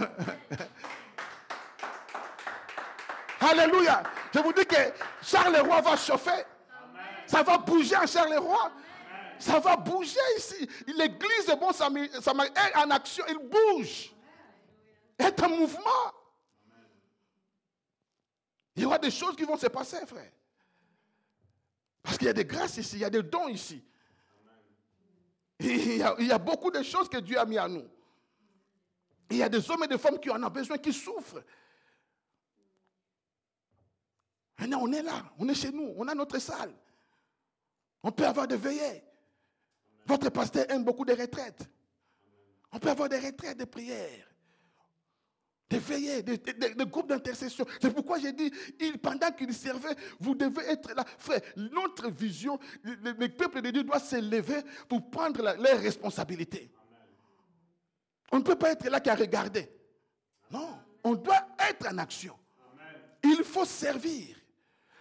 Alléluia. 3.39 4.01
Je 4.33 4.39
vous 4.39 4.51
dis 4.51 4.65
que 4.65 4.75
Charles 5.21 5.53
le 5.53 5.61
roi 5.61 5.79
va 5.81 5.95
chauffer. 5.95 6.43
Ça 7.25 7.43
va 7.43 7.57
bouger 7.57 7.95
en 7.95 8.07
Charles 8.07 8.31
le 8.31 8.39
roi. 8.39 8.71
Ça 9.39 9.59
va 9.59 9.75
bouger 9.75 10.19
ici. 10.37 10.69
L'église 10.87 11.47
bon, 11.59 11.71
est 11.71 12.77
en 12.77 12.91
action, 12.91 13.23
il 13.27 13.37
bouge. 13.37 14.13
Est 15.17 15.41
en 15.41 15.49
mouvement. 15.49 16.13
Il 18.75 18.83
y 18.83 18.85
aura 18.85 18.99
des 18.99 19.11
choses 19.11 19.35
qui 19.35 19.43
vont 19.43 19.57
se 19.57 19.67
passer, 19.67 20.05
frère. 20.05 20.31
Parce 22.01 22.17
qu'il 22.17 22.27
y 22.27 22.29
a 22.29 22.33
des 22.33 22.45
grâces 22.45 22.77
ici, 22.77 22.95
il 22.95 23.01
y 23.01 23.05
a 23.05 23.09
des 23.09 23.23
dons 23.23 23.47
ici. 23.47 23.83
Il 25.59 25.97
y, 25.97 26.01
a, 26.01 26.15
il 26.17 26.25
y, 26.25 26.31
a, 26.31 26.39
beaucoup 26.39 26.71
de 26.71 26.81
choses 26.81 27.07
que 27.07 27.17
Dieu 27.17 27.37
a 27.37 27.45
mis 27.45 27.57
à 27.57 27.67
nous. 27.67 27.87
Il 29.29 29.37
y 29.37 29.43
a 29.43 29.49
des 29.49 29.69
hommes 29.69 29.83
et 29.83 29.87
des 29.87 29.99
femmes 29.99 30.19
qui 30.19 30.29
en 30.31 30.41
ont 30.41 30.49
besoin, 30.49 30.77
qui 30.79 30.91
souffrent. 30.91 31.43
Maintenant, 34.57 34.79
on 34.81 34.91
est 34.91 35.03
là, 35.03 35.23
on 35.37 35.47
est 35.47 35.55
chez 35.55 35.71
nous, 35.71 35.93
on 35.97 36.07
a 36.07 36.15
notre 36.15 36.39
salle. 36.39 36.73
On 38.03 38.11
peut 38.11 38.25
avoir 38.25 38.47
des 38.47 38.57
veillées. 38.57 39.03
Votre 40.05 40.29
pasteur 40.29 40.65
aime 40.69 40.83
beaucoup 40.83 41.05
des 41.05 41.13
retraites. 41.13 41.69
On 42.71 42.79
peut 42.79 42.89
avoir 42.89 43.09
des 43.09 43.19
retraites 43.19 43.57
de 43.57 43.65
prières, 43.65 44.27
des 45.69 45.77
veillées, 45.77 46.23
des, 46.23 46.39
groupes 46.85 47.07
d'intercession. 47.07 47.65
C'est 47.81 47.93
pourquoi 47.93 48.17
j'ai 48.19 48.31
dit, 48.31 48.51
pendant 49.01 49.31
qu'il 49.31 49.53
servait, 49.53 49.95
vous 50.19 50.35
devez 50.35 50.63
être 50.67 50.93
là. 50.93 51.03
Frère, 51.17 51.41
notre 51.55 52.09
vision, 52.09 52.57
le, 52.83 53.27
peuple 53.27 53.61
de 53.61 53.71
Dieu 53.71 53.83
doit 53.83 53.99
s'élever 53.99 54.61
pour 54.87 55.09
prendre 55.09 55.41
leurs 55.41 55.79
responsabilités. 55.79 56.71
On 58.31 58.37
ne 58.37 58.43
peut 58.43 58.55
pas 58.55 58.71
être 58.71 58.89
là 58.89 59.01
qu'à 59.01 59.15
regarder. 59.15 59.69
Non, 60.49 60.79
on 61.03 61.15
doit 61.15 61.47
être 61.69 61.87
en 61.91 61.97
action. 61.97 62.37
Il 63.23 63.43
faut 63.43 63.65
servir. 63.65 64.37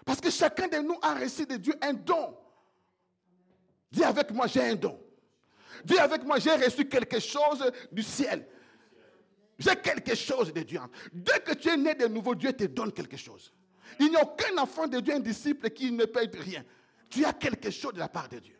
Parce 0.04 0.20
que 0.20 0.30
chacun 0.30 0.66
de 0.66 0.78
nous 0.78 0.98
a 1.02 1.14
reçu 1.14 1.46
de 1.46 1.56
Dieu 1.56 1.74
un 1.80 1.92
don. 1.92 2.36
Dis 3.90 4.04
avec 4.04 4.30
moi, 4.30 4.46
j'ai 4.46 4.62
un 4.62 4.74
don. 4.74 5.00
Dis 5.84 5.98
avec 5.98 6.22
moi, 6.24 6.38
j'ai 6.38 6.54
reçu 6.54 6.88
quelque 6.88 7.18
chose 7.18 7.70
du 7.90 8.02
ciel. 8.02 8.46
J'ai 9.58 9.76
quelque 9.76 10.14
chose 10.14 10.52
de 10.52 10.62
Dieu. 10.62 10.80
Dès 11.12 11.40
que 11.40 11.52
tu 11.52 11.68
es 11.68 11.76
né 11.76 11.94
de 11.94 12.06
nouveau, 12.06 12.34
Dieu 12.34 12.52
te 12.52 12.64
donne 12.64 12.92
quelque 12.92 13.16
chose. 13.16 13.52
Il 13.98 14.10
n'y 14.10 14.16
a 14.16 14.22
aucun 14.22 14.56
enfant 14.58 14.86
de 14.86 15.00
Dieu, 15.00 15.14
un 15.14 15.20
disciple 15.20 15.70
qui 15.70 15.90
ne 15.92 16.04
paye 16.04 16.30
rien. 16.32 16.64
Tu 17.08 17.24
as 17.24 17.32
quelque 17.32 17.70
chose 17.70 17.92
de 17.94 17.98
la 17.98 18.08
part 18.08 18.28
de 18.28 18.38
Dieu. 18.38 18.56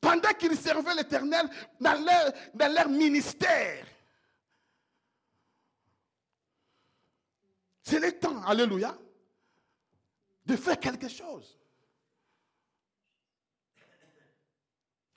Pendant 0.00 0.32
qu'ils 0.34 0.56
servaient 0.56 0.94
l'Éternel 0.94 1.50
dans 1.80 2.04
leur, 2.04 2.32
dans 2.54 2.72
leur 2.72 2.88
ministère, 2.88 3.84
c'est 7.82 7.98
le 7.98 8.12
temps, 8.12 8.42
alléluia, 8.44 8.96
de 10.46 10.56
faire 10.56 10.78
quelque 10.78 11.08
chose. 11.08 11.58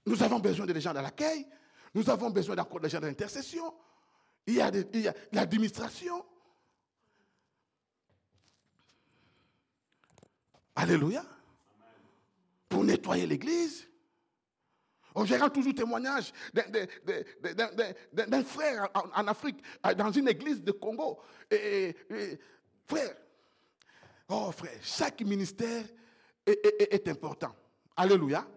Nous 0.05 0.21
avons 0.23 0.39
besoin 0.39 0.65
de 0.65 0.79
gens 0.79 0.93
dans 0.93 1.01
l'accueil. 1.01 1.47
Nous 1.93 2.09
avons 2.09 2.29
besoin 2.29 2.55
des 2.55 2.89
gens 2.89 2.99
de 2.99 3.05
l'intercession. 3.07 3.73
Il 4.47 4.55
y 4.55 4.61
a, 4.61 4.71
l'administration. 5.31 6.25
Alléluia. 10.75 11.23
Pour 12.67 12.83
nettoyer 12.83 13.27
l'église. 13.27 13.87
On 15.13 15.23
verra 15.23 15.49
toujours 15.49 15.75
témoignage 15.75 16.31
d'un 16.53 18.43
frère 18.43 18.89
en, 18.93 19.27
Afrique, 19.27 19.61
dans 19.97 20.11
une 20.11 20.29
église 20.29 20.63
de 20.63 20.71
Congo. 20.71 21.19
Frère, 22.87 23.15
oh 24.29 24.51
frère, 24.53 24.79
chaque 24.81 25.21
ministère 25.21 25.83
est 26.45 27.07
important. 27.09 27.53
Alléluia. 27.97 28.47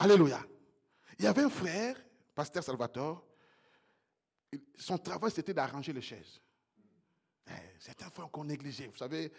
Alléluia. 0.00 0.42
Il 1.18 1.26
y 1.26 1.28
avait 1.28 1.42
un 1.42 1.50
frère, 1.50 1.94
pasteur 2.34 2.64
Salvatore, 2.64 3.22
son 4.74 4.96
travail 4.96 5.30
c'était 5.30 5.52
d'arranger 5.52 5.92
les 5.92 6.00
chaises. 6.00 6.40
Eh, 7.46 7.52
c'est 7.78 8.02
un 8.02 8.08
frère 8.08 8.30
qu'on 8.30 8.44
négligeait, 8.44 8.86
vous 8.86 8.96
savez, 8.96 9.30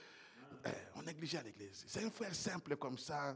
eh, 0.64 0.70
on 0.98 1.02
négligeait 1.02 1.40
à 1.40 1.42
l'église. 1.42 1.84
C'est 1.88 2.04
un 2.04 2.12
frère 2.12 2.36
simple 2.36 2.76
comme 2.76 3.00
ça, 3.00 3.36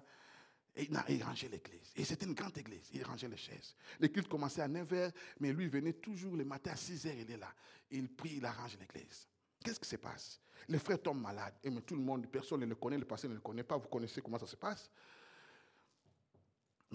et 0.75 0.87
il 1.09 1.23
rangeait 1.23 1.47
l'église. 1.47 1.91
Et 1.95 2.05
c'était 2.05 2.27
une 2.27 2.35
grande 2.35 2.55
église, 2.59 2.91
il 2.93 3.03
rangeait 3.03 3.27
les 3.27 3.37
chaises. 3.37 3.75
Les 3.99 4.11
cultes 4.11 4.27
commençaient 4.27 4.61
à 4.61 4.67
9h, 4.67 5.11
mais 5.39 5.51
lui 5.51 5.67
venait 5.67 5.93
toujours 5.93 6.35
le 6.35 6.45
matin 6.45 6.73
à 6.73 6.75
6h, 6.75 7.11
il 7.21 7.31
est 7.31 7.37
là. 7.37 7.51
Il 7.89 8.07
prie, 8.07 8.35
il 8.35 8.45
arrange 8.45 8.77
l'église. 8.79 9.27
Qu'est-ce 9.63 9.79
qui 9.79 9.89
se 9.89 9.95
passe? 9.95 10.39
Le 10.67 10.77
frère 10.77 11.01
tombe 11.01 11.21
malade, 11.21 11.55
et 11.63 11.71
mais 11.71 11.81
tout 11.81 11.95
le 11.95 12.01
monde, 12.01 12.27
personne 12.27 12.59
ne 12.59 12.67
le 12.67 12.75
connaît, 12.75 12.99
le 12.99 13.05
pasteur 13.05 13.31
ne 13.31 13.35
le 13.35 13.41
connaît 13.41 13.63
pas, 13.63 13.77
vous 13.77 13.87
connaissez 13.87 14.21
comment 14.21 14.37
ça 14.37 14.45
se 14.45 14.55
passe? 14.55 14.91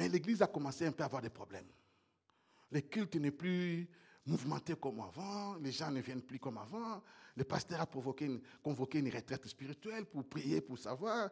Mais 0.01 0.09
l'église 0.09 0.41
a 0.41 0.47
commencé 0.47 0.87
un 0.87 0.93
peu 0.93 1.03
à 1.03 1.07
avoir 1.07 1.21
des 1.21 1.29
problèmes. 1.29 1.69
Le 2.71 2.81
culte 2.81 3.17
n'est 3.17 3.31
plus 3.31 3.87
mouvementé 4.25 4.75
comme 4.75 4.99
avant, 5.01 5.57
les 5.57 5.73
gens 5.73 5.91
ne 5.91 6.01
viennent 6.01 6.23
plus 6.23 6.39
comme 6.39 6.57
avant. 6.57 7.03
Le 7.37 7.45
pasteur 7.45 7.83
a 7.83 7.87
convoqué 7.87 8.25
une 8.25 9.15
retraite 9.15 9.47
spirituelle 9.47 10.07
pour 10.07 10.27
prier, 10.27 10.63
pour 10.63 10.79
savoir. 10.79 11.29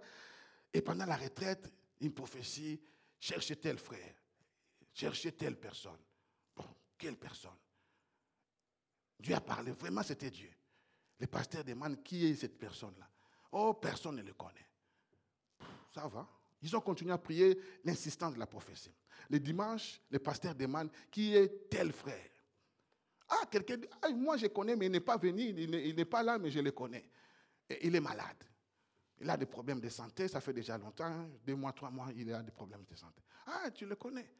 Et 0.70 0.82
pendant 0.82 1.06
la 1.06 1.16
retraite, 1.16 1.72
une 2.02 2.12
prophétie, 2.12 2.78
cherchez 3.18 3.56
tel 3.56 3.78
frère, 3.78 4.14
cherchez 4.92 5.32
telle 5.32 5.58
personne. 5.58 6.00
Bon, 6.54 6.66
quelle 6.98 7.16
personne? 7.16 7.56
Dieu 9.18 9.34
a 9.34 9.40
parlé, 9.40 9.72
vraiment 9.72 10.02
c'était 10.02 10.30
Dieu. 10.30 10.50
Le 11.18 11.26
pasteur 11.26 11.64
demande 11.64 12.02
qui 12.02 12.26
est 12.26 12.34
cette 12.34 12.58
personne-là? 12.58 13.08
Oh, 13.52 13.72
personne 13.72 14.16
ne 14.16 14.22
le 14.22 14.34
connaît. 14.34 14.68
Ça 15.94 16.06
va. 16.06 16.28
Ils 16.62 16.76
ont 16.76 16.80
continué 16.80 17.12
à 17.12 17.18
prier 17.18 17.58
l'insistance 17.84 18.34
de 18.34 18.38
la 18.38 18.46
prophétie. 18.46 18.92
Le 19.30 19.38
dimanche, 19.38 20.00
le 20.10 20.18
pasteur 20.18 20.54
demande 20.54 20.90
qui 21.10 21.34
est 21.34 21.68
tel 21.68 21.92
frère. 21.92 22.30
Ah, 23.28 23.44
quelqu'un 23.50 23.76
dit, 23.76 23.88
ah, 24.02 24.08
moi 24.10 24.36
je 24.36 24.46
connais, 24.46 24.74
mais 24.74 24.86
il 24.86 24.92
n'est 24.92 25.00
pas 25.00 25.16
venu, 25.16 25.42
il 25.42 25.94
n'est 25.94 26.04
pas 26.04 26.22
là, 26.22 26.38
mais 26.38 26.50
je 26.50 26.60
le 26.60 26.72
connais. 26.72 27.08
Et 27.68 27.86
il 27.86 27.94
est 27.94 28.00
malade. 28.00 28.42
Il 29.20 29.28
a 29.28 29.36
des 29.36 29.46
problèmes 29.46 29.80
de 29.80 29.88
santé, 29.88 30.28
ça 30.28 30.40
fait 30.40 30.52
déjà 30.52 30.78
longtemps, 30.78 31.28
deux 31.44 31.54
mois, 31.54 31.72
trois 31.72 31.90
mois, 31.90 32.08
il 32.16 32.32
a 32.32 32.42
des 32.42 32.52
problèmes 32.52 32.84
de 32.88 32.94
santé. 32.94 33.22
Ah, 33.46 33.70
tu 33.70 33.84
le 33.84 33.96
connais. 33.96 34.30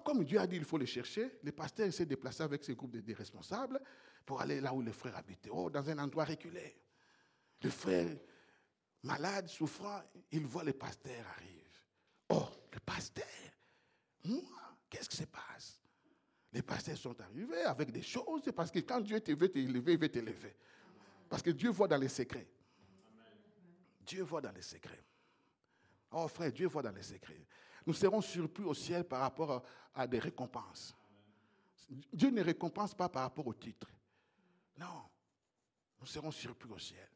Comme 0.00 0.24
Dieu 0.24 0.38
a 0.38 0.46
dit, 0.46 0.56
il 0.56 0.64
faut 0.64 0.78
le 0.78 0.86
chercher, 0.86 1.38
le 1.42 1.52
pasteur 1.52 1.92
s'est 1.92 2.06
déplacé 2.06 2.42
avec 2.42 2.64
ses 2.64 2.74
groupes 2.74 2.96
de, 2.96 3.14
responsables 3.14 3.80
pour 4.24 4.40
aller 4.40 4.60
là 4.60 4.72
où 4.72 4.80
le 4.80 4.92
frère 4.92 5.16
habitait, 5.16 5.50
oh, 5.52 5.68
dans 5.68 5.88
un 5.88 5.98
endroit 5.98 6.24
reculé. 6.24 6.76
Le 7.62 7.70
frère 7.70 8.16
malade, 9.02 9.48
souffrant, 9.48 10.02
il 10.30 10.46
voit 10.46 10.64
le 10.64 10.72
pasteur 10.72 11.26
arriver. 11.36 11.66
Oh, 12.28 12.48
le 12.72 12.80
pasteur, 12.80 13.24
moi, 14.24 14.76
qu'est-ce 14.88 15.08
qui 15.08 15.16
se 15.16 15.24
passe? 15.24 15.80
Les 16.52 16.62
pasteurs 16.62 16.98
sont 16.98 17.18
arrivés 17.20 17.62
avec 17.62 17.90
des 17.90 18.02
choses, 18.02 18.42
parce 18.54 18.70
que 18.70 18.80
quand 18.80 19.00
Dieu 19.00 19.20
te 19.20 19.32
veut 19.32 19.48
t'élever, 19.48 19.94
il 19.94 19.98
veut 19.98 20.08
t'élever. 20.08 20.54
Parce 21.28 21.42
que 21.42 21.50
Dieu 21.50 21.70
voit 21.70 21.88
dans 21.88 21.96
les 21.96 22.08
secrets. 22.08 22.46
Dieu 24.04 24.22
voit 24.22 24.42
dans 24.42 24.52
les 24.52 24.62
secrets. 24.62 25.02
Oh 26.10 26.28
frère, 26.28 26.52
Dieu 26.52 26.68
voit 26.68 26.82
dans 26.82 26.92
les 26.92 27.02
secrets. 27.02 27.46
Nous 27.86 27.94
serons 27.94 28.20
surpris 28.20 28.64
au 28.64 28.74
ciel 28.74 29.04
par 29.04 29.20
rapport 29.20 29.62
à, 29.94 30.06
des 30.06 30.18
récompenses. 30.18 30.94
Dieu 32.12 32.30
ne 32.30 32.42
récompense 32.42 32.94
pas 32.94 33.08
par 33.08 33.22
rapport 33.22 33.46
au 33.46 33.54
titre. 33.54 33.88
Non, 34.78 35.02
nous 36.00 36.06
serons 36.06 36.30
surpris 36.30 36.70
au 36.70 36.78
ciel. 36.78 37.08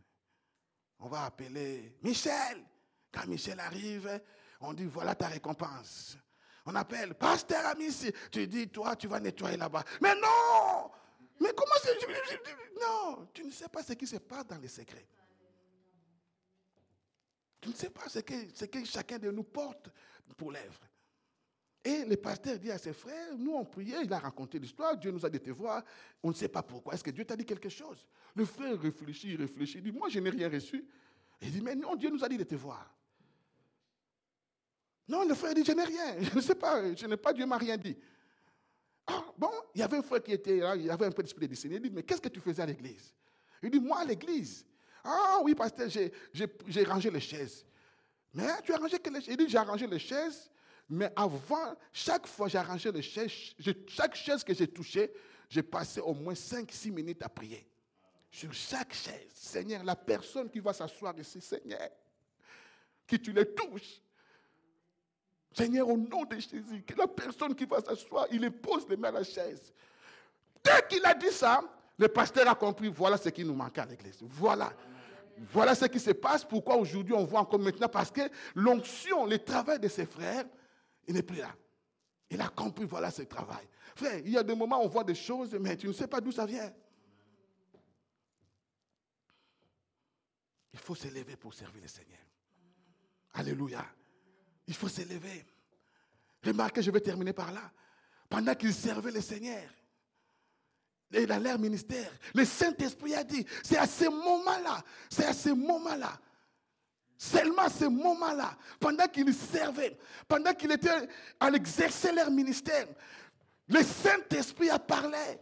On 0.98 1.08
va 1.08 1.24
appeler 1.26 1.96
Michel. 2.02 2.64
Quand 3.12 3.26
Michel 3.26 3.58
arrive, 3.60 4.20
on 4.60 4.72
dit 4.72 4.84
voilà 4.84 5.14
ta 5.14 5.28
récompense. 5.28 6.16
On 6.64 6.74
appelle 6.74 7.14
Pasteur 7.14 7.64
Amici. 7.66 8.12
Tu 8.30 8.46
dis 8.46 8.68
toi, 8.68 8.96
tu 8.96 9.06
vas 9.06 9.20
nettoyer 9.20 9.56
là-bas. 9.56 9.84
Mais 10.00 10.14
non 10.14 10.90
Mais 11.40 11.52
comment 11.56 11.74
c'est. 11.82 11.96
Non, 12.80 13.28
tu 13.32 13.44
ne 13.44 13.50
sais 13.50 13.68
pas 13.68 13.82
ce 13.82 13.92
qui 13.92 14.06
se 14.06 14.16
passe 14.16 14.46
dans 14.46 14.58
les 14.58 14.68
secrets. 14.68 15.06
Tu 17.60 17.68
ne 17.68 17.74
sais 17.74 17.90
pas 17.90 18.08
ce 18.08 18.18
que, 18.20 18.34
ce 18.54 18.64
que 18.64 18.84
chacun 18.84 19.18
de 19.18 19.30
nous 19.30 19.44
porte 19.44 19.90
pour 20.36 20.52
l'œuvre. 20.52 20.80
Et 21.86 22.04
le 22.04 22.16
pasteur 22.16 22.58
dit 22.58 22.72
à 22.72 22.78
ses 22.78 22.92
frères, 22.92 23.38
nous 23.38 23.52
on 23.52 23.64
priait, 23.64 23.98
il 24.02 24.12
a 24.12 24.18
raconté 24.18 24.58
l'histoire, 24.58 24.96
Dieu 24.96 25.12
nous 25.12 25.24
a 25.24 25.30
dit 25.30 25.38
te 25.38 25.50
voir, 25.50 25.84
on 26.20 26.30
ne 26.30 26.34
sait 26.34 26.48
pas 26.48 26.60
pourquoi. 26.60 26.94
Est-ce 26.94 27.04
que 27.04 27.12
Dieu 27.12 27.24
t'a 27.24 27.36
dit 27.36 27.44
quelque 27.44 27.68
chose? 27.68 28.04
Le 28.34 28.44
frère 28.44 28.76
réfléchit, 28.80 29.36
réfléchit, 29.36 29.80
dit, 29.80 29.92
moi 29.92 30.08
je 30.08 30.18
n'ai 30.18 30.30
rien 30.30 30.48
reçu. 30.48 30.84
Il 31.40 31.52
dit, 31.52 31.60
mais 31.60 31.76
non, 31.76 31.94
Dieu 31.94 32.10
nous 32.10 32.24
a 32.24 32.28
dit 32.28 32.38
de 32.38 32.42
te 32.42 32.56
voir. 32.56 32.92
Non, 35.06 35.28
le 35.28 35.34
frère 35.34 35.54
dit, 35.54 35.64
je 35.64 35.70
n'ai 35.70 35.84
rien, 35.84 36.20
je 36.22 36.34
ne 36.34 36.40
sais 36.40 36.56
pas, 36.56 36.92
je 36.92 37.06
n'ai 37.06 37.16
pas, 37.16 37.32
Dieu 37.32 37.46
m'a 37.46 37.56
rien 37.56 37.76
dit. 37.76 37.96
Ah, 39.06 39.24
bon, 39.38 39.52
il 39.72 39.80
y 39.80 39.84
avait 39.84 39.98
un 39.98 40.02
frère 40.02 40.24
qui 40.24 40.32
était 40.32 40.56
là, 40.56 40.74
il 40.74 40.90
avait 40.90 41.06
un 41.06 41.12
peu 41.12 41.22
d'esprit 41.22 41.46
de 41.46 41.54
discernement. 41.54 41.84
Il 41.84 41.88
dit, 41.88 41.94
mais 41.94 42.02
qu'est-ce 42.02 42.20
que 42.20 42.28
tu 42.28 42.40
faisais 42.40 42.62
à 42.62 42.66
l'église? 42.66 43.14
Il 43.62 43.70
dit, 43.70 43.78
moi 43.78 44.00
à 44.00 44.04
l'église. 44.04 44.66
Ah 45.04 45.38
oui, 45.44 45.54
pasteur, 45.54 45.88
j'ai 45.88 46.84
rangé 46.84 47.12
les 47.12 47.20
chaises. 47.20 47.64
Mais 48.34 48.60
tu 48.64 48.72
as 48.72 48.76
rangé 48.76 48.98
que 48.98 49.08
les 49.08 49.20
chaises 49.20 49.34
Il 49.34 49.36
dit, 49.36 49.48
j'ai 49.48 49.58
arrangé 49.58 49.86
les 49.86 50.00
chaises 50.00 50.50
mais 50.88 51.10
avant, 51.16 51.74
chaque 51.92 52.26
fois 52.26 52.48
j'arrangeais 52.48 52.92
les 52.92 53.02
chaises, 53.02 53.54
chaque 53.88 54.14
chaise 54.14 54.44
que 54.44 54.54
j'ai 54.54 54.68
touchée, 54.68 55.12
j'ai 55.48 55.62
passé 55.62 56.00
au 56.00 56.14
moins 56.14 56.34
5-6 56.34 56.92
minutes 56.92 57.22
à 57.22 57.28
prier. 57.28 57.66
Sur 58.30 58.52
chaque 58.52 58.92
chaise, 58.92 59.30
Seigneur, 59.32 59.82
la 59.82 59.96
personne 59.96 60.50
qui 60.50 60.60
va 60.60 60.72
s'asseoir 60.72 61.18
ici, 61.18 61.40
Seigneur, 61.40 61.88
que 63.06 63.16
tu 63.16 63.32
les 63.32 63.46
touches. 63.54 64.00
Seigneur, 65.52 65.88
au 65.88 65.96
nom 65.96 66.24
de 66.24 66.36
Jésus, 66.36 66.82
que 66.86 66.94
la 66.96 67.06
personne 67.06 67.54
qui 67.54 67.64
va 67.64 67.80
s'asseoir, 67.80 68.26
il 68.30 68.50
pose 68.50 68.86
les 68.88 68.96
mains 68.96 69.08
à 69.08 69.12
la 69.12 69.24
chaise. 69.24 69.72
Dès 70.62 70.86
qu'il 70.88 71.04
a 71.06 71.14
dit 71.14 71.30
ça, 71.30 71.62
le 71.98 72.08
pasteur 72.08 72.46
a 72.48 72.54
compris, 72.54 72.88
voilà 72.88 73.16
ce 73.16 73.30
qui 73.30 73.44
nous 73.44 73.54
manquait 73.54 73.80
à 73.80 73.86
l'église. 73.86 74.18
Voilà. 74.20 74.72
Voilà 75.52 75.74
ce 75.74 75.86
qui 75.86 76.00
se 76.00 76.10
passe. 76.10 76.44
Pourquoi 76.44 76.76
aujourd'hui 76.76 77.14
on 77.14 77.24
voit 77.24 77.40
encore 77.40 77.58
maintenant 77.58 77.88
Parce 77.88 78.10
que 78.10 78.22
l'onction, 78.54 79.26
le 79.26 79.38
travail 79.38 79.78
de 79.78 79.88
ses 79.88 80.06
frères, 80.06 80.44
il 81.06 81.14
n'est 81.14 81.22
plus 81.22 81.38
là. 81.38 81.54
Il 82.30 82.40
a 82.40 82.48
compris, 82.48 82.84
voilà 82.84 83.10
ce 83.10 83.22
travail. 83.22 83.66
Frère, 83.94 84.18
il 84.18 84.30
y 84.30 84.38
a 84.38 84.42
des 84.42 84.54
moments 84.54 84.80
où 84.80 84.84
on 84.84 84.88
voit 84.88 85.04
des 85.04 85.14
choses, 85.14 85.54
mais 85.54 85.76
tu 85.76 85.86
ne 85.86 85.92
sais 85.92 86.08
pas 86.08 86.20
d'où 86.20 86.32
ça 86.32 86.44
vient. 86.44 86.72
Il 90.72 90.78
faut 90.78 90.94
s'élever 90.94 91.36
pour 91.36 91.54
servir 91.54 91.80
le 91.80 91.88
Seigneur. 91.88 92.18
Alléluia. 93.34 93.84
Il 94.66 94.74
faut 94.74 94.88
s'élever. 94.88 95.46
Remarquez, 96.44 96.82
je 96.82 96.90
vais 96.90 97.00
terminer 97.00 97.32
par 97.32 97.52
là. 97.52 97.72
Pendant 98.28 98.54
qu'il 98.54 98.74
servait 98.74 99.12
le 99.12 99.20
Seigneur, 99.20 99.70
et 101.12 101.24
dans 101.24 101.42
leur 101.42 101.58
ministère, 101.58 102.10
le 102.34 102.44
Saint-Esprit 102.44 103.14
a 103.14 103.24
dit, 103.24 103.46
c'est 103.62 103.78
à 103.78 103.86
ce 103.86 104.04
moment-là, 104.06 104.84
c'est 105.08 105.24
à 105.24 105.32
ce 105.32 105.50
moment-là, 105.50 106.20
seulement 107.16 107.62
à 107.62 107.70
ce 107.70 107.84
moment-là, 107.86 108.56
pendant 108.78 109.06
qu'ils 109.08 109.34
servaient, 109.34 109.96
pendant 110.28 110.54
qu'ils 110.54 110.72
étaient 110.72 111.08
à 111.40 111.48
exercer 111.50 112.12
leur 112.12 112.30
ministère, 112.30 112.86
le 113.68 113.82
Saint-Esprit 113.82 114.70
a 114.70 114.78
parlé. 114.78 115.38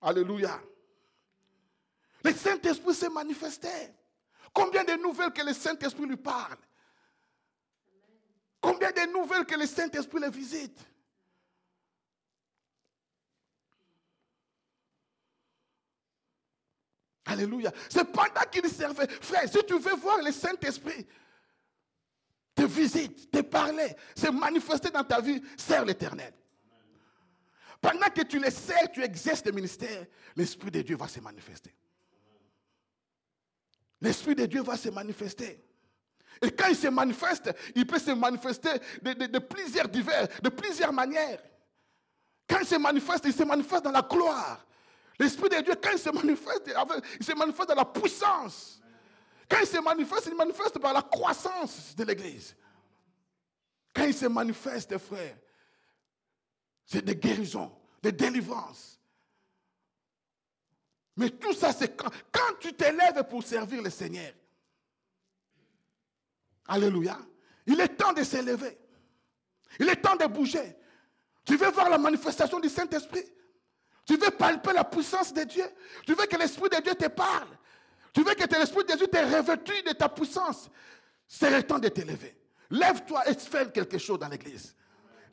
Alléluia. 0.00 0.60
Le 2.22 2.32
Saint-Esprit 2.32 2.94
s'est 2.94 3.08
manifesté. 3.08 3.68
Combien 4.52 4.84
de 4.84 4.94
nouvelles 4.94 5.32
que 5.32 5.42
le 5.42 5.52
Saint-Esprit 5.52 6.06
lui 6.06 6.16
parle? 6.16 6.56
Combien 8.60 8.90
de 8.90 9.12
nouvelles 9.12 9.46
que 9.46 9.54
le 9.54 9.66
Saint-Esprit 9.66 10.20
le 10.20 10.30
visite? 10.30 10.78
Alléluia. 17.26 17.72
C'est 17.88 18.04
pendant 18.04 18.48
qu'il 18.50 18.68
servait. 18.70 19.08
Frère, 19.08 19.48
si 19.48 19.58
tu 19.66 19.78
veux 19.78 19.96
voir 19.96 20.22
le 20.22 20.32
Saint-Esprit 20.32 21.06
te 22.54 22.62
visite, 22.62 23.30
te 23.30 23.42
parler, 23.42 23.94
se 24.16 24.28
manifester 24.28 24.90
dans 24.90 25.04
ta 25.04 25.20
vie, 25.20 25.42
sers 25.56 25.84
l'éternel. 25.84 26.32
Pendant 27.80 28.08
que 28.08 28.22
tu 28.22 28.38
le 28.38 28.50
sers, 28.50 28.90
tu 28.90 29.02
exerces 29.02 29.44
le 29.44 29.52
ministère, 29.52 30.06
l'Esprit 30.34 30.70
de 30.70 30.80
Dieu 30.80 30.96
va 30.96 31.06
se 31.06 31.20
manifester. 31.20 31.74
L'Esprit 34.00 34.34
de 34.34 34.46
Dieu 34.46 34.62
va 34.62 34.76
se 34.76 34.88
manifester. 34.88 35.62
Et 36.40 36.50
quand 36.50 36.68
il 36.68 36.76
se 36.76 36.88
manifeste, 36.88 37.50
il 37.74 37.86
peut 37.86 37.98
se 37.98 38.10
manifester 38.10 38.70
de, 39.02 39.38
plusieurs 39.38 39.88
divers, 39.88 40.28
de 40.42 40.48
plusieurs 40.48 40.92
manières. 40.92 41.42
Quand 42.48 42.60
il 42.60 42.66
se 42.66 42.76
manifeste, 42.76 43.24
il 43.26 43.32
se 43.34 43.42
manifeste 43.42 43.84
dans 43.84 43.90
la 43.90 44.02
gloire. 44.02 44.66
L'Esprit 45.18 45.48
de 45.48 45.62
Dieu, 45.62 45.74
quand 45.82 45.92
il 45.92 45.98
se 45.98 46.10
manifeste, 46.10 46.70
il 47.18 47.24
se 47.24 47.32
manifeste 47.32 47.68
dans 47.68 47.74
la 47.74 47.84
puissance. 47.84 48.80
Quand 49.48 49.58
il 49.60 49.66
se 49.66 49.78
manifeste, 49.78 50.26
il 50.26 50.34
manifeste 50.34 50.78
par 50.78 50.92
la 50.92 51.02
croissance 51.02 51.94
de 51.96 52.04
l'Église. 52.04 52.54
Quand 53.94 54.04
il 54.04 54.14
se 54.14 54.26
manifeste, 54.26 54.98
frère, 54.98 55.38
c'est 56.84 57.02
des 57.02 57.16
guérisons, 57.16 57.72
des 58.02 58.12
délivrances. 58.12 59.00
Mais 61.16 61.30
tout 61.30 61.54
ça, 61.54 61.72
c'est 61.72 61.96
quand, 61.96 62.10
quand 62.30 62.58
tu 62.60 62.74
t'élèves 62.74 63.24
pour 63.28 63.42
servir 63.42 63.82
le 63.82 63.88
Seigneur. 63.88 64.32
Alléluia. 66.68 67.18
Il 67.66 67.80
est 67.80 67.96
temps 67.96 68.12
de 68.12 68.22
s'élever. 68.22 68.78
Il 69.80 69.88
est 69.88 69.96
temps 69.96 70.16
de 70.16 70.26
bouger. 70.26 70.76
Tu 71.44 71.56
veux 71.56 71.70
voir 71.70 71.88
la 71.88 71.98
manifestation 71.98 72.60
du 72.60 72.68
Saint-Esprit? 72.68 73.24
Tu 74.06 74.16
veux 74.16 74.30
palper 74.30 74.72
la 74.72 74.84
puissance 74.84 75.32
de 75.32 75.42
Dieu? 75.42 75.64
Tu 76.06 76.14
veux 76.14 76.26
que 76.26 76.36
l'Esprit 76.36 76.68
de 76.70 76.80
Dieu 76.80 76.94
te 76.94 77.08
parle? 77.08 77.48
Tu 78.12 78.22
veux 78.22 78.34
que 78.34 78.56
l'Esprit 78.56 78.84
de 78.84 78.94
Dieu 78.94 79.08
te 79.08 79.18
revêtu 79.18 79.82
de 79.82 79.92
ta 79.92 80.08
puissance? 80.08 80.70
C'est 81.26 81.50
le 81.50 81.62
temps 81.62 81.78
de 81.78 81.88
t'élever. 81.88 82.36
Lève-toi 82.70 83.28
et 83.28 83.34
fais 83.34 83.70
quelque 83.72 83.98
chose 83.98 84.18
dans 84.18 84.28
l'église. 84.28 84.74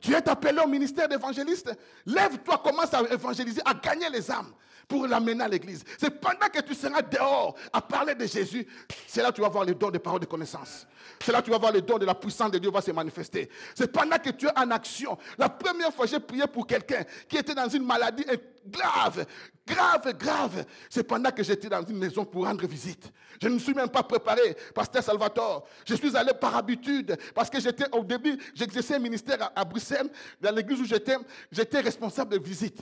Tu 0.00 0.12
es 0.12 0.28
appelé 0.28 0.60
au 0.60 0.66
ministère 0.66 1.08
d'évangéliste? 1.08 1.72
Lève-toi, 2.04 2.58
commence 2.58 2.92
à 2.92 3.00
évangéliser, 3.10 3.62
à 3.64 3.74
gagner 3.74 4.10
les 4.10 4.30
âmes 4.30 4.52
pour 4.86 5.06
l'amener 5.06 5.42
à 5.42 5.48
l'église. 5.48 5.82
C'est 5.98 6.20
pendant 6.20 6.46
que 6.52 6.60
tu 6.60 6.74
seras 6.74 7.00
dehors 7.00 7.54
à 7.72 7.80
parler 7.80 8.14
de 8.14 8.26
Jésus, 8.26 8.66
c'est 9.06 9.22
là 9.22 9.30
que 9.30 9.36
tu 9.36 9.40
vas 9.40 9.48
voir 9.48 9.64
les 9.64 9.74
dons 9.74 9.90
de 9.90 9.98
paroles 9.98 10.20
de 10.20 10.26
connaissance. 10.26 10.86
C'est 11.22 11.32
là 11.32 11.40
que 11.40 11.46
tu 11.46 11.50
vas 11.50 11.58
voir 11.58 11.72
les 11.72 11.80
dons 11.80 11.96
de 11.96 12.04
la 12.04 12.14
puissance 12.14 12.50
de 12.50 12.58
Dieu 12.58 12.70
va 12.70 12.82
se 12.82 12.90
manifester. 12.90 13.48
C'est 13.74 13.90
pendant 13.90 14.18
que 14.18 14.30
tu 14.30 14.46
es 14.46 14.58
en 14.58 14.70
action. 14.70 15.16
La 15.38 15.48
première 15.48 15.92
fois, 15.92 16.04
j'ai 16.04 16.20
prié 16.20 16.46
pour 16.46 16.66
quelqu'un 16.66 17.04
qui 17.28 17.38
était 17.38 17.54
dans 17.54 17.68
une 17.68 17.86
maladie 17.86 18.24
grave, 18.66 19.26
grave, 19.66 20.16
grave. 20.16 20.64
C'est 20.88 21.04
pendant 21.04 21.30
que 21.30 21.42
j'étais 21.42 21.68
dans 21.68 21.84
une 21.84 21.98
maison 21.98 22.24
pour 22.24 22.44
rendre 22.44 22.66
visite. 22.66 23.12
Je 23.40 23.48
ne 23.48 23.54
me 23.54 23.58
suis 23.58 23.74
même 23.74 23.88
pas 23.88 24.02
préparé, 24.02 24.56
pasteur 24.74 25.02
Salvatore. 25.02 25.66
Je 25.86 25.94
suis 25.94 26.16
allé 26.16 26.32
par 26.34 26.56
habitude 26.56 27.16
parce 27.34 27.50
que 27.50 27.60
j'étais 27.60 27.86
au 27.94 28.04
début, 28.04 28.38
j'exerçais 28.54 28.94
un 28.94 29.00
ministère 29.00 29.50
à, 29.54 29.64
Bruxelles, 29.64 30.10
dans 30.40 30.54
l'église 30.54 30.80
où 30.80 30.84
j'étais, 30.84 31.16
j'étais 31.50 31.80
responsable 31.80 32.38
de 32.38 32.44
visite 32.44 32.80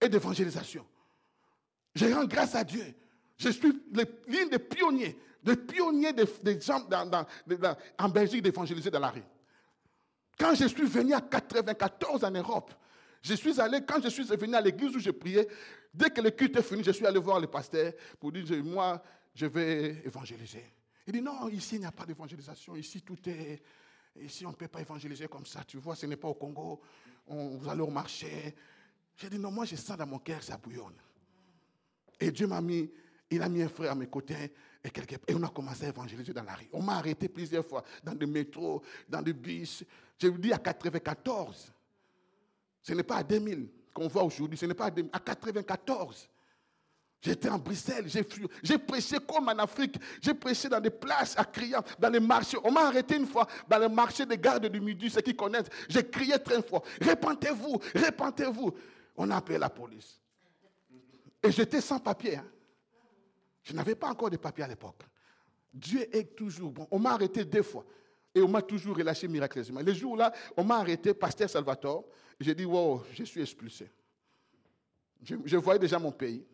et 0.00 0.08
d'évangélisation. 0.08 0.84
Je 1.94 2.06
rends 2.06 2.24
grâce 2.24 2.54
à 2.54 2.64
Dieu. 2.64 2.84
Je 3.36 3.50
suis 3.50 3.82
l'un 3.92 4.46
des 4.46 4.58
pionniers, 4.58 5.18
des 5.42 5.56
pionniers 5.56 6.12
des, 6.12 6.60
gens 6.60 6.86
en 7.98 8.08
Belgique 8.08 8.42
d'évangéliser 8.42 8.90
dans 8.90 9.00
la 9.00 9.10
rue. 9.10 9.22
Quand 10.38 10.54
je 10.54 10.66
suis 10.66 10.86
venu 10.86 11.14
à 11.14 11.20
94 11.20 12.24
en 12.24 12.30
Europe, 12.30 12.72
je 13.22 13.34
suis 13.34 13.60
allé, 13.60 13.80
quand 13.86 14.02
je 14.02 14.08
suis 14.08 14.24
venu 14.24 14.54
à 14.54 14.60
l'église 14.60 14.94
où 14.94 15.00
je 15.00 15.10
priais, 15.10 15.48
dès 15.92 16.10
que 16.10 16.20
le 16.20 16.30
culte 16.30 16.56
est 16.56 16.62
fini, 16.62 16.84
je 16.84 16.92
suis 16.92 17.06
allé 17.06 17.18
voir 17.18 17.40
le 17.40 17.46
pasteur 17.46 17.92
pour 18.18 18.32
dire, 18.32 18.64
moi, 18.64 19.02
je 19.34 19.46
vais 19.46 20.02
évangéliser. 20.04 20.64
Il 21.06 21.12
dit, 21.12 21.22
non, 21.22 21.48
ici, 21.48 21.76
il 21.76 21.80
n'y 21.80 21.86
a 21.86 21.92
pas 21.92 22.04
d'évangélisation. 22.04 22.76
Ici, 22.76 23.02
tout 23.02 23.16
est... 23.28 23.62
Ici, 24.20 24.44
on 24.44 24.50
ne 24.50 24.54
peut 24.54 24.68
pas 24.68 24.80
évangéliser 24.80 25.28
comme 25.28 25.46
ça. 25.46 25.62
Tu 25.64 25.78
vois, 25.78 25.94
ce 25.94 26.06
n'est 26.06 26.16
pas 26.16 26.28
au 26.28 26.34
Congo. 26.34 26.80
On, 27.26 27.56
vous 27.56 27.68
allez 27.68 27.82
au 27.82 27.90
marché. 27.90 28.54
J'ai 29.16 29.30
dit, 29.30 29.38
non, 29.38 29.50
moi, 29.50 29.64
je 29.64 29.76
sens 29.76 29.96
dans 29.96 30.06
mon 30.06 30.18
cœur, 30.18 30.42
ça 30.42 30.56
bouillonne. 30.56 30.96
Et 32.20 32.30
Dieu 32.30 32.46
m'a 32.46 32.60
mis, 32.60 32.90
il 33.30 33.42
a 33.42 33.48
mis 33.48 33.62
un 33.62 33.68
frère 33.68 33.92
à 33.92 33.94
mes 33.94 34.08
côtés. 34.08 34.52
Et, 34.84 34.88
et 35.28 35.34
on 35.34 35.42
a 35.42 35.48
commencé 35.48 35.86
à 35.86 35.88
évangéliser 35.88 36.32
dans 36.32 36.42
la 36.42 36.54
rue. 36.54 36.68
On 36.72 36.82
m'a 36.82 36.96
arrêté 36.96 37.28
plusieurs 37.28 37.64
fois, 37.64 37.84
dans 38.02 38.14
des 38.14 38.26
métros, 38.26 38.82
dans 39.08 39.22
des 39.22 39.32
bus. 39.32 39.84
Je 40.20 40.28
vous 40.28 40.38
dis, 40.38 40.52
à 40.52 40.58
94. 40.58 41.72
Ce 42.88 42.94
n'est 42.94 43.02
pas 43.02 43.16
à 43.16 43.22
2000 43.22 43.68
qu'on 43.92 44.08
voit 44.08 44.22
aujourd'hui, 44.22 44.56
ce 44.56 44.64
n'est 44.64 44.72
pas 44.72 44.86
à, 44.86 44.90
2000, 44.90 45.10
à 45.12 45.20
94. 45.20 46.26
J'étais 47.20 47.50
en 47.50 47.58
Bruxelles, 47.58 48.06
j'ai 48.62 48.78
prêché 48.78 49.18
comme 49.18 49.46
en 49.46 49.58
Afrique, 49.58 49.96
j'ai 50.22 50.32
prêché 50.32 50.70
dans 50.70 50.80
des 50.80 50.88
places 50.88 51.34
à 51.36 51.44
crier, 51.44 51.76
dans 51.98 52.08
les 52.08 52.18
marchés. 52.18 52.56
On 52.64 52.72
m'a 52.72 52.86
arrêté 52.86 53.16
une 53.16 53.26
fois 53.26 53.46
dans 53.68 53.78
le 53.78 53.90
marché 53.90 54.24
des 54.24 54.38
gardes 54.38 54.68
du 54.68 54.80
Midi, 54.80 55.10
ceux 55.10 55.20
qui 55.20 55.36
connaissent. 55.36 55.66
J'ai 55.86 56.08
crié 56.08 56.38
très 56.42 56.62
fort, 56.62 56.82
répentez-vous, 56.98 57.78
répentez-vous. 57.94 58.72
On 59.18 59.30
a 59.32 59.36
appelé 59.36 59.58
la 59.58 59.68
police. 59.68 60.22
Et 61.42 61.52
j'étais 61.52 61.82
sans 61.82 61.98
papier. 61.98 62.36
Hein. 62.36 62.46
Je 63.64 63.74
n'avais 63.74 63.96
pas 63.96 64.08
encore 64.08 64.30
de 64.30 64.38
papier 64.38 64.64
à 64.64 64.68
l'époque. 64.68 65.02
Dieu 65.74 66.08
est 66.16 66.34
toujours 66.34 66.72
bon. 66.72 66.88
On 66.90 66.98
m'a 66.98 67.10
arrêté 67.10 67.44
deux 67.44 67.62
fois. 67.62 67.84
Et 68.34 68.40
on 68.40 68.48
m'a 68.48 68.62
toujours 68.62 68.96
relâché 68.96 69.28
miraculeusement. 69.28 69.80
Le 69.80 69.92
jour-là, 69.92 70.32
on 70.56 70.64
m'a 70.64 70.76
arrêté, 70.76 71.12
pasteur 71.12 71.50
Salvatore. 71.50 72.06
J'ai 72.40 72.54
dit, 72.54 72.64
wow, 72.64 73.04
je 73.12 73.24
suis 73.24 73.40
expulsé. 73.40 73.90
Je, 75.22 75.56
voyais 75.56 75.80
déjà 75.80 75.98
mon 75.98 76.12
pays. 76.12 76.44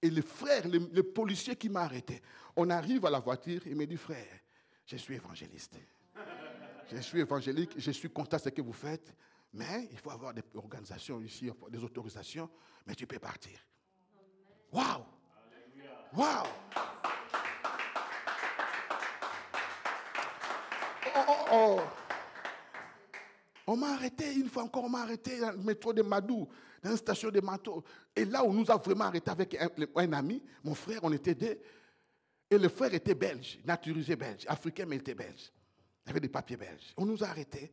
Et 0.00 0.10
le 0.10 0.22
frère, 0.22 0.68
le, 0.68 1.02
policier 1.02 1.56
qui 1.56 1.68
m'a 1.68 1.82
arrêté, 1.82 2.22
on 2.54 2.70
arrive 2.70 3.04
à 3.06 3.10
la 3.10 3.18
voiture, 3.18 3.60
il 3.66 3.74
me 3.74 3.86
dit, 3.86 3.96
frère, 3.96 4.40
je 4.84 4.96
suis 4.96 5.14
évangéliste. 5.14 5.76
Je 6.92 6.98
suis 6.98 7.18
évangélique, 7.18 7.72
je 7.76 7.90
suis 7.90 8.08
content 8.10 8.36
de 8.36 8.42
ce 8.42 8.48
que 8.50 8.62
vous 8.62 8.72
faites, 8.72 9.12
mais 9.52 9.88
il 9.90 9.98
faut 9.98 10.10
avoir 10.10 10.32
des 10.32 10.42
organisations 10.54 11.20
ici, 11.20 11.50
des 11.68 11.82
autorisations, 11.82 12.48
mais 12.86 12.94
tu 12.94 13.06
peux 13.06 13.18
partir. 13.18 13.58
Waouh! 14.70 15.04
Waouh! 16.14 16.46
Oh, 21.16 21.24
oh, 21.28 21.46
oh. 21.50 22.05
On 23.66 23.76
m'a 23.76 23.94
arrêté 23.94 24.32
une 24.34 24.48
fois 24.48 24.62
encore, 24.62 24.84
on 24.84 24.88
m'a 24.88 25.02
arrêté 25.02 25.40
dans 25.40 25.50
le 25.50 25.58
métro 25.58 25.92
de 25.92 26.02
Madou, 26.02 26.48
dans 26.82 26.90
une 26.90 26.96
station 26.96 27.30
de 27.30 27.40
Manteau. 27.40 27.82
Et 28.14 28.24
là, 28.24 28.44
on 28.44 28.52
nous 28.52 28.70
a 28.70 28.76
vraiment 28.76 29.06
arrêté 29.06 29.30
avec 29.30 29.56
un, 29.96 30.12
ami, 30.12 30.42
mon 30.62 30.74
frère, 30.74 31.00
on 31.02 31.12
était 31.12 31.34
deux. 31.34 31.58
Et 32.48 32.58
le 32.58 32.68
frère 32.68 32.94
était 32.94 33.14
belge, 33.14 33.58
naturalisé 33.64 34.14
belge, 34.14 34.44
africain, 34.46 34.86
mais 34.86 34.96
il 34.96 35.00
était 35.00 35.14
belge. 35.14 35.50
Il 36.06 36.10
avait 36.10 36.20
des 36.20 36.28
papiers 36.28 36.56
belges. 36.56 36.94
On 36.96 37.04
nous 37.04 37.24
a 37.24 37.26
arrêtés. 37.26 37.72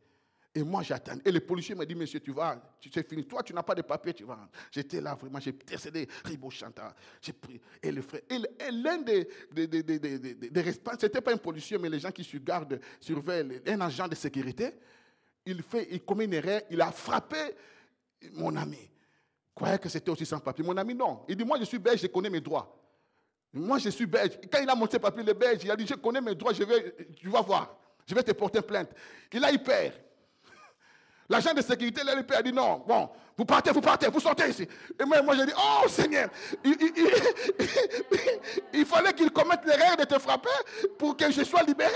Et 0.56 0.62
moi, 0.62 0.82
j'attends. 0.82 1.18
Et 1.24 1.30
le 1.30 1.40
policier 1.40 1.74
m'a 1.74 1.84
dit, 1.84 1.94
monsieur, 1.94 2.20
tu 2.20 2.32
vas, 2.32 2.60
tu 2.80 2.90
sais 2.90 3.02
fini. 3.02 3.24
Toi, 3.24 3.42
tu 3.42 3.52
n'as 3.52 3.62
pas 3.62 3.74
de 3.74 3.82
papiers, 3.82 4.14
tu 4.14 4.24
vas. 4.24 4.48
J'étais 4.70 5.00
là, 5.00 5.14
vraiment, 5.14 5.40
j'ai 5.40 5.52
décédé, 5.52 6.08
Ribo 6.24 6.50
Chanta. 6.50 6.94
J'ai 7.20 7.32
pris. 7.32 7.60
Et 7.82 7.90
le 7.90 8.02
frère. 8.02 8.20
Et 8.28 8.70
l'un 8.70 8.98
des, 8.98 9.28
des, 9.52 9.66
des, 9.66 9.82
des, 9.82 10.18
des 10.18 10.60
responsables, 10.60 11.00
ce 11.00 11.06
n'était 11.06 11.20
pas 11.20 11.32
un 11.32 11.38
policier, 11.38 11.78
mais 11.78 11.88
les 11.88 11.98
gens 12.00 12.12
qui 12.12 12.22
sur 12.22 12.40
garde, 12.40 12.80
surveillent, 13.00 13.62
un 13.66 13.80
agent 13.80 14.06
de 14.06 14.14
sécurité, 14.14 14.74
il 15.46 15.62
fait, 15.62 15.88
il 15.90 16.02
commet 16.04 16.24
une 16.24 16.34
erreur, 16.34 16.62
il 16.70 16.80
a 16.80 16.90
frappé 16.90 17.36
mon 18.32 18.56
ami. 18.56 18.90
croyait 19.54 19.78
que 19.78 19.88
c'était 19.88 20.10
aussi 20.10 20.26
sans 20.26 20.40
papier. 20.40 20.64
Mon 20.64 20.76
ami, 20.76 20.94
non. 20.94 21.24
Il 21.28 21.36
dit, 21.36 21.44
moi 21.44 21.58
je 21.58 21.64
suis 21.64 21.78
belge, 21.78 22.00
je 22.00 22.06
connais 22.06 22.30
mes 22.30 22.40
droits. 22.40 22.74
Moi 23.52 23.78
je 23.78 23.90
suis 23.90 24.06
belge. 24.06 24.38
Quand 24.50 24.60
il 24.62 24.68
a 24.68 24.74
monté 24.74 24.98
papier, 24.98 25.22
le 25.22 25.34
belge, 25.34 25.60
il 25.64 25.70
a 25.70 25.76
dit, 25.76 25.86
je 25.86 25.94
connais 25.94 26.20
mes 26.20 26.34
droits, 26.34 26.52
je 26.52 26.64
vais, 26.64 26.96
tu 27.16 27.28
vas 27.28 27.42
voir. 27.42 27.76
Je 28.06 28.14
vais 28.14 28.22
te 28.22 28.32
porter 28.32 28.62
plainte. 28.62 28.90
Il 29.32 29.44
a 29.44 29.52
eu 29.52 29.58
peur. 29.58 29.92
L'agent 31.28 31.54
de 31.54 31.62
sécurité, 31.62 32.02
là, 32.04 32.14
il 32.16 32.34
a 32.34 32.42
dit 32.42 32.52
non, 32.52 32.84
bon, 32.86 33.10
vous 33.36 33.44
partez, 33.44 33.70
vous 33.72 33.80
partez, 33.80 34.08
vous 34.08 34.20
sortez 34.20 34.48
ici. 34.48 34.68
Et 35.00 35.04
moi, 35.04 35.20
moi 35.22 35.36
j'ai 35.36 35.46
dit, 35.46 35.52
oh 35.56 35.88
Seigneur, 35.88 36.28
il, 38.72 38.86
fallait 38.86 39.12
qu'il 39.12 39.30
commette 39.30 39.64
l'erreur 39.64 39.96
de 39.96 40.04
te 40.04 40.18
frapper 40.18 40.48
pour 40.98 41.16
que 41.16 41.30
je 41.30 41.42
sois 41.42 41.62
libéré. 41.62 41.92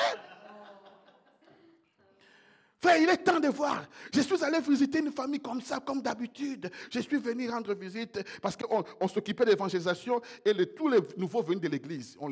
Frère, 2.80 2.96
il 2.98 3.08
est 3.08 3.16
temps 3.18 3.40
de 3.40 3.48
voir. 3.48 3.84
Je 4.14 4.20
suis 4.20 4.44
allé 4.44 4.60
visiter 4.60 5.00
une 5.00 5.10
famille 5.10 5.40
comme 5.40 5.60
ça, 5.60 5.80
comme 5.80 6.00
d'habitude. 6.00 6.70
Je 6.90 7.00
suis 7.00 7.18
venu 7.18 7.50
rendre 7.50 7.74
visite 7.74 8.20
parce 8.40 8.56
qu'on 8.56 9.08
s'occupait 9.08 9.44
de 9.44 9.50
l'évangélisation 9.50 10.20
et 10.44 10.54
tous 10.66 10.88
les 10.88 11.00
nouveaux 11.16 11.42
venus 11.42 11.62
de 11.62 11.68
l'église. 11.68 12.16
On, 12.20 12.30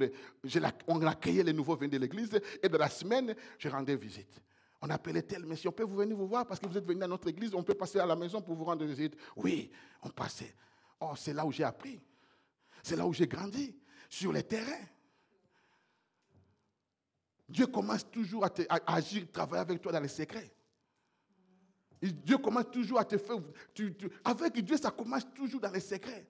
on 0.86 1.02
accueillait 1.06 1.42
les 1.42 1.52
nouveaux 1.52 1.74
venus 1.74 1.90
de 1.90 1.98
l'église 1.98 2.40
et 2.62 2.68
de 2.68 2.76
la 2.76 2.88
semaine, 2.88 3.34
je 3.58 3.68
rendais 3.68 3.96
visite. 3.96 4.40
On 4.82 4.90
appelait 4.90 5.22
tel 5.22 5.44
monsieur, 5.44 5.70
on 5.70 5.72
peut 5.72 5.82
vous 5.82 5.96
venir 5.96 6.16
vous 6.16 6.28
voir 6.28 6.46
parce 6.46 6.60
que 6.60 6.66
vous 6.68 6.78
êtes 6.78 6.86
venu 6.86 7.02
à 7.02 7.08
notre 7.08 7.28
église, 7.28 7.52
on 7.54 7.64
peut 7.64 7.74
passer 7.74 7.98
à 7.98 8.06
la 8.06 8.14
maison 8.14 8.40
pour 8.40 8.54
vous 8.54 8.64
rendre 8.64 8.84
visite. 8.84 9.16
Oui, 9.34 9.70
on 10.02 10.10
passait. 10.10 10.54
Oh, 11.00 11.12
c'est 11.16 11.32
là 11.32 11.44
où 11.44 11.50
j'ai 11.50 11.64
appris. 11.64 12.00
C'est 12.84 12.94
là 12.94 13.04
où 13.04 13.12
j'ai 13.12 13.26
grandi, 13.26 13.74
sur 14.08 14.32
les 14.32 14.44
terrains. 14.44 14.86
Dieu 17.48 17.66
commence 17.66 18.08
toujours 18.10 18.44
à, 18.44 18.50
agir, 18.86 19.26
travailler 19.32 19.62
avec 19.62 19.80
toi 19.80 19.92
dans 19.92 20.00
les 20.00 20.08
secrets. 20.08 20.52
Dieu 22.02 22.38
commence 22.38 22.70
toujours 22.70 22.98
à 22.98 23.04
te 23.04 23.16
faire. 23.16 23.36
avec 24.24 24.64
Dieu, 24.64 24.76
ça 24.76 24.90
commence 24.90 25.26
toujours 25.34 25.60
dans 25.60 25.70
les 25.70 25.80
secrets. 25.80 26.26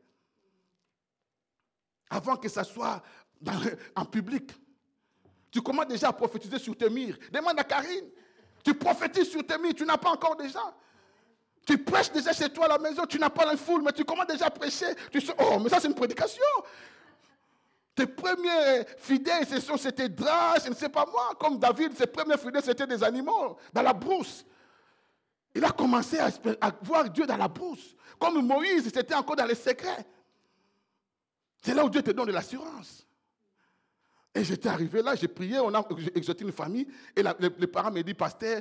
Avant 2.10 2.36
que 2.36 2.48
ça 2.48 2.64
soit 2.64 3.02
en 3.94 4.04
public. 4.04 4.52
Tu 5.50 5.60
commences 5.60 5.88
déjà 5.88 6.08
à 6.08 6.12
prophétiser 6.12 6.58
sur 6.58 6.76
tes 6.76 6.90
murs. 6.90 7.18
Demande 7.32 7.58
à 7.58 7.64
Karine. 7.64 8.10
Tu 8.62 8.74
prophétises 8.74 9.30
sur 9.30 9.46
tes 9.46 9.58
murs, 9.58 9.74
tu 9.74 9.84
n'as 9.84 9.96
pas 9.96 10.10
encore 10.10 10.36
déjà. 10.36 10.76
Tu 11.66 11.78
prêches 11.78 12.12
déjà 12.12 12.32
chez 12.32 12.48
toi 12.48 12.66
à 12.66 12.68
la 12.68 12.78
maison, 12.78 13.06
tu 13.06 13.18
n'as 13.18 13.30
pas 13.30 13.44
la 13.44 13.56
foule, 13.56 13.82
mais 13.82 13.92
tu 13.92 14.04
commences 14.04 14.26
déjà 14.26 14.46
à 14.46 14.50
prêcher. 14.50 14.86
Tu 15.10 15.20
oh, 15.38 15.58
mais 15.60 15.68
ça 15.68 15.80
c'est 15.80 15.88
une 15.88 15.94
prédication. 15.94 16.42
Tes 17.96 18.06
premiers 18.06 18.84
fidèles, 18.98 19.46
c'était 19.78 20.10
draps, 20.10 20.64
je 20.64 20.68
ne 20.68 20.74
sais 20.74 20.90
pas 20.90 21.06
moi, 21.10 21.30
comme 21.40 21.58
David, 21.58 21.96
ses 21.96 22.06
premiers 22.06 22.36
fidèles, 22.36 22.62
c'était 22.62 22.86
des 22.86 23.02
animaux 23.02 23.56
dans 23.72 23.80
la 23.80 23.94
brousse. 23.94 24.44
Il 25.54 25.64
a 25.64 25.70
commencé 25.70 26.18
à, 26.18 26.30
voir 26.82 27.08
Dieu 27.08 27.26
dans 27.26 27.38
la 27.38 27.48
brousse. 27.48 27.96
Comme 28.18 28.46
Moïse, 28.46 28.92
c'était 28.92 29.14
encore 29.14 29.36
dans 29.36 29.46
les 29.46 29.54
secrets. 29.54 30.06
C'est 31.62 31.72
là 31.72 31.86
où 31.86 31.88
Dieu 31.88 32.02
te 32.02 32.10
donne 32.10 32.26
de 32.26 32.32
l'assurance. 32.32 33.06
Et 34.34 34.44
j'étais 34.44 34.68
arrivé 34.68 35.00
là, 35.00 35.14
j'ai 35.14 35.28
prié, 35.28 35.58
on 35.60 35.72
a 35.72 35.82
exaucé 36.14 36.42
une 36.42 36.52
famille, 36.52 36.86
et 37.16 37.22
les, 37.22 37.66
parents 37.66 37.90
me 37.90 38.02
disent, 38.02 38.14
pasteur, 38.14 38.60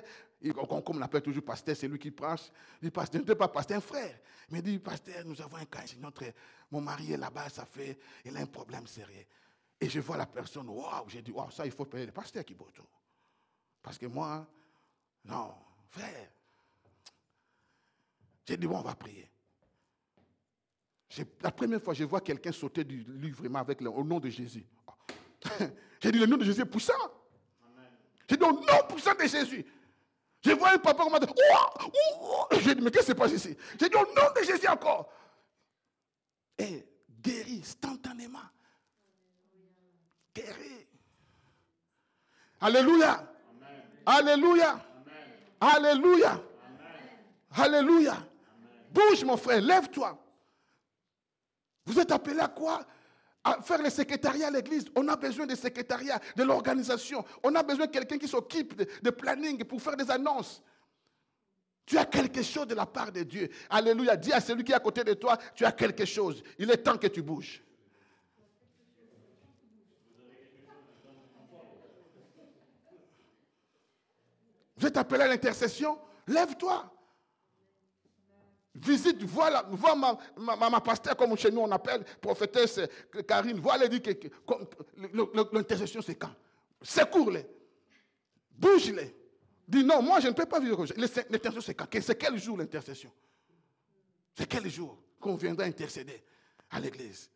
comme 0.54 0.98
on 0.98 1.00
l'appelle 1.00 1.22
toujours 1.22 1.44
pasteur, 1.44 1.76
c'est 1.76 1.88
lui 1.88 1.98
qui 1.98 2.12
prêche. 2.12 2.52
Il 2.82 2.86
dit, 2.86 2.92
pasteur, 2.92 3.22
ne 3.26 3.34
pas 3.34 3.48
pasteur, 3.48 3.78
un 3.78 3.82
frère. 3.82 4.20
Il 4.50 4.58
me 4.58 4.62
dit, 4.62 4.80
pasteur, 4.80 5.26
nous 5.26 5.42
avons 5.42 5.58
un 5.58 5.66
cas, 5.66 5.84
notre, 6.00 6.24
mon 6.72 6.82
mari 6.82 7.14
est 7.14 7.18
là-bas, 7.18 7.50
ça 7.50 7.66
fait, 7.66 7.98
il 8.24 8.36
a 8.36 8.42
un 8.42 8.46
problème 8.46 8.86
sérieux. 8.86 9.26
Et 9.80 9.90
je 9.90 10.00
vois 10.00 10.18
la 10.18 10.26
personne, 10.26 10.70
waouh, 10.70 11.08
j'ai 11.08 11.22
dit, 11.22 11.32
waouh, 11.32 11.52
ça, 11.52 11.66
il 11.66 11.72
faut 11.72 11.86
payer 11.86 12.06
le 12.06 12.12
pasteur 12.12 12.46
qui 12.46 12.56
tout. 12.56 12.84
Parce 13.82 13.98
que 13.98 14.06
moi, 14.06 14.48
non, 15.26 15.54
frère. 15.90 16.30
J'ai 18.48 18.58
dit, 18.58 18.68
bon, 18.68 18.78
on 18.78 18.82
va 18.82 18.96
prier. 18.96 19.30
La 21.42 21.52
première 21.52 21.82
fois, 21.82 21.94
je 21.94 22.04
vois 22.04 22.22
quelqu'un 22.22 22.52
sauter 22.52 22.84
du 22.84 23.04
livre 23.04 23.38
vraiment 23.38 23.60
avec 23.60 23.82
le, 23.82 23.90
au 23.90 24.04
nom 24.04 24.20
de 24.20 24.30
Jésus. 24.30 24.66
J'ai 26.02 26.12
dit, 26.12 26.20
le 26.20 26.26
nom 26.26 26.38
de 26.38 26.44
Jésus 26.44 26.62
est 26.62 26.66
puissant. 26.66 26.94
J'ai 28.30 28.38
dit, 28.38 28.44
au 28.44 28.52
nom 28.52 28.88
puissant 28.90 29.14
de 29.16 29.26
Jésus. 29.26 29.66
Je 30.46 30.52
vois 30.52 30.74
un 30.74 30.78
papa 30.78 31.04
qui 31.04 31.10
m'a 31.10 31.20
dit, 31.20 31.28
j'ai 32.62 32.76
dit, 32.76 32.82
mais 32.82 32.92
qu'est-ce 32.92 33.06
qui 33.06 33.12
se 33.12 33.18
passe 33.18 33.32
ici? 33.32 33.58
J'ai 33.80 33.90
dit, 33.90 33.96
au 33.96 34.06
nom 34.06 34.32
de 34.36 34.44
Jésus 34.44 34.68
encore. 34.68 35.10
Et 36.60 36.88
guéri 37.20 37.62
instantanément. 37.62 38.38
Guéri. 40.36 40.88
Alléluia. 42.62 43.28
Alléluia. 44.06 44.86
Alléluia. 45.60 46.42
Alléluia. 47.58 48.18
Bouge, 48.92 49.24
mon 49.24 49.38
frère, 49.38 49.62
lève-toi. 49.62 50.16
Vous 51.86 52.00
êtes 52.00 52.12
appelé 52.12 52.40
à 52.40 52.50
quoi? 52.50 52.86
À 53.46 53.62
faire 53.62 53.82
le 53.82 53.92
secrétariat 53.92 54.48
à 54.48 54.52
l'église. 54.52 54.86
On 54.96 55.08
a 55.08 55.16
besoin 55.16 55.46
de 55.46 55.56
secrétariat, 55.56 56.20
de 56.36 56.44
l'organisation. 56.44 57.24
On 57.44 57.54
a 57.54 57.62
besoin 57.62 57.86
de 57.86 57.92
quelqu'un 57.92 58.18
qui 58.18 58.28
s'occupe 58.28 58.76
de, 58.76 59.10
planning 59.12 59.64
pour 59.64 59.80
faire 59.80 59.96
des 59.96 60.10
annonces. 60.10 60.64
Tu 61.86 61.98
as 62.00 62.06
quelque 62.06 62.42
chose 62.42 62.66
de 62.66 62.74
la 62.74 62.88
part 62.88 63.12
de 63.12 63.22
Dieu. 63.22 63.48
Alléluia. 63.70 64.18
Dis 64.18 64.34
à 64.34 64.42
celui 64.42 64.64
qui 64.64 64.72
est 64.72 64.76
à 64.76 64.80
côté 64.80 65.04
de 65.04 65.14
toi, 65.14 65.38
tu 65.54 65.64
as 65.64 65.72
quelque 65.72 66.06
chose. 66.06 66.42
Il 66.58 66.72
est 66.72 66.78
temps 66.78 66.98
que 66.98 67.06
tu 67.06 67.22
bouges. 67.22 67.62
Vous 74.78 74.88
êtes 74.88 74.98
appelé 74.98 75.22
à 75.22 75.28
l'intercession 75.28 76.00
Lève-toi. 76.28 76.95
Visite, 78.76 79.24
vois, 79.24 79.64
vois 79.70 79.96
ma, 79.96 80.82
pasteur, 80.82 81.16
comme 81.16 81.38
chez 81.38 81.50
nous 81.50 81.62
on 81.62 81.72
appelle, 81.72 82.04
prophétesse 82.20 82.82
Karine, 83.26 83.60
vois, 83.60 83.78
elle 83.82 83.88
dit 83.88 84.02
que, 84.02 84.12
l'intercession 85.54 86.02
c'est 86.02 86.16
quand? 86.16 86.36
Secours-les. 86.82 87.48
Bouge-les. 88.52 89.16
Dis 89.66 89.84
non, 89.84 90.02
moi 90.02 90.20
je 90.20 90.28
ne 90.28 90.34
peux 90.34 90.46
pas 90.46 90.60
vivre. 90.60 90.86
L'intercession 90.98 91.62
c'est 91.62 91.74
quand? 91.74 91.88
C'est 92.02 92.18
quel 92.18 92.38
jour 92.38 92.58
l'intercession? 92.58 93.12
C'est 94.38 94.46
quel 94.46 94.70
jour 94.70 95.02
qu'on 95.22 95.36
viendra 95.36 95.66
intercéder 95.66 96.22
à 96.70 96.80
l'église? 96.82 97.30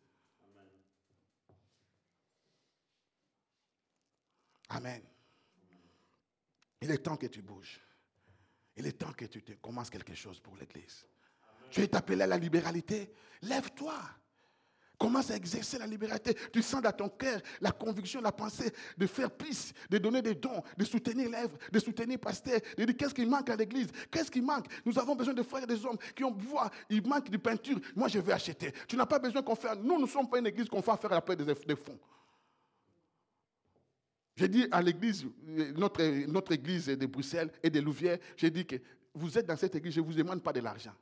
Amen. 4.68 5.02
Il 6.82 6.90
est 6.90 6.98
temps 6.98 7.16
que 7.16 7.26
tu 7.26 7.40
bouges. 7.40 7.80
Il 8.76 8.86
est 8.86 8.92
temps 8.92 9.12
que 9.14 9.24
tu 9.24 9.40
commences 9.56 9.88
quelque 9.88 10.14
chose 10.14 10.38
pour 10.38 10.54
l'église. 10.56 11.06
Tu 11.70 11.82
es 11.82 11.94
appelé 11.94 12.22
à 12.22 12.26
la 12.26 12.36
libéralité. 12.36 13.12
Lève-toi. 13.42 13.94
Commence 14.98 15.30
à 15.30 15.36
exercer 15.36 15.78
la 15.78 15.86
libéralité. 15.86 16.36
Tu 16.52 16.60
sens 16.60 16.82
dans 16.82 16.92
ton 16.92 17.08
cœur 17.08 17.40
la 17.62 17.72
conviction, 17.72 18.20
la 18.20 18.32
pensée 18.32 18.70
de 18.98 19.06
faire 19.06 19.30
plus, 19.30 19.72
de 19.88 19.96
donner 19.96 20.20
des 20.20 20.34
dons, 20.34 20.62
de 20.76 20.84
soutenir 20.84 21.30
l'œuvre, 21.30 21.56
de 21.72 21.78
soutenir 21.78 22.18
pasteur, 22.18 22.60
de 22.76 22.84
dire 22.84 22.94
qu'est-ce 22.98 23.14
qui 23.14 23.24
manque 23.24 23.48
à 23.48 23.56
l'église, 23.56 23.88
qu'est-ce 24.10 24.30
qui 24.30 24.42
manque? 24.42 24.66
Nous 24.84 24.98
avons 24.98 25.16
besoin 25.16 25.32
de 25.32 25.42
frères 25.42 25.62
et 25.62 25.66
des 25.66 25.86
hommes 25.86 25.96
qui 26.14 26.22
ont 26.22 26.32
voix, 26.32 26.70
il 26.90 27.06
manque 27.06 27.30
de 27.30 27.38
peinture. 27.38 27.80
Moi, 27.96 28.08
je 28.08 28.18
vais 28.18 28.34
acheter. 28.34 28.74
Tu 28.86 28.94
n'as 28.94 29.06
pas 29.06 29.18
besoin 29.18 29.40
qu'on 29.40 29.54
fasse. 29.54 29.78
Nous, 29.78 29.94
nous 29.94 30.02
ne 30.02 30.06
sommes 30.06 30.28
pas 30.28 30.38
une 30.38 30.48
église 30.48 30.68
qu'on 30.68 30.82
fasse 30.82 31.00
faire 31.00 31.14
appel 31.14 31.36
des, 31.36 31.54
des 31.54 31.76
fonds. 31.76 31.98
J'ai 34.36 34.48
dit 34.48 34.66
à 34.70 34.82
l'église, 34.82 35.24
notre, 35.76 36.02
notre 36.26 36.52
église 36.52 36.86
de 36.86 37.06
Bruxelles 37.06 37.50
et 37.62 37.70
de 37.70 37.80
Louvière, 37.80 38.18
j'ai 38.36 38.50
dit 38.50 38.66
que 38.66 38.76
vous 39.14 39.38
êtes 39.38 39.46
dans 39.46 39.56
cette 39.56 39.74
église, 39.76 39.94
je 39.94 40.00
ne 40.00 40.04
vous 40.04 40.12
demande 40.12 40.42
pas 40.42 40.52
de 40.52 40.60
l'argent. 40.60 40.92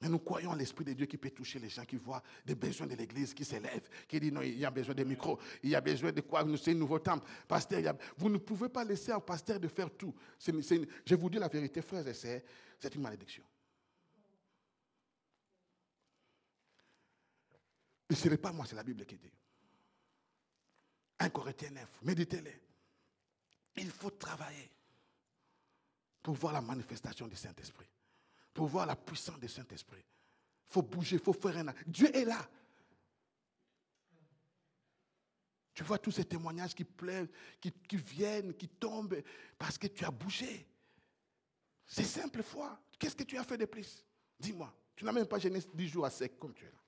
Mais 0.00 0.08
nous 0.08 0.18
croyons 0.18 0.54
l'Esprit 0.54 0.84
de 0.84 0.94
Dieu 0.94 1.04
qui 1.04 1.18
peut 1.18 1.30
toucher 1.30 1.58
les 1.58 1.68
gens 1.68 1.84
qui 1.84 1.96
voient 1.96 2.22
des 2.46 2.54
besoins 2.54 2.86
de 2.86 2.94
l'Église 2.94 3.34
qui 3.34 3.44
s'élèvent, 3.44 3.88
qui 4.08 4.18
dit 4.18 4.32
non, 4.32 4.40
il 4.40 4.58
y 4.58 4.64
a 4.64 4.70
besoin 4.70 4.94
de 4.94 5.04
micros, 5.04 5.38
il 5.62 5.70
y 5.70 5.74
a 5.74 5.80
besoin 5.80 6.10
de 6.10 6.22
quoi 6.22 6.42
C'est 6.56 6.70
un 6.70 6.74
nouveau 6.74 6.98
temple. 6.98 7.28
Pasteur, 7.46 7.94
vous 8.16 8.30
ne 8.30 8.38
pouvez 8.38 8.70
pas 8.70 8.82
laisser 8.82 9.12
un 9.12 9.20
pasteur 9.20 9.60
de 9.60 9.68
faire 9.68 9.90
tout. 9.90 10.14
je 10.46 11.14
vous 11.14 11.28
dis 11.28 11.38
la 11.38 11.48
vérité, 11.48 11.82
frères 11.82 12.06
et 12.08 12.14
sœurs, 12.14 12.40
c'est 12.78 12.94
une 12.94 13.02
malédiction. 13.02 13.44
Ce 18.10 18.28
n'est 18.28 18.38
pas 18.38 18.52
moi, 18.52 18.64
c'est 18.66 18.76
la 18.76 18.82
Bible 18.82 19.04
qui 19.04 19.16
dit. 19.16 19.32
1 21.18 21.28
Corinthiens 21.28 21.70
9, 21.70 22.00
méditez-les. 22.04 22.60
Il 23.76 23.90
faut 23.90 24.10
travailler 24.10 24.70
pour 26.22 26.34
voir 26.34 26.54
la 26.54 26.62
manifestation 26.62 27.28
du 27.28 27.36
Saint-Esprit 27.36 27.86
pour 28.52 28.66
voir 28.66 28.86
la 28.86 28.96
puissance 28.96 29.38
du 29.38 29.48
Saint-Esprit. 29.48 30.04
Il 30.68 30.72
faut 30.72 30.82
bouger, 30.82 31.16
il 31.16 31.22
faut 31.22 31.32
faire 31.32 31.56
un... 31.58 31.74
Dieu 31.86 32.14
est 32.14 32.24
là. 32.24 32.48
Tu 35.74 35.84
vois 35.84 35.98
tous 35.98 36.10
ces 36.10 36.24
témoignages 36.24 36.74
qui 36.74 36.84
pleuvent, 36.84 37.28
qui, 37.60 37.72
viennent, 37.96 38.54
qui 38.54 38.68
tombent, 38.68 39.22
parce 39.58 39.78
que 39.78 39.86
tu 39.86 40.04
as 40.04 40.10
bougé. 40.10 40.66
C'est 41.86 42.04
simple 42.04 42.42
foi. 42.42 42.78
Qu'est-ce 42.98 43.16
que 43.16 43.24
tu 43.24 43.38
as 43.38 43.44
fait 43.44 43.56
de 43.56 43.64
plus? 43.64 44.04
Dis-moi. 44.38 44.72
Tu 44.94 45.04
n'as 45.04 45.12
même 45.12 45.26
pas 45.26 45.38
gêné 45.38 45.60
dix 45.72 45.88
jours 45.88 46.04
à 46.04 46.10
sec 46.10 46.38
comme 46.38 46.52
tu 46.52 46.64
es 46.64 46.68
là. 46.68 46.78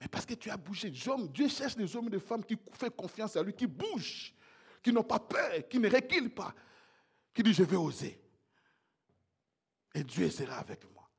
Mais 0.00 0.08
parce 0.08 0.26
que 0.26 0.34
tu 0.34 0.50
as 0.50 0.56
bougé. 0.56 0.90
Dieu 0.90 1.48
cherche 1.48 1.74
des 1.74 1.96
hommes 1.96 2.08
et 2.08 2.10
des 2.10 2.20
femmes 2.20 2.44
qui 2.44 2.58
font 2.72 2.90
confiance 2.90 3.36
à 3.36 3.42
lui, 3.42 3.54
qui 3.54 3.66
bougent, 3.66 4.34
qui 4.82 4.92
n'ont 4.92 5.02
pas 5.02 5.18
peur, 5.18 5.66
qui 5.68 5.78
ne 5.78 5.88
reculent 5.88 6.34
pas, 6.34 6.54
qui 7.32 7.42
disent 7.42 7.56
je 7.56 7.64
vais 7.64 7.76
oser. 7.76 8.20
Et 9.98 10.04
Dieu 10.04 10.30
sera 10.30 10.58
avec 10.58 10.84
moi. 10.94 11.10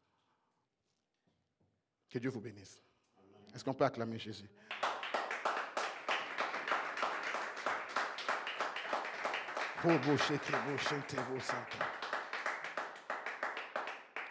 Que 2.10 2.18
Dieu 2.18 2.30
vous 2.30 2.39
bénisse. 2.39 2.81
Est-ce 3.53 3.61
qu'on 3.61 3.73
peut 3.73 3.84
acclamer 3.84 4.18
Jésus? 4.18 4.49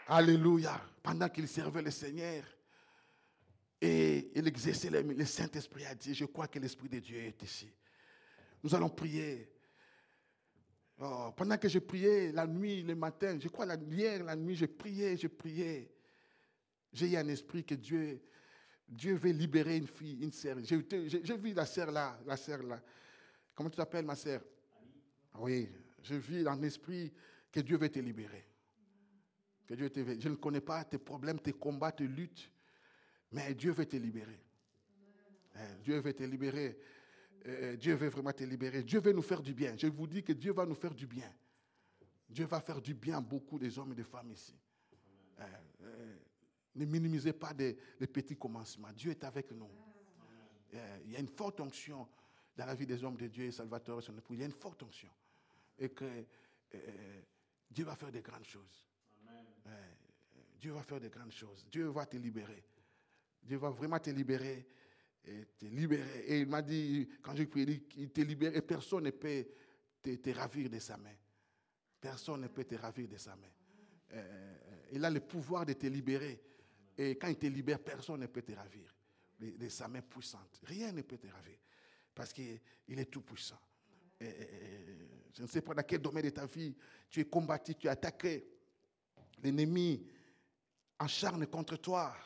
Alléluia. 0.06 0.80
Pendant 1.02 1.28
qu'il 1.28 1.46
servait 1.46 1.82
le 1.82 1.90
Seigneur 1.90 2.42
et 3.82 4.32
il 4.34 4.48
exerçait 4.48 4.88
le, 4.88 5.26
Saint-Esprit 5.26 5.84
a 5.84 5.94
dit, 5.94 6.14
je 6.14 6.24
crois 6.24 6.48
que 6.48 6.58
l'Esprit 6.58 6.88
de 6.88 7.00
Dieu 7.00 7.18
est 7.18 7.42
ici. 7.42 7.70
Nous 8.64 8.74
allons 8.74 8.88
prier. 8.88 9.57
Oh, 11.00 11.32
pendant 11.36 11.56
que 11.56 11.68
je 11.68 11.78
priais 11.78 12.32
la 12.32 12.46
nuit, 12.46 12.82
le 12.82 12.96
matin, 12.96 13.38
je 13.38 13.48
crois 13.48 13.64
la, 13.66 13.76
hier, 13.76 14.24
la 14.24 14.34
nuit, 14.34 14.56
je 14.56 14.66
priais, 14.66 15.16
je 15.16 15.28
priais. 15.28 15.92
J'ai 16.92 17.12
eu 17.12 17.16
un 17.16 17.28
esprit 17.28 17.64
que 17.64 17.76
Dieu, 17.76 18.20
Dieu 18.88 19.14
veut 19.14 19.30
libérer 19.30 19.76
une 19.76 19.86
fille, 19.86 20.18
une 20.22 20.32
sœur. 20.32 20.56
J'ai 20.60 21.36
vu 21.36 21.52
la 21.52 21.66
sœur 21.66 21.92
là, 21.92 22.18
la 22.26 22.36
sœur 22.36 22.62
là. 22.64 22.82
Comment 23.54 23.70
tu 23.70 23.76
t'appelles 23.76 24.04
ma 24.04 24.16
sœur? 24.16 24.42
Oui, 25.38 25.68
je 26.02 26.14
vis 26.16 26.42
dans 26.42 26.54
l'esprit 26.54 27.12
que 27.52 27.60
Dieu 27.60 27.76
veut 27.76 27.90
te 27.90 28.00
libérer. 28.00 28.44
Que 29.66 29.74
Dieu 29.74 29.90
te... 29.90 30.00
Je 30.18 30.28
ne 30.28 30.34
connais 30.34 30.60
pas 30.60 30.84
tes 30.84 30.98
problèmes, 30.98 31.38
tes 31.38 31.52
combats, 31.52 31.92
tes 31.92 32.08
luttes, 32.08 32.50
mais 33.30 33.54
Dieu 33.54 33.70
veut 33.70 33.86
te 33.86 33.96
libérer. 33.96 34.40
Eh, 35.54 35.82
Dieu 35.82 36.00
veut 36.00 36.14
te 36.14 36.24
libérer. 36.24 36.78
Eh, 37.44 37.76
Dieu 37.76 37.94
veut 37.94 38.08
vraiment 38.08 38.32
te 38.32 38.44
libérer. 38.44 38.82
Dieu 38.82 39.00
veut 39.00 39.12
nous 39.12 39.22
faire 39.22 39.42
du 39.42 39.54
bien. 39.54 39.76
Je 39.76 39.86
vous 39.86 40.06
dis 40.06 40.22
que 40.22 40.32
Dieu 40.32 40.52
va 40.52 40.66
nous 40.66 40.74
faire 40.74 40.94
du 40.94 41.06
bien. 41.06 41.32
Dieu 42.28 42.44
va 42.46 42.60
faire 42.60 42.80
du 42.80 42.94
bien 42.94 43.18
à 43.18 43.20
beaucoup 43.20 43.58
des 43.58 43.78
hommes 43.78 43.92
et 43.92 43.94
des 43.94 44.04
femmes 44.04 44.30
ici. 44.30 44.54
Eh, 45.38 45.42
ne 46.74 46.84
minimisez 46.84 47.32
pas 47.32 47.52
les 47.54 48.06
petits 48.06 48.36
commencements. 48.36 48.92
Dieu 48.92 49.10
est 49.10 49.24
avec 49.24 49.50
nous. 49.52 49.70
Il 51.04 51.12
y 51.12 51.16
a 51.16 51.20
une 51.20 51.28
forte 51.28 51.60
onction 51.60 52.06
dans 52.56 52.66
la 52.66 52.74
vie 52.74 52.86
des 52.86 53.02
hommes 53.02 53.16
de 53.16 53.26
Dieu 53.28 53.46
et 53.46 53.52
Salvatore, 53.52 54.02
son 54.02 54.16
époux. 54.16 54.34
Il 54.34 54.40
y 54.40 54.42
a 54.42 54.46
une 54.46 54.52
forte 54.52 54.82
onction. 54.82 55.10
Et 55.78 55.88
que 55.88 56.26
Dieu 57.70 57.84
va 57.84 57.96
faire 57.96 58.12
des 58.12 58.20
grandes 58.20 58.44
choses. 58.44 58.86
Dieu 60.60 60.72
va 60.72 60.82
faire 60.82 61.00
des 61.00 61.08
grandes 61.08 61.32
choses. 61.32 61.66
Dieu 61.70 61.86
va 61.86 62.04
te 62.04 62.16
libérer. 62.16 62.64
Dieu 63.42 63.56
va 63.56 63.70
vraiment 63.70 63.98
te 63.98 64.10
libérer. 64.10 64.68
Libérer. 65.62 66.24
Et 66.26 66.40
il 66.40 66.46
m'a 66.46 66.62
dit, 66.62 67.08
quand 67.22 67.34
j'ai 67.34 67.48
il 67.96 68.10
te 68.10 68.20
libère 68.20 68.54
et 68.56 68.62
personne 68.62 69.04
ne 69.04 69.10
peut 69.10 69.46
te, 70.02 70.30
ravir 70.30 70.70
de 70.70 70.78
sa 70.78 70.96
main. 70.96 71.14
Personne 72.00 72.42
ne 72.42 72.48
peut 72.48 72.64
te 72.64 72.74
ravir 72.74 73.08
de 73.08 73.16
sa 73.16 73.34
main. 73.36 73.50
Euh, 74.12 74.56
il 74.92 75.04
a 75.04 75.10
le 75.10 75.20
pouvoir 75.20 75.66
de 75.66 75.72
te 75.72 75.86
libérer. 75.86 76.40
Et 76.96 77.16
quand 77.16 77.28
il 77.28 77.36
te 77.36 77.46
libère, 77.46 77.80
personne 77.80 78.20
ne 78.20 78.26
peut 78.26 78.42
te 78.42 78.52
ravir 78.52 78.94
de, 79.38 79.68
sa 79.68 79.88
main 79.88 80.02
puissante. 80.02 80.60
Rien 80.64 80.92
ne 80.92 81.02
peut 81.02 81.18
te 81.18 81.28
ravir. 81.28 81.58
Parce 82.14 82.32
qu'il 82.32 82.60
est 82.88 83.10
tout 83.10 83.22
puissant. 83.22 83.60
je 84.20 85.42
ne 85.42 85.46
sais 85.46 85.62
pas 85.62 85.74
dans 85.74 85.82
quel 85.82 86.00
domaine 86.00 86.24
de 86.24 86.30
ta 86.30 86.46
vie 86.46 86.74
tu 87.08 87.20
es 87.20 87.24
combattu, 87.24 87.74
tu 87.74 87.86
es 87.86 87.90
attaqué. 87.90 88.48
L'ennemi 89.42 90.04
charne 91.06 91.46
contre 91.46 91.76
toi 91.76 92.16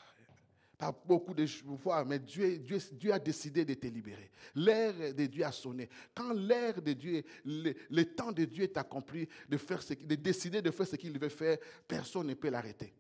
beaucoup 0.91 1.35
de 1.35 1.47
fois, 1.47 2.05
mais 2.05 2.19
Dieu 2.19 3.13
a 3.13 3.19
décidé 3.19 3.65
de 3.65 3.75
te 3.75 3.87
libérer. 3.87 4.31
L'ère 4.55 5.15
de 5.15 5.27
Dieu 5.27 5.45
a 5.45 5.53
sonné. 5.53 5.89
Quand 6.15 6.33
l'ère 6.33 6.81
de 6.83 6.93
Dieu, 6.95 7.23
le, 7.45 8.03
temps 8.05 8.33
de 8.33 8.45
Dieu 8.45 8.65
est 8.65 8.77
accompli, 8.77 9.29
de, 9.49 9.57
faire 9.57 9.83
ce, 9.83 9.95
de 9.95 10.15
décider 10.15 10.63
de 10.63 10.71
faire 10.71 10.87
ce 10.87 10.97
qu'il 10.97 11.19
veut 11.19 11.29
faire, 11.29 11.59
personne 11.87 12.27
ne 12.27 12.35
peut 12.35 12.51
l'arrêter. 12.51 12.93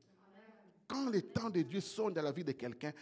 Quand 0.86 1.10
le 1.10 1.22
temps 1.22 1.50
de 1.50 1.62
Dieu 1.62 1.80
sonne 1.80 2.12
dans 2.12 2.22
la 2.22 2.32
vie 2.32 2.44
de 2.44 2.52
quelqu'un, 2.52 2.92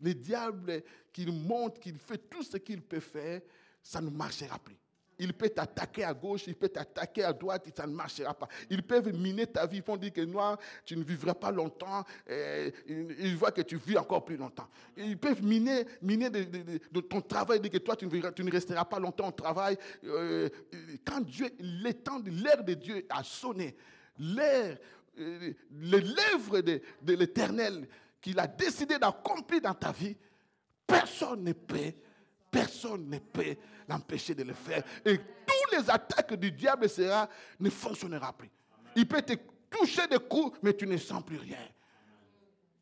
le 0.00 0.14
diable, 0.14 0.82
qu'il 1.12 1.32
monte, 1.32 1.78
qu'il 1.78 1.98
fait 1.98 2.28
tout 2.28 2.42
ce 2.42 2.56
qu'il 2.56 2.82
peut 2.82 3.00
faire, 3.00 3.40
ça 3.82 4.00
ne 4.00 4.10
marchera 4.10 4.58
plus. 4.58 4.76
Il 5.18 5.34
peut 5.34 5.48
t'attaquer 5.48 6.04
à 6.04 6.14
gauche, 6.14 6.44
il 6.46 6.54
peut 6.54 6.68
t'attaquer 6.68 7.24
à 7.24 7.32
droite, 7.32 7.66
ça 7.76 7.86
ne 7.86 7.92
marchera 7.92 8.34
pas. 8.34 8.48
Ils 8.70 8.82
peuvent 8.82 9.12
miner 9.12 9.46
ta 9.46 9.66
vie, 9.66 9.78
ils 9.78 9.82
vont 9.82 9.96
dire 9.96 10.12
que 10.12 10.20
non, 10.20 10.56
tu 10.84 10.96
ne 10.96 11.02
vivras 11.02 11.34
pas 11.34 11.50
longtemps, 11.50 12.04
ils 12.28 13.36
voient 13.36 13.50
que 13.50 13.62
tu 13.62 13.76
vis 13.76 13.98
encore 13.98 14.24
plus 14.24 14.36
longtemps. 14.36 14.68
Ils 14.96 15.18
peuvent 15.18 15.42
miner, 15.42 15.84
miner 16.02 16.30
de, 16.30 17.00
ton 17.00 17.20
travail, 17.20 17.60
dire 17.60 17.72
que 17.72 17.78
toi, 17.78 17.96
tu 17.96 18.06
ne, 18.06 18.50
resteras 18.50 18.84
pas 18.84 18.98
longtemps 18.98 19.28
au 19.28 19.32
travail. 19.32 19.76
Euh, 20.04 20.48
quand 21.04 21.20
Dieu, 21.20 21.50
l'ère 21.58 22.62
de 22.62 22.74
Dieu 22.74 23.06
a 23.10 23.24
sonné, 23.24 23.76
l'air, 24.18 24.78
euh, 25.18 25.52
les 25.72 26.00
lèvres 26.00 26.60
de, 26.60 26.80
de 27.02 27.14
l'éternel 27.14 27.88
qu'il 28.20 28.38
a 28.38 28.46
décidé 28.46 28.98
d'accomplir 28.98 29.60
dans 29.60 29.74
ta 29.74 29.92
vie, 29.92 30.16
personne 30.86 31.44
ne 31.44 31.52
peut 31.52 31.92
Personne 32.50 33.08
ne 33.08 33.18
peut 33.18 33.56
l'empêcher 33.88 34.34
de 34.34 34.42
le 34.42 34.54
faire. 34.54 34.82
Et 35.04 35.18
tous 35.18 35.76
les 35.76 35.90
attaques 35.90 36.34
du 36.34 36.50
diable 36.52 36.86
ne 37.60 37.70
fonctionnera 37.70 38.32
plus. 38.32 38.50
Il 38.96 39.06
peut 39.06 39.22
te 39.22 39.34
toucher 39.70 40.06
des 40.06 40.18
coups, 40.18 40.58
mais 40.62 40.74
tu 40.74 40.86
ne 40.86 40.96
sens 40.96 41.22
plus 41.24 41.36
rien. 41.36 41.58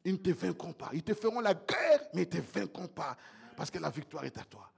Ils 0.05 0.13
ne 0.13 0.19
te 0.19 0.31
vaincront 0.31 0.73
pas. 0.73 0.91
Ils 0.93 1.03
te 1.03 1.15
feront 1.15 1.41
la 1.41 1.55
guerre, 1.55 2.09
mais 2.15 2.23
ils 2.23 2.37
ne 2.37 2.43
te 2.43 2.59
vaincront 2.59 2.89
pas. 2.89 3.17
Parce 3.57 3.71
que 3.71 3.79
la 3.79 3.91
victoire 3.91 4.25
est 4.25 4.39
à 4.39 4.45
toi. 4.45 4.71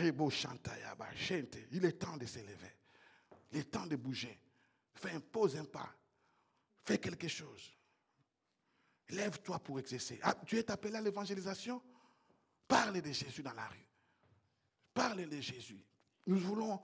Il 0.00 1.84
est 1.84 1.92
temps 1.92 2.16
de 2.16 2.26
s'élever. 2.26 2.76
Il 3.52 3.58
est 3.58 3.70
temps 3.70 3.86
de 3.86 3.96
bouger. 3.96 4.38
Fais 4.94 5.10
un 5.10 5.16
un 5.16 5.64
pas. 5.64 5.94
Fais 6.84 6.98
quelque 6.98 7.28
chose. 7.28 7.76
Lève-toi 9.10 9.58
pour 9.58 9.78
exercer. 9.78 10.18
Ah, 10.22 10.34
tu 10.46 10.58
es 10.58 10.70
appelé 10.70 10.96
à 10.96 11.00
l'évangélisation? 11.00 11.82
Parlez 12.70 13.02
de 13.02 13.10
Jésus 13.10 13.42
dans 13.42 13.52
la 13.52 13.66
rue. 13.66 13.84
Parlez 14.94 15.26
de 15.26 15.40
Jésus. 15.40 15.84
Nous 16.24 16.38
voulons 16.38 16.80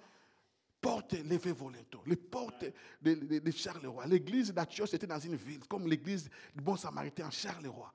porter 0.81 1.23
l'évêque 1.23 1.57
Volento, 1.57 2.03
les 2.07 2.17
portes 2.17 2.65
de, 3.01 3.39
de, 3.39 3.51
Charleroi. 3.53 4.05
L'église 4.07 4.53
d'Athios 4.53 4.87
était 4.87 5.07
dans 5.07 5.21
une 5.21 5.37
ville, 5.37 5.61
comme 5.69 5.87
l'église 5.87 6.29
du 6.53 6.61
Bon 6.61 6.77
Samaritain 6.77 7.29
en 7.29 7.31
Charleroi. 7.31 7.93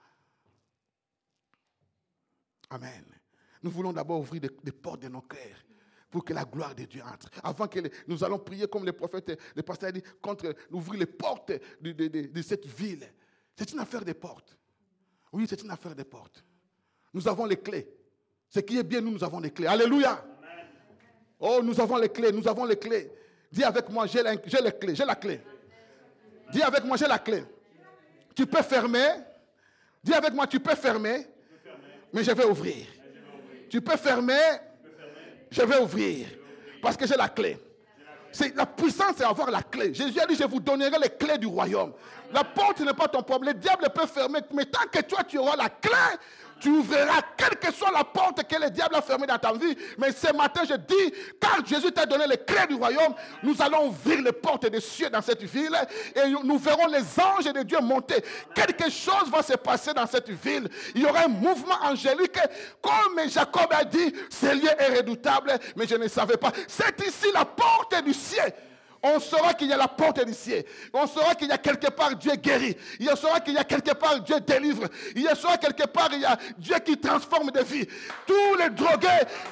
Amen. 2.69 3.03
Nous 3.61 3.71
voulons 3.71 3.91
d'abord 3.91 4.21
ouvrir 4.21 4.39
des, 4.39 4.71
portes 4.71 5.01
de 5.01 5.09
nos 5.09 5.21
cœurs 5.21 5.65
pour 6.09 6.23
que 6.23 6.33
la 6.33 6.45
gloire 6.45 6.73
de 6.73 6.85
Dieu 6.85 7.03
entre. 7.03 7.29
Avant 7.43 7.67
que 7.67 7.79
nous 8.07 8.23
allons 8.23 8.39
prier 8.39 8.67
comme 8.67 8.85
le 8.85 8.93
prophète, 8.93 9.37
le 9.53 9.63
pasteur 9.63 9.89
a 9.89 9.91
dit, 9.91 10.03
contre 10.21 10.55
ouvrir 10.71 10.97
les 10.97 11.05
portes 11.07 11.51
de, 11.81 11.91
de 11.91 12.41
cette 12.41 12.67
ville. 12.67 13.13
C'est 13.53 13.73
une 13.73 13.79
affaire 13.79 14.05
de 14.05 14.13
portes. 14.13 14.57
Oui, 15.33 15.45
c'est 15.49 15.61
une 15.61 15.71
affaire 15.71 15.93
de 15.93 16.03
portes. 16.03 16.41
Nous 17.13 17.27
avons 17.27 17.45
les 17.45 17.57
clés. 17.57 17.87
Ce 18.49 18.59
qui 18.59 18.77
est 18.77 18.83
bien, 18.83 19.01
nous, 19.01 19.11
nous 19.11 19.23
avons 19.23 19.39
les 19.39 19.51
clés. 19.51 19.67
Alléluia. 19.67 20.23
Oh, 21.39 21.59
nous 21.63 21.79
avons 21.79 21.97
les 21.97 22.09
clés, 22.09 22.31
nous 22.31 22.47
avons 22.47 22.65
les 22.65 22.77
clés. 22.77 23.11
Dis 23.51 23.63
avec 23.63 23.89
moi, 23.89 24.05
j'ai 24.05 24.21
les 24.23 24.37
clés, 24.71 24.95
j'ai 24.95 25.05
la 25.05 25.15
clé. 25.15 25.41
Dis 26.51 26.61
avec 26.61 26.83
moi, 26.83 26.97
j'ai 26.97 27.07
la 27.07 27.19
clé. 27.19 27.43
Tu 28.35 28.45
peux 28.45 28.61
fermer. 28.61 29.07
Dis 30.03 30.13
avec 30.13 30.33
moi, 30.33 30.47
tu 30.47 30.59
peux 30.59 30.75
fermer. 30.75 31.27
Mais 32.13 32.23
je 32.23 32.31
vais 32.31 32.45
ouvrir. 32.45 32.85
Tu 33.69 33.81
peux 33.81 33.97
fermer. 33.97 34.59
Je 35.49 35.61
vais 35.61 35.79
ouvrir. 35.79 36.27
Parce 36.81 36.95
que 36.95 37.07
j'ai 37.07 37.15
la 37.15 37.29
clé. 37.29 37.57
La 38.55 38.65
puissance, 38.65 39.15
c'est 39.17 39.25
avoir 39.25 39.51
la 39.51 39.61
clé. 39.61 39.93
Jésus 39.93 40.19
a 40.19 40.25
dit, 40.25 40.35
je 40.35 40.45
vous 40.45 40.59
donnerai 40.59 40.97
les 41.01 41.09
clés 41.09 41.37
du 41.37 41.47
royaume. 41.47 41.93
La 42.31 42.43
porte 42.43 42.79
n'est 42.79 42.93
pas 42.93 43.07
ton 43.07 43.23
problème. 43.23 43.55
Le 43.55 43.59
diable 43.59 43.89
peut 43.93 44.07
fermer. 44.07 44.39
Mais 44.53 44.65
tant 44.65 44.87
que 44.91 45.01
toi, 45.01 45.23
tu 45.23 45.37
auras 45.37 45.57
la 45.57 45.69
clé, 45.69 45.91
tu 46.61 46.69
ouvriras 46.69 47.21
quelle 47.35 47.57
que 47.57 47.73
soit 47.73 47.91
la 47.91 48.03
porte 48.03 48.47
que 48.47 48.55
le 48.55 48.69
diable 48.69 48.95
a 48.95 49.01
fermée 49.01 49.27
dans 49.27 49.37
ta 49.37 49.51
vie. 49.53 49.75
Mais 49.97 50.11
ce 50.11 50.31
matin, 50.33 50.61
je 50.67 50.75
dis, 50.75 51.13
car 51.39 51.65
Jésus 51.65 51.91
t'a 51.91 52.05
donné 52.05 52.27
les 52.27 52.37
clés 52.37 52.67
du 52.69 52.75
royaume, 52.75 53.15
nous 53.43 53.59
allons 53.61 53.87
ouvrir 53.87 54.21
les 54.21 54.31
portes 54.31 54.67
des 54.67 54.79
cieux 54.79 55.09
dans 55.09 55.21
cette 55.21 55.43
ville 55.43 55.75
et 56.15 56.29
nous 56.29 56.57
verrons 56.57 56.87
les 56.87 57.01
anges 57.19 57.51
de 57.51 57.63
Dieu 57.63 57.79
monter. 57.81 58.23
Quelque 58.53 58.89
chose 58.89 59.29
va 59.31 59.41
se 59.41 59.53
passer 59.53 59.93
dans 59.93 60.07
cette 60.07 60.29
ville. 60.29 60.69
Il 60.93 61.01
y 61.01 61.05
aura 61.05 61.25
un 61.25 61.29
mouvement 61.29 61.77
angélique. 61.83 62.39
Comme 62.81 63.27
Jacob 63.27 63.67
a 63.71 63.83
dit, 63.83 64.13
ce 64.29 64.53
lieu 64.53 64.69
est 64.77 64.97
redoutable, 64.97 65.53
mais 65.75 65.87
je 65.87 65.95
ne 65.95 66.07
savais 66.07 66.37
pas. 66.37 66.51
C'est 66.67 66.99
ici 67.07 67.27
la 67.33 67.45
porte 67.45 68.03
du 68.03 68.13
ciel 68.13 68.53
on 69.03 69.19
saura 69.19 69.55
qu'il 69.55 69.67
y 69.67 69.73
a 69.73 69.77
la 69.77 69.87
porte 69.87 70.23
du 70.23 70.33
ciel. 70.33 70.63
On 70.93 71.07
saura 71.07 71.33
qu'il 71.33 71.47
y 71.47 71.51
a 71.51 71.57
quelque 71.57 71.89
part 71.89 72.15
Dieu 72.15 72.33
guérit. 72.35 72.77
Il 72.99 73.09
saura 73.17 73.39
qu'il 73.39 73.55
y 73.55 73.57
a 73.57 73.63
quelque 73.63 73.93
part 73.93 74.19
Dieu 74.21 74.39
délivre. 74.39 74.87
Il 75.15 75.27
saura 75.35 75.57
quelque 75.57 75.87
part 75.87 76.09
il 76.13 76.19
y 76.21 76.25
a 76.25 76.37
Dieu 76.57 76.75
qui 76.85 76.97
transforme 76.99 77.49
des 77.49 77.63
vies. 77.63 77.87
Tous 78.27 78.55
les 78.59 78.69
drogués, 78.69 79.07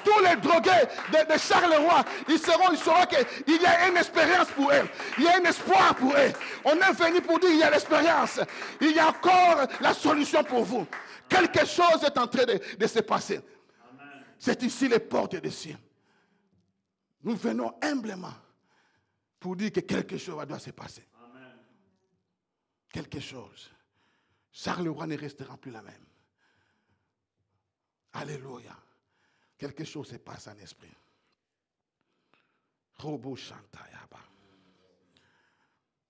tous 0.06 0.20
les 0.24 0.36
drogués 0.36 0.86
de, 1.12 1.34
de 1.34 1.40
Charleroi, 1.40 2.06
ils 2.28 2.38
seront, 2.38 2.72
ils 2.72 2.78
sauront 2.78 3.06
qu'il 3.06 3.62
y 3.62 3.66
a 3.66 3.88
une 3.88 3.98
expérience 3.98 4.50
pour 4.50 4.72
eux. 4.72 4.88
Il 5.18 5.24
y 5.24 5.28
a 5.28 5.38
un 5.38 5.44
espoir 5.44 5.96
pour 5.96 6.12
eux. 6.12 6.32
On 6.66 6.76
est 6.76 6.94
venu 6.94 7.22
pour 7.22 7.40
dire 7.40 7.50
il 7.50 7.58
y 7.58 7.64
a 7.64 7.72
l'expérience. 7.72 8.40
Il 8.80 8.92
y 8.92 9.00
a 9.00 9.08
encore 9.08 9.68
la 9.82 9.96
solution 9.96 10.44
pour 10.44 10.64
vous. 10.64 10.86
Quelque 11.28 11.66
chose 11.66 12.04
est 12.06 12.18
en 12.20 12.28
train 12.28 12.46
de, 12.46 12.60
de 12.78 12.88
se 12.88 13.00
passer. 13.00 13.42
C'est 14.38 14.62
ici 14.62 14.88
les 14.88 15.00
portes 15.00 15.36
des 15.36 15.50
cieux. 15.50 15.78
Nous 17.24 17.36
venons 17.36 17.74
humblement 17.82 18.34
pour 19.40 19.56
dire 19.56 19.72
que 19.72 19.80
quelque 19.80 20.18
chose 20.18 20.46
doit 20.46 20.60
se 20.60 20.72
passer. 20.72 21.08
quelque 22.90 23.20
chose. 23.20 23.72
Charles 24.52 24.90
roi 24.90 25.08
ne 25.08 25.16
restera 25.16 25.58
plus 25.58 25.72
la 25.72 25.82
même. 25.82 26.06
Alléluia. 28.14 28.76
Quelque 29.58 29.84
chose 29.84 30.10
se 30.10 30.18
passe 30.18 30.48
en 30.48 30.58
esprit. 30.58 30.94
Robo 32.96 33.36
chanta 33.36 33.80
yaba. 33.92 34.20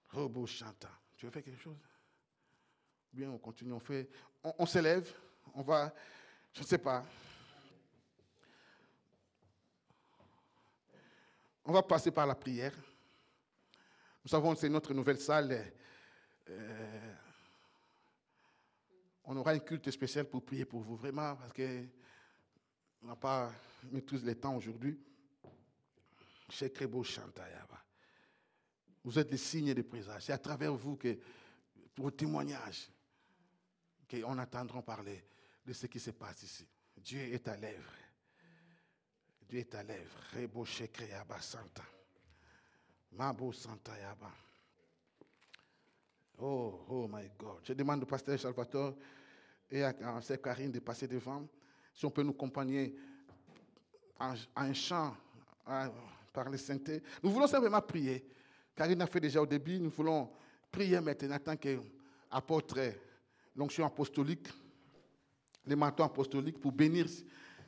Robo 0.09 0.47
chanta. 0.47 0.89
Tu 1.15 1.25
veux 1.25 1.31
faire 1.31 1.43
quelque 1.43 1.61
chose? 1.61 1.77
Bien, 3.11 3.29
on 3.29 3.37
continue, 3.37 3.73
on 3.73 3.79
fait. 3.79 4.09
On, 4.43 4.53
on 4.59 4.65
s'élève, 4.65 5.13
on 5.53 5.61
va. 5.61 5.93
Je 6.53 6.61
ne 6.61 6.65
sais 6.65 6.77
pas. 6.77 7.03
On 11.65 11.71
va 11.71 11.83
passer 11.83 12.09
par 12.09 12.25
la 12.25 12.35
prière. 12.35 12.73
Nous 14.23 14.29
savons 14.29 14.53
que 14.53 14.59
c'est 14.59 14.69
notre 14.69 14.93
nouvelle 14.93 15.19
salle. 15.19 15.73
Euh, 16.49 17.13
on 19.25 19.37
aura 19.37 19.51
un 19.51 19.59
culte 19.59 19.89
spécial 19.91 20.25
pour 20.25 20.43
prier 20.43 20.65
pour 20.65 20.81
vous, 20.81 20.95
vraiment, 20.95 21.35
parce 21.35 21.53
qu'on 21.53 23.07
n'a 23.07 23.15
pas 23.15 23.51
mis 23.91 24.03
tous 24.03 24.23
les 24.23 24.35
temps 24.35 24.55
aujourd'hui. 24.55 24.99
Vous 29.03 29.19
êtes 29.19 29.31
les 29.31 29.37
signes 29.37 29.73
de 29.73 29.81
présage. 29.83 30.23
C'est 30.23 30.33
à 30.33 30.37
travers 30.37 30.73
vous 30.73 30.97
que, 30.97 31.17
pour 31.95 32.15
témoignage, 32.15 32.89
qu'on 34.09 34.37
attendra 34.37 34.81
parler 34.81 35.23
de 35.65 35.73
ce 35.73 35.85
qui 35.85 35.99
se 35.99 36.11
passe 36.11 36.43
ici. 36.43 36.67
Dieu 36.97 37.19
est 37.19 37.47
à 37.47 37.55
l'œuvre. 37.55 37.93
Dieu 39.47 39.59
est 39.59 39.75
à 39.75 39.83
l'œuvre. 39.83 40.17
Rebo 40.35 40.65
Santa. 40.65 41.83
Mabo 43.11 43.51
Santa 43.51 43.91
Yaba. 43.97 44.31
Oh, 46.41 46.85
oh 46.89 47.07
my 47.07 47.29
God. 47.37 47.59
Je 47.63 47.73
demande 47.73 48.03
au 48.03 48.05
pasteur 48.05 48.39
Salvatore 48.39 48.95
et 49.69 49.83
à, 49.83 49.89
à 49.89 50.37
Karine 50.37 50.71
de 50.71 50.79
passer 50.79 51.07
devant. 51.07 51.45
Si 51.93 52.05
on 52.05 52.11
peut 52.11 52.23
nous 52.23 52.31
accompagner 52.31 52.95
en, 54.19 54.33
un 54.55 54.73
chant 54.73 55.15
par 56.33 56.49
les 56.49 56.57
saintetés. 56.57 57.03
Nous 57.21 57.31
voulons 57.31 57.47
simplement 57.47 57.81
prier. 57.81 58.25
Karine 58.75 59.01
a 59.01 59.07
fait 59.07 59.19
déjà 59.19 59.41
au 59.41 59.45
début. 59.45 59.79
Nous 59.79 59.89
voulons 59.89 60.29
prier 60.71 61.01
maintenant 61.01 61.35
en 61.35 61.39
tant 61.39 61.57
qu'apôtre, 61.57 62.79
l'onction 63.55 63.85
apostolique, 63.85 64.47
les 65.65 65.75
manteaux 65.75 66.03
apostoliques 66.03 66.59
pour 66.59 66.71
bénir 66.71 67.05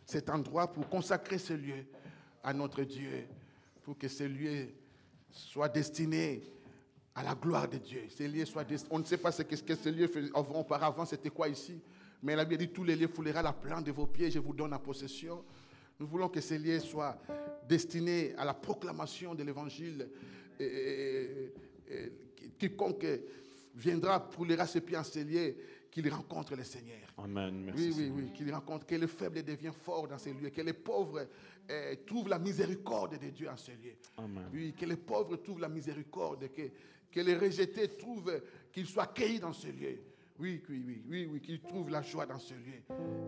cet 0.05 0.30
endroit, 0.30 0.72
pour 0.72 0.88
consacrer 0.88 1.38
ce 1.38 1.53
lieu 1.53 1.85
à 2.43 2.53
notre 2.53 2.84
Dieu, 2.84 3.27
pour 3.84 3.97
que 3.97 4.07
ce 4.07 4.23
lieu 4.23 4.69
soit 5.32 5.70
destiné 5.70 6.41
à 7.16 7.24
la 7.24 7.36
gloire 7.36 7.68
de 7.68 7.78
Dieu. 7.78 8.03
Ces 8.10 8.28
lieux 8.28 8.45
On 8.90 8.99
ne 8.99 9.03
sait 9.03 9.18
pas 9.18 9.32
ce 9.32 9.44
que, 9.44 9.56
ce 9.56 9.64
que 9.64 9.76
ce 9.76 9.90
lieu 9.90 10.08
faisait 10.08 10.32
auparavant, 10.34 11.06
c'était 11.06 11.30
quoi 11.30 11.49
ici. 11.49 11.82
Mais 12.24 12.36
la 12.36 12.45
Bible 12.45 12.66
dit 12.66 12.70
tous 12.70 12.84
les 12.84 12.95
lieux 12.95 13.08
foulera 13.08 13.41
la 13.41 13.53
plante 13.53 13.86
de 13.86 13.91
vos 13.91 14.06
pieds, 14.06 14.30
je 14.30 14.40
vous 14.40 14.53
donne 14.53 14.74
en 14.74 14.80
possession. 14.80 15.44
Nous 15.99 16.08
voulons 16.08 16.30
que 16.30 16.41
ces 16.41 16.58
lieux 16.58 16.80
soient 16.80 17.18
destinés 17.68 18.34
à 18.38 18.45
la 18.45 18.53
proclamation 18.53 19.36
de 19.36 19.44
l'évangile. 19.44 20.10
Et, 20.60 21.52
quiconque 22.58 23.06
viendra 23.76 24.30
poulera 24.30 24.66
ses 24.68 24.82
pieds 24.82 24.98
en 24.98 25.03
ces 25.03 25.24
lieux, 25.24 25.56
qu'il 25.91 26.11
rencontre 26.11 26.55
le 26.55 26.63
Seigneur. 26.63 27.13
Amen. 27.18 27.63
Merci, 27.65 27.91
oui, 27.91 28.09
oui, 28.09 28.23
oui, 28.23 28.31
qu'il 28.31 28.51
rencontre, 28.53 28.85
que 28.85 28.95
le 28.95 29.07
faible 29.07 29.43
devient 29.43 29.73
fort 29.84 30.07
dans 30.07 30.18
ces 30.18 30.34
lieux, 30.34 30.49
que 30.49 30.61
les 30.61 30.73
pauvres 30.73 31.27
eh, 31.69 31.99
trouvent 32.07 32.30
la 32.30 32.39
miséricorde 32.39 33.19
de 33.19 33.30
Dieu 33.30 33.49
en 33.49 33.57
ces 33.57 33.73
lieux. 33.73 33.97
Amen. 34.18 34.45
Oui, 34.53 34.73
que 34.73 34.85
les 34.85 34.95
pauvres 34.95 35.35
trouvent 35.35 35.59
la 35.59 35.68
miséricorde, 35.68 36.49
que, 36.53 36.61
que 37.11 37.19
les 37.19 37.35
rejetés 37.35 37.89
trouvent 37.89 38.41
qu'ils 38.72 38.88
soient 38.88 39.03
accueillis 39.03 39.39
dans 39.39 39.53
ce 39.53 39.68
lieu. 39.68 39.99
Oui, 40.39 40.63
oui, 40.69 40.84
oui, 40.88 41.03
oui, 41.07 41.30
oui, 41.30 41.41
qu'ils 41.41 41.61
trouvent 41.61 41.89
la 41.91 42.01
joie 42.01 42.26
dans 42.26 42.39
ce 42.39 42.53
lieu. 42.53 42.81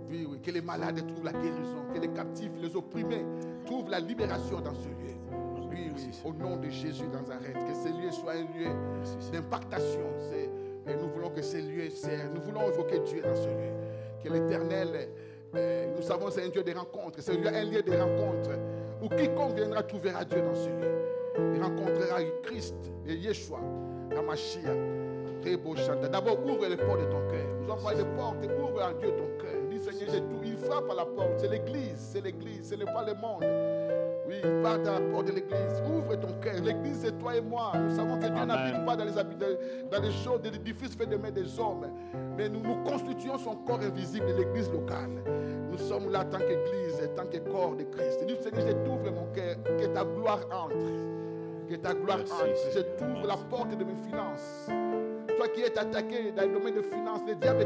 Oui, 0.09 0.25
oui, 0.27 0.41
que 0.41 0.49
les 0.49 0.61
malades 0.61 1.05
trouvent 1.05 1.25
la 1.25 1.33
guérison, 1.33 1.85
que 1.93 1.99
les 1.99 2.11
captifs, 2.11 2.53
les 2.59 2.75
opprimés 2.75 3.25
trouvent 3.65 3.89
la 3.89 3.99
libération 3.99 4.61
dans 4.61 4.73
ce 4.73 4.87
lieu. 4.87 5.15
Oui, 5.69 5.89
oui, 5.93 6.09
au 6.23 6.33
nom 6.33 6.57
de 6.57 6.69
Jésus 6.69 7.07
Nazareth, 7.07 7.53
que 7.53 7.73
ce 7.73 8.01
lieu 8.01 8.11
soit 8.11 8.33
un 8.33 8.45
lieu 8.45 9.31
d'impactation. 9.31 10.09
Et 10.87 10.95
nous 10.95 11.07
voulons 11.09 11.29
que 11.29 11.41
ce 11.41 11.57
lieu 11.57 11.89
servent. 11.89 12.33
Nous 12.33 12.41
voulons 12.41 12.67
évoquer 12.67 12.99
Dieu 12.99 13.21
dans 13.21 13.35
ce 13.35 13.47
lieu. 13.47 13.71
Que 14.23 14.29
l'éternel, 14.29 15.09
euh, 15.55 15.87
nous 15.95 16.01
savons 16.01 16.29
c'est 16.29 16.43
un 16.43 16.49
Dieu 16.49 16.63
de 16.63 16.73
rencontres. 16.73 17.19
C'est 17.21 17.33
un 17.33 17.63
lieu 17.63 17.81
de 17.81 17.91
rencontres 17.91 18.51
où 19.01 19.09
quiconque 19.09 19.55
viendra 19.55 19.83
trouvera 19.83 20.23
Dieu 20.23 20.41
dans 20.41 20.55
ce 20.55 20.69
lieu. 20.69 20.93
Il 21.55 21.61
rencontrera 21.61 22.19
Christ 22.43 22.75
et 23.07 23.15
Yeshua, 23.15 23.59
la 24.11 24.21
D'abord, 26.09 26.39
ouvre 26.45 26.67
les 26.67 26.77
portes 26.77 27.01
de 27.01 27.05
ton 27.05 27.27
cœur. 27.27 27.47
Nous 27.61 27.69
envoie 27.69 27.93
les 27.93 28.05
portes, 28.15 28.37
ouvre 28.61 28.81
à 28.81 28.93
Dieu 28.93 29.09
ton 29.09 29.43
cœur. 29.43 29.61
Dis 29.69 29.79
Seigneur, 29.79 30.09
j'ai 30.13 30.21
tout. 30.21 30.39
Il 30.43 30.57
frappe 30.57 30.89
à 30.89 30.95
la 30.95 31.05
porte. 31.05 31.39
C'est 31.39 31.49
l'église, 31.49 31.97
c'est 31.97 32.21
l'église, 32.21 32.69
ce 32.69 32.75
n'est 32.75 32.85
pas 32.85 33.05
le 33.05 33.13
monde. 33.15 33.43
Oui, 34.27 34.41
part 34.61 34.73
à 34.73 34.99
la 34.99 35.01
porte 35.11 35.27
de 35.27 35.31
l'église. 35.33 35.83
Ouvre 35.85 36.15
ton 36.15 36.33
cœur. 36.41 36.55
L'église, 36.63 36.99
c'est 37.01 37.17
toi 37.19 37.35
et 37.35 37.41
moi. 37.41 37.73
Nous 37.75 37.95
savons 37.95 38.17
que 38.17 38.27
Dieu 38.27 38.45
n'habite 38.45 38.85
pas 38.85 38.95
dans 38.95 39.03
les, 39.03 39.11
dans 39.11 40.01
les 40.01 40.11
choses, 40.11 40.41
des 40.41 40.55
édifices 40.55 40.95
faits 40.95 41.09
de 41.09 41.17
mains 41.17 41.31
des 41.31 41.59
hommes. 41.59 41.87
Mais 42.37 42.47
nous 42.47 42.61
nous 42.61 42.75
constituons 42.83 43.37
son 43.37 43.55
corps 43.57 43.81
invisible 43.81 44.27
de 44.27 44.33
l'église 44.33 44.71
locale. 44.71 45.09
Nous 45.71 45.77
sommes 45.77 46.09
là 46.11 46.21
en 46.21 46.25
tant 46.25 46.39
qu'église, 46.39 47.01
en 47.03 47.15
tant 47.15 47.29
que 47.29 47.37
corps 47.37 47.75
de 47.75 47.83
Christ. 47.83 48.23
Dis 48.25 48.35
Seigneur, 48.41 48.67
je 48.67 48.73
t'ouvre 48.85 49.11
mon 49.11 49.25
cœur. 49.33 49.55
Que 49.63 49.85
ta 49.87 50.05
gloire 50.05 50.39
entre. 50.51 51.67
Que 51.67 51.75
ta 51.75 51.93
gloire 51.93 52.19
entre. 52.19 52.71
Je 52.73 52.79
t'ouvre 52.97 53.27
la 53.27 53.37
porte 53.37 53.77
de 53.77 53.83
mes 53.83 53.95
finances. 54.09 54.69
Toi 55.35 55.47
qui 55.49 55.61
es 55.61 55.77
attaqué 55.77 56.31
dans 56.31 56.43
le 56.43 56.53
domaine 56.53 56.75
de 56.75 56.81
finances, 56.81 57.21
le 57.27 57.35
diable 57.35 57.65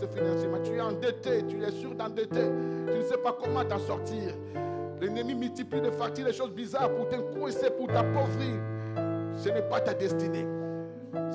ce 0.00 0.06
financièrement. 0.06 0.58
Tu 0.62 0.76
es 0.76 0.80
endetté, 0.80 1.44
tu 1.48 1.62
es 1.62 1.70
sûr 1.70 1.94
d'endetter. 1.94 2.50
Tu 2.86 2.98
ne 2.98 3.02
sais 3.02 3.18
pas 3.18 3.36
comment 3.38 3.64
t'en 3.64 3.78
sortir. 3.78 4.34
L'ennemi 5.02 5.34
multiplie 5.34 5.80
de 5.80 5.90
factures, 5.90 6.26
des 6.26 6.32
choses 6.32 6.52
bizarres 6.52 6.94
pour 6.94 7.08
t'encoincer, 7.08 7.70
pour 7.70 7.88
t'appauvrir. 7.88 8.54
Ce 9.34 9.48
n'est 9.48 9.68
pas 9.68 9.80
ta 9.80 9.94
destinée. 9.94 10.46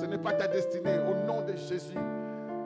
Ce 0.00 0.06
n'est 0.06 0.16
pas 0.16 0.32
ta 0.32 0.48
destinée. 0.48 0.98
Au 1.06 1.26
nom 1.26 1.42
de 1.42 1.52
Jésus. 1.52 1.98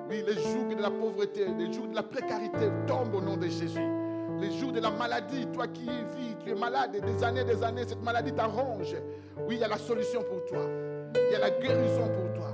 Oui, 0.09 0.23
les 0.25 0.35
jours 0.35 0.69
de 0.69 0.81
la 0.81 0.93
pauvreté, 0.93 1.47
les 1.59 1.73
jours 1.73 1.89
de 1.89 1.97
la 1.97 2.05
précarité 2.05 2.71
tombent 2.87 3.17
au 3.17 3.21
nom 3.21 3.37
de 3.37 3.49
Jésus. 3.49 3.83
Les 4.41 4.53
jours 4.53 4.71
de 4.71 4.79
la 4.79 4.93
maladie, 4.93 5.49
toi 5.53 5.67
qui 5.67 5.87
vis, 5.87 6.37
tu 6.45 6.51
es 6.51 6.55
malade 6.55 6.93
des 6.93 7.25
années, 7.25 7.43
des 7.43 7.65
années, 7.65 7.83
cette 7.85 8.03
maladie 8.05 8.33
t'arrange. 8.33 8.95
Oui, 9.49 9.57
il 9.57 9.59
y 9.59 9.65
a 9.65 9.69
la 9.69 9.79
solution 9.79 10.23
pour 10.23 10.45
toi. 10.45 10.69
Il 11.17 11.33
y 11.33 11.35
a 11.35 11.41
la 11.41 11.51
guérison 11.51 12.09
pour 12.15 12.33
toi. 12.33 12.52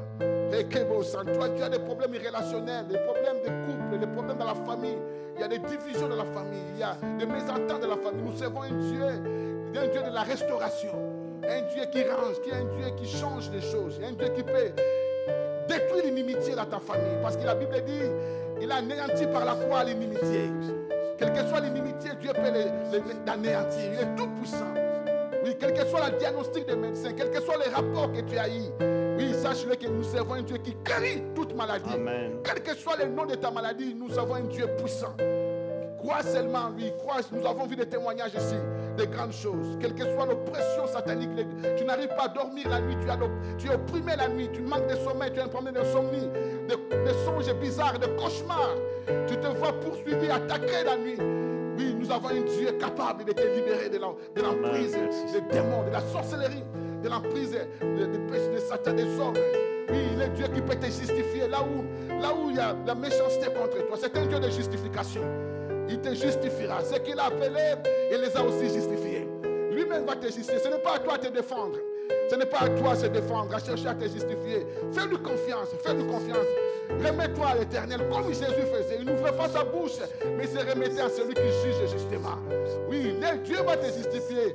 Et 0.53 0.65
toi, 0.65 1.49
tu 1.57 1.63
as 1.63 1.69
des 1.69 1.79
problèmes 1.79 2.13
relationnels, 2.13 2.87
des 2.89 2.99
problèmes 2.99 3.43
de 3.45 3.51
couple, 3.67 3.99
des 3.99 4.07
problèmes 4.07 4.39
dans 4.39 4.47
la 4.47 4.55
famille. 4.55 4.99
Il 5.37 5.41
y 5.43 5.45
a 5.45 5.49
des 5.49 5.59
divisions 5.59 6.09
dans 6.09 6.17
la 6.17 6.25
famille, 6.25 6.63
il 6.75 6.81
y 6.81 6.83
a 6.83 6.97
des 7.19 7.27
mésententes 7.27 7.81
dans 7.81 7.89
la 7.89 7.97
famille. 7.97 8.23
Nous 8.25 8.37
servons 8.37 8.63
un 8.63 8.73
Dieu, 8.73 9.05
un 9.05 9.87
Dieu 9.89 10.03
de 10.03 10.13
la 10.13 10.23
restauration. 10.23 10.91
Un 11.45 11.63
Dieu 11.73 11.85
qui 11.93 12.03
range, 12.03 12.41
qui 12.43 12.51
est 12.51 12.55
un 12.55 12.65
Dieu 12.65 12.91
qui 12.97 13.07
change 13.07 13.51
les 13.51 13.61
choses. 13.61 14.01
Un 14.03 14.13
Dieu 14.13 14.29
qui 14.35 14.43
peut 14.43 14.73
détruire 15.69 16.05
l'inimitié 16.05 16.55
dans 16.55 16.67
ta 16.67 16.81
famille. 16.81 17.19
Parce 17.23 17.37
que 17.37 17.45
la 17.45 17.55
Bible 17.55 17.83
dit, 17.87 18.01
il 18.61 18.73
a 18.73 18.77
anéanti 18.77 19.27
par 19.27 19.45
la 19.45 19.55
foi 19.55 19.85
l'inimitié. 19.85 20.51
Quelle 21.19 21.33
que 21.33 21.45
soit 21.47 21.61
l'inimitié, 21.61 22.11
Dieu 22.21 22.33
peut 22.33 22.51
l'anéantir. 23.27 23.93
Il 23.93 24.01
est 24.01 24.17
tout 24.17 24.29
puissant. 24.41 24.88
Oui, 25.45 25.57
quel 25.59 25.73
que 25.73 25.87
soit 25.87 26.11
le 26.11 26.19
diagnostic 26.19 26.67
des 26.67 26.77
médecins, 26.77 27.13
quel 27.17 27.31
que 27.31 27.41
soit 27.41 27.57
les 27.65 27.71
rapports 27.71 28.13
que 28.13 28.21
tu 28.21 28.37
as 28.39 28.49
eu, 28.49 28.63
oui, 29.19 29.35
sache-le 29.35 29.75
que 29.75 29.89
nous 29.89 30.05
servons 30.05 30.35
un 30.35 30.43
Dieu 30.43 30.59
qui 30.59 30.77
guérit 30.85 31.23
toute 31.35 31.55
maladie. 31.55 31.91
Quel 32.45 32.63
que 32.63 32.75
soit 32.75 32.97
le 32.97 33.07
nom 33.07 33.27
de 33.27 33.35
ta 33.35 33.51
maladie, 33.51 33.95
nous 33.95 34.17
avons 34.17 34.35
un 34.35 34.45
Dieu 34.45 34.69
puissant. 34.79 35.15
Crois 35.99 36.23
seulement 36.23 36.69
lui, 36.71 36.93
crois. 36.99 37.17
Nous 37.33 37.45
avons 37.45 37.67
vu 37.67 37.75
des 37.75 37.87
témoignages 37.87 38.35
ici, 38.35 38.55
des 38.97 39.09
grandes 39.09 39.33
choses. 39.33 39.77
Quelle 39.81 39.95
que 39.95 40.05
soit 40.05 40.27
l'oppression 40.27 40.87
satanique, 40.87 41.31
tu 41.77 41.85
n'arrives 41.85 42.15
pas 42.17 42.27
à 42.27 42.29
dormir 42.29 42.69
la 42.69 42.81
nuit, 42.81 42.97
tu, 43.03 43.11
as, 43.11 43.19
tu 43.59 43.67
es 43.67 43.75
opprimé 43.75 44.15
la 44.17 44.29
nuit, 44.29 44.49
tu 44.53 44.63
manques 44.63 44.87
de 44.87 44.95
sommeil, 44.95 45.33
tu 45.33 45.41
as 45.41 45.45
un 45.45 45.49
problème 45.49 45.75
de 45.75 45.85
sommeil, 45.85 46.31
de, 46.69 47.13
songes 47.25 47.53
bizarres, 47.61 47.99
de 47.99 48.07
cauchemars. 48.07 48.77
Tu 49.27 49.37
te 49.37 49.47
vois 49.49 49.73
poursuivi, 49.73 50.31
attaqué 50.31 50.85
la 50.85 50.97
nuit. 50.97 51.19
Oui, 51.79 51.95
nous 51.97 52.11
avons 52.11 52.29
un 52.29 52.41
Dieu 52.41 52.73
capable 52.73 53.25
de 53.25 53.33
te 53.33 53.41
libérer 53.41 53.89
de 53.89 53.99
l'emprise 53.99 54.93
des 54.93 55.41
démons, 55.53 55.85
de 55.85 55.93
la 55.93 56.01
sorcellerie, 56.01 56.65
de 57.03 57.09
l'emprise 57.09 57.53
des 57.53 58.19
péchés 58.29 58.53
de 58.53 58.59
Satan, 58.59 58.95
des 58.95 59.05
hommes. 59.19 59.35
Oui, 59.89 59.99
il 60.13 60.21
est 60.21 60.29
Dieu 60.31 60.47
qui 60.53 60.61
peut 60.61 60.75
te 60.75 60.87
justifier 60.87 61.47
là 61.49 61.63
où, 61.63 61.85
là 62.21 62.35
où 62.35 62.51
il 62.51 62.57
y 62.57 62.59
a 62.59 62.75
la 62.85 62.95
méchanceté 62.97 63.47
contre 63.47 63.87
toi. 63.87 63.97
C'est 63.97 64.17
un 64.17 64.27
Dieu 64.27 64.41
de 64.41 64.51
justification. 64.51 65.23
Il 65.89 66.01
te 66.01 66.13
justifiera. 66.15 66.83
Ce 66.83 66.99
qu'il 66.99 67.19
a 67.19 67.27
appelé, 67.27 67.77
il 68.13 68.21
les 68.21 68.37
a 68.37 68.45
aussi 68.45 68.69
justifiés. 68.75 69.29
Lui-même 69.71 70.05
va 70.05 70.17
te 70.17 70.27
justifier. 70.27 70.59
Ce 70.59 70.69
n'est 70.69 70.83
pas 70.83 70.97
à 70.97 70.99
toi 70.99 71.17
de 71.17 71.29
te 71.29 71.33
défendre. 71.33 71.79
Ce 72.29 72.35
n'est 72.35 72.47
pas 72.47 72.63
à 72.63 72.69
toi 72.71 72.95
de 72.95 73.01
se 73.01 73.07
défendre, 73.07 73.55
à 73.55 73.59
chercher 73.61 73.87
à 73.87 73.95
te 73.95 74.05
justifier. 74.05 74.67
Fais-lui 74.93 75.17
confiance. 75.19 75.69
Fais-lui 75.83 76.07
confiance. 76.07 76.47
Remets-toi 76.91 77.47
à 77.47 77.55
l'éternel, 77.57 78.01
comme 78.11 78.29
Jésus 78.29 78.67
faisait. 78.73 78.99
Il 79.01 79.07
n'ouvrait 79.07 79.37
pas 79.37 79.49
sa 79.49 79.65
bouche, 79.65 79.99
mais 80.37 80.45
il 80.45 80.49
se 80.49 80.59
remettait 80.59 81.01
à 81.01 81.09
celui 81.09 81.35
qui 81.35 81.43
juge 81.43 81.91
justement. 81.91 82.39
Oui, 82.89 83.15
Dieu 83.45 83.59
va 83.65 83.77
te 83.77 83.87
justifier 83.87 84.53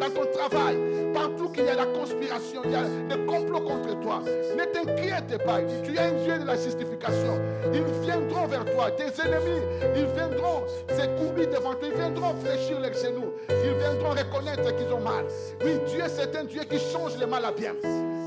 dans 0.00 0.10
ton 0.10 0.26
travail. 0.32 0.76
Partout 1.12 1.50
qu'il 1.50 1.64
y 1.64 1.68
a 1.68 1.74
la 1.74 1.86
conspiration, 1.86 2.62
il 2.64 2.72
y 2.72 2.74
a 2.74 2.82
des 2.82 3.24
complots 3.24 3.60
contre 3.60 4.00
toi. 4.00 4.22
Ne 4.24 4.64
t'inquiète 4.64 5.44
pas, 5.44 5.60
tu 5.84 5.94
es 5.94 5.98
un 5.98 6.12
Dieu 6.12 6.38
de 6.38 6.46
la 6.46 6.56
justification. 6.56 7.40
Ils 7.72 7.84
viendront 8.04 8.46
vers 8.46 8.64
toi, 8.64 8.90
tes 8.90 9.04
ennemis, 9.22 9.62
ils 9.96 10.06
viendront 10.06 10.64
s'écourir 10.88 11.48
devant 11.50 11.74
toi, 11.74 11.88
ils 11.88 11.96
viendront 11.96 12.34
fléchir 12.42 12.80
les 12.80 12.92
genoux, 12.92 13.32
ils 13.48 13.74
viendront 13.78 14.10
reconnaître 14.10 14.74
qu'ils 14.76 14.92
ont 14.92 15.00
mal. 15.00 15.24
Oui, 15.64 15.72
Dieu, 15.86 16.04
c'est 16.08 16.34
un 16.36 16.44
Dieu 16.44 16.62
qui 16.64 16.78
change 16.78 17.16
le 17.18 17.26
mal 17.26 17.44
à 17.44 17.52
bien. 17.52 17.74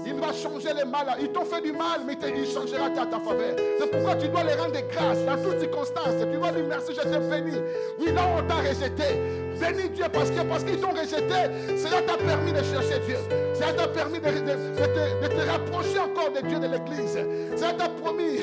Il 0.08 0.14
va 0.14 0.32
changer 0.32 0.74
les 0.74 0.86
mal. 0.86 1.06
Ils 1.20 1.28
t'ont 1.30 1.44
fait 1.44 1.62
du 1.62 1.74
mal, 1.74 2.02
mais 2.06 2.18
il 2.34 2.46
changera 2.46 2.86
à 2.86 2.90
ta 2.90 3.20
faveur. 3.20 3.56
C'est 3.78 3.92
pourquoi 3.92 4.16
tu 4.16 4.30
dois 4.30 4.44
les 4.44 4.54
rendre 4.54 4.80
grâce 4.90 5.20
dans 5.26 5.36
toutes 5.44 5.60
circonstances. 5.60 6.16
Tu 6.32 6.38
vas 6.38 6.52
dire 6.52 6.64
merci, 6.68 6.94
je 6.96 7.02
t'ai 7.02 7.20
béni. 7.20 7.58
Oui, 8.00 8.14
là 8.14 8.22
on 8.38 8.48
t'a 8.48 8.56
rejeté. 8.56 9.20
Bénis 9.60 9.90
Dieu 9.90 10.06
parce 10.14 10.32
que 10.32 10.42
parce 10.42 10.64
qu'ils 10.64 10.80
t'ont 10.80 10.92
rejeté, 10.92 11.78
cela 11.78 12.02
t'a 12.04 12.16
permis 12.16 12.54
de 12.54 12.64
chercher 12.64 13.00
Dieu. 13.06 13.18
Cela 13.54 13.74
t'a 13.74 13.88
permis 13.88 14.20
de, 14.20 14.30
te, 14.30 15.50
rapprocher 15.50 16.00
encore 16.00 16.32
de 16.32 16.48
Dieu 16.48 16.60
de 16.60 16.68
l'Église. 16.68 17.20
Cela 17.58 17.74
t'a 17.74 17.90
promis, 17.90 18.38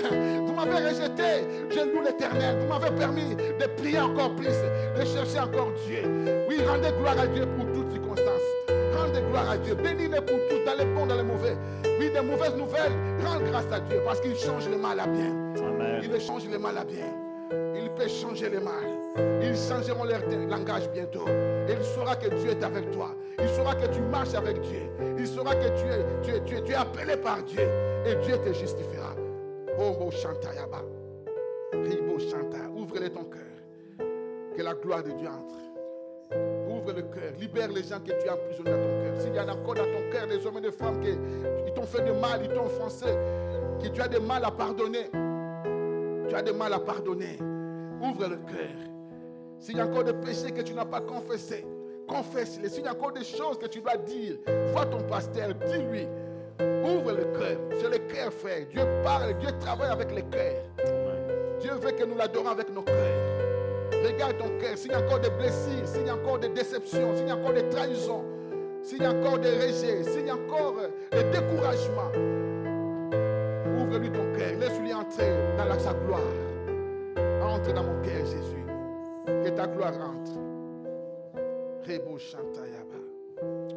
vous 0.44 0.52
m'avez 0.52 0.88
rejeté, 0.88 1.46
je 1.70 1.80
loue 1.80 2.02
l'Éternel. 2.04 2.58
Vous 2.60 2.66
m'avez 2.66 2.94
permis 2.96 3.36
de 3.36 3.66
prier 3.80 4.00
encore 4.00 4.34
plus, 4.34 4.48
de 4.48 5.04
chercher 5.04 5.40
encore 5.40 5.72
Dieu. 5.86 6.02
Oui, 6.48 6.56
rendez 6.66 6.90
gloire 6.98 7.18
à 7.18 7.26
Dieu 7.28 7.46
pour 7.56 7.64
circonstances. 7.66 7.83
Gloire 9.20 9.50
à 9.50 9.56
Dieu. 9.58 9.74
Bénis-le 9.74 10.20
pour 10.20 10.38
tout, 10.48 10.64
dans 10.64 10.76
les 10.78 10.84
bons, 10.84 11.06
dans 11.06 11.16
les 11.16 11.22
mauvais. 11.22 11.56
Oui, 11.98 12.10
des 12.10 12.20
mauvaises 12.20 12.56
nouvelles, 12.56 12.92
rends 13.24 13.40
grâce 13.40 13.70
à 13.72 13.80
Dieu 13.80 14.00
parce 14.04 14.20
qu'il 14.20 14.34
change 14.36 14.68
le 14.68 14.76
mal 14.76 15.00
à 15.00 15.06
bien. 15.06 15.34
Il 16.02 16.20
change 16.20 16.48
le 16.48 16.58
mal 16.58 16.78
à 16.78 16.84
bien. 16.84 17.06
Il 17.76 17.90
peut 17.90 18.08
changer 18.08 18.48
le 18.48 18.60
mal. 18.60 18.84
Ils 19.42 19.56
changeront 19.56 20.04
leur 20.04 20.20
langage 20.48 20.90
bientôt. 20.90 21.26
Et 21.28 21.72
il 21.72 21.84
saura 21.84 22.16
que 22.16 22.28
Dieu 22.28 22.50
est 22.50 22.64
avec 22.64 22.90
toi. 22.90 23.14
Il 23.38 23.48
saura 23.48 23.74
que 23.74 23.86
tu 23.86 24.00
marches 24.00 24.34
avec 24.34 24.60
Dieu. 24.60 24.90
Il 25.18 25.26
saura 25.26 25.54
que 25.54 25.68
tu 25.68 25.86
es, 25.86 26.22
tu 26.22 26.30
es, 26.30 26.44
tu 26.44 26.56
es, 26.56 26.62
tu 26.62 26.72
es 26.72 26.74
appelé 26.74 27.16
par 27.16 27.42
Dieu. 27.42 27.68
Et 28.06 28.16
Dieu 28.24 28.36
te 28.38 28.52
justifiera. 28.52 29.14
Oh, 29.78 29.92
beau 29.98 30.10
Chantayaba. 30.10 30.82
Ribo 31.72 32.18
Chanta. 32.18 32.68
Ouvre-le 32.74 33.10
ton 33.10 33.24
cœur. 33.24 34.06
Que 34.56 34.62
la 34.62 34.74
gloire 34.74 35.02
de 35.02 35.10
Dieu 35.12 35.28
entre. 35.28 35.63
Ouvre 36.84 36.96
le 36.96 37.02
cœur. 37.02 37.32
Libère 37.40 37.68
les 37.68 37.82
gens 37.82 37.98
que 37.98 38.12
tu 38.12 38.28
as 38.28 38.34
emprisonnés 38.34 38.70
dans 38.70 38.76
ton 38.76 39.02
cœur. 39.02 39.20
S'il 39.20 39.34
y 39.34 39.40
en 39.40 39.48
a 39.48 39.52
encore 39.52 39.74
dans 39.74 39.84
ton 39.84 40.10
cœur 40.10 40.26
des 40.26 40.46
hommes 40.46 40.58
et 40.58 40.60
des 40.60 40.72
femmes 40.72 41.00
qui 41.00 41.72
t'ont 41.72 41.86
fait 41.86 42.02
du 42.04 42.12
mal, 42.12 42.40
ils 42.42 42.50
t'ont 42.50 42.66
offensé, 42.66 43.06
que 43.82 43.88
tu 43.88 44.02
as 44.02 44.08
des 44.08 44.20
mal 44.20 44.44
à 44.44 44.50
pardonner. 44.50 45.10
Tu 46.28 46.34
as 46.34 46.42
des 46.42 46.52
mal 46.52 46.72
à 46.74 46.78
pardonner. 46.78 47.38
Ouvre 48.02 48.26
le 48.28 48.36
cœur. 48.36 48.74
S'il 49.60 49.78
y 49.78 49.80
a 49.80 49.86
encore 49.86 50.04
des 50.04 50.12
péchés 50.12 50.52
que 50.52 50.60
tu 50.60 50.74
n'as 50.74 50.84
pas 50.84 51.00
confessés, 51.00 51.64
confesse-les. 52.06 52.68
S'il 52.68 52.84
y 52.84 52.86
a 52.86 52.92
encore 52.92 53.12
des 53.12 53.24
choses 53.24 53.58
que 53.58 53.66
tu 53.66 53.80
dois 53.80 53.96
dire, 53.96 54.36
vois 54.72 54.84
ton 54.84 55.00
pasteur, 55.04 55.54
dis-lui. 55.66 56.06
Ouvre 56.60 57.12
le 57.12 57.24
cœur. 57.38 57.58
C'est 57.80 57.88
le 57.88 57.98
cœur, 58.12 58.30
frère. 58.30 58.66
Dieu 58.70 58.82
parle, 59.02 59.38
Dieu 59.38 59.48
travaille 59.58 59.90
avec 59.90 60.14
le 60.14 60.20
cœur. 60.22 60.54
Dieu 61.60 61.72
veut 61.72 61.92
que 61.92 62.04
nous 62.04 62.16
l'adorons 62.16 62.50
avec 62.50 62.68
nos 62.68 62.82
cœurs. 62.82 63.33
Regarde 64.04 64.36
ton 64.36 64.58
cœur. 64.58 64.76
S'il 64.76 64.90
y 64.90 64.94
a 64.94 64.98
encore 64.98 65.20
des 65.20 65.30
blessures, 65.30 65.86
s'il 65.86 66.06
y 66.06 66.10
a 66.10 66.14
encore 66.14 66.38
des 66.38 66.50
déceptions, 66.50 67.16
s'il 67.16 67.26
y 67.26 67.30
a 67.30 67.36
encore 67.36 67.54
des 67.54 67.68
trahisons, 67.70 68.24
s'il 68.82 69.02
y 69.02 69.06
a 69.06 69.10
encore 69.12 69.38
des 69.38 69.50
rejets, 69.50 70.02
s'il 70.02 70.26
y 70.26 70.30
a 70.30 70.34
encore 70.34 70.76
des 71.10 71.24
découragements, 71.24 72.12
ouvre-lui 73.80 74.10
ton 74.10 74.30
cœur. 74.36 74.58
Laisse-lui 74.58 74.92
entrer 74.92 75.32
dans 75.56 75.78
sa 75.78 75.94
gloire. 75.94 76.20
Entre 77.42 77.72
dans 77.72 77.84
mon 77.84 78.02
cœur, 78.02 78.26
Jésus. 78.26 78.64
Que 79.26 79.48
ta 79.50 79.66
gloire 79.66 79.92
entre. 79.94 80.32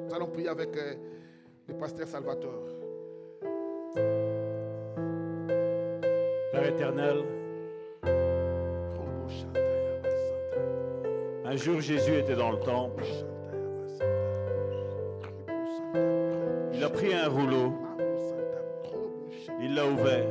Nous 0.08 0.16
allons 0.16 0.28
prier 0.28 0.50
avec 0.50 0.76
euh, 0.78 0.94
le 1.68 1.74
pasteur 1.74 2.08
Salvatore. 2.08 2.64
Père 6.52 6.66
éternel, 6.66 7.24
Un 11.50 11.56
jour, 11.56 11.80
Jésus 11.80 12.14
était 12.14 12.36
dans 12.36 12.52
le 12.52 12.60
temple. 12.60 13.06
Il 16.74 16.84
a 16.84 16.90
pris 16.90 17.14
un 17.14 17.30
rouleau. 17.30 17.74
Il 19.62 19.74
l'a 19.74 19.88
ouvert. 19.88 20.28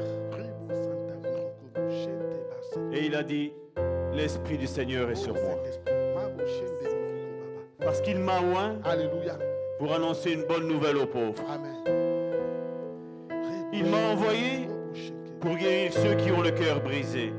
Et 2.93 3.07
il 3.07 3.15
a 3.15 3.23
dit, 3.23 3.55
l'Esprit 4.13 4.59
du 4.59 4.67
Seigneur 4.67 5.11
est 5.11 5.15
sur 5.15 5.33
moi. 5.33 5.59
Parce 7.81 8.03
qu'il 8.03 8.19
m'a 8.19 8.41
oint 8.41 8.77
pour 9.79 9.95
annoncer 9.95 10.33
une 10.33 10.45
bonne 10.45 10.69
nouvelle 10.69 10.99
aux 10.99 11.07
pauvres. 11.07 11.43
Il 13.73 13.87
m'a 13.87 14.13
envoyé 14.13 14.69
pour 15.41 15.57
guérir 15.57 15.95
ceux 15.95 16.15
qui 16.17 16.31
ont 16.31 16.43
le 16.43 16.51
cœur 16.51 16.83
brisé. 16.83 17.33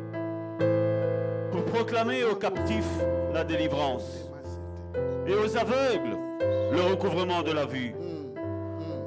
Pour 1.58 1.66
proclamer 1.66 2.24
aux 2.24 2.36
captifs 2.36 2.86
la 3.34 3.44
délivrance 3.44 4.30
et 5.26 5.34
aux 5.34 5.58
aveugles 5.58 6.16
le 6.72 6.82
recouvrement 6.92 7.42
de 7.42 7.52
la 7.52 7.66
vue, 7.66 7.96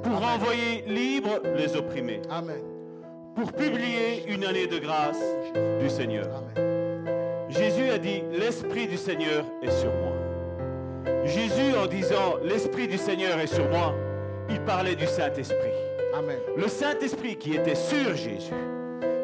pour 0.03 0.19
renvoyer 0.19 0.83
libres 0.85 1.39
les 1.55 1.77
opprimés, 1.77 2.21
pour 3.35 3.53
publier 3.53 4.25
une 4.27 4.43
année 4.43 4.67
de 4.67 4.79
grâce 4.79 5.21
du 5.79 5.89
Seigneur. 5.89 6.27
Jésus 7.47 7.89
a 7.89 7.97
dit, 7.97 8.21
l'Esprit 8.37 8.87
du 8.87 8.97
Seigneur 8.97 9.45
est 9.63 9.71
sur 9.71 9.91
moi. 9.93 11.23
Jésus, 11.23 11.73
en 11.81 11.87
disant, 11.87 12.35
l'Esprit 12.43 12.89
du 12.89 12.97
Seigneur 12.97 13.39
est 13.39 13.47
sur 13.47 13.69
moi, 13.69 13.95
il 14.49 14.59
parlait 14.59 14.95
du 14.95 15.07
Saint-Esprit. 15.07 15.71
Le 16.57 16.67
Saint-Esprit 16.67 17.37
qui 17.37 17.55
était 17.55 17.75
sur 17.75 18.13
Jésus 18.13 18.51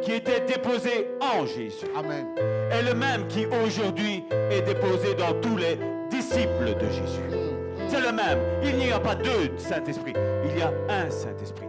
qui 0.07 0.13
était 0.13 0.39
déposé 0.39 1.09
en 1.19 1.45
Jésus 1.45 1.85
Amen. 1.93 2.27
est 2.71 2.81
le 2.81 2.93
même 2.93 3.27
qui 3.27 3.45
aujourd'hui 3.45 4.23
est 4.49 4.61
déposé 4.61 5.13
dans 5.15 5.33
tous 5.41 5.57
les 5.57 5.77
disciples 6.09 6.75
de 6.79 6.87
Jésus. 6.87 7.27
Mm. 7.29 7.89
C'est 7.89 7.99
le 7.99 8.13
même. 8.13 8.39
Il 8.63 8.77
n'y 8.77 8.89
a 8.89 9.01
pas 9.01 9.15
deux 9.15 9.51
Saint-Esprit. 9.57 10.13
Il 10.45 10.57
y 10.57 10.61
a 10.61 10.71
un 10.87 11.11
Saint-Esprit. 11.11 11.67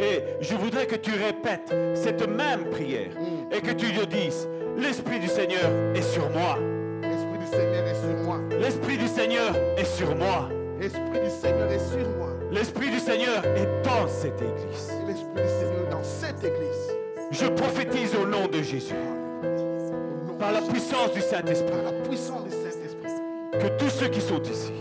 Et 0.00 0.20
je 0.40 0.56
voudrais 0.56 0.86
que 0.86 0.96
tu 0.96 1.12
répètes 1.12 1.72
cette 1.94 2.28
même 2.28 2.64
prière 2.72 3.10
mm. 3.10 3.52
et 3.52 3.60
que 3.60 3.70
tu 3.70 3.86
lui 3.86 4.06
dises, 4.08 4.48
l'Esprit 4.76 5.20
du 5.20 5.28
Seigneur 5.28 5.70
est 5.94 6.02
sur 6.02 6.28
moi. 6.30 6.58
L'Esprit 7.02 7.38
du 7.38 7.46
Seigneur 7.46 7.86
est 7.86 7.94
sur 7.94 8.24
moi. 8.24 8.40
L'Esprit 8.58 8.98
du 8.98 9.06
Seigneur 9.06 9.54
est 9.76 9.84
sur 9.84 10.16
moi. 10.16 10.48
L'Esprit 10.80 11.20
du 11.20 11.30
Seigneur 11.30 11.70
est 11.70 11.78
sur 11.78 12.08
moi. 12.18 12.30
L'Esprit 12.50 12.90
du 12.90 12.98
Seigneur 12.98 13.46
est 13.46 13.84
dans 13.84 14.08
cette 14.08 14.42
église. 14.42 14.90
L'Esprit 15.06 15.42
du 15.42 15.48
Seigneur 15.48 15.86
est 15.86 15.92
dans 15.92 16.02
cette 16.02 16.42
église. 16.42 16.95
Je 17.30 17.46
prophétise 17.46 18.14
au 18.14 18.26
nom 18.26 18.46
de 18.46 18.62
Jésus. 18.62 18.94
Par 20.38 20.52
la 20.52 20.60
puissance 20.62 21.12
du 21.12 21.20
Saint-Esprit. 21.20 21.72
Que 23.52 23.68
tous 23.78 23.90
ceux 23.90 24.08
qui 24.08 24.20
sont 24.20 24.42
ici. 24.42 24.72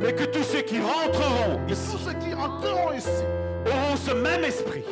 Mais 0.00 0.12
que 0.12 0.24
tous 0.24 0.44
ceux 0.44 0.62
qui 0.62 0.78
rentreront 0.80 1.66
ici. 1.68 1.98
Auront 3.66 3.96
ce 3.96 4.12
même 4.12 4.44
esprit. 4.44 4.84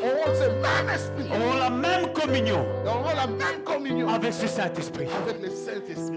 Auront 1.33 1.57
la 1.59 1.71
même 1.71 2.13
communion. 2.13 2.67
Avec 4.09 4.33
ce 4.33 4.47
Saint-Esprit. 4.47 5.07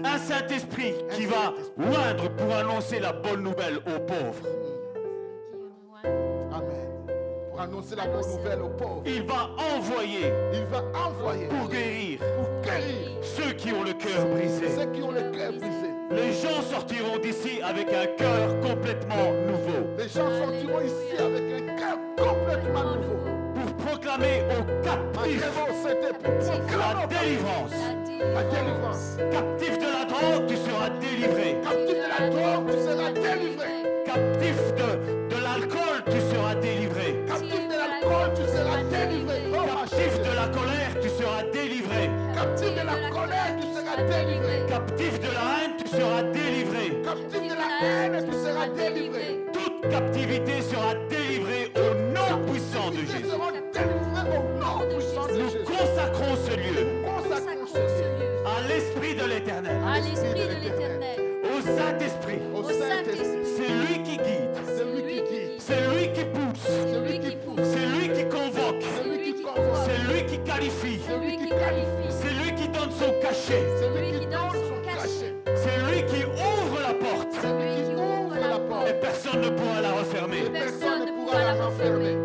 Un 0.04 0.18
Saint-Esprit 0.18 0.94
qui 1.12 1.26
va 1.26 1.54
oindre 1.78 2.28
pour 2.30 2.54
annoncer 2.54 2.98
la 3.00 3.12
bonne 3.12 3.42
nouvelle 3.42 3.78
aux 3.78 4.00
pauvres 4.00 4.46
annoncer 7.60 7.96
la 7.96 8.06
bonne 8.06 8.30
nouvelle 8.30 8.62
aux 8.62 8.68
pauvres. 8.68 9.02
Il 9.06 9.22
va 9.22 9.50
envoyer. 9.76 10.32
Il 10.52 10.64
va 10.64 10.82
envoyer. 11.06 11.46
Pour 11.46 11.68
guérir. 11.68 12.18
Pour 12.18 12.62
guérir. 12.62 13.10
Ceux 13.22 13.52
qui 13.52 13.72
ont 13.72 13.82
le 13.82 13.92
cœur 13.92 14.26
brisé. 14.26 14.68
Ceux 14.76 14.86
qui 14.86 15.02
ont 15.02 15.10
le 15.10 15.30
cœur 15.30 15.52
brisé. 15.52 15.90
Les 16.10 16.32
gens 16.32 16.62
sortiront 16.62 17.18
d'ici 17.18 17.60
avec 17.62 17.88
un 17.88 18.06
cœur 18.16 18.60
complètement 18.60 19.32
nouveau. 19.46 19.86
Les 19.98 20.08
gens 20.08 20.30
sortiront 20.30 20.80
ici 20.80 21.18
avec 21.18 21.42
un 21.52 21.76
cœur 21.76 21.98
complètement 22.16 22.94
nouveau. 22.96 23.20
Pour 23.54 23.86
proclamer 23.86 24.42
aux 24.58 24.64
captifs 24.82 25.44
la 26.76 27.06
délivrance. 27.06 27.72
La 28.34 28.42
délivrance. 28.44 29.16
Captif 29.30 29.78
de 29.78 29.84
la 29.84 30.04
drogue, 30.04 30.46
tu 30.46 30.56
seras 30.56 30.90
délivré. 30.90 31.56
Captif 31.62 31.96
de 31.96 32.08
la 32.08 32.30
drogue, 32.30 32.70
tu 32.70 32.82
seras 32.82 33.12
délivré. 33.12 33.99
Captif 34.12 34.56
de, 34.74 35.34
de 35.34 35.40
l'alcool, 35.40 36.02
tu 36.10 36.20
seras 36.34 36.56
délivré. 36.56 37.14
Captif 37.28 37.68
de 37.68 37.76
l'alcool, 37.78 38.32
tu 38.34 38.42
seras 38.42 38.82
délivré. 38.90 39.42
Oh, 39.54 39.64
captif 39.64 40.18
de 40.18 40.34
la 40.34 40.48
colère, 40.48 40.92
tu 41.00 41.08
seras 41.10 41.42
délivré. 41.52 42.10
Captif 42.34 42.70
de 42.74 42.86
la 42.90 43.08
colère, 43.10 43.54
tu 43.60 43.66
seras 43.68 44.02
délivré. 44.02 44.66
Captif 44.68 45.20
de 45.20 45.26
la 45.26 45.46
haine, 45.62 45.74
tu 45.78 45.86
seras 45.86 46.22
délivré. 46.24 47.02
Captif 47.04 47.42
de 47.50 47.54
la 47.54 47.68
haine, 47.86 48.26
tu 48.26 48.32
seras 48.32 48.66
délivré. 48.66 49.46
Toute 49.52 49.88
captivité 49.88 50.60
sera 50.60 50.94
délivrée 51.08 51.72
au 51.76 51.94
nom 52.10 52.44
puissant 52.50 52.90
de 52.90 52.96
Jésus. 52.96 53.30
Nous 55.38 55.64
consacrons 55.64 56.34
ce 56.46 56.56
lieu 56.56 56.86
à 58.44 58.66
l'Esprit 58.66 59.14
de 59.14 59.24
l'Éternel. 59.24 59.76
À 59.86 60.00
l'Esprit 60.00 60.48
de 60.48 60.64
l'Éternel. 60.64 61.20
Au 61.44 61.60
Saint-Esprit 61.62 62.40
qui 66.20 66.26
pousse. 66.26 66.66
C'est 66.66 67.00
lui 67.00 67.18
qui 67.18 67.36
pousse. 67.36 67.60
C'est 67.62 67.86
lui 67.86 68.08
qui 68.14 68.24
convoque. 68.28 68.84
C'est 68.94 70.12
lui 70.12 70.26
qui 70.26 70.38
lui 70.38 70.38
qualifie. 70.38 71.00
C'est 72.08 72.30
lui 72.30 72.54
qui 72.54 72.68
lui 72.68 72.68
donne 72.68 72.90
son 72.90 73.12
cachet. 73.22 73.64
C'est 73.78 74.00
lui 74.00 74.20
qui 74.20 74.26
donne 74.26 74.56
son 74.68 74.80
cachet. 74.84 75.34
C'est 75.54 75.78
lui 75.88 76.04
qui 76.06 76.24
ouvre 76.24 76.80
la 76.80 76.94
porte. 76.94 77.32
C'est 77.40 77.52
lui 77.52 77.70
qui 77.74 77.94
ouvre 77.94 78.34
la 78.34 78.88
Et 78.88 78.94
personne 78.94 79.40
ne 79.40 79.50
pourra 79.50 79.80
la 79.80 79.92
refermer. 79.92 80.38
Et 80.46 80.50
personne 80.50 81.06
ne 81.06 81.24
pourra 81.24 81.38
la 81.40 81.64
refermer. 81.64 82.16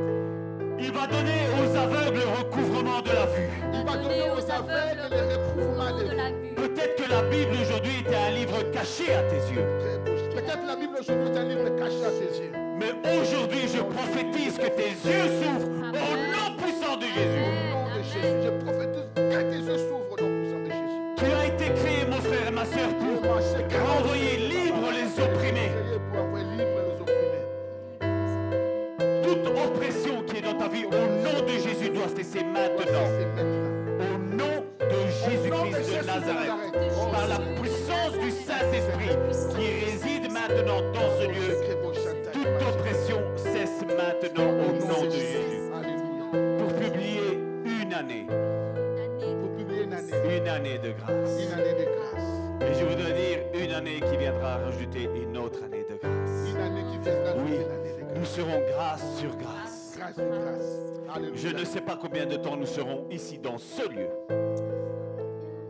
Il 0.78 0.92
va 0.92 1.08
donner 1.08 1.42
aux 1.58 1.76
aveugles 1.76 2.20
le 2.20 2.28
recouvrement 2.38 3.02
de 3.02 3.10
la 3.10 3.26
vue. 3.28 3.50
Il 3.74 3.86
va 3.86 3.98
donner 3.98 4.30
aux 4.30 4.52
aveugles 4.52 5.08
le 5.10 5.36
recouvrement 5.36 5.98
de 5.98 6.04
des 6.04 6.16
la 6.16 6.30
vue. 6.32 6.56
Peut-être 6.56 6.96
que 7.04 7.10
la 7.10 7.22
Bible 7.24 7.56
aujourd'hui 7.62 8.00
était 8.02 8.16
un 8.16 8.32
livre 8.32 8.62
caché 8.72 9.14
à 9.14 9.24
tes 9.24 9.54
yeux. 9.54 9.66
Peut-être 10.32 10.66
la 10.68 10.76
Bible 10.76 10.98
aujourd'hui 11.00 11.30
est 11.32 11.38
un 11.38 11.44
livre 11.44 11.70
caché 11.78 12.06
à 12.06 12.10
tes 12.10 12.42
yeux. 12.42 12.65
Mais 12.78 12.92
aujourd'hui, 13.20 13.68
je 13.74 13.82
prophétise 13.82 14.58
que 14.58 14.68
tes 14.68 14.90
yeux 14.90 15.30
s'ouvrent 15.40 15.70
au 15.70 16.16
nom 16.34 16.58
puissant 16.58 16.98
de 16.98 17.06
Jésus. 17.06 17.46
Au 17.46 17.74
nom 17.74 17.86
de 17.96 18.02
Jésus, 18.04 18.38
je 18.44 18.50
prophétise 18.64 19.10
que 19.16 19.42
tes 19.50 19.60
yeux 19.60 19.78
s'ouvrent 19.78 20.12
au 20.12 20.18
nom 20.22 20.30
puissant 20.42 20.60
de 20.60 20.66
Jésus. 20.66 21.00
Tu 21.18 21.26
as 21.26 21.46
été 21.48 21.66
créé, 21.80 22.00
mon 22.10 22.22
frère 22.22 22.48
et 22.48 22.52
ma 22.52 22.66
soeur, 22.66 22.90
pour 22.98 23.16
renvoyer 23.96 24.38
libre 24.38 24.92
les 24.92 25.08
opprimés. 25.24 25.72
Priez 25.72 26.00
pour 26.12 26.20
envoyer 26.22 26.46
libre 26.52 26.80
les 26.88 26.98
opprimés. 27.02 27.46
Toute 29.24 29.46
oppression 29.48 30.16
qui 30.24 30.38
est 30.38 30.42
dans 30.42 30.58
ta 30.58 30.68
vie, 30.68 30.86
au 30.86 30.90
nom 30.92 31.38
de 31.46 31.54
Jésus, 31.54 31.90
doit 31.90 32.10
cesser 32.16 32.44
maintenant. 32.44 33.08
C'est 33.18 33.30
maintenant. 33.36 33.72
Au 34.02 34.18
nom 34.36 34.58
de 34.80 35.00
Jésus-Christ 35.24 35.90
de 35.92 36.06
Nazareth, 36.06 36.52
par 37.12 37.28
la 37.28 37.40
puissance 37.60 38.14
du 38.22 38.32
Saint-Esprit 38.32 39.16
qui 39.56 39.66
réside 39.86 40.32
maintenant 40.32 40.82
dans 40.94 41.10
ce 41.20 41.26
lieu, 41.28 41.56
toute 42.60 42.68
oppression 42.68 43.22
cesse 43.36 43.82
maintenant 43.98 44.50
au 44.52 44.72
nom 44.88 45.06
de 45.06 45.12
Jésus. 45.12 45.62
Pour 46.60 46.74
publier 46.74 47.40
une 47.66 47.94
année, 47.94 48.26
Pour 48.28 49.52
publier 49.56 49.84
une 49.84 49.94
année. 49.94 50.38
une 50.38 50.48
année 50.48 50.78
de 50.80 50.92
grâce. 50.92 51.42
Une 51.44 51.54
année 51.60 51.74
de 51.74 51.86
grâce. 51.86 52.62
Et 52.62 52.74
je 52.80 52.86
voudrais 52.86 53.14
dire 53.14 53.40
une 53.66 53.72
année 53.74 54.00
qui 54.00 54.18
viendra 54.18 54.58
rajouter 54.58 55.10
une 55.16 55.38
autre 55.38 55.64
année 55.64 55.86
de 55.90 55.96
grâce. 55.96 56.50
Une 56.50 56.62
année 56.62 56.84
qui 56.92 56.98
viendra 57.00 57.34
Oui, 57.38 57.52
une 57.56 57.72
année 57.72 57.94
de 58.00 58.04
grâce. 58.06 58.18
nous 58.18 58.26
serons 58.26 58.62
grâce 58.74 59.18
sur 59.18 59.36
grâce. 59.38 59.96
Grâce 59.98 60.16
sur 60.16 60.26
grâce. 60.26 61.34
Je 61.36 61.48
ne 61.50 61.64
sais 61.64 61.82
pas 61.82 61.98
combien 62.02 62.26
de 62.26 62.36
temps 62.36 62.58
nous 62.58 62.66
serons 62.66 63.06
ici 63.10 63.38
dans 63.38 63.58
ce 63.58 63.88
lieu, 63.90 64.10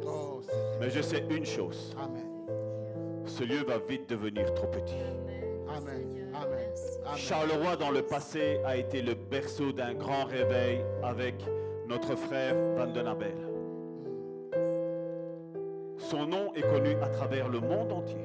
Oh, 0.07 0.41
mais 0.79 0.89
je 0.89 1.01
sais 1.01 1.23
une 1.29 1.45
chose. 1.45 1.95
Amen. 1.99 2.23
Ce 3.25 3.43
lieu 3.43 3.63
va 3.67 3.77
vite 3.77 4.09
devenir 4.09 4.51
trop 4.55 4.67
petit. 4.67 4.95
Amen. 5.67 6.14
Amen. 6.41 7.15
Charleroi, 7.15 7.75
dans 7.77 7.91
le 7.91 8.01
passé, 8.01 8.59
a 8.65 8.75
été 8.75 9.01
le 9.01 9.13
berceau 9.13 9.71
d'un 9.71 9.93
grand 9.93 10.25
réveil 10.25 10.83
avec 11.03 11.35
notre 11.87 12.15
frère 12.15 12.55
Van 12.75 12.87
den 12.87 13.07
Abel. 13.07 13.35
Son 15.97 16.25
nom 16.25 16.53
est 16.55 16.61
connu 16.61 16.95
à 17.01 17.07
travers 17.07 17.47
le 17.47 17.59
monde 17.59 17.91
entier 17.91 18.17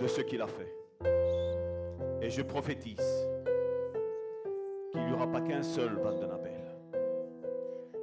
de 0.00 0.06
ce 0.06 0.20
qu'il 0.20 0.42
a 0.42 0.46
fait. 0.46 0.74
Et 2.20 2.30
je 2.30 2.42
prophétise 2.42 3.28
qu'il 4.90 5.04
n'y 5.06 5.12
aura 5.12 5.26
pas 5.26 5.40
qu'un 5.40 5.62
seul 5.62 5.94
Van 6.02 6.12
den 6.12 6.30
Abel. 6.30 6.52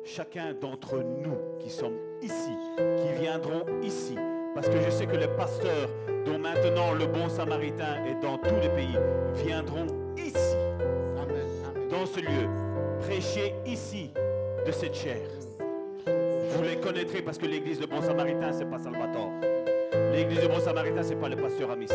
Chacun 0.05 0.53
d'entre 0.53 0.97
nous 0.97 1.37
qui 1.59 1.69
sommes 1.69 1.97
ici, 2.21 2.51
qui 2.77 3.21
viendront 3.21 3.65
ici, 3.83 4.15
parce 4.61 4.75
que 4.75 4.81
je 4.81 4.89
sais 4.89 5.05
que 5.05 5.15
les 5.15 5.29
pasteurs, 5.29 5.87
dont 6.25 6.37
maintenant 6.37 6.91
le 6.91 7.05
bon 7.05 7.29
samaritain 7.29 8.03
est 8.05 8.21
dans 8.21 8.37
tous 8.37 8.59
les 8.61 8.67
pays, 8.67 8.97
viendront 9.35 9.87
ici, 10.17 10.57
dans 11.89 12.05
ce 12.05 12.19
lieu, 12.19 12.45
prêcher 12.99 13.55
ici 13.65 14.11
de 14.67 14.71
cette 14.73 14.95
chair. 14.95 15.29
Vous 16.05 16.61
les 16.61 16.75
connaîtrez 16.75 17.21
parce 17.21 17.37
que 17.37 17.45
l'église 17.45 17.79
de 17.79 17.85
Bon 17.85 18.01
Samaritain, 18.01 18.51
c'est 18.51 18.69
pas 18.69 18.79
Salvatore. 18.79 19.31
L'église 20.11 20.41
de 20.41 20.47
Bon 20.47 20.59
Samaritain, 20.59 21.03
c'est 21.03 21.15
pas 21.15 21.29
le 21.29 21.37
pasteur 21.37 21.71
Amici. 21.71 21.93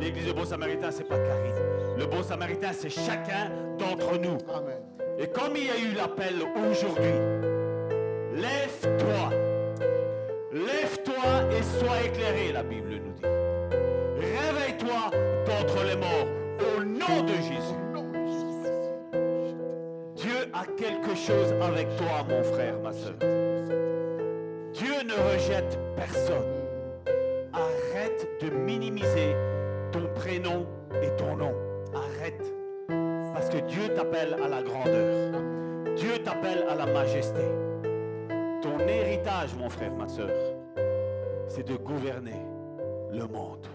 L'église 0.00 0.26
de 0.26 0.32
Bon 0.32 0.44
Samaritain, 0.44 0.90
c'est 0.90 1.04
pas 1.04 1.18
Karine. 1.18 1.54
Le 1.96 2.06
Bon 2.06 2.24
Samaritain, 2.24 2.72
c'est 2.72 2.90
chacun 2.90 3.52
d'entre 3.78 4.18
nous. 4.18 4.38
Amen. 4.52 4.80
Et 5.20 5.28
comme 5.28 5.54
il 5.54 5.66
y 5.66 5.70
a 5.70 5.78
eu 5.78 5.94
l'appel 5.94 6.34
aujourd'hui, 6.56 7.12
lève-toi. 8.34 9.45
Lève-toi 10.56 11.52
et 11.52 11.62
sois 11.62 12.02
éclairé, 12.02 12.52
la 12.52 12.62
Bible 12.62 12.88
nous 12.88 13.12
dit. 13.12 13.22
Réveille-toi 14.16 15.10
d'entre 15.44 15.84
les 15.84 15.96
morts 15.96 16.28
au 16.78 16.82
nom 16.82 17.22
de 17.24 17.34
Jésus. 17.34 17.76
Dieu 20.14 20.48
a 20.54 20.64
quelque 20.78 21.14
chose 21.14 21.52
avec 21.60 21.94
toi, 21.96 22.24
mon 22.26 22.42
frère, 22.42 22.78
ma 22.82 22.92
soeur. 22.92 23.18
Dieu 24.72 24.94
ne 25.04 25.34
rejette 25.34 25.78
personne. 25.94 26.46
Arrête 27.52 28.26
de 28.40 28.48
minimiser 28.48 29.36
ton 29.92 30.08
prénom 30.14 30.66
et 31.02 31.14
ton 31.18 31.36
nom. 31.36 31.52
Arrête. 31.94 32.42
Parce 33.34 33.50
que 33.50 33.58
Dieu 33.66 33.88
t'appelle 33.94 34.34
à 34.42 34.48
la 34.48 34.62
grandeur. 34.62 35.42
Dieu 35.96 36.18
t'appelle 36.24 36.64
à 36.66 36.74
la 36.74 36.86
majesté. 36.86 37.42
Ton 38.62 38.78
héritage, 38.80 39.54
mon 39.58 39.68
frère, 39.68 39.92
ma 39.92 40.08
soeur, 40.08 40.30
c'est 41.48 41.66
de 41.66 41.76
gouverner 41.76 42.42
le 43.12 43.26
monde. 43.26 43.66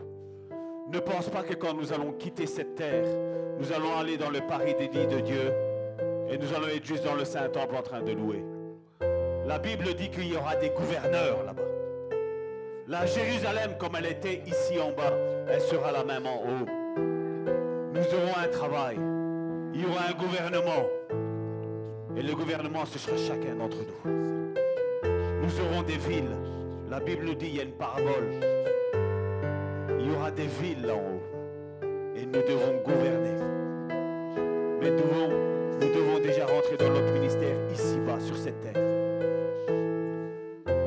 Ne 0.91 0.99
pense 0.99 1.30
pas 1.30 1.44
que 1.44 1.53
quand 1.53 1.74
nous 1.74 1.94
allons 1.94 2.12
quitter 2.14 2.48
cette 2.48 2.76
terre, 2.76 3.06
nous 3.60 3.72
allons 3.72 3.98
aller 3.98 4.18
dans 4.18 4.30
le 4.30 4.41
Paris 4.41 4.76
dédié 4.78 5.06
de 5.06 5.20
Dieu 5.20 5.53
et 6.30 6.38
nous 6.38 6.53
allons 6.53 6.68
être 6.68 6.86
juste 6.86 7.06
dans 7.06 7.16
le 7.16 7.26
Saint-Temple 7.26 7.76
en 7.76 7.82
train 7.82 8.02
de 8.02 8.12
louer. 8.12 8.44
La 9.45 9.60
Bible 9.60 9.94
dit 9.95 10.10
qu'il 10.10 10.32
y 10.32 10.36
aura 10.36 10.56
des 10.56 10.70
gouverneurs 10.70 11.44
là-bas. 11.45 11.62
La 12.88 13.06
Jérusalem, 13.06 13.76
comme 13.78 13.95
elle 13.98 14.08
était 14.08 14.41
ici 14.45 14.80
en 14.80 14.91
bas, 14.91 15.14
elle 15.49 15.62
sera 15.62 15.91
la 15.91 16.03
même 16.03 16.26
en 16.26 16.38
haut. 16.38 16.66
Nous 17.94 18.02
aurons 18.02 18.38
un 18.44 18.48
travail. 18.48 18.98
Il 19.74 19.82
y 19.82 19.86
aura 19.86 20.08
un 20.10 20.14
gouvernement. 20.14 20.86
Et 22.18 22.22
le 22.22 22.36
gouvernement, 22.36 22.86
ce 22.86 22.99
sera 22.99 23.16
chacun 23.16 23.56
d'entre 23.56 23.78
nous. 23.78 24.60
Nous 25.41 25.59
aurons 25.59 25.81
des 25.81 25.97
villes. 25.97 26.35
La 26.89 26.99
Bible 26.99 27.26
nous 27.26 27.34
dit, 27.34 27.47
il 27.47 27.55
y 27.55 27.59
a 27.59 27.63
une 27.63 27.72
parabole. 27.72 28.30
Il 29.99 30.07
y 30.07 30.15
aura 30.15 30.30
des 30.30 30.45
villes 30.45 30.85
là 30.85 30.93
en 30.93 30.97
haut. 30.97 31.22
Et 32.15 32.26
nous 32.26 32.31
devons 32.31 32.77
gouverner. 32.85 33.35
Mais 34.81 34.91
nous 34.91 34.97
devons, 34.97 35.30
nous 35.81 35.93
devons 35.95 36.19
déjà 36.19 36.45
rentrer 36.45 36.77
dans 36.77 36.89
notre 36.89 37.11
ministère 37.13 37.55
ici-bas, 37.73 38.19
sur 38.19 38.38
cette 38.38 38.59
terre. 38.61 38.84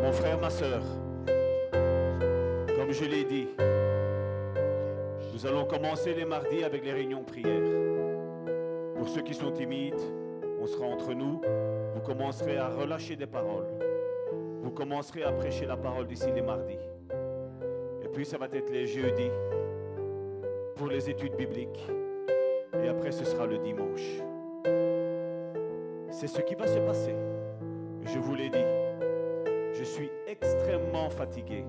Mon 0.02 0.12
frère, 0.12 0.38
ma 0.38 0.50
soeur, 0.50 0.82
comme 2.76 2.92
je 2.92 3.04
l'ai 3.04 3.24
dit, 3.24 3.48
nous 5.32 5.46
allons 5.46 5.64
commencer 5.64 6.14
les 6.14 6.24
mardis 6.24 6.62
avec 6.62 6.84
les 6.84 6.92
réunions 6.92 7.24
prières. 7.24 7.60
Pour 8.96 9.08
ceux 9.08 9.22
qui 9.22 9.34
sont 9.34 9.50
timides, 9.50 10.00
on 10.60 10.66
sera 10.66 10.86
entre 10.86 11.12
nous. 11.12 11.40
Vous 11.94 12.00
commencerez 12.02 12.56
à 12.56 12.68
relâcher 12.68 13.16
des 13.16 13.26
paroles. 13.26 13.93
Vous 14.64 14.70
commencerez 14.70 15.22
à 15.24 15.30
prêcher 15.30 15.66
la 15.66 15.76
parole 15.76 16.06
d'ici 16.06 16.32
les 16.34 16.40
mardis. 16.40 16.78
Et 18.02 18.08
puis 18.08 18.24
ça 18.24 18.38
va 18.38 18.46
être 18.50 18.72
les 18.72 18.86
jeudis 18.86 19.30
pour 20.74 20.86
les 20.86 21.10
études 21.10 21.36
bibliques. 21.36 21.86
Et 22.82 22.88
après 22.88 23.12
ce 23.12 23.26
sera 23.26 23.46
le 23.46 23.58
dimanche. 23.58 24.22
C'est 26.08 26.28
ce 26.28 26.40
qui 26.40 26.54
va 26.54 26.66
se 26.66 26.78
passer. 26.78 27.14
Je 28.06 28.18
vous 28.18 28.34
l'ai 28.34 28.48
dit. 28.48 28.64
Je 29.74 29.84
suis 29.84 30.10
extrêmement 30.26 31.10
fatigué. 31.10 31.66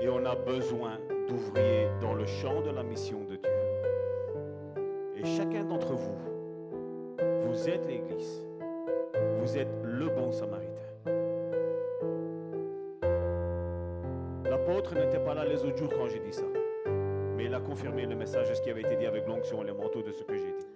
Et 0.00 0.08
on 0.08 0.24
a 0.26 0.36
besoin 0.36 0.96
d'ouvriers 1.28 1.88
dans 2.00 2.14
le 2.14 2.24
champ 2.24 2.60
de 2.60 2.70
la 2.70 2.84
mission 2.84 3.24
de 3.24 3.34
Dieu. 3.34 3.50
Et 5.16 5.24
chacun 5.24 5.64
d'entre 5.64 5.94
vous, 5.94 6.18
vous 7.48 7.68
êtes 7.68 7.84
l'Église. 7.88 8.44
Vous 9.40 9.58
êtes 9.58 9.74
le 9.82 10.08
bon 10.08 10.30
samaritain. 10.30 10.59
N'était 14.70 15.18
pas 15.18 15.34
là 15.34 15.44
les 15.44 15.64
autres 15.64 15.76
jours 15.76 15.90
quand 15.90 16.06
j'ai 16.06 16.20
dit 16.20 16.32
ça. 16.32 16.44
Mais 17.36 17.46
il 17.46 17.54
a 17.54 17.60
confirmé 17.60 18.06
le 18.06 18.14
message 18.14 18.52
ce 18.54 18.62
qui 18.62 18.70
avait 18.70 18.82
été 18.82 18.94
dit 18.94 19.06
avec 19.06 19.26
l'onction 19.26 19.62
et 19.62 19.66
le 19.66 19.74
manteau 19.74 20.00
de 20.00 20.12
ce 20.12 20.22
que 20.22 20.36
j'ai 20.36 20.54
dit. 20.58 20.66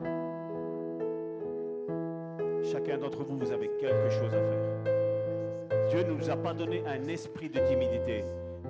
Chacun 2.73 2.99
d'entre 2.99 3.23
vous, 3.23 3.39
vous 3.39 3.53
avez 3.53 3.69
quelque 3.79 4.11
chose 4.11 4.35
à 4.35 4.41
faire. 4.41 5.89
Dieu 5.91 6.03
ne 6.03 6.13
nous 6.13 6.29
a 6.29 6.37
pas 6.37 6.53
donné 6.53 6.83
un 6.87 7.07
esprit 7.07 7.49
de 7.49 7.61
timidité, 7.61 8.25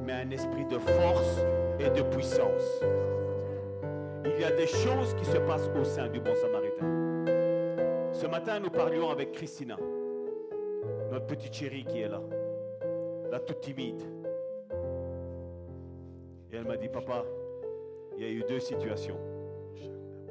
mais 0.04 0.12
un 0.12 0.30
esprit 0.30 0.66
de 0.66 0.78
force 0.78 1.40
et 1.80 1.88
de 1.88 2.02
puissance. 2.02 2.84
Il 4.26 4.38
y 4.40 4.44
a 4.44 4.50
des 4.50 4.66
choses 4.66 5.14
qui 5.14 5.24
se 5.24 5.38
passent 5.38 5.70
au 5.80 5.84
sein 5.84 6.08
du 6.08 6.20
bon 6.20 6.34
samaritain. 6.34 8.12
Ce 8.12 8.26
matin, 8.26 8.60
nous 8.60 8.70
parlions 8.70 9.08
avec 9.08 9.32
Christina, 9.32 9.78
notre 11.10 11.26
petite 11.26 11.54
chérie 11.54 11.84
qui 11.84 12.02
est 12.02 12.08
là, 12.08 12.20
la 13.30 13.40
toute 13.40 13.60
timide. 13.60 14.02
Et 16.54 16.56
elle 16.56 16.66
m'a 16.66 16.76
dit, 16.76 16.88
papa, 16.88 17.24
il 18.16 18.22
y 18.22 18.26
a 18.26 18.30
eu 18.30 18.44
deux 18.48 18.60
situations. 18.60 19.18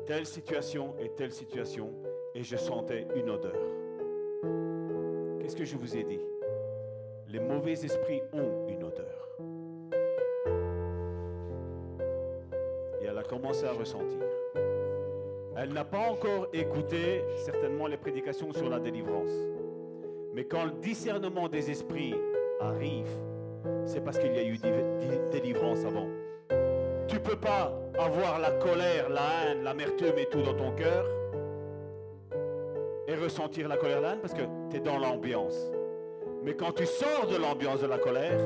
Telle 0.05 0.25
situation 0.25 0.95
et 0.97 1.09
telle 1.09 1.33
situation. 1.33 1.89
Et 2.33 2.43
je 2.43 2.55
sentais 2.55 3.05
une 3.13 3.29
odeur. 3.29 3.57
Qu'est-ce 5.41 5.57
que 5.57 5.65
je 5.65 5.75
vous 5.75 5.97
ai 5.97 6.03
dit? 6.05 6.21
Les 7.27 7.41
mauvais 7.41 7.73
esprits 7.73 8.21
ont 8.31 8.69
une 8.69 8.85
odeur. 8.85 9.37
Et 13.01 13.05
elle 13.05 13.17
a 13.17 13.23
commencé 13.23 13.65
à 13.65 13.73
ressentir. 13.73 14.23
Elle 15.57 15.73
n'a 15.73 15.83
pas 15.83 16.09
encore 16.09 16.47
écouté 16.53 17.21
certainement 17.35 17.87
les 17.87 17.97
prédications 17.97 18.53
sur 18.53 18.69
la 18.69 18.79
délivrance. 18.79 19.33
Mais 20.33 20.45
quand 20.45 20.63
le 20.63 20.71
discernement 20.71 21.49
des 21.49 21.69
esprits 21.69 22.15
arrive, 22.61 23.09
c'est 23.85 24.01
parce 24.01 24.17
qu'il 24.17 24.33
y 24.33 24.39
a 24.39 24.43
eu 24.43 24.57
délivrance 25.33 25.83
avant. 25.83 26.07
Tu 27.07 27.19
peux 27.19 27.35
pas 27.35 27.71
avoir 27.97 28.39
la 28.39 28.51
colère, 28.51 29.09
la 29.09 29.51
haine, 29.51 29.63
l'amertume 29.63 30.17
et 30.17 30.25
tout 30.25 30.41
dans 30.41 30.53
ton 30.53 30.71
cœur 30.71 31.05
et 33.07 33.15
ressentir 33.15 33.67
la 33.67 33.77
colère, 33.77 34.01
la 34.01 34.13
haine 34.13 34.19
parce 34.19 34.33
que 34.33 34.43
tu 34.69 34.77
es 34.77 34.79
dans 34.79 34.97
l'ambiance. 34.97 35.71
Mais 36.43 36.55
quand 36.55 36.71
tu 36.71 36.85
sors 36.85 37.27
de 37.27 37.37
l'ambiance 37.37 37.81
de 37.81 37.87
la 37.87 37.97
colère, 37.97 38.39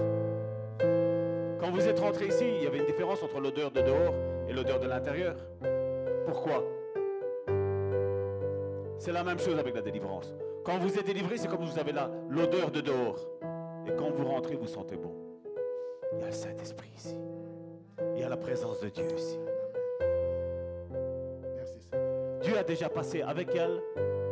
quand 1.59 1.71
vous 1.71 1.87
êtes 1.87 1.99
rentré 1.99 2.27
ici, 2.27 2.45
il 2.57 2.63
y 2.63 2.67
avait 2.67 2.79
une 2.79 2.85
différence 2.85 3.23
entre 3.23 3.39
l'odeur 3.39 3.71
de 3.71 3.81
dehors 3.81 4.13
et 4.47 4.53
l'odeur 4.53 4.79
de 4.79 4.87
l'intérieur. 4.87 5.35
Pourquoi? 6.25 6.63
C'est 8.99 9.11
la 9.11 9.23
même 9.23 9.39
chose 9.39 9.57
avec 9.57 9.75
la 9.75 9.81
délivrance. 9.81 10.33
Quand 10.63 10.77
vous 10.79 10.97
êtes 10.97 11.05
délivré, 11.05 11.37
c'est 11.37 11.47
comme 11.47 11.63
vous 11.63 11.79
avez 11.79 11.93
l'odeur 12.29 12.71
de 12.71 12.81
dehors. 12.81 13.25
Et 13.87 13.95
quand 13.95 14.09
vous 14.11 14.25
rentrez, 14.25 14.55
vous 14.55 14.67
sentez 14.67 14.97
bon. 14.97 15.13
Il 16.13 16.19
y 16.19 16.23
a 16.23 16.27
le 16.27 16.33
Saint-Esprit 16.33 16.89
ici. 16.95 17.17
Il 18.17 18.21
y 18.21 18.23
a 18.23 18.29
la 18.29 18.37
présence 18.37 18.79
de 18.79 18.89
Dieu 18.89 19.05
ici. 19.15 19.37
Dieu 22.41 22.57
a 22.57 22.63
déjà 22.63 22.89
passé 22.89 23.21
avec 23.21 23.49
elle 23.55 23.79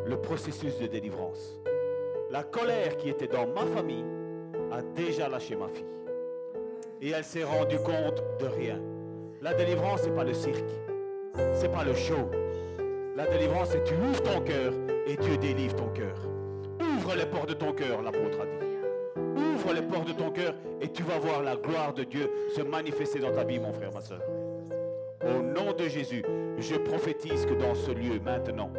le 0.08 0.18
processus 0.18 0.80
de 0.80 0.88
délivrance. 0.88 1.60
La 2.32 2.44
colère 2.44 2.98
qui 2.98 3.10
était 3.10 3.28
dans 3.28 3.46
ma 3.46 3.64
famille 3.68 4.04
a 4.72 4.82
déjà 4.82 5.30
lâché 5.30 5.56
ma 5.56 5.68
fille. 5.68 5.86
Et 7.00 7.12
elle 7.12 7.24
s'est 7.24 7.44
rendue 7.44 7.78
compte 7.78 8.24
de 8.40 8.48
rien. 8.48 8.82
La 9.44 9.54
délivrance, 9.54 10.02
ce 10.02 10.10
n'est 10.10 10.16
pas 10.16 10.24
le 10.24 10.34
cirque. 10.34 10.72
Ce 11.36 11.62
n'est 11.62 11.72
pas 11.72 11.84
le 11.84 11.94
show. 11.94 12.32
La 13.16 13.28
délivrance, 13.28 13.70
c'est 13.70 13.84
tu 13.84 13.94
ouvres 13.94 14.24
ton 14.24 14.42
cœur 14.42 14.74
et 15.06 15.16
Dieu 15.16 15.38
délivre 15.38 15.76
ton 15.76 15.90
cœur. 15.90 16.18
Ouvre 16.82 17.14
les 17.16 17.28
portes 17.28 17.50
de 17.50 17.54
ton 17.54 17.72
cœur, 17.72 18.02
l'apôtre 18.02 18.42
a 18.42 18.46
dit. 18.46 18.55
Ouvre 19.66 19.74
les 19.74 19.82
portes 19.82 20.08
de 20.08 20.14
ton 20.14 20.30
cœur 20.30 20.54
et 20.80 20.90
tu 20.90 21.02
vas 21.02 21.18
voir 21.18 21.42
la 21.42 21.56
gloire 21.56 21.92
de 21.92 22.04
Dieu 22.04 22.30
se 22.56 22.62
manifester 22.62 23.18
dans 23.18 23.32
ta 23.32 23.44
vie, 23.44 23.58
mon 23.60 23.74
frère, 23.74 23.92
ma 23.92 24.02
soeur. 24.02 24.22
Au 25.24 25.42
nom 25.42 25.74
de 25.74 25.88
Jésus, 25.88 26.24
je 26.60 26.76
prophétise 26.76 27.48
que 27.48 27.56
dans 27.56 27.74
ce 27.74 27.90
lieu, 27.90 28.20
maintenant, 28.24 28.70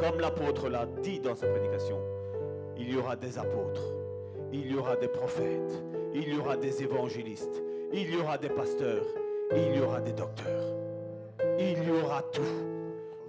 comme 0.00 0.20
l'apôtre 0.20 0.70
l'a 0.70 0.86
dit 1.02 1.20
dans 1.20 1.34
sa 1.34 1.48
prédication, 1.48 1.98
il 2.78 2.94
y 2.94 2.96
aura 2.96 3.14
des 3.16 3.36
apôtres, 3.38 3.82
il 4.52 4.72
y 4.72 4.74
aura 4.74 4.96
des 4.96 5.08
prophètes, 5.08 5.84
il 6.14 6.32
y 6.32 6.38
aura 6.38 6.56
des 6.56 6.82
évangélistes, 6.82 7.62
il 7.92 8.10
y 8.10 8.16
aura 8.16 8.38
des 8.38 8.48
pasteurs, 8.48 9.04
il 9.54 9.76
y 9.76 9.80
aura 9.80 10.00
des 10.00 10.12
docteurs. 10.12 10.64
Il 11.58 11.84
y 11.86 11.90
aura 11.90 12.22
tout. 12.32 12.42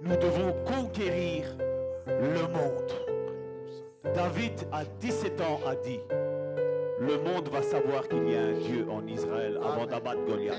Nous 0.00 0.16
devons 0.16 0.54
conquérir 0.64 1.44
le 2.06 2.42
monde. 2.48 2.92
David, 4.14 4.52
à 4.72 4.84
17 5.00 5.40
ans, 5.42 5.60
a 5.66 5.74
dit, 5.74 6.00
le 6.98 7.18
monde 7.18 7.48
va 7.50 7.62
savoir 7.62 8.08
qu'il 8.08 8.30
y 8.30 8.36
a 8.36 8.42
un 8.42 8.52
Dieu 8.52 8.86
en 8.90 9.06
Israël 9.06 9.58
avant 9.62 9.86
d'abattre 9.86 10.24
Goliath. 10.26 10.58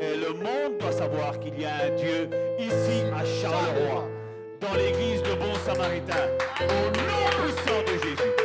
Et 0.00 0.16
le 0.16 0.32
monde 0.32 0.78
doit 0.80 0.92
savoir 0.92 1.38
qu'il 1.38 1.60
y 1.60 1.64
a 1.64 1.74
un 1.86 1.90
Dieu 1.90 2.28
ici 2.58 3.02
à 3.14 3.24
Charleroi, 3.24 4.08
dans 4.60 4.74
l'église 4.74 5.22
de 5.22 5.34
Bon 5.34 5.54
Samaritain, 5.64 6.28
au 6.60 6.96
nom 6.96 7.44
puissant 7.44 7.80
de 7.82 8.02
Jésus. 8.02 8.41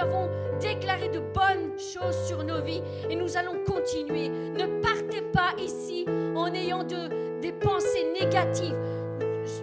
Avons 0.00 0.28
déclaré 0.60 1.08
de 1.08 1.20
bonnes 1.20 1.72
choses 1.78 2.16
sur 2.26 2.42
nos 2.44 2.62
vies 2.62 2.82
et 3.08 3.16
nous 3.16 3.36
allons 3.36 3.56
continuer. 3.64 4.28
Ne 4.28 4.80
partez 4.80 5.22
pas 5.32 5.54
ici 5.58 6.06
en 6.34 6.52
ayant 6.54 6.84
de, 6.84 7.40
des 7.40 7.52
pensées 7.52 8.06
négatives. 8.20 8.76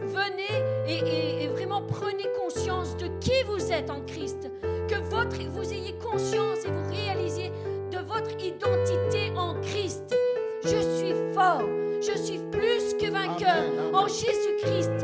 Venez 0.04 0.64
et, 0.88 1.44
et 1.44 1.48
vraiment 1.48 1.82
prenez 1.82 2.26
conscience 2.42 2.98
de 2.98 3.08
qui 3.20 3.44
vous 3.48 3.72
êtes 3.72 3.90
en 3.90 4.02
Christ. 4.02 4.50
Que 4.88 5.02
votre, 5.10 5.38
vous 5.50 5.74
ayez 5.74 5.94
conscience 5.94 6.66
et 6.66 6.72
vous 6.72 6.90
réalisiez 6.90 7.52
de 7.92 8.00
votre 8.00 8.32
identité 8.44 9.32
en 9.36 9.56
Christ. 9.62 10.16
Je 10.64 10.70
suis 10.70 11.14
fort. 11.34 11.64
Je 12.02 12.18
suis 12.18 12.40
plus 12.52 12.94
que 13.00 13.10
vainqueur 13.12 13.50
Amen, 13.50 13.80
amen. 13.80 13.96
en 13.96 14.08
Jésus-Christ. 14.08 14.97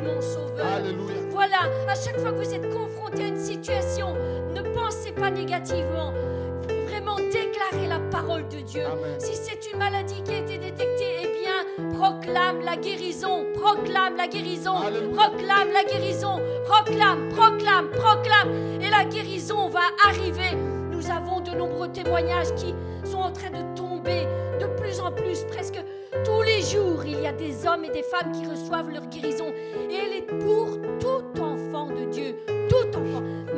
À 1.56 1.96
chaque 1.96 2.20
fois 2.20 2.32
que 2.32 2.44
vous 2.44 2.54
êtes 2.54 2.68
confronté 2.74 3.26
à 3.26 3.28
une 3.28 3.38
situation, 3.38 4.16
ne 4.56 4.62
pensez 4.74 5.12
pas 5.12 5.30
négativement. 5.30 6.12
Vraiment 6.90 7.16
déclarez 7.16 7.88
la 7.88 8.00
parole 8.12 8.48
de 8.48 8.62
Dieu. 8.62 8.86
Amen. 8.86 9.20
Si 9.20 9.36
c'est 9.36 9.72
une 9.72 9.78
maladie 9.78 10.24
qui 10.24 10.32
a 10.34 10.38
été 10.40 10.58
détectée, 10.58 11.22
eh 11.24 11.28
bien, 11.28 11.90
proclame 11.94 12.62
la 12.62 12.76
guérison, 12.76 13.46
proclame 13.54 14.18
la 14.18 14.28
guérison, 14.28 14.78
Alléluia. 14.78 15.16
proclame 15.16 15.72
la 15.72 15.84
guérison, 15.84 16.42
proclame, 16.66 17.30
proclame, 17.30 17.90
proclame. 17.92 18.82
Et 18.82 18.90
la 18.90 19.06
guérison 19.06 19.70
va 19.70 19.82
arriver. 20.08 20.58
Nous 20.92 21.12
avons 21.12 21.40
de 21.40 21.52
nombreux 21.52 21.92
témoignages 21.92 22.54
qui 22.56 22.74
sont 23.04 23.20
en 23.20 23.32
train 23.32 23.52
de 23.52 23.76
tomber 23.76 24.26
de 24.60 24.66
plus 24.82 25.00
en 25.00 25.12
plus, 25.12 25.44
presque 25.52 25.80
tous 26.26 26.42
les 26.42 26.62
jours. 26.62 27.04
Il 27.06 27.22
y 27.22 27.28
a 27.28 27.32
des 27.32 27.68
hommes 27.68 27.86
et 27.86 27.92
des 27.92 28.04
femmes 28.04 28.32
qui 28.32 28.48
reçoivent 28.48 28.90
leur 28.90 29.06
guérison. 29.08 29.48
Et 29.90 29.96
elle 29.96 30.14
est 30.14 30.44
pour 30.44 30.78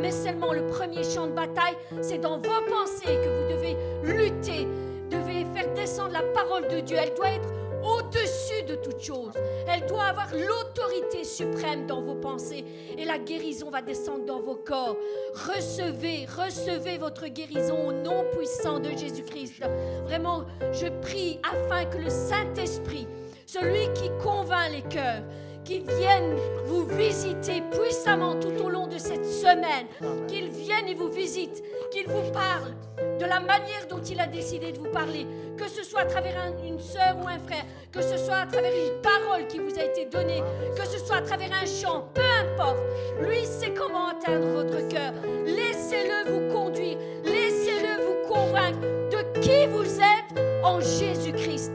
Mais 0.05 0.11
seulement 0.11 0.53
le 0.53 0.67
premier 0.67 1.03
champ 1.03 1.25
de 1.25 1.31
bataille, 1.31 1.75
c'est 2.03 2.19
dans 2.19 2.37
vos 2.37 2.61
pensées 2.69 3.05
que 3.05 3.41
vous 3.41 3.51
devez 3.51 3.75
lutter, 4.03 4.67
devez 5.09 5.47
faire 5.51 5.73
descendre 5.73 6.11
la 6.11 6.21
parole 6.31 6.67
de 6.67 6.79
Dieu. 6.79 6.95
Elle 7.01 7.15
doit 7.15 7.31
être 7.31 7.49
au-dessus 7.81 8.61
de 8.67 8.75
toute 8.75 9.01
chose. 9.01 9.33
Elle 9.67 9.83
doit 9.87 10.03
avoir 10.03 10.27
l'autorité 10.31 11.23
suprême 11.23 11.87
dans 11.87 12.03
vos 12.03 12.13
pensées. 12.13 12.63
Et 12.99 13.03
la 13.03 13.17
guérison 13.17 13.71
va 13.71 13.81
descendre 13.81 14.25
dans 14.25 14.41
vos 14.41 14.57
corps. 14.57 14.95
Recevez, 15.33 16.27
recevez 16.27 16.99
votre 16.99 17.25
guérison 17.25 17.87
au 17.87 17.91
nom 17.91 18.25
puissant 18.37 18.77
de 18.77 18.91
Jésus-Christ. 18.91 19.63
Vraiment, 20.03 20.45
je 20.71 20.85
prie 21.01 21.39
afin 21.51 21.85
que 21.85 21.97
le 21.97 22.11
Saint-Esprit, 22.11 23.07
celui 23.47 23.91
qui 23.95 24.11
convainc 24.23 24.71
les 24.71 24.83
cœurs, 24.83 25.23
qu'il 25.65 25.83
vienne 25.83 26.35
vous 26.65 26.85
visiter 26.85 27.61
puissamment 27.71 28.35
tout 28.39 28.53
au 28.63 28.69
long 28.69 28.87
de 28.87 28.97
cette 28.97 29.25
semaine, 29.25 29.87
qu'il 30.27 30.49
vienne 30.49 30.87
et 30.87 30.93
vous 30.93 31.09
visite, 31.09 31.63
qu'il 31.91 32.07
vous 32.07 32.31
parle 32.31 32.73
de 33.19 33.25
la 33.25 33.39
manière 33.39 33.87
dont 33.89 34.01
il 34.01 34.19
a 34.19 34.27
décidé 34.27 34.71
de 34.71 34.77
vous 34.79 34.89
parler, 34.91 35.25
que 35.57 35.67
ce 35.67 35.83
soit 35.83 36.01
à 36.01 36.05
travers 36.05 36.35
un- 36.37 36.65
une 36.65 36.79
sœur 36.79 37.15
ou 37.23 37.27
un 37.27 37.39
frère, 37.39 37.65
que 37.91 38.01
ce 38.01 38.17
soit 38.17 38.35
à 38.37 38.45
travers 38.45 38.71
une 38.71 39.01
parole 39.01 39.47
qui 39.47 39.57
vous 39.59 39.77
a 39.79 39.83
été 39.83 40.05
donnée, 40.05 40.41
que 40.77 40.85
ce 40.87 40.99
soit 40.99 41.17
à 41.17 41.21
travers 41.21 41.49
un 41.51 41.65
chant, 41.65 42.07
peu 42.13 42.21
importe. 42.21 42.79
Lui 43.21 43.43
sait 43.45 43.73
comment 43.73 44.09
atteindre 44.09 44.47
votre 44.47 44.87
cœur. 44.87 45.13
Laissez-le 45.45 46.31
vous 46.31 46.53
conduire, 46.53 46.97
laissez-le 47.23 48.05
vous 48.05 48.27
convaincre 48.33 48.79
de 48.81 49.39
qui 49.39 49.65
vous 49.67 49.99
êtes 49.99 50.63
en 50.63 50.79
Jésus-Christ 50.79 51.71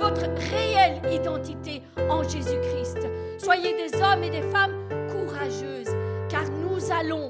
votre 0.00 0.26
réelle 0.50 1.00
identité 1.12 1.82
en 2.08 2.22
Jésus-Christ. 2.22 2.98
Soyez 3.38 3.74
des 3.74 3.96
hommes 4.02 4.24
et 4.24 4.30
des 4.30 4.42
femmes 4.42 4.74
courageuses, 5.12 5.94
car 6.28 6.44
nous 6.50 6.90
allons, 6.90 7.28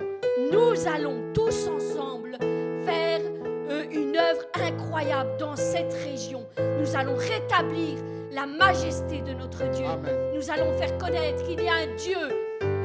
nous 0.52 0.86
allons 0.86 1.32
tous 1.34 1.68
ensemble 1.68 2.38
faire 2.84 3.20
euh, 3.70 3.84
une 3.90 4.16
œuvre 4.16 4.42
incroyable 4.54 5.30
dans 5.38 5.56
cette 5.56 5.92
région. 5.92 6.46
Nous 6.78 6.96
allons 6.96 7.16
rétablir 7.16 7.98
la 8.32 8.46
majesté 8.46 9.20
de 9.20 9.32
notre 9.32 9.68
Dieu. 9.70 9.86
Amen. 9.86 10.14
Nous 10.34 10.50
allons 10.50 10.72
faire 10.78 10.96
connaître 10.98 11.42
qu'il 11.44 11.60
y 11.60 11.68
a 11.68 11.74
un 11.74 11.94
Dieu, 11.96 12.18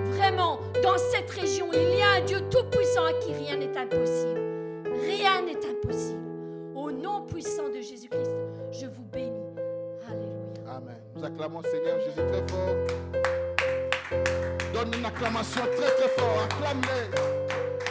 vraiment, 0.07 0.59
dans 0.81 0.97
cette 0.97 1.29
région, 1.29 1.67
il 1.73 1.99
y 1.99 2.01
a 2.01 2.21
un 2.21 2.21
Dieu 2.21 2.39
tout-puissant 2.49 3.05
à 3.05 3.13
qui 3.13 3.33
rien 3.33 3.57
n'est 3.57 3.77
impossible. 3.77 4.41
Rien 5.01 5.41
n'est 5.43 5.65
impossible. 5.65 6.19
Au 6.75 6.91
nom 6.91 7.21
puissant 7.25 7.69
de 7.69 7.81
Jésus-Christ, 7.81 8.31
je 8.71 8.87
vous 8.87 9.03
bénis. 9.11 9.34
Nous 11.25 11.31
acclamons 11.31 11.61
Seigneur 11.63 11.97
Jésus 12.01 12.27
très 12.27 12.47
fort. 12.53 12.75
Donne 14.73 14.93
une 14.93 15.05
acclamation 15.05 15.61
très 15.75 15.89
très 15.95 16.09
fort. 16.09 16.43
Acclame-les. 16.43 17.09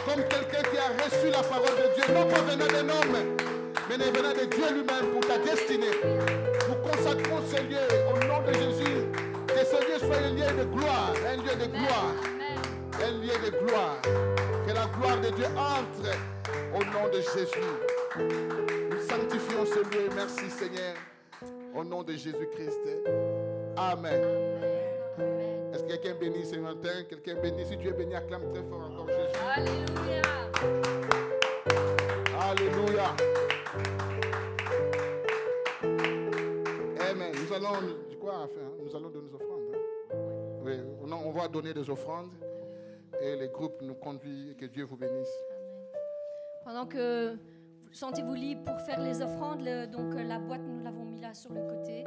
Comme 0.05 0.23
quelqu'un 0.23 0.69
qui 0.69 0.77
a 0.77 1.03
reçu 1.03 1.29
la 1.31 1.43
parole 1.43 1.75
de 1.75 1.95
Dieu, 1.95 2.13
non 2.13 2.29
pas 2.29 2.41
venant 2.43 2.67
d'un 2.67 2.89
homme, 2.89 3.17
mais 3.89 3.97
venant 3.97 4.31
de 4.31 4.45
Dieu 4.45 4.65
lui-même 4.71 5.11
pour 5.11 5.27
ta 5.27 5.37
destinée. 5.39 5.99
Nous 6.69 6.75
consacrons 6.75 7.41
ce 7.51 7.61
lieu 7.63 7.85
au 8.07 8.25
nom 8.25 8.41
de 8.41 8.53
Jésus. 8.53 9.03
Que 9.47 9.65
ce 9.65 9.83
lieu 9.83 9.99
soit 9.99 10.17
un 10.17 10.31
lieu 10.31 10.57
de 10.57 10.63
gloire, 10.63 11.13
un 11.27 11.35
lieu 11.35 11.55
de 11.55 11.65
gloire, 11.65 12.15
un 13.03 13.11
lieu 13.19 13.51
de 13.51 13.65
gloire. 13.65 14.01
Que 14.65 14.73
la 14.73 14.85
gloire 14.97 15.19
de 15.19 15.29
Dieu 15.31 15.47
entre 15.57 16.15
au 16.73 16.85
nom 16.85 17.09
de 17.09 17.19
Jésus. 17.19 17.69
Nous 18.17 19.09
sanctifions 19.09 19.65
ce 19.65 19.79
lieu. 19.79 20.09
Merci 20.15 20.49
Seigneur. 20.49 20.95
Au 21.75 21.83
nom 21.83 22.03
de 22.03 22.13
Jésus-Christ. 22.13 22.79
Amen. 23.77 24.21
Est-ce 25.73 25.83
que 25.83 25.87
quelqu'un 25.89 26.15
bénit 26.15 26.45
ce 26.45 26.55
matin? 26.57 27.03
Quelqu'un 27.09 27.35
bénit? 27.41 27.65
Si 27.65 27.77
tu 27.77 27.87
es 27.89 27.91
béni, 27.91 28.15
acclame 28.15 28.49
très 28.53 28.63
fort 28.63 28.81
encore 28.89 29.07
Jésus. 29.07 29.39
Alléluia. 29.55 30.21
Alléluia. 32.39 33.15
Amen. 37.11 37.33
Nous 37.33 37.53
allons, 37.53 37.73
faire 38.47 38.71
Nous 38.83 38.95
allons 38.95 39.09
donner 39.09 39.27
des 39.29 39.35
offrandes. 39.35 39.61
hein? 39.73 40.17
Oui, 40.63 40.79
on 41.01 41.31
va 41.31 41.47
donner 41.47 41.73
des 41.73 41.89
offrandes 41.89 42.31
et 43.21 43.35
les 43.35 43.49
groupes 43.49 43.81
nous 43.81 43.95
conduisent 43.95 44.55
que 44.55 44.65
Dieu 44.65 44.85
vous 44.85 44.97
bénisse. 44.97 45.43
Pendant 46.63 46.85
que 46.85 47.35
sentez-vous 47.95 48.33
libre 48.33 48.65
pour 48.65 48.79
faire 48.81 48.99
les 48.99 49.21
offrandes, 49.21 49.63
donc 49.91 50.13
euh, 50.15 50.23
la 50.23 50.37
boîte, 50.37 50.61
nous 50.67 50.83
l'avons 50.83 51.05
mis 51.05 51.21
là 51.21 51.33
sur 51.33 51.53
le 51.53 51.61
côté. 51.61 52.03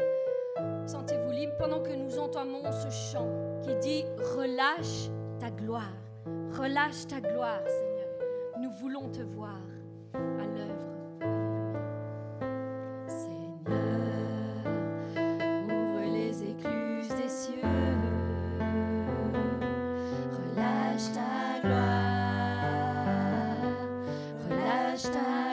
Sentez-vous 0.87 1.31
libre 1.33 1.55
pendant 1.59 1.83
que 1.83 1.93
nous 1.93 2.19
entamons 2.19 2.71
ce 2.73 2.91
chant 2.91 3.29
qui 3.63 3.75
dit 3.77 4.05
Relâche 4.37 5.09
ta 5.41 5.51
gloire, 5.51 5.97
relâche 6.53 7.07
ta 7.07 7.21
gloire, 7.21 7.63
Seigneur. 7.67 8.09
Nous 8.61 8.71
voulons 8.81 9.09
te 9.11 9.23
voir 9.23 9.61
à 10.15 10.47
l'œuvre. 10.47 10.89
Alléluia. 24.99 25.48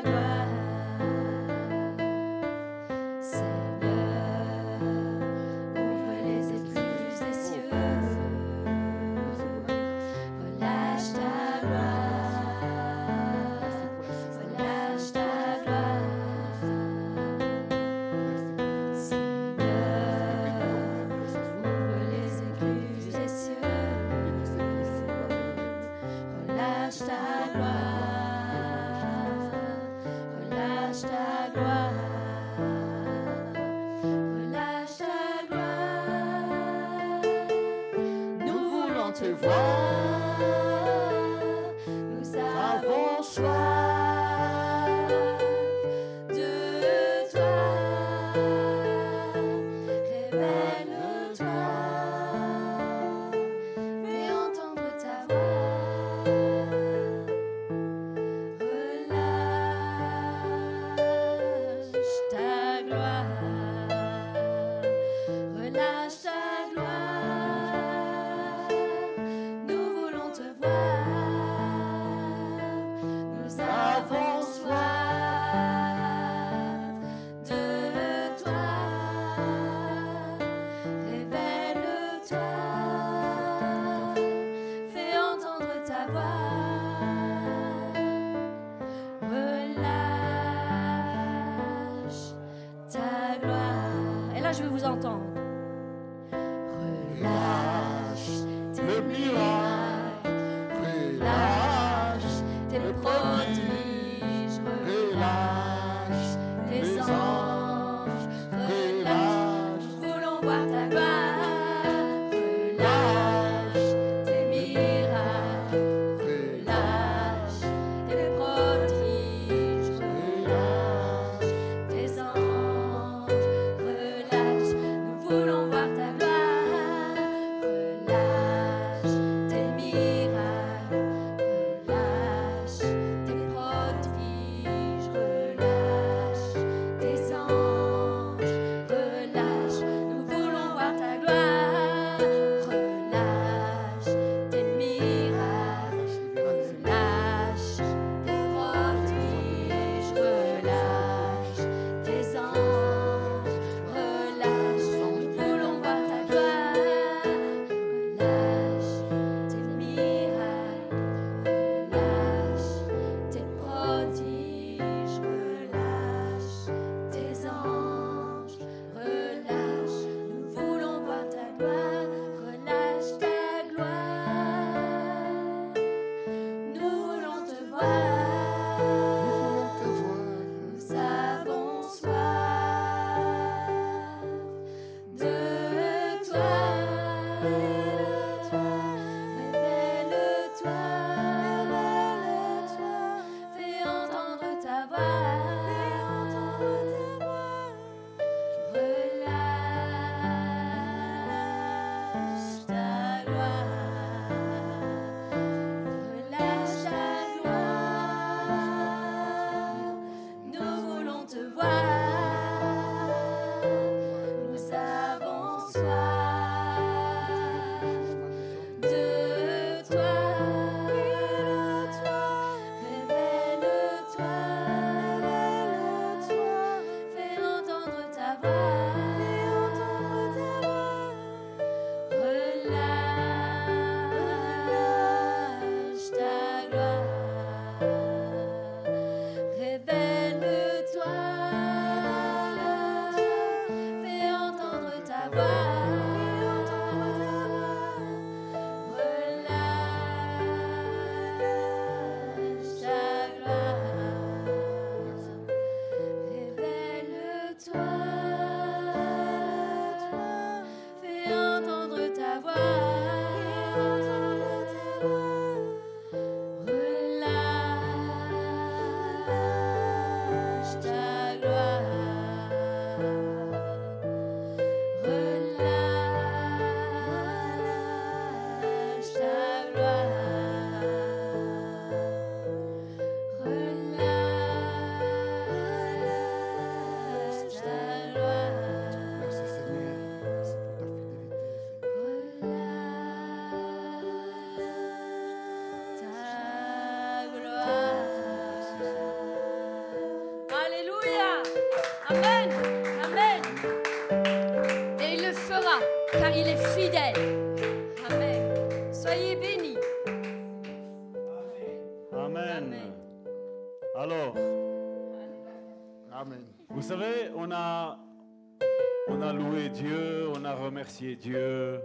Remercié 320.96 321.16
Dieu, 321.16 321.80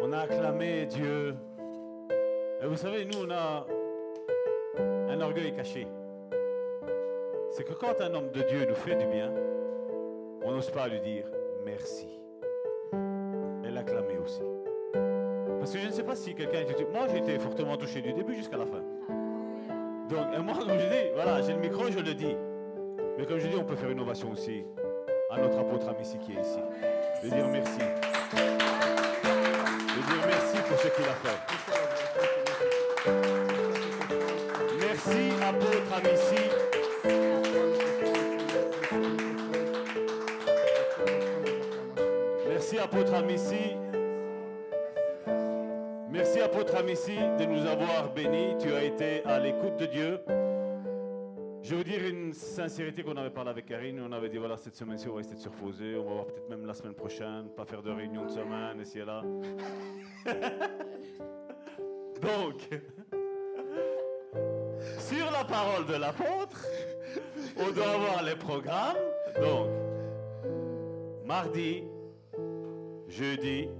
on 0.00 0.12
a 0.12 0.20
acclamé 0.20 0.86
Dieu. 0.86 1.34
Et 2.62 2.66
vous 2.66 2.76
savez, 2.76 3.04
nous, 3.04 3.26
on 3.26 3.30
a 3.30 3.66
un 4.78 5.20
orgueil 5.20 5.52
caché. 5.52 5.86
C'est 7.50 7.64
que 7.64 7.74
quand 7.74 8.00
un 8.00 8.14
homme 8.14 8.30
de 8.30 8.42
Dieu 8.42 8.66
nous 8.66 8.74
fait 8.74 8.96
du 8.96 9.06
bien, 9.06 9.30
on 10.42 10.52
n'ose 10.52 10.70
pas 10.70 10.88
lui 10.88 11.00
dire 11.00 11.26
merci. 11.64 12.08
Et 13.64 13.70
l'acclamer 13.70 14.18
aussi. 14.24 14.42
Parce 15.58 15.72
que 15.72 15.78
je 15.78 15.86
ne 15.86 15.92
sais 15.92 16.04
pas 16.04 16.14
si 16.14 16.34
quelqu'un 16.34 16.60
été... 16.60 16.84
Moi, 16.84 17.06
j'ai 17.10 17.18
été 17.18 17.38
fortement 17.38 17.76
touché 17.76 18.00
du 18.00 18.12
début 18.12 18.34
jusqu'à 18.34 18.56
la 18.56 18.66
fin. 18.66 18.82
Donc, 20.08 20.44
moi, 20.44 20.54
comme 20.58 20.78
je 20.78 20.86
dis, 20.86 21.10
voilà, 21.14 21.42
j'ai 21.42 21.52
le 21.52 21.60
micro, 21.60 21.90
je 21.90 21.98
le 21.98 22.14
dis. 22.14 22.36
Mais 23.18 23.26
comme 23.26 23.38
je 23.38 23.48
dis, 23.48 23.56
on 23.56 23.64
peut 23.64 23.76
faire 23.76 23.90
une 23.90 24.00
ovation 24.00 24.30
aussi 24.30 24.64
à 25.30 25.40
notre 25.40 25.58
apôtre 25.58 25.88
Amici 25.88 26.18
qui 26.18 26.32
est 26.32 26.40
ici. 26.40 26.60
De 27.22 27.28
dire 27.28 27.48
merci. 27.48 27.78
De 29.94 30.02
dire 30.02 30.26
merci 30.26 30.56
pour 30.68 30.78
ce 30.78 30.88
qu'il 30.88 31.04
a 31.04 31.14
fait. 31.22 31.38
Merci, 34.80 35.32
apôtre 35.42 35.92
Amici. 35.96 36.42
Merci, 42.48 42.78
apôtre 42.78 43.14
Amici. 43.14 43.76
Merci, 46.10 46.40
apôtre 46.40 46.76
Amici, 46.76 47.16
de 47.38 47.44
nous 47.44 47.66
avoir 47.66 48.10
bénis. 48.14 48.56
Tu 48.60 48.72
as 48.74 48.82
été 48.82 49.22
à 49.24 49.38
l'écoute 49.38 49.76
de 49.76 49.86
Dieu. 49.86 50.20
Je 51.66 51.72
vais 51.72 51.78
vous 51.78 51.82
dire 51.82 52.06
une 52.06 52.32
sincérité 52.32 53.02
qu'on 53.02 53.16
avait 53.16 53.30
parlé 53.30 53.50
avec 53.50 53.66
Karine. 53.66 54.00
On 54.00 54.12
avait 54.12 54.28
dit 54.28 54.36
voilà, 54.36 54.56
cette 54.56 54.76
semaine-ci, 54.76 55.08
on 55.08 55.14
va 55.14 55.20
essayer 55.20 55.34
de 55.34 55.40
se 55.40 55.48
reposer. 55.48 55.96
On 55.96 56.04
va 56.04 56.12
voir 56.12 56.26
peut-être 56.26 56.48
même 56.48 56.64
la 56.64 56.74
semaine 56.74 56.94
prochaine, 56.94 57.48
pas 57.56 57.64
faire 57.64 57.82
de 57.82 57.90
réunion 57.90 58.24
de 58.24 58.30
semaine, 58.30 58.80
et 58.80 59.04
là. 59.04 59.24
Donc, 62.22 62.68
sur 65.00 65.28
la 65.32 65.42
parole 65.42 65.86
de 65.86 65.94
l'apôtre, 65.94 66.68
on 67.56 67.72
doit 67.72 67.90
avoir 67.90 68.22
les 68.22 68.36
programmes. 68.36 68.98
Donc, 69.40 69.68
Mardi, 71.24 71.82
jeudi, 73.08 73.70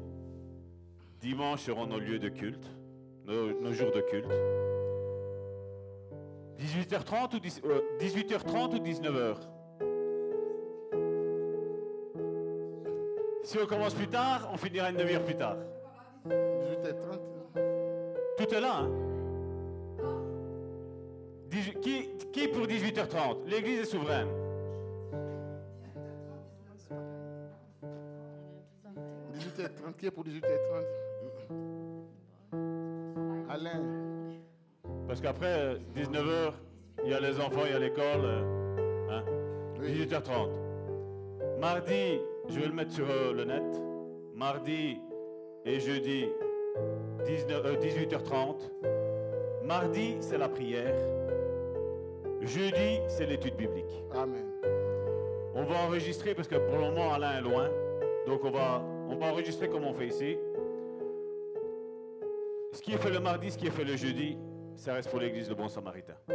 dimanche 1.21 1.61
seront 1.61 1.87
nos 1.87 2.01
lieux 2.01 2.19
de 2.19 2.31
culte, 2.31 2.69
nos, 3.27 3.73
jours 3.73 3.93
de 3.93 4.01
culte. 4.01 4.76
18h30 6.59 7.37
ou, 7.37 7.39
18h30 8.01 8.75
ou 8.75 8.79
19h 8.79 9.37
Si 13.43 13.59
on 13.63 13.67
commence 13.67 13.95
plus 13.95 14.09
tard, 14.09 14.49
on 14.53 14.57
finira 14.57 14.91
une 14.91 14.97
demi-heure 14.97 15.25
plus 15.25 15.37
tard. 15.37 15.57
18h30. 16.27 17.21
Tout 18.39 18.55
est 18.55 18.61
là, 18.61 18.79
hein 18.79 19.07
qui, 21.81 22.09
qui 22.33 22.49
pour 22.49 22.67
18h30 22.67 23.47
L'église 23.47 23.81
est 23.81 23.85
souveraine. 23.85 24.29
18h30, 29.35 29.97
qui 29.99 30.07
est 30.07 30.11
pour 30.11 30.25
18h30 30.25 30.85
Alain. 33.49 34.16
Parce 35.07 35.21
qu'après, 35.21 35.77
19h, 35.97 36.53
il 37.05 37.11
y 37.11 37.15
a 37.15 37.21
les 37.21 37.39
enfants, 37.41 37.63
il 37.65 37.73
y 37.73 37.75
a 37.75 37.79
l'école. 37.79 38.25
Hein? 39.11 39.23
18h30. 39.81 40.49
Mardi, 41.61 42.21
je 42.49 42.61
vais 42.61 42.67
le 42.67 42.73
mettre 42.73 42.93
sur 42.93 43.07
euh, 43.09 43.33
le 43.33 43.45
net. 43.45 43.63
Mardi 44.35 44.99
et 45.65 45.81
jeudi, 45.81 46.27
18h30. 47.25 48.57
Euh, 48.85 49.63
Mardi, 49.65 50.17
c'est 50.21 50.39
la 50.39 50.49
prière. 50.49 50.97
Jeudi, 52.43 53.01
c'est 53.09 53.27
l'étude 53.27 53.57
biblique. 53.57 54.05
Amen. 54.15 54.45
On 55.55 55.65
va 55.65 55.77
enregistrer 55.87 56.35
parce 56.35 56.49
que 56.49 56.57
pour 56.57 56.75
le 56.75 56.91
moment, 56.91 57.13
Alain 57.15 57.39
est 57.39 57.43
loin. 57.43 57.69
Donc 58.27 58.45
on 58.45 58.51
va, 58.51 58.83
on 59.09 59.17
va 59.17 59.27
enregistrer 59.27 59.69
comme 59.69 59.85
on 59.85 59.95
fait 59.95 60.09
ici. 60.09 60.37
Ce 62.73 62.83
qui 62.83 62.93
est 62.93 62.99
fait 62.99 63.11
le 63.11 63.21
mardi, 63.21 63.51
ce 63.51 63.57
qui 63.57 63.67
est 63.67 63.71
fait 63.71 63.85
le 63.85 63.97
jeudi, 63.97 64.37
ça 64.77 64.95
reste 64.95 65.11
pour 65.11 65.21
l'église 65.21 65.49
de 65.49 65.55
Bon 65.55 65.69
Samaritain. 65.69 66.15
Hmm. 66.29 66.33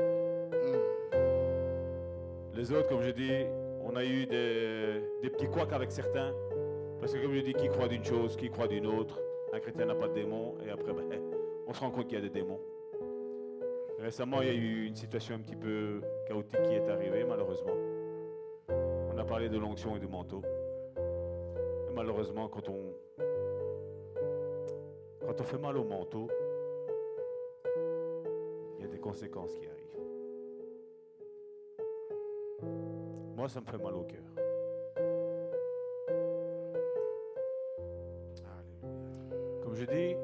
Les 2.53 2.71
autres, 2.71 2.89
comme 2.89 3.01
je 3.01 3.11
dis, 3.11 3.45
on 3.83 3.95
a 3.95 4.03
eu 4.03 4.25
des, 4.25 5.01
des 5.21 5.29
petits 5.29 5.47
couacs 5.47 5.71
avec 5.73 5.91
certains. 5.91 6.33
Parce 6.99 7.13
que 7.13 7.19
comme 7.19 7.33
je 7.33 7.41
dis, 7.41 7.53
qui 7.53 7.67
croit 7.69 7.87
d'une 7.87 8.03
chose, 8.03 8.35
qui 8.35 8.49
croit 8.49 8.67
d'une 8.67 8.85
autre. 8.87 9.19
Un 9.53 9.59
chrétien 9.59 9.85
n'a 9.85 9.95
pas 9.95 10.07
de 10.07 10.13
démons. 10.13 10.55
Et 10.65 10.69
après, 10.69 10.93
ben, 10.93 11.03
on 11.67 11.73
se 11.73 11.79
rend 11.79 11.91
compte 11.91 12.07
qu'il 12.07 12.15
y 12.15 12.21
a 12.21 12.21
des 12.21 12.29
démons. 12.29 12.59
Récemment, 13.99 14.41
il 14.41 14.47
y 14.47 14.51
a 14.51 14.53
eu 14.53 14.85
une 14.85 14.95
situation 14.95 15.35
un 15.35 15.39
petit 15.39 15.55
peu 15.55 16.01
chaotique 16.27 16.61
qui 16.63 16.73
est 16.73 16.89
arrivée, 16.89 17.23
malheureusement. 17.23 17.75
On 19.13 19.17
a 19.17 19.23
parlé 19.23 19.49
de 19.49 19.57
l'onction 19.57 19.95
et 19.95 19.99
du 19.99 20.07
manteau. 20.07 20.41
malheureusement, 21.93 22.47
quand 22.47 22.67
on, 22.69 22.81
quand 25.19 25.39
on 25.39 25.43
fait 25.43 25.59
mal 25.59 25.77
au 25.77 25.83
manteau, 25.83 26.29
conséquences 29.01 29.53
qui 29.55 29.65
arrivent. 29.65 29.81
Moi, 33.35 33.49
ça 33.49 33.59
me 33.59 33.65
fait 33.65 33.77
mal 33.77 33.95
au 33.95 34.03
cœur. 34.03 34.23
Comme 39.63 39.75
je 39.75 39.85
dis, 39.85 40.15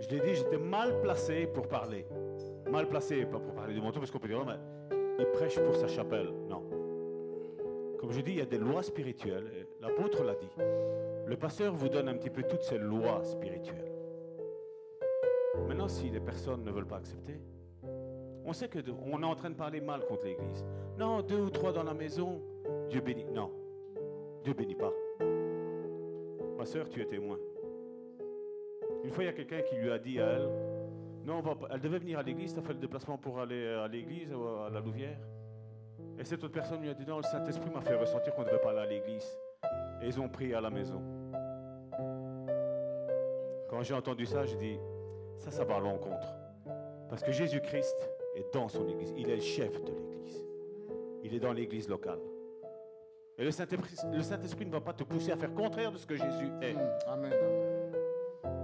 je 0.00 0.08
l'ai 0.08 0.20
dit, 0.20 0.34
j'étais 0.34 0.58
mal 0.58 1.00
placé 1.00 1.46
pour 1.46 1.68
parler 1.68 2.06
mal 2.70 2.86
placé, 2.86 3.26
pas 3.26 3.38
pour 3.38 3.52
parler 3.52 3.74
du 3.74 3.80
manteau, 3.80 3.98
parce 3.98 4.10
qu'on 4.10 4.18
peut 4.18 4.28
dire, 4.28 4.44
mais 4.44 4.96
il 5.18 5.26
prêche 5.26 5.58
pour 5.58 5.74
sa 5.74 5.88
chapelle. 5.88 6.30
Non. 6.48 6.62
Comme 7.98 8.12
je 8.12 8.20
dis, 8.20 8.32
il 8.32 8.38
y 8.38 8.42
a 8.42 8.46
des 8.46 8.58
lois 8.58 8.82
spirituelles. 8.82 9.66
L'apôtre 9.80 10.22
l'a 10.22 10.34
dit. 10.34 10.48
Le 11.26 11.36
pasteur 11.36 11.74
vous 11.74 11.88
donne 11.88 12.08
un 12.08 12.14
petit 12.14 12.30
peu 12.30 12.42
toutes 12.42 12.62
ces 12.62 12.78
lois 12.78 13.22
spirituelles. 13.24 13.89
Maintenant, 15.56 15.88
si 15.88 16.10
les 16.10 16.20
personnes 16.20 16.64
ne 16.64 16.70
veulent 16.70 16.86
pas 16.86 16.96
accepter, 16.96 17.40
on 18.44 18.52
sait 18.52 18.68
que 18.68 18.78
on 19.12 19.22
est 19.22 19.26
en 19.26 19.34
train 19.34 19.50
de 19.50 19.54
parler 19.54 19.80
mal 19.80 20.04
contre 20.06 20.24
l'Église. 20.24 20.64
Non, 20.98 21.22
deux 21.22 21.40
ou 21.40 21.50
trois 21.50 21.72
dans 21.72 21.82
la 21.82 21.94
maison, 21.94 22.40
Dieu 22.88 23.00
bénit. 23.00 23.26
Non, 23.32 23.50
Dieu 24.44 24.54
bénit 24.54 24.74
pas. 24.74 24.92
Ma 26.56 26.64
soeur, 26.64 26.88
tu 26.88 27.00
es 27.00 27.06
témoin. 27.06 27.38
Une 29.02 29.10
fois, 29.10 29.24
il 29.24 29.26
y 29.26 29.30
a 29.30 29.32
quelqu'un 29.32 29.62
qui 29.62 29.76
lui 29.76 29.90
a 29.90 29.98
dit 29.98 30.20
à 30.20 30.26
elle, 30.26 30.48
non, 31.24 31.42
elle 31.70 31.80
devait 31.80 31.98
venir 31.98 32.18
à 32.18 32.22
l'église, 32.22 32.52
tu 32.54 32.60
as 32.60 32.62
fait 32.62 32.72
le 32.72 32.78
déplacement 32.78 33.18
pour 33.18 33.38
aller 33.40 33.66
à 33.68 33.88
l'église, 33.88 34.32
à 34.32 34.70
la 34.70 34.80
Louvière. 34.80 35.18
Et 36.18 36.24
cette 36.24 36.42
autre 36.44 36.52
personne 36.52 36.80
lui 36.80 36.90
a 36.90 36.94
dit, 36.94 37.06
non, 37.06 37.18
le 37.18 37.22
Saint-Esprit 37.22 37.70
m'a 37.70 37.80
fait 37.80 37.94
ressentir 37.94 38.34
qu'on 38.34 38.42
ne 38.42 38.46
devait 38.46 38.60
pas 38.60 38.70
aller 38.70 38.80
à 38.80 38.86
l'église. 38.86 39.38
Et 40.02 40.06
ils 40.06 40.20
ont 40.20 40.28
prié 40.28 40.54
à 40.54 40.60
la 40.60 40.70
maison. 40.70 41.02
Quand 43.68 43.82
j'ai 43.82 43.94
entendu 43.94 44.26
ça, 44.26 44.44
j'ai 44.44 44.56
dit, 44.56 44.78
ça, 45.40 45.50
ça 45.50 45.64
va 45.64 45.76
à 45.76 45.80
l'encontre. 45.80 46.28
Parce 47.08 47.22
que 47.22 47.32
Jésus-Christ 47.32 47.96
est 48.36 48.54
dans 48.54 48.68
son 48.68 48.86
église. 48.88 49.12
Il 49.16 49.28
est 49.30 49.36
le 49.36 49.42
chef 49.42 49.82
de 49.82 49.92
l'église. 49.92 50.44
Il 51.24 51.34
est 51.34 51.40
dans 51.40 51.52
l'église 51.52 51.88
locale. 51.88 52.20
Et 53.38 53.44
le 53.44 53.50
Saint-Esprit 53.50 54.66
ne 54.66 54.70
va 54.70 54.82
pas 54.82 54.92
te 54.92 55.02
pousser 55.02 55.32
à 55.32 55.36
faire 55.36 55.54
contraire 55.54 55.90
de 55.90 55.96
ce 55.96 56.06
que 56.06 56.14
Jésus 56.14 56.50
est. 56.60 56.76
Amen. 57.06 57.32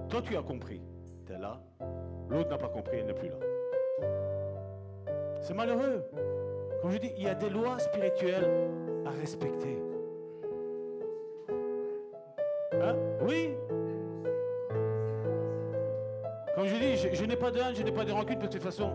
Toi, 0.08 0.20
tu 0.22 0.36
as 0.36 0.42
compris. 0.42 0.82
Tu 1.26 1.32
es 1.32 1.38
là. 1.38 1.58
L'autre 2.28 2.50
n'a 2.50 2.58
pas 2.58 2.68
compris, 2.68 2.98
il 3.00 3.06
n'est 3.06 3.14
plus 3.14 3.28
là. 3.28 3.36
C'est 5.40 5.54
malheureux. 5.54 6.04
Comme 6.82 6.90
je 6.90 6.98
dis, 6.98 7.12
il 7.16 7.24
y 7.24 7.28
a 7.28 7.34
des 7.34 7.48
lois 7.48 7.78
spirituelles 7.78 8.68
à 9.06 9.10
respecter. 9.10 9.78
Hein? 12.72 12.96
Oui. 13.26 13.54
Comme 16.56 16.68
je 16.68 16.76
dis, 16.76 16.96
je, 17.12 17.24
n'ai 17.26 17.36
pas 17.36 17.50
de 17.50 17.58
haine, 17.58 17.76
je 17.76 17.82
n'ai 17.82 17.92
pas 17.92 18.06
de 18.06 18.12
rancune, 18.12 18.38
de 18.38 18.46
toute 18.46 18.62
façon, 18.62 18.90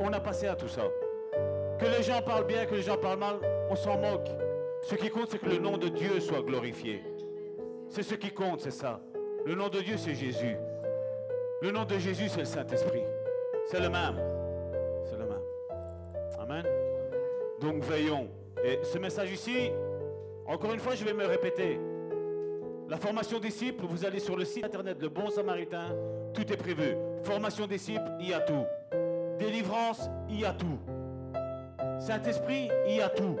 on 0.00 0.12
a 0.12 0.18
passé 0.18 0.48
à 0.48 0.56
tout 0.56 0.66
ça. 0.66 0.82
Que 1.78 1.86
les 1.86 2.02
gens 2.02 2.20
parlent 2.20 2.48
bien, 2.48 2.66
que 2.66 2.74
les 2.74 2.82
gens 2.82 2.96
parlent 2.96 3.20
mal, 3.20 3.36
on 3.70 3.76
s'en 3.76 3.96
moque. 3.96 4.28
Ce 4.82 4.96
qui 4.96 5.08
compte, 5.08 5.30
c'est 5.30 5.38
que 5.38 5.46
le 5.48 5.58
nom 5.58 5.78
de 5.78 5.86
Dieu 5.86 6.18
soit 6.18 6.42
glorifié. 6.42 7.04
C'est 7.88 8.02
ce 8.02 8.16
qui 8.16 8.32
compte, 8.32 8.60
c'est 8.60 8.72
ça. 8.72 9.00
Le 9.44 9.54
nom 9.54 9.68
de 9.68 9.78
Dieu, 9.82 9.96
c'est 9.96 10.16
Jésus. 10.16 10.56
Le 11.62 11.70
nom 11.70 11.84
de 11.84 11.96
Jésus, 11.96 12.28
c'est 12.28 12.40
le 12.40 12.44
Saint-Esprit. 12.44 13.04
C'est 13.66 13.78
le 13.78 13.88
même. 13.88 14.16
C'est 15.04 15.16
le 15.16 15.26
même. 15.26 15.42
Amen. 16.40 16.64
Donc 17.60 17.84
veillons. 17.84 18.28
Et 18.64 18.80
ce 18.82 18.98
message 18.98 19.30
ici, 19.30 19.70
encore 20.44 20.72
une 20.72 20.80
fois, 20.80 20.96
je 20.96 21.04
vais 21.04 21.14
me 21.14 21.24
répéter. 21.24 21.78
La 22.88 22.96
formation 22.96 23.38
disciple, 23.38 23.84
vous 23.88 24.04
allez 24.04 24.18
sur 24.18 24.36
le 24.36 24.44
site 24.44 24.64
internet 24.64 24.98
Le 25.00 25.08
Bon 25.08 25.28
Samaritain, 25.30 25.94
tout 26.36 26.52
est 26.52 26.56
prévu. 26.56 26.96
Formation 27.22 27.66
disciple, 27.66 28.08
il 28.20 28.28
y 28.28 28.34
a 28.34 28.40
tout. 28.40 28.64
Délivrance, 29.38 30.08
il 30.28 30.40
y 30.40 30.44
a 30.44 30.52
tout. 30.52 30.78
Saint-Esprit, 31.98 32.68
il 32.86 32.96
y 32.96 33.00
a 33.00 33.08
tout. 33.08 33.36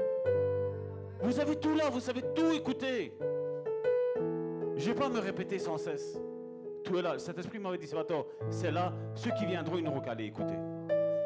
Vous 1.20 1.38
avez 1.38 1.56
tout 1.56 1.74
là, 1.74 1.88
vous 1.90 2.00
savez 2.00 2.22
tout 2.34 2.50
écouter. 2.52 3.16
Je 4.76 4.88
ne 4.88 4.94
vais 4.94 4.94
pas 4.94 5.08
me 5.08 5.20
répéter 5.20 5.58
sans 5.58 5.78
cesse 5.78 6.18
tout 6.86 6.96
est 6.96 7.02
là. 7.02 7.18
Cet 7.18 7.38
esprit 7.38 7.58
m'avait 7.58 7.78
dit 7.78 7.86
ce 7.86 7.96
matin, 7.96 8.24
c'est 8.48 8.70
là, 8.70 8.92
ceux 9.14 9.32
qui 9.32 9.44
viendront, 9.44 9.76
ils 9.76 9.84
n'auront 9.84 10.00
qu'à 10.00 10.12
aller 10.12 10.24
écouter. 10.24 10.54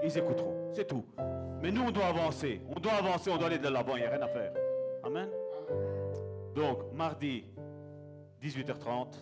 Ils 0.02 0.16
écouteront, 0.16 0.72
c'est 0.72 0.86
tout. 0.86 1.04
Mais 1.62 1.70
nous, 1.70 1.82
on 1.82 1.90
doit 1.90 2.06
avancer. 2.06 2.62
On 2.74 2.80
doit 2.80 2.94
avancer, 2.94 3.30
on 3.30 3.36
doit 3.36 3.46
aller 3.46 3.58
de 3.58 3.68
l'avant, 3.68 3.96
il 3.96 4.00
n'y 4.00 4.06
a 4.06 4.10
rien 4.10 4.22
à 4.22 4.28
faire. 4.28 4.52
Amen. 5.04 5.28
Donc, 6.54 6.92
mardi, 6.94 7.44
18h30, 8.42 9.14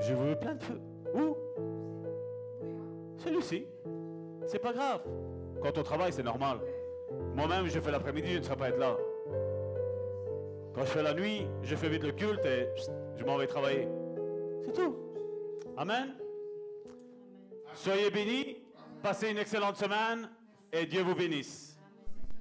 je 0.00 0.14
veux 0.14 0.36
plein 0.36 0.54
de 0.54 0.62
feu. 0.62 0.80
Où 1.14 1.36
Celui-ci. 3.18 3.66
C'est 4.46 4.58
pas 4.58 4.72
grave. 4.72 5.02
Quand 5.62 5.76
on 5.76 5.82
travaille, 5.82 6.12
c'est 6.12 6.22
normal. 6.22 6.60
Moi-même, 7.34 7.66
je 7.66 7.80
fais 7.80 7.90
l'après-midi, 7.90 8.32
je 8.34 8.38
ne 8.38 8.42
serai 8.44 8.56
pas 8.56 8.68
être 8.68 8.78
là. 8.78 8.96
Quand 10.74 10.82
je 10.82 10.90
fais 10.90 11.02
la 11.02 11.14
nuit, 11.14 11.46
je 11.62 11.74
fais 11.74 11.88
vite 11.88 12.04
le 12.04 12.12
culte 12.12 12.44
et 12.44 12.68
je 13.16 13.24
m'en 13.24 13.36
vais 13.36 13.46
travailler. 13.46 13.88
C'est 14.64 14.72
tout. 14.72 14.96
Amen. 15.76 16.14
Soyez 17.74 18.10
bénis, 18.10 18.58
passez 19.02 19.30
une 19.30 19.38
excellente 19.38 19.76
semaine 19.76 20.28
et 20.72 20.86
Dieu 20.86 21.02
vous 21.02 21.14
bénisse. 21.14 21.77